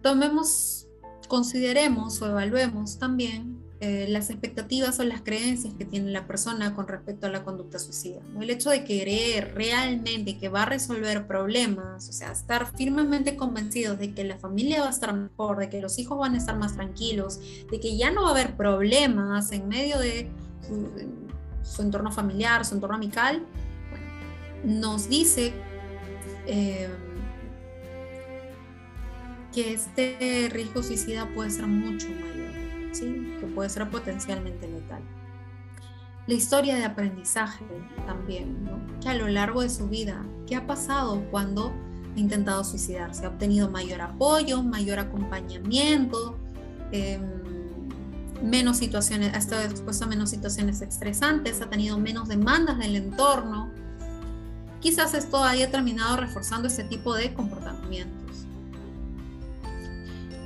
Tomemos, 0.00 0.86
consideremos 1.28 2.22
o 2.22 2.26
evaluemos 2.26 2.98
también 2.98 3.61
eh, 3.84 4.06
las 4.08 4.30
expectativas 4.30 5.00
o 5.00 5.02
las 5.02 5.22
creencias 5.22 5.74
que 5.74 5.84
tiene 5.84 6.12
la 6.12 6.28
persona 6.28 6.72
con 6.72 6.86
respecto 6.86 7.26
a 7.26 7.30
la 7.30 7.42
conducta 7.42 7.80
suicida. 7.80 8.20
El 8.40 8.48
hecho 8.48 8.70
de 8.70 8.84
querer 8.84 9.56
realmente 9.56 10.38
que 10.38 10.48
va 10.48 10.62
a 10.62 10.66
resolver 10.66 11.26
problemas, 11.26 12.08
o 12.08 12.12
sea, 12.12 12.30
estar 12.30 12.76
firmemente 12.76 13.34
convencidos 13.34 13.98
de 13.98 14.14
que 14.14 14.22
la 14.22 14.38
familia 14.38 14.82
va 14.82 14.86
a 14.86 14.90
estar 14.90 15.12
mejor, 15.12 15.58
de 15.58 15.68
que 15.68 15.80
los 15.80 15.98
hijos 15.98 16.16
van 16.16 16.36
a 16.36 16.38
estar 16.38 16.56
más 16.56 16.74
tranquilos, 16.74 17.40
de 17.72 17.80
que 17.80 17.96
ya 17.96 18.12
no 18.12 18.22
va 18.22 18.28
a 18.28 18.30
haber 18.30 18.56
problemas 18.56 19.50
en 19.50 19.66
medio 19.66 19.98
de 19.98 20.30
su, 21.64 21.82
entorno 21.82 22.12
familiar, 22.12 22.64
su 22.64 22.76
entorno 22.76 22.94
amical, 22.94 23.44
nos 24.62 25.08
dice 25.08 25.54
eh, 26.46 26.88
que 29.52 29.72
este 29.72 30.48
riesgo 30.52 30.84
suicida 30.84 31.28
puede 31.34 31.50
ser 31.50 31.66
mucho 31.66 32.06
mayor 32.10 32.31
que 33.00 33.46
puede 33.54 33.68
ser 33.68 33.88
potencialmente 33.90 34.68
letal. 34.68 35.02
La 36.26 36.34
historia 36.34 36.76
de 36.76 36.84
aprendizaje 36.84 37.64
también, 38.06 38.68
que 39.00 39.08
a 39.08 39.14
lo 39.14 39.26
largo 39.28 39.62
de 39.62 39.70
su 39.70 39.88
vida, 39.88 40.24
¿qué 40.46 40.54
ha 40.54 40.66
pasado 40.66 41.24
cuando 41.30 41.72
ha 42.14 42.18
intentado 42.18 42.62
suicidarse? 42.62 43.26
Ha 43.26 43.30
obtenido 43.30 43.68
mayor 43.70 44.00
apoyo, 44.02 44.62
mayor 44.62 45.00
acompañamiento, 45.00 46.38
em, 46.92 47.22
menos 48.40 48.76
situaciones, 48.76 49.34
ha 49.34 49.38
estado 49.38 49.62
expuesto 49.62 50.04
a 50.04 50.08
menos 50.08 50.30
situaciones 50.30 50.80
estresantes, 50.80 51.60
ha 51.60 51.68
tenido 51.68 51.98
menos 51.98 52.28
demandas 52.28 52.78
del 52.78 52.96
entorno. 52.96 53.70
Quizás 54.80 55.14
esto 55.14 55.42
haya 55.42 55.70
terminado 55.70 56.16
reforzando 56.16 56.68
ese 56.68 56.84
tipo 56.84 57.14
de 57.14 57.34
comportamientos. 57.34 58.46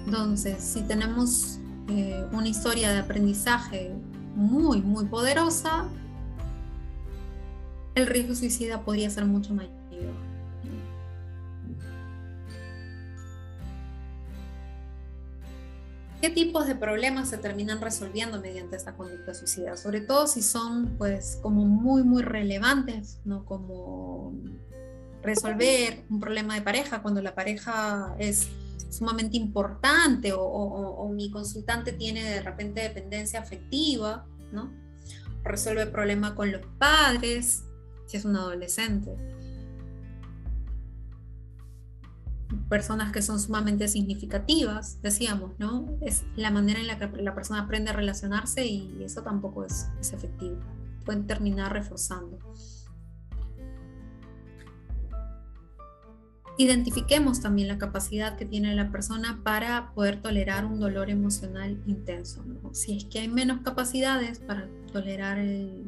Entonces, 0.06 0.62
si 0.62 0.82
tenemos 0.82 1.58
eh, 1.88 2.24
una 2.32 2.48
historia 2.48 2.90
de 2.92 2.98
aprendizaje 2.98 3.92
muy, 4.34 4.80
muy 4.82 5.06
poderosa, 5.06 5.86
el 7.94 8.06
riesgo 8.06 8.34
suicida 8.34 8.82
podría 8.82 9.08
ser 9.08 9.24
mucho 9.24 9.54
mayor. 9.54 9.76
¿Qué 16.20 16.30
tipos 16.30 16.66
de 16.66 16.74
problemas 16.74 17.28
se 17.28 17.38
terminan 17.38 17.80
resolviendo 17.80 18.40
mediante 18.40 18.74
esta 18.74 18.94
conducta 18.94 19.32
suicida? 19.32 19.76
Sobre 19.76 20.00
todo 20.00 20.26
si 20.26 20.42
son 20.42 20.96
pues 20.98 21.38
como 21.40 21.64
muy 21.64 22.02
muy 22.02 22.22
relevantes, 22.22 23.20
¿no? 23.24 23.44
Como 23.44 24.34
resolver 25.22 26.04
un 26.10 26.18
problema 26.18 26.54
de 26.54 26.62
pareja 26.62 27.02
cuando 27.02 27.22
la 27.22 27.34
pareja 27.34 28.14
es 28.18 28.48
sumamente 28.90 29.36
importante 29.36 30.32
o, 30.34 31.10
mi 31.12 31.30
consultante 31.30 31.92
tiene 31.92 32.22
de 32.22 32.42
repente 32.42 32.82
dependencia 32.82 33.40
afectiva, 33.40 34.26
¿no? 34.52 34.70
resuelve 35.46 35.82
el 35.82 35.90
problema 35.90 36.34
con 36.34 36.52
los 36.52 36.62
padres, 36.78 37.64
si 38.06 38.16
es 38.16 38.24
un 38.24 38.36
adolescente. 38.36 39.16
Personas 42.68 43.12
que 43.12 43.22
son 43.22 43.40
sumamente 43.40 43.88
significativas, 43.88 45.00
decíamos, 45.02 45.52
¿no? 45.58 45.86
Es 46.00 46.24
la 46.36 46.50
manera 46.50 46.80
en 46.80 46.86
la 46.86 46.98
que 46.98 47.22
la 47.22 47.34
persona 47.34 47.62
aprende 47.62 47.90
a 47.90 47.92
relacionarse 47.92 48.66
y 48.66 49.02
eso 49.02 49.22
tampoco 49.22 49.64
es, 49.64 49.88
es 50.00 50.12
efectivo. 50.12 50.60
Pueden 51.04 51.26
terminar 51.26 51.72
reforzando. 51.72 52.38
Identifiquemos 56.58 57.40
también 57.40 57.68
la 57.68 57.78
capacidad 57.78 58.36
que 58.36 58.46
tiene 58.46 58.74
la 58.74 58.90
persona 58.90 59.40
para 59.42 59.92
poder 59.94 60.20
tolerar 60.22 60.64
un 60.64 60.80
dolor 60.80 61.10
emocional 61.10 61.82
intenso. 61.86 62.44
Si 62.72 62.96
es 62.96 63.04
que 63.04 63.20
hay 63.20 63.28
menos 63.28 63.60
capacidades 63.60 64.38
para 64.38 64.68
tolerar 64.92 65.38
el 65.38 65.84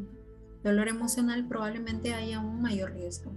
dolor 0.62 0.88
emocional, 0.88 1.46
probablemente 1.46 2.12
haya 2.12 2.40
un 2.40 2.60
mayor 2.60 2.92
riesgo. 2.92 3.32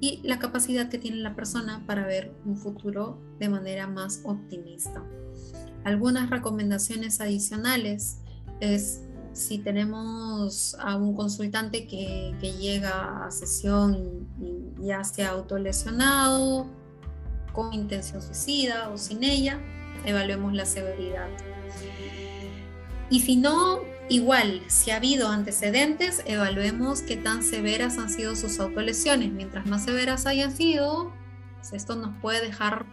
Y 0.00 0.20
la 0.22 0.38
capacidad 0.38 0.90
que 0.90 0.98
tiene 0.98 1.18
la 1.18 1.34
persona 1.34 1.82
para 1.86 2.06
ver 2.06 2.34
un 2.44 2.56
futuro 2.56 3.18
de 3.38 3.48
manera 3.48 3.86
más 3.86 4.20
optimista. 4.24 5.02
Algunas 5.84 6.28
recomendaciones 6.28 7.20
adicionales 7.20 8.18
es 8.60 9.03
si 9.34 9.58
tenemos 9.58 10.76
a 10.80 10.96
un 10.96 11.14
consultante 11.14 11.86
que, 11.86 12.34
llega 12.58 13.26
a 13.26 13.30
sesión 13.30 14.28
y, 14.40 14.86
ya 14.86 15.02
se 15.04 15.24
ha 15.24 15.30
autolesionado 15.30 16.66
con 17.52 17.72
intención 17.72 18.20
suicida 18.20 18.90
o 18.90 18.98
sin 18.98 19.24
ella, 19.24 19.60
evaluemos 20.04 20.52
la 20.52 20.66
severidad. 20.66 21.28
Y 23.10 23.20
si 23.20 23.36
no, 23.36 23.80
igual, 24.08 24.62
si 24.66 24.90
ha 24.90 24.96
habido 24.96 25.28
antecedentes, 25.28 26.22
evaluemos 26.26 27.02
qué 27.02 27.16
tan 27.16 27.42
severas 27.42 27.98
han 27.98 28.10
sido 28.10 28.34
sus 28.36 28.58
autolesiones. 28.60 29.32
Mientras 29.32 29.66
más 29.66 29.84
severas 29.84 30.26
hayan 30.26 30.54
sido, 30.54 31.12
pues 31.56 31.72
esto 31.72 31.96
nos 31.96 32.16
puede 32.20 32.40
dejar 32.40 32.86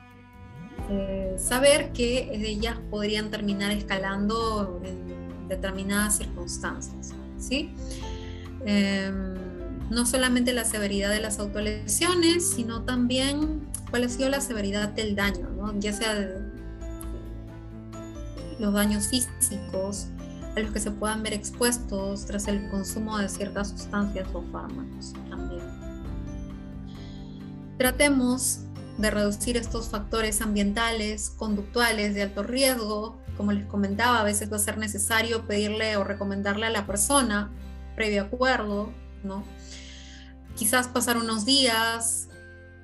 eh, 0.90 1.36
saber 1.38 1.92
que 1.92 2.32
ellas 2.34 2.78
podrían 2.90 3.30
terminar 3.32 3.72
escalando 3.72 4.82
en 4.84 5.11
determinadas 5.52 6.18
circunstancias. 6.18 7.14
¿sí? 7.38 7.74
Em, 8.66 9.36
no 9.90 10.06
solamente 10.06 10.54
la 10.54 10.64
severidad 10.64 11.10
de 11.10 11.20
las 11.20 11.40
autolesiones, 11.40 12.50
sino 12.50 12.84
también 12.84 13.68
cuál 13.90 14.06
ha 14.06 14.10
sido 14.10 14.30
la 14.30 14.40
severidad 14.40 14.90
del 14.90 15.16
daño, 15.16 15.50
ya 15.80 15.92
sea 15.92 16.14
los 18.60 18.74
daños 18.74 19.08
físicos 19.08 20.08
a 20.56 20.60
los 20.60 20.72
que 20.72 20.80
se 20.80 20.92
puedan 20.92 21.24
ver 21.24 21.34
expuestos 21.34 22.26
tras 22.26 22.48
el 22.48 22.70
consumo 22.70 23.18
de 23.18 23.28
ciertas 23.28 23.70
sustancias 23.70 24.28
o 24.34 24.42
fármacos 24.52 25.14
también. 25.30 25.62
Tratemos 27.78 28.60
de 28.98 29.12
reducir 29.12 29.58
estos 29.58 29.90
factores 29.90 30.42
ambientales, 30.42 31.32
conductuales 31.32 32.14
de 32.14 32.22
alto 32.22 32.44
riesgo 32.44 33.21
como 33.42 33.54
les 33.54 33.66
comentaba, 33.66 34.20
a 34.20 34.24
veces 34.24 34.52
va 34.52 34.58
a 34.58 34.60
ser 34.60 34.78
necesario 34.78 35.48
pedirle 35.48 35.98
o 35.98 36.04
recomendarle 36.04 36.68
a 36.68 36.70
la 36.70 36.86
persona, 36.86 37.50
previo 37.96 38.22
acuerdo, 38.22 38.92
¿no? 39.24 39.44
Quizás 40.56 40.88
pasar 40.88 41.18
unos 41.18 41.44
días 41.44 42.30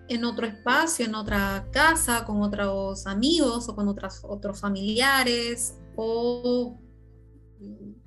en 0.07 0.25
otro 0.25 0.47
espacio, 0.47 1.05
en 1.05 1.13
otra 1.13 1.67
casa, 1.71 2.25
con 2.25 2.41
otros 2.41 3.05
amigos 3.05 3.69
o 3.69 3.75
con 3.75 3.88
otras, 3.88 4.23
otros 4.23 4.59
familiares, 4.59 5.75
o 5.95 6.79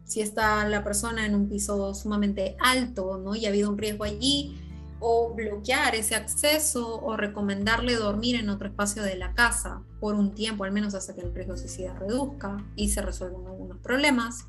si 0.05 0.21
está 0.21 0.69
la 0.69 0.83
persona 0.83 1.27
en 1.27 1.37
un 1.37 1.49
piso 1.49 1.95
sumamente 1.95 2.57
alto, 2.59 3.17
¿no? 3.17 3.37
Y 3.37 3.47
ha 3.47 3.51
habido 3.51 3.71
un 3.71 3.79
riesgo 3.79 4.03
allí, 4.03 4.59
o 5.01 5.35
bloquear 5.35 5.95
ese 5.95 6.15
acceso 6.15 7.01
o 7.03 7.17
recomendarle 7.17 7.97
dormir 7.97 8.37
en 8.37 8.51
otro 8.51 8.69
espacio 8.69 9.03
de 9.03 9.17
la 9.17 9.35
casa 9.35 9.83
por 9.99 10.15
un 10.15 10.35
tiempo, 10.35 10.65
al 10.65 10.73
menos 10.73 10.95
hasta 10.95 11.15
que 11.15 11.23
el 11.23 11.35
riesgo 11.35 11.57
suicida 11.57 11.95
reduzca 11.99 12.65
y 12.77 12.91
se 12.91 13.03
resuelvan 13.03 13.47
algunos 13.47 13.79
problemas. 13.79 14.47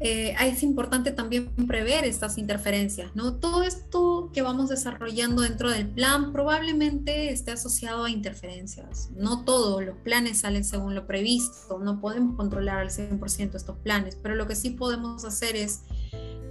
Eh, 0.00 0.34
es 0.40 0.62
importante 0.62 1.12
también 1.12 1.54
prever 1.68 2.04
estas 2.04 2.36
interferencias, 2.36 3.14
¿no? 3.14 3.36
Todo 3.36 3.62
esto 3.62 4.30
que 4.32 4.42
vamos 4.42 4.68
desarrollando 4.68 5.42
dentro 5.42 5.70
del 5.70 5.86
plan 5.88 6.32
probablemente 6.32 7.30
esté 7.30 7.52
asociado 7.52 8.04
a 8.04 8.10
interferencias. 8.10 9.10
No 9.16 9.44
todos 9.44 9.84
los 9.84 9.96
planes 9.98 10.40
salen 10.40 10.64
según 10.64 10.94
lo 10.94 11.06
previsto, 11.06 11.78
no 11.78 12.00
podemos 12.00 12.36
controlar 12.36 12.78
al 12.78 12.90
100% 12.90 13.54
estos 13.54 13.78
planes, 13.78 14.18
pero 14.20 14.34
lo 14.34 14.48
que 14.48 14.56
sí 14.56 14.70
podemos 14.70 15.24
hacer 15.24 15.54
es 15.54 15.82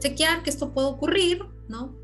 chequear 0.03 0.43
que 0.43 0.49
esto 0.49 0.73
puede 0.73 0.87
ocurrir, 0.87 1.43
¿no? 1.67 1.95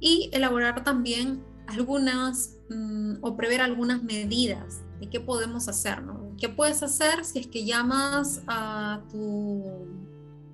Y 0.00 0.30
elaborar 0.32 0.82
también 0.82 1.44
algunas 1.66 2.56
mm, 2.70 3.16
o 3.20 3.36
prever 3.36 3.60
algunas 3.60 4.02
medidas 4.02 4.82
de 5.00 5.08
qué 5.08 5.20
podemos 5.20 5.68
hacer, 5.68 6.02
¿no? 6.02 6.34
¿Qué 6.38 6.48
puedes 6.48 6.82
hacer 6.82 7.24
si 7.24 7.40
es 7.40 7.46
que 7.46 7.64
llamas 7.64 8.42
a 8.46 9.02
tu 9.10 9.62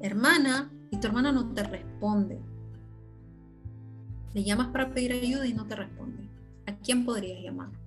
hermana 0.00 0.70
y 0.90 0.98
tu 0.98 1.06
hermana 1.06 1.32
no 1.32 1.52
te 1.52 1.62
responde? 1.62 2.40
Le 4.34 4.44
llamas 4.44 4.68
para 4.68 4.92
pedir 4.92 5.12
ayuda 5.12 5.46
y 5.46 5.54
no 5.54 5.66
te 5.66 5.76
responde. 5.76 6.28
¿A 6.66 6.76
quién 6.76 7.04
podrías 7.04 7.42
llamar? 7.42 7.79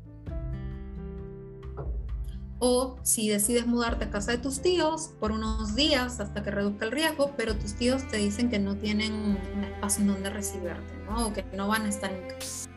O 2.65 2.95
si 3.03 3.27
decides 3.27 3.67
mudarte 3.67 4.05
a 4.05 4.09
casa 4.09 4.31
de 4.31 4.37
tus 4.37 4.61
tíos 4.61 5.09
por 5.19 5.33
unos 5.33 5.75
días 5.75 6.21
hasta 6.21 6.43
que 6.43 6.49
reduzca 6.49 6.85
el 6.85 6.93
riesgo, 6.93 7.33
pero 7.35 7.57
tus 7.57 7.73
tíos 7.73 8.07
te 8.07 8.15
dicen 8.15 8.49
que 8.49 8.57
no 8.57 8.77
tienen 8.77 9.11
un 9.11 9.63
espacio 9.65 10.03
en 10.03 10.07
donde 10.07 10.29
recibirte, 10.29 10.93
¿no? 11.05 11.27
O 11.27 11.33
que 11.33 11.43
no 11.57 11.67
van 11.67 11.81
a 11.81 11.89
estar 11.89 12.09
en 12.09 12.25
casa. 12.29 12.69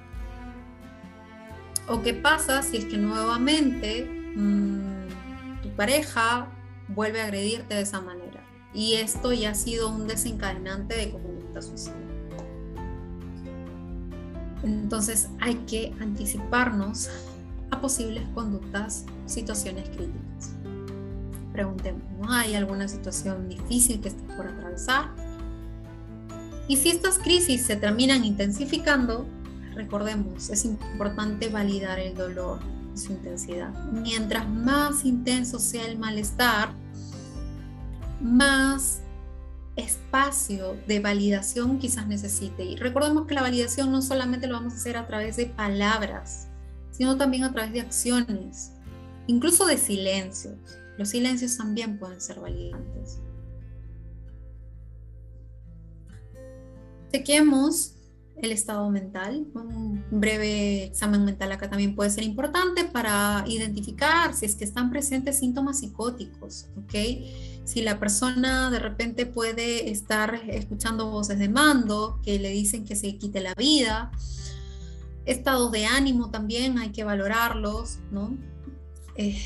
O 1.87 2.03
qué 2.03 2.15
pasa 2.15 2.65
si 2.65 2.79
es 2.79 2.87
que 2.87 2.97
nuevamente 2.97 4.33
mm, 4.35 5.63
tu 5.63 5.69
pareja 5.77 6.49
vuelve 6.89 7.21
a 7.21 7.27
agredirte 7.27 7.77
de 7.77 7.83
esa 7.83 8.01
manera. 8.01 8.45
Y 8.75 8.95
esto 8.95 9.33
ya 9.33 9.51
ha 9.51 9.55
sido 9.55 9.89
un 9.89 10.09
desencadenante 10.09 10.97
de 10.97 11.13
conducta 11.13 11.63
suicida. 11.63 11.95
Entonces 14.65 15.29
hay 15.39 15.55
que 15.69 15.95
anticiparnos 16.01 17.09
a 17.71 17.81
posibles 17.81 18.27
conductas, 18.35 19.05
situaciones 19.27 19.89
críticas. 19.89 20.53
Preguntemos, 21.53 22.03
¿no 22.21 22.33
hay 22.33 22.55
alguna 22.55 22.87
situación 22.87 23.49
difícil 23.49 24.01
que 24.01 24.09
estés 24.09 24.37
por 24.37 24.47
atravesar? 24.47 25.09
Y 26.69 26.77
si 26.77 26.91
estas 26.91 27.19
crisis 27.19 27.65
se 27.65 27.77
terminan 27.77 28.25
intensificando, 28.25 29.27
recordemos, 29.75 30.51
es 30.51 30.65
importante 30.65 31.49
validar 31.49 31.99
el 31.99 32.15
dolor 32.15 32.59
y 32.95 32.99
su 32.99 33.13
intensidad. 33.13 33.73
Mientras 33.93 34.49
más 34.49 35.05
intenso 35.05 35.59
sea 35.59 35.87
el 35.87 35.99
malestar, 35.99 36.71
más 38.21 39.01
espacio 39.77 40.77
de 40.87 41.01
validación 41.01 41.79
quizás 41.79 42.07
necesite. 42.07 42.65
Y 42.65 42.77
recordemos 42.77 43.27
que 43.27 43.35
la 43.35 43.43
validación 43.43 43.93
no 43.93 44.03
solamente 44.03 44.47
lo 44.47 44.55
vamos 44.55 44.73
a 44.73 44.77
hacer 44.77 44.97
a 44.97 45.07
través 45.07 45.37
de 45.37 45.47
palabras, 45.47 46.49
sino 46.97 47.17
también 47.17 47.45
a 47.45 47.53
través 47.53 47.73
de 47.73 47.81
acciones, 47.81 48.73
incluso 49.27 49.67
de 49.67 49.77
silencios. 49.77 50.55
Los 50.97 51.11
silencios 51.11 51.57
también 51.57 51.99
pueden 51.99 52.21
ser 52.21 52.41
validantes. 52.41 53.19
Chequemos 57.13 57.97
el 58.37 58.53
estado 58.53 58.89
mental. 58.91 59.47
Un 59.55 60.05
breve 60.11 60.85
examen 60.85 61.25
mental 61.25 61.53
acá 61.53 61.69
también 61.69 61.95
puede 61.95 62.11
ser 62.11 62.25
importante 62.25 62.85
para 62.85 63.45
identificar 63.47 64.35
si 64.35 64.47
es 64.47 64.55
que 64.55 64.65
están 64.65 64.91
presentes 64.91 65.39
síntomas 65.39 65.81
psicóticos, 65.81 66.67
¿ok? 66.77 66.95
Si 67.65 67.83
la 67.83 67.99
persona 67.99 68.71
de 68.71 68.79
repente 68.79 69.27
puede 69.27 69.91
estar 69.91 70.35
escuchando 70.49 71.11
voces 71.11 71.39
de 71.39 71.49
mando 71.49 72.21
que 72.23 72.39
le 72.39 72.51
dicen 72.51 72.85
que 72.85 72.97
se 72.97 73.17
quite 73.17 73.41
la 73.41 73.55
vida, 73.55 74.11
estados 75.27 75.71
de 75.73 75.87
ánimo 75.87 76.31
también 76.31 76.79
hay 76.79 76.91
que 76.91 77.05
valorarlos, 77.05 77.99
¿no? 78.11 78.37
Eh, 79.17 79.39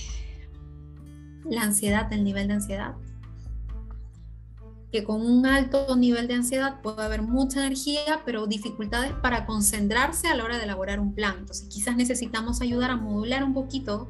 la 1.44 1.62
ansiedad, 1.62 2.12
el 2.12 2.22
nivel 2.24 2.48
de 2.48 2.54
ansiedad. 2.54 2.94
que 4.92 5.04
con 5.04 5.24
un 5.24 5.46
alto 5.46 5.94
nivel 5.94 6.26
de 6.26 6.34
ansiedad 6.34 6.80
puede 6.82 7.00
haber 7.02 7.22
mucha 7.22 7.64
energía, 7.64 8.22
pero 8.24 8.48
dificultades 8.48 9.12
para 9.22 9.46
concentrarse 9.46 10.26
a 10.26 10.34
la 10.34 10.42
hora 10.42 10.58
de 10.58 10.64
elaborar 10.64 10.98
un 10.98 11.14
plan. 11.14 11.36
Entonces 11.38 11.68
quizás 11.68 11.96
necesitamos 11.96 12.60
ayudar 12.60 12.90
a 12.90 12.96
modular 12.96 13.44
un 13.44 13.54
poquito 13.54 14.08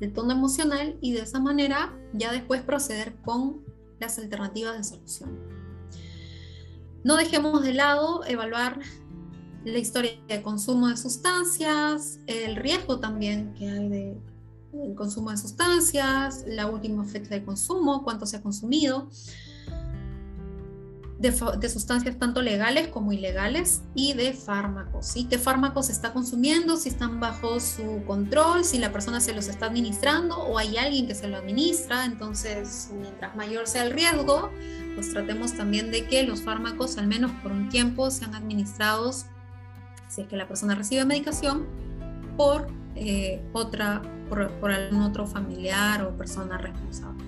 el 0.00 0.12
tono 0.12 0.32
emocional 0.32 0.96
y 1.00 1.12
de 1.12 1.22
esa 1.22 1.40
manera 1.40 1.92
ya 2.12 2.30
después 2.30 2.62
proceder 2.62 3.16
con 3.22 3.64
las 3.98 4.16
alternativas 4.18 4.76
de 4.76 4.84
solución. 4.84 5.40
No 7.04 7.16
dejemos 7.16 7.62
de 7.62 7.74
lado 7.74 8.24
evaluar 8.24 8.78
la 9.64 9.78
historia 9.78 10.12
de 10.28 10.42
consumo 10.42 10.88
de 10.88 10.96
sustancias, 10.96 12.18
el 12.26 12.56
riesgo 12.56 12.98
también 12.98 13.54
que 13.54 13.68
hay 13.68 13.88
de 13.88 14.16
el 14.72 14.94
consumo 14.94 15.30
de 15.30 15.36
sustancias, 15.36 16.44
la 16.46 16.66
última 16.66 17.04
fecha 17.04 17.30
de 17.34 17.44
consumo, 17.44 18.02
cuánto 18.04 18.24
se 18.24 18.38
ha 18.38 18.42
consumido, 18.42 19.08
de, 21.18 21.68
sustancias 21.68 22.18
tanto 22.18 22.42
legales 22.42 22.88
como 22.88 23.12
ilegales 23.12 23.82
y 23.94 24.14
de 24.14 24.32
fármacos. 24.32 25.06
¿sí? 25.06 25.26
¿Qué 25.30 25.38
fármacos 25.38 25.86
se 25.86 25.92
está 25.92 26.12
consumiendo? 26.12 26.76
Si 26.76 26.88
están 26.88 27.20
bajo 27.20 27.60
su 27.60 28.02
control, 28.06 28.64
si 28.64 28.78
la 28.78 28.92
persona 28.92 29.20
se 29.20 29.32
los 29.32 29.46
está 29.46 29.66
administrando 29.66 30.36
o 30.36 30.58
hay 30.58 30.76
alguien 30.76 31.06
que 31.06 31.14
se 31.14 31.28
lo 31.28 31.36
administra. 31.36 32.06
Entonces, 32.06 32.90
mientras 33.00 33.36
mayor 33.36 33.68
sea 33.68 33.84
el 33.84 33.92
riesgo, 33.92 34.50
pues 34.96 35.12
tratemos 35.12 35.52
también 35.52 35.92
de 35.92 36.06
que 36.08 36.24
los 36.24 36.42
fármacos, 36.42 36.98
al 36.98 37.06
menos 37.06 37.30
por 37.40 37.52
un 37.52 37.68
tiempo, 37.68 38.10
sean 38.10 38.34
administrados, 38.34 39.26
si 40.12 40.20
es 40.20 40.28
que 40.28 40.36
la 40.36 40.46
persona 40.46 40.74
recibe 40.74 41.04
medicación, 41.06 41.66
por 42.36 42.66
eh, 42.96 43.42
otra, 43.52 44.02
por, 44.28 44.70
algún 44.70 45.02
otro 45.02 45.26
familiar 45.26 46.04
o 46.04 46.16
persona 46.16 46.58
responsable. 46.58 47.24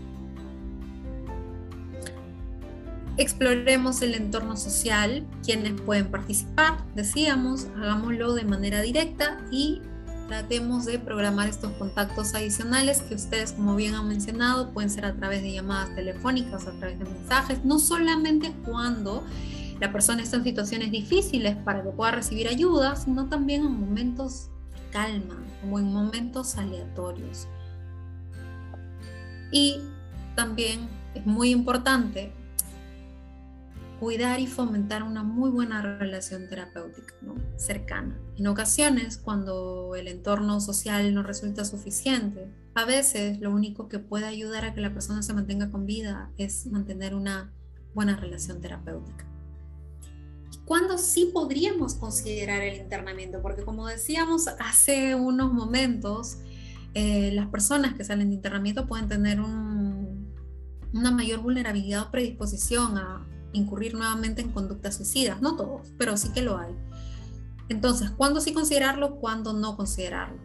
Exploremos 3.16 4.02
el 4.02 4.14
entorno 4.14 4.56
social, 4.56 5.24
quienes 5.42 5.80
pueden 5.80 6.10
participar, 6.10 6.84
decíamos, 6.94 7.68
hagámoslo 7.76 8.34
de 8.34 8.44
manera 8.44 8.82
directa 8.82 9.40
y 9.50 9.80
tratemos 10.28 10.84
de 10.84 10.98
programar 10.98 11.48
estos 11.48 11.72
contactos 11.74 12.34
adicionales 12.34 13.02
que 13.02 13.14
ustedes, 13.14 13.52
como 13.52 13.76
bien 13.76 13.94
han 13.94 14.08
mencionado, 14.08 14.72
pueden 14.72 14.90
ser 14.90 15.06
a 15.06 15.14
través 15.14 15.42
de 15.42 15.52
llamadas 15.52 15.94
telefónicas, 15.94 16.66
a 16.66 16.72
través 16.72 16.98
de 16.98 17.04
mensajes, 17.04 17.64
no 17.64 17.78
solamente 17.78 18.52
cuando 18.64 19.24
la 19.80 19.92
persona 19.92 20.22
está 20.22 20.36
en 20.36 20.44
situaciones 20.44 20.90
difíciles 20.90 21.56
para 21.56 21.82
que 21.82 21.90
pueda 21.90 22.12
recibir 22.12 22.48
ayuda, 22.48 22.96
sino 22.96 23.28
también 23.28 23.62
en 23.62 23.72
momentos 23.72 24.50
de 24.72 24.90
calma, 24.90 25.36
como 25.60 25.78
en 25.78 25.92
momentos 25.92 26.56
aleatorios. 26.56 27.48
Y 29.50 29.80
también 30.34 30.88
es 31.14 31.26
muy 31.26 31.50
importante 31.50 32.32
cuidar 34.00 34.40
y 34.40 34.46
fomentar 34.46 35.02
una 35.02 35.22
muy 35.22 35.50
buena 35.50 35.80
relación 35.98 36.48
terapéutica, 36.48 37.14
cercana. 37.56 38.18
En 38.36 38.46
ocasiones, 38.46 39.16
cuando 39.16 39.94
el 39.94 40.08
entorno 40.08 40.60
social 40.60 41.14
no 41.14 41.22
resulta 41.22 41.64
suficiente, 41.64 42.50
a 42.74 42.84
veces 42.84 43.40
lo 43.40 43.52
único 43.52 43.88
que 43.88 44.00
puede 44.00 44.26
ayudar 44.26 44.64
a 44.64 44.74
que 44.74 44.80
la 44.80 44.92
persona 44.92 45.22
se 45.22 45.32
mantenga 45.32 45.70
con 45.70 45.86
vida 45.86 46.30
es 46.36 46.66
mantener 46.66 47.14
una 47.14 47.52
buena 47.94 48.16
relación 48.16 48.60
terapéutica. 48.60 49.24
¿Cuándo 50.64 50.98
sí 50.98 51.30
podríamos 51.32 51.94
considerar 51.94 52.62
el 52.62 52.80
internamiento? 52.80 53.42
Porque 53.42 53.64
como 53.64 53.86
decíamos 53.86 54.48
hace 54.58 55.14
unos 55.14 55.52
momentos, 55.52 56.38
eh, 56.94 57.32
las 57.32 57.48
personas 57.48 57.94
que 57.94 58.04
salen 58.04 58.28
de 58.28 58.36
internamiento 58.36 58.86
pueden 58.86 59.08
tener 59.08 59.40
una 59.40 61.10
mayor 61.10 61.40
vulnerabilidad 61.40 62.02
o 62.02 62.10
predisposición 62.10 62.96
a, 62.96 63.26
incurrir 63.54 63.94
nuevamente 63.94 64.42
en 64.42 64.50
conductas 64.50 64.96
suicidas. 64.96 65.40
No 65.40 65.56
todos, 65.56 65.92
pero 65.96 66.16
sí 66.16 66.30
que 66.30 66.42
lo 66.42 66.58
hay. 66.58 66.74
Entonces, 67.68 68.10
¿cuándo 68.10 68.40
sí 68.40 68.52
considerarlo? 68.52 69.16
¿Cuándo 69.16 69.52
no 69.52 69.76
considerarlo? 69.76 70.38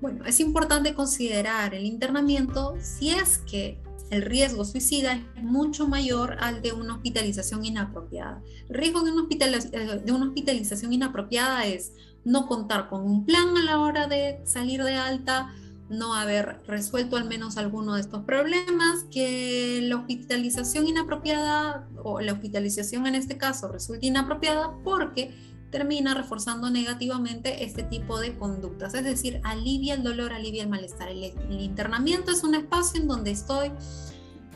Bueno, 0.00 0.24
es 0.26 0.38
importante 0.40 0.94
considerar 0.94 1.74
el 1.74 1.84
internamiento 1.84 2.74
si 2.80 3.10
es 3.10 3.38
que 3.38 3.80
el 4.10 4.22
riesgo 4.22 4.64
suicida 4.64 5.14
es 5.36 5.42
mucho 5.42 5.86
mayor 5.86 6.36
al 6.40 6.62
de 6.62 6.72
una 6.72 6.94
hospitalización 6.94 7.64
inapropiada. 7.64 8.42
El 8.68 8.76
riesgo 8.76 9.02
de 9.02 9.12
una, 9.12 9.26
eh, 9.30 10.02
de 10.04 10.12
una 10.12 10.26
hospitalización 10.26 10.92
inapropiada 10.92 11.66
es 11.66 11.92
no 12.24 12.46
contar 12.46 12.88
con 12.88 13.02
un 13.02 13.24
plan 13.24 13.56
a 13.56 13.62
la 13.62 13.78
hora 13.78 14.06
de 14.06 14.40
salir 14.44 14.82
de 14.82 14.94
alta, 14.94 15.52
no 15.88 16.14
haber 16.14 16.60
resuelto 16.66 17.16
al 17.16 17.26
menos 17.26 17.56
alguno 17.56 17.94
de 17.94 18.02
estos 18.02 18.24
problemas, 18.24 19.04
que 19.10 19.80
la 19.82 19.96
hospitalización 19.96 20.86
inapropiada 20.86 21.88
o 22.02 22.20
la 22.20 22.32
hospitalización 22.32 23.06
en 23.06 23.14
este 23.14 23.38
caso 23.38 23.68
resulte 23.68 24.06
inapropiada 24.06 24.72
porque 24.84 25.34
termina 25.70 26.14
reforzando 26.14 26.70
negativamente 26.70 27.64
este 27.64 27.82
tipo 27.82 28.18
de 28.18 28.36
conductas, 28.36 28.94
es 28.94 29.04
decir, 29.04 29.40
alivia 29.44 29.94
el 29.94 30.02
dolor, 30.02 30.32
alivia 30.32 30.62
el 30.62 30.68
malestar. 30.68 31.08
El, 31.08 31.24
el 31.24 31.60
internamiento 31.60 32.30
es 32.32 32.42
un 32.42 32.54
espacio 32.54 33.00
en 33.00 33.08
donde 33.08 33.30
estoy 33.30 33.72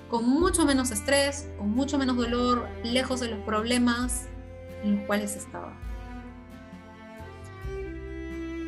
con 0.09 0.29
mucho 0.29 0.67
menos 0.67 0.91
estrés, 0.91 1.49
con 1.59 1.71
mucho 1.71 1.99
menos 1.99 2.17
dolor, 2.17 2.69
lejos 2.85 3.21
de 3.21 3.29
los 3.29 3.41
problemas 3.41 4.27
en 4.83 4.97
los 4.97 5.07
cuales 5.07 5.37
estaba. 5.37 5.79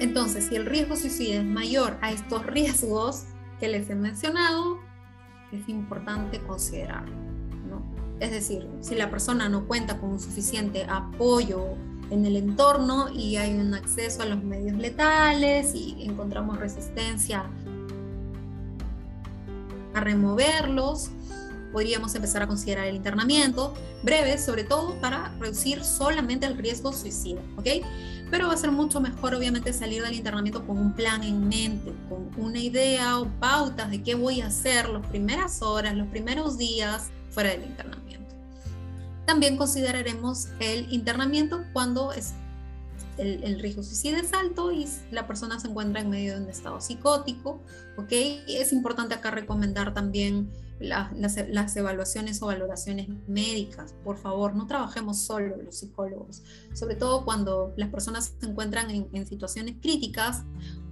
Entonces, 0.01 0.47
si 0.47 0.57
el 0.57 0.66
riesgo 0.66 0.97
suicida 0.97 1.41
es 1.41 1.45
mayor 1.45 1.99
a 2.03 2.12
estos 2.12 2.45
riesgos 2.47 3.25
que 3.61 3.69
les 3.69 3.89
he 3.91 3.95
mencionado, 3.95 4.79
es 5.53 5.69
importante 5.69 6.41
considerarlo. 6.41 7.25
Es 8.21 8.31
decir, 8.31 8.69
si 8.81 8.95
la 8.95 9.11
persona 9.11 9.49
no 9.49 9.66
cuenta 9.66 9.99
con 9.99 10.11
un 10.11 10.21
suficiente 10.21 10.87
apoyo 10.89 11.77
en 12.10 12.26
el 12.26 12.36
entorno 12.36 13.09
y 13.10 13.36
hay 13.36 13.55
un 13.55 13.74
acceso 13.74 14.22
a 14.22 14.26
los 14.26 14.43
medios 14.43 14.76
letales 14.76 15.74
y 15.74 15.97
encontramos 16.01 16.59
resistencia 16.59 17.44
a 19.94 20.01
removerlos, 20.01 21.10
podríamos 21.72 22.14
empezar 22.14 22.43
a 22.43 22.47
considerar 22.47 22.86
el 22.86 22.97
internamiento 22.97 23.74
breve, 24.02 24.39
sobre 24.39 24.64
todo 24.64 24.94
para 25.01 25.35
reducir 25.40 25.85
solamente 25.85 26.47
el 26.47 26.56
riesgo 26.56 26.93
suicida, 26.93 27.40
¿ok? 27.56 27.66
Pero 28.31 28.48
va 28.48 28.55
a 28.55 28.56
ser 28.56 28.70
mucho 28.70 29.01
mejor, 29.01 29.35
obviamente, 29.35 29.72
salir 29.72 30.02
del 30.02 30.14
internamiento 30.14 30.66
con 30.66 30.78
un 30.78 30.93
plan 30.93 31.22
en 31.22 31.48
mente, 31.48 31.93
con 32.09 32.31
una 32.36 32.59
idea 32.59 33.18
o 33.18 33.26
pautas 33.39 33.90
de 33.90 34.02
qué 34.02 34.14
voy 34.14 34.40
a 34.40 34.47
hacer 34.47 34.89
las 34.89 35.06
primeras 35.06 35.62
horas, 35.62 35.94
los 35.94 36.09
primeros 36.09 36.59
días 36.59 37.10
fuera 37.31 37.51
del 37.51 37.64
internamiento. 37.64 38.23
También 39.26 39.56
consideraremos 39.56 40.48
el 40.60 40.92
internamiento 40.92 41.64
cuando 41.72 42.12
es 42.12 42.34
el, 43.18 43.60
riesgo 43.60 43.82
suicida 43.82 44.18
es 44.18 44.32
alto 44.32 44.72
y 44.72 44.88
la 45.10 45.26
persona 45.26 45.59
se 45.60 45.68
encuentra 45.68 46.01
en 46.01 46.10
medio 46.10 46.34
de 46.34 46.42
un 46.42 46.51
estado 46.51 46.80
psicótico, 46.80 47.62
¿ok? 47.96 48.12
Es 48.48 48.72
importante 48.72 49.14
acá 49.14 49.30
recomendar 49.30 49.94
también 49.94 50.51
las, 50.80 51.76
evaluaciones 51.76 52.42
o 52.42 52.46
valoraciones 52.46 53.09
médicas. 53.28 53.94
Por 54.05 54.16
favor, 54.16 54.55
no 54.55 54.66
trabajemos 54.66 55.20
solo 55.20 55.56
los 55.56 55.76
psicólogos, 55.76 56.42
sobre 56.72 56.96
todo 56.96 57.24
cuando 57.24 57.72
las 57.76 57.90
personas 57.90 58.34
se 58.38 58.46
encuentran 58.46 58.90
en, 58.90 59.26
situaciones 59.26 59.76
críticas, 59.80 60.42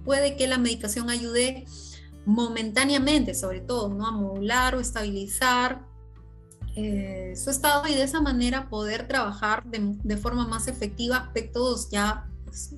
puede 0.05 0.35
que 0.37 0.47
la 0.47 0.57
medicación 0.57 1.09
ayude 1.09 1.65
momentáneamente, 2.25 3.33
sobre 3.33 3.59
todo, 3.59 3.89
¿no? 3.89 4.07
a 4.07 4.11
modular 4.11 4.75
o 4.75 4.79
estabilizar 4.79 5.85
eh, 6.75 7.33
su 7.35 7.49
estado 7.49 7.87
y 7.87 7.93
de 7.93 8.03
esa 8.03 8.21
manera 8.21 8.69
poder 8.69 9.07
trabajar 9.07 9.63
de, 9.65 10.17
forma 10.17 10.47
más 10.47 10.67
efectiva 10.67 11.17
aspectos 11.17 11.89
ya 11.91 12.27
pues, 12.45 12.75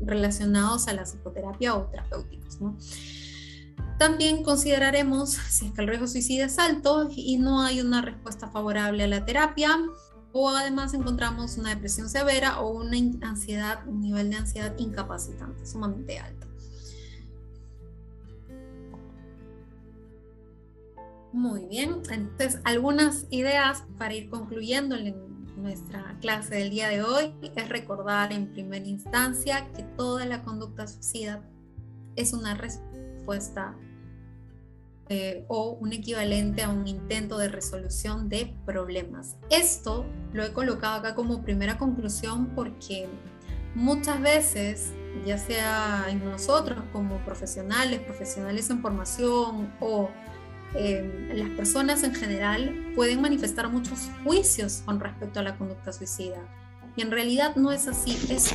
relacionados 0.00 0.88
a 0.88 0.92
la 0.92 1.04
psicoterapia 1.04 1.74
o 1.74 1.86
terapéuticos. 1.86 2.58
También 3.98 4.44
consideraremos 4.44 5.30
si 5.30 5.66
es 5.66 5.72
que 5.72 5.80
el 5.80 5.88
riesgo 5.88 6.06
suicida 6.06 6.46
es 6.46 6.58
alto 6.58 7.08
y 7.10 7.38
no 7.38 7.62
hay 7.62 7.80
una 7.80 8.02
respuesta 8.02 8.48
favorable 8.48 9.04
a 9.04 9.08
la 9.08 9.24
terapia 9.24 9.70
o 10.32 10.50
además 10.50 10.94
encontramos 10.94 11.56
una 11.56 11.70
depresión 11.70 12.08
severa 12.08 12.60
o 12.60 12.70
una 12.70 12.96
ansiedad, 13.26 13.86
un 13.88 14.00
nivel 14.00 14.30
de 14.30 14.36
ansiedad 14.36 14.76
incapacitante, 14.78 15.66
sumamente 15.66 16.18
alto. 16.18 16.47
Muy 21.32 21.66
bien, 21.66 22.02
entonces 22.10 22.60
algunas 22.64 23.26
ideas 23.30 23.84
para 23.98 24.14
ir 24.14 24.30
concluyendo 24.30 24.96
en 24.96 25.14
nuestra 25.56 26.16
clase 26.20 26.54
del 26.54 26.70
día 26.70 26.88
de 26.88 27.02
hoy 27.02 27.34
es 27.54 27.68
recordar 27.68 28.32
en 28.32 28.50
primera 28.52 28.86
instancia 28.86 29.70
que 29.74 29.82
toda 29.82 30.24
la 30.24 30.42
conducta 30.42 30.86
suicida 30.86 31.42
es 32.16 32.32
una 32.32 32.54
respuesta 32.54 33.76
eh, 35.10 35.44
o 35.48 35.72
un 35.72 35.92
equivalente 35.92 36.62
a 36.62 36.68
un 36.68 36.86
intento 36.86 37.38
de 37.38 37.48
resolución 37.48 38.28
de 38.28 38.54
problemas. 38.64 39.36
Esto 39.50 40.06
lo 40.32 40.44
he 40.44 40.52
colocado 40.52 40.96
acá 40.96 41.14
como 41.14 41.42
primera 41.42 41.78
conclusión 41.78 42.48
porque 42.54 43.08
muchas 43.74 44.20
veces, 44.20 44.92
ya 45.24 45.38
sea 45.38 46.06
en 46.08 46.24
nosotros 46.24 46.82
como 46.92 47.16
profesionales, 47.24 48.00
profesionales 48.00 48.70
en 48.70 48.82
formación 48.82 49.74
o 49.80 50.10
eh, 50.74 51.32
las 51.34 51.50
personas 51.50 52.02
en 52.04 52.14
general 52.14 52.92
pueden 52.94 53.20
manifestar 53.20 53.68
muchos 53.68 54.10
juicios 54.24 54.82
con 54.84 55.00
respecto 55.00 55.40
a 55.40 55.42
la 55.42 55.56
conducta 55.56 55.92
suicida. 55.92 56.38
Y 56.96 57.02
en 57.02 57.10
realidad 57.12 57.54
no 57.54 57.70
es 57.70 57.86
así. 57.86 58.18
Es 58.28 58.54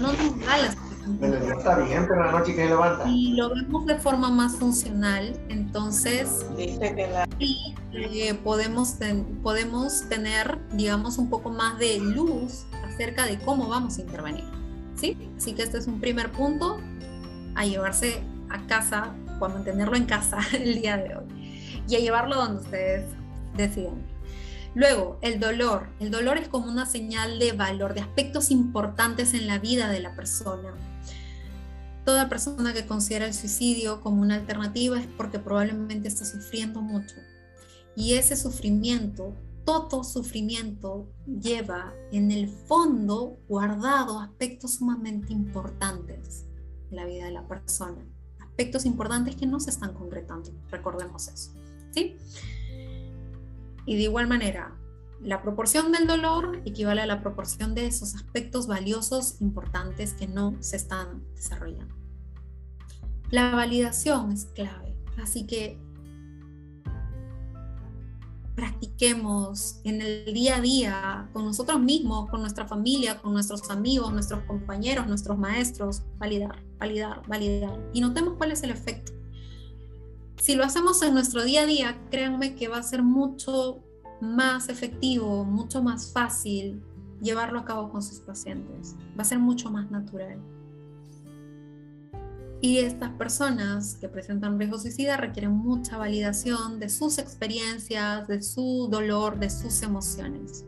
no 0.00 0.12
nos 0.12 0.46
da 0.46 0.56
las 0.58 0.76
Está 1.04 1.78
bien, 1.80 2.06
pero 2.08 2.24
la 2.24 2.32
noche 2.32 2.54
que 2.54 2.64
levanta. 2.64 3.06
Y 3.06 3.34
lo 3.34 3.50
vemos 3.54 3.84
de 3.84 3.96
forma 3.96 4.30
más 4.30 4.56
funcional, 4.56 5.38
entonces 5.50 6.46
y, 7.38 7.74
eh, 7.92 8.34
podemos, 8.42 8.96
podemos 9.42 10.08
tener, 10.08 10.58
digamos, 10.72 11.18
un 11.18 11.28
poco 11.28 11.50
más 11.50 11.78
de 11.78 11.98
luz 11.98 12.64
acerca 12.86 13.26
de 13.26 13.38
cómo 13.40 13.68
vamos 13.68 13.98
a 13.98 14.00
intervenir. 14.00 14.44
¿sí? 14.94 15.30
Así 15.36 15.52
que 15.52 15.62
este 15.62 15.78
es 15.78 15.86
un 15.86 16.00
primer 16.00 16.32
punto 16.32 16.78
a 17.54 17.64
llevarse 17.66 18.22
a 18.50 18.66
casa 18.66 19.14
o 19.40 19.44
a 19.44 19.48
mantenerlo 19.48 19.96
en 19.96 20.06
casa 20.06 20.38
el 20.52 20.80
día 20.80 20.96
de 20.96 21.16
hoy 21.16 21.24
y 21.88 21.96
a 21.96 22.00
llevarlo 22.00 22.36
donde 22.36 22.62
ustedes 22.62 23.04
deciden. 23.56 24.14
Luego, 24.74 25.18
el 25.22 25.38
dolor. 25.38 25.88
El 26.00 26.10
dolor 26.10 26.36
es 26.36 26.48
como 26.48 26.68
una 26.68 26.86
señal 26.86 27.38
de 27.38 27.52
valor, 27.52 27.94
de 27.94 28.00
aspectos 28.00 28.50
importantes 28.50 29.32
en 29.34 29.46
la 29.46 29.58
vida 29.58 29.88
de 29.88 30.00
la 30.00 30.16
persona. 30.16 30.74
Toda 32.04 32.28
persona 32.28 32.74
que 32.74 32.84
considera 32.86 33.26
el 33.26 33.34
suicidio 33.34 34.00
como 34.00 34.20
una 34.20 34.34
alternativa 34.34 34.98
es 34.98 35.06
porque 35.06 35.38
probablemente 35.38 36.08
está 36.08 36.24
sufriendo 36.24 36.80
mucho. 36.80 37.14
Y 37.96 38.14
ese 38.14 38.36
sufrimiento, 38.36 39.32
todo 39.64 40.02
sufrimiento, 40.02 41.08
lleva 41.26 41.94
en 42.10 42.32
el 42.32 42.48
fondo 42.48 43.38
guardado 43.48 44.18
aspectos 44.18 44.74
sumamente 44.74 45.32
importantes 45.32 46.46
la 46.94 47.04
vida 47.04 47.24
de 47.26 47.32
la 47.32 47.46
persona. 47.46 48.04
Aspectos 48.40 48.84
importantes 48.86 49.36
que 49.36 49.46
no 49.46 49.60
se 49.60 49.70
están 49.70 49.94
concretando. 49.94 50.50
Recordemos 50.70 51.28
eso. 51.28 51.52
¿Sí? 51.90 52.16
Y 53.86 53.96
de 53.96 54.02
igual 54.02 54.26
manera, 54.26 54.76
la 55.20 55.42
proporción 55.42 55.92
del 55.92 56.06
dolor 56.06 56.60
equivale 56.64 57.00
a 57.00 57.06
la 57.06 57.20
proporción 57.20 57.74
de 57.74 57.86
esos 57.86 58.14
aspectos 58.14 58.66
valiosos 58.66 59.40
importantes 59.40 60.12
que 60.12 60.26
no 60.26 60.56
se 60.60 60.76
están 60.76 61.22
desarrollando. 61.34 61.94
La 63.30 63.54
validación 63.54 64.32
es 64.32 64.46
clave, 64.46 64.96
así 65.22 65.46
que 65.46 65.78
practiquemos 68.54 69.80
en 69.84 70.00
el 70.00 70.32
día 70.32 70.56
a 70.56 70.60
día 70.60 71.28
con 71.32 71.44
nosotros 71.44 71.80
mismos, 71.80 72.30
con 72.30 72.40
nuestra 72.40 72.66
familia, 72.66 73.20
con 73.20 73.32
nuestros 73.32 73.68
amigos, 73.70 74.12
nuestros 74.12 74.44
compañeros, 74.44 75.06
nuestros 75.06 75.36
maestros, 75.38 76.02
validar, 76.18 76.62
validar, 76.78 77.22
validar 77.26 77.78
y 77.92 78.00
notemos 78.00 78.34
cuál 78.34 78.52
es 78.52 78.62
el 78.62 78.70
efecto 78.70 79.14
si 80.44 80.56
lo 80.56 80.64
hacemos 80.64 81.00
en 81.00 81.14
nuestro 81.14 81.42
día 81.42 81.62
a 81.62 81.66
día, 81.66 81.98
créanme 82.10 82.54
que 82.54 82.68
va 82.68 82.76
a 82.76 82.82
ser 82.82 83.02
mucho 83.02 83.82
más 84.20 84.68
efectivo, 84.68 85.42
mucho 85.42 85.82
más 85.82 86.12
fácil 86.12 86.82
llevarlo 87.22 87.60
a 87.60 87.64
cabo 87.64 87.90
con 87.90 88.02
sus 88.02 88.20
pacientes. 88.20 88.94
Va 89.18 89.22
a 89.22 89.24
ser 89.24 89.38
mucho 89.38 89.70
más 89.70 89.90
natural. 89.90 90.38
Y 92.60 92.76
estas 92.76 93.10
personas 93.12 93.96
que 93.96 94.06
presentan 94.10 94.58
riesgo 94.58 94.78
suicida 94.78 95.16
requieren 95.16 95.52
mucha 95.52 95.96
validación 95.96 96.78
de 96.78 96.90
sus 96.90 97.16
experiencias, 97.16 98.28
de 98.28 98.42
su 98.42 98.88
dolor, 98.90 99.38
de 99.38 99.48
sus 99.48 99.82
emociones. 99.82 100.66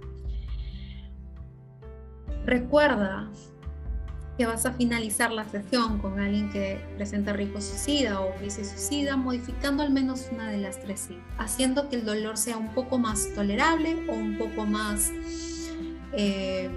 Recuerda 2.46 3.30
que 4.36 4.44
vas 4.44 4.66
a 4.66 4.72
finalizar 4.72 5.32
la 5.32 5.48
sesión 5.48 5.98
con 5.98 6.20
alguien 6.20 6.50
que 6.50 6.78
presenta 6.96 7.32
riesgo 7.32 7.60
suicida 7.60 8.20
o 8.20 8.32
suicida, 8.50 9.16
modificando 9.16 9.82
al 9.82 9.90
menos 9.90 10.28
una 10.30 10.50
de 10.50 10.58
las 10.58 10.80
tres 10.80 11.06
sí, 11.08 11.18
haciendo 11.38 11.88
que 11.88 11.96
el 11.96 12.04
dolor 12.04 12.36
sea 12.36 12.58
un 12.58 12.68
poco 12.74 12.98
más 12.98 13.32
tolerable 13.34 13.96
o 14.08 14.12
un 14.12 14.36
poco 14.36 14.66
más, 14.66 15.10
eh, 16.12 16.70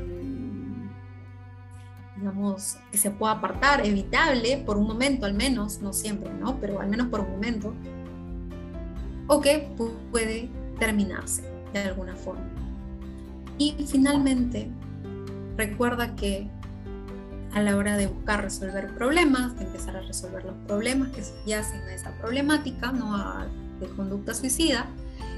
digamos, 2.15 2.77
que 2.91 2.97
se 2.97 3.11
pueda 3.11 3.33
apartar, 3.33 3.85
evitable 3.85 4.57
por 4.65 4.77
un 4.77 4.87
momento 4.87 5.25
al 5.25 5.33
menos, 5.33 5.81
no 5.81 5.91
siempre, 5.91 6.31
¿no? 6.33 6.59
Pero 6.61 6.79
al 6.79 6.87
menos 6.87 7.07
por 7.07 7.21
un 7.21 7.31
momento, 7.31 7.73
o 9.27 9.41
que 9.41 9.69
puede 10.11 10.49
terminarse 10.79 11.43
de 11.73 11.79
alguna 11.79 12.15
forma. 12.15 12.47
Y 13.57 13.75
finalmente, 13.85 14.69
recuerda 15.57 16.15
que 16.15 16.49
a 17.53 17.61
la 17.61 17.75
hora 17.75 17.97
de 17.97 18.07
buscar 18.07 18.43
resolver 18.43 18.93
problemas, 18.95 19.57
de 19.57 19.65
empezar 19.65 19.95
a 19.95 20.01
resolver 20.01 20.43
los 20.45 20.55
problemas 20.67 21.09
que 21.09 21.23
subyacen 21.23 21.81
a 21.81 21.93
esa 21.93 22.11
problemática, 22.17 22.91
no 22.91 23.15
a, 23.15 23.47
de 23.79 23.87
conducta 23.87 24.33
suicida, 24.33 24.87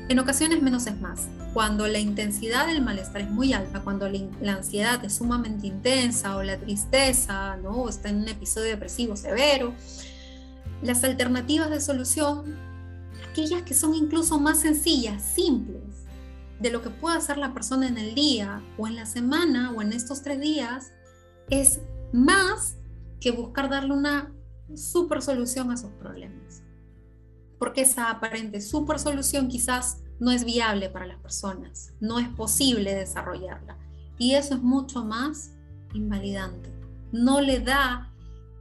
en 0.10 0.20
ocasiones 0.20 0.62
menos 0.62 0.88
es 0.88 1.00
más. 1.00 1.28
Cuando 1.54 1.88
la 1.88 2.00
intensidad 2.00 2.68
del 2.68 2.82
malestar 2.82 3.22
es 3.22 3.30
muy 3.30 3.54
alta, 3.54 3.82
cuando 3.82 4.10
la, 4.10 4.54
ansiedad 4.54 5.04
es 5.06 5.16
sumamente 5.16 5.68
intensa 5.68 6.36
o 6.36 6.44
la 6.44 6.58
tristeza, 6.58 7.58
¿no? 7.58 7.72
o 7.72 7.90
está 7.90 8.10
en 8.10 8.18
un 8.18 8.28
episodio 8.28 8.72
depresivo 8.72 9.16
severo, 9.16 9.74
las 10.82 11.04
alternativas 11.04 11.70
de 11.70 11.80
solución, 11.80 12.58
aquellas 13.30 13.62
que 13.64 13.74
son 13.74 13.96
incluso 13.96 14.40
más 14.40 14.60
sencillas, 14.60 15.22
simples, 15.22 15.82
de 16.60 16.72
lo 16.72 16.82
que 16.82 16.90
puede 16.90 17.18
hacer 17.18 17.38
la 17.38 17.54
persona 17.54 17.88
en 17.88 17.98
el 17.98 18.14
día 18.14 18.62
o 18.78 18.88
en 18.88 18.96
la 18.96 19.06
semana 19.06 19.72
o 19.72 19.82
en 19.82 19.94
estos 19.94 20.22
tres 20.22 20.40
días, 20.40 20.92
es 21.50 21.80
más 22.14 22.78
que 23.20 23.32
buscar 23.32 23.70
darle 23.70 23.94
una 23.94 24.34
super 24.76 25.22
solución 25.22 25.72
a 25.72 25.78
sus 25.78 25.92
problemas. 25.92 26.64
Porque 27.60 27.82
esa 27.82 28.10
aparente 28.10 28.62
super 28.62 29.00
solución 29.00 29.48
quizás 29.48 30.02
no 30.20 30.32
es 30.32 30.46
viable 30.46 30.90
para 30.90 31.06
las 31.06 31.20
personas, 31.20 31.94
no 32.00 32.20
es 32.20 32.30
posible 32.30 32.96
desarrollarla. 32.96 33.78
Y 34.18 34.36
eso 34.36 34.56
es 34.56 34.62
mucho 34.62 35.04
más 35.04 35.52
invalidante. 35.94 36.72
No 37.12 37.42
le 37.42 37.60
da 37.60 38.12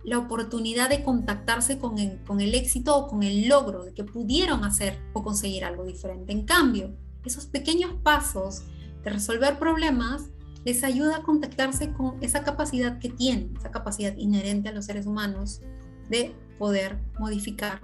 la 0.05 0.19
oportunidad 0.19 0.89
de 0.89 1.05
contactarse 1.05 1.79
con 1.79 1.99
el, 1.99 2.23
con 2.25 2.41
el 2.41 2.55
éxito 2.55 2.97
o 2.97 3.09
con 3.09 3.23
el 3.23 3.49
logro 3.49 3.85
de 3.85 3.93
que 3.93 4.05
pudieron 4.05 4.65
hacer 4.65 4.99
o 5.13 5.23
conseguir 5.23 5.65
algo 5.65 5.85
diferente. 5.85 6.33
En 6.33 6.45
cambio, 6.47 6.97
esos 7.25 7.47
pequeños 7.47 7.93
pasos 8.03 8.63
de 9.05 9.11
resolver 9.11 9.59
problemas 9.59 10.31
les 10.65 10.85
ayuda 10.85 11.17
a 11.17 11.23
contactarse 11.23 11.93
con 11.93 12.23
esa 12.23 12.43
capacidad 12.43 12.99
que 12.99 13.09
tienen, 13.09 13.55
esa 13.57 13.71
capacidad 13.71 14.17
inherente 14.17 14.69
a 14.69 14.73
los 14.73 14.87
seres 14.87 15.07
humanos 15.07 15.61
de 16.09 16.35
poder 16.59 16.99
modificar 17.19 17.81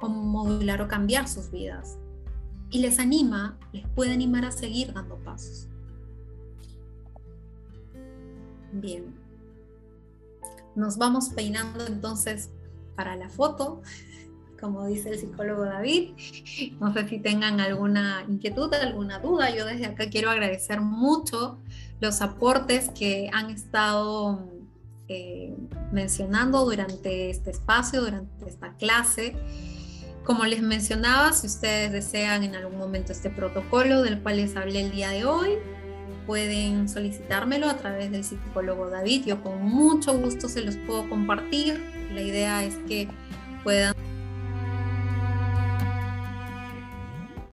modular 0.00 0.80
o 0.80 0.88
cambiar 0.88 1.28
sus 1.28 1.50
vidas. 1.50 1.98
Y 2.70 2.78
les 2.78 2.98
anima, 2.98 3.58
les 3.72 3.86
puede 3.88 4.12
animar 4.12 4.44
a 4.44 4.50
seguir 4.50 4.92
dando 4.92 5.16
pasos. 5.16 5.68
Bien. 8.72 9.14
Nos 10.74 10.96
vamos 10.96 11.28
peinando 11.30 11.86
entonces 11.86 12.50
para 12.96 13.16
la 13.16 13.28
foto 13.28 13.82
como 14.60 14.86
dice 14.86 15.10
el 15.10 15.18
psicólogo 15.18 15.64
David. 15.64 16.10
No 16.80 16.92
sé 16.92 17.08
si 17.08 17.18
tengan 17.18 17.60
alguna 17.60 18.24
inquietud, 18.28 18.72
alguna 18.74 19.18
duda. 19.18 19.54
Yo 19.54 19.64
desde 19.64 19.86
acá 19.86 20.10
quiero 20.10 20.30
agradecer 20.30 20.80
mucho 20.80 21.58
los 22.00 22.22
aportes 22.22 22.90
que 22.90 23.30
han 23.32 23.50
estado 23.50 24.48
eh, 25.08 25.54
mencionando 25.92 26.64
durante 26.64 27.30
este 27.30 27.50
espacio, 27.50 28.02
durante 28.02 28.48
esta 28.48 28.74
clase. 28.74 29.36
Como 30.24 30.44
les 30.44 30.62
mencionaba, 30.62 31.32
si 31.32 31.46
ustedes 31.46 31.92
desean 31.92 32.44
en 32.44 32.54
algún 32.54 32.78
momento 32.78 33.12
este 33.12 33.30
protocolo 33.30 34.02
del 34.02 34.22
cual 34.22 34.36
les 34.36 34.56
hablé 34.56 34.82
el 34.82 34.92
día 34.92 35.10
de 35.10 35.24
hoy, 35.24 35.50
pueden 36.26 36.88
solicitármelo 36.88 37.68
a 37.68 37.76
través 37.76 38.10
del 38.12 38.22
psicólogo 38.22 38.88
David. 38.88 39.24
Yo 39.26 39.42
con 39.42 39.62
mucho 39.62 40.16
gusto 40.16 40.48
se 40.48 40.62
los 40.62 40.76
puedo 40.76 41.08
compartir. 41.08 41.82
La 42.12 42.22
idea 42.22 42.64
es 42.64 42.76
que 42.86 43.08
puedan 43.64 43.94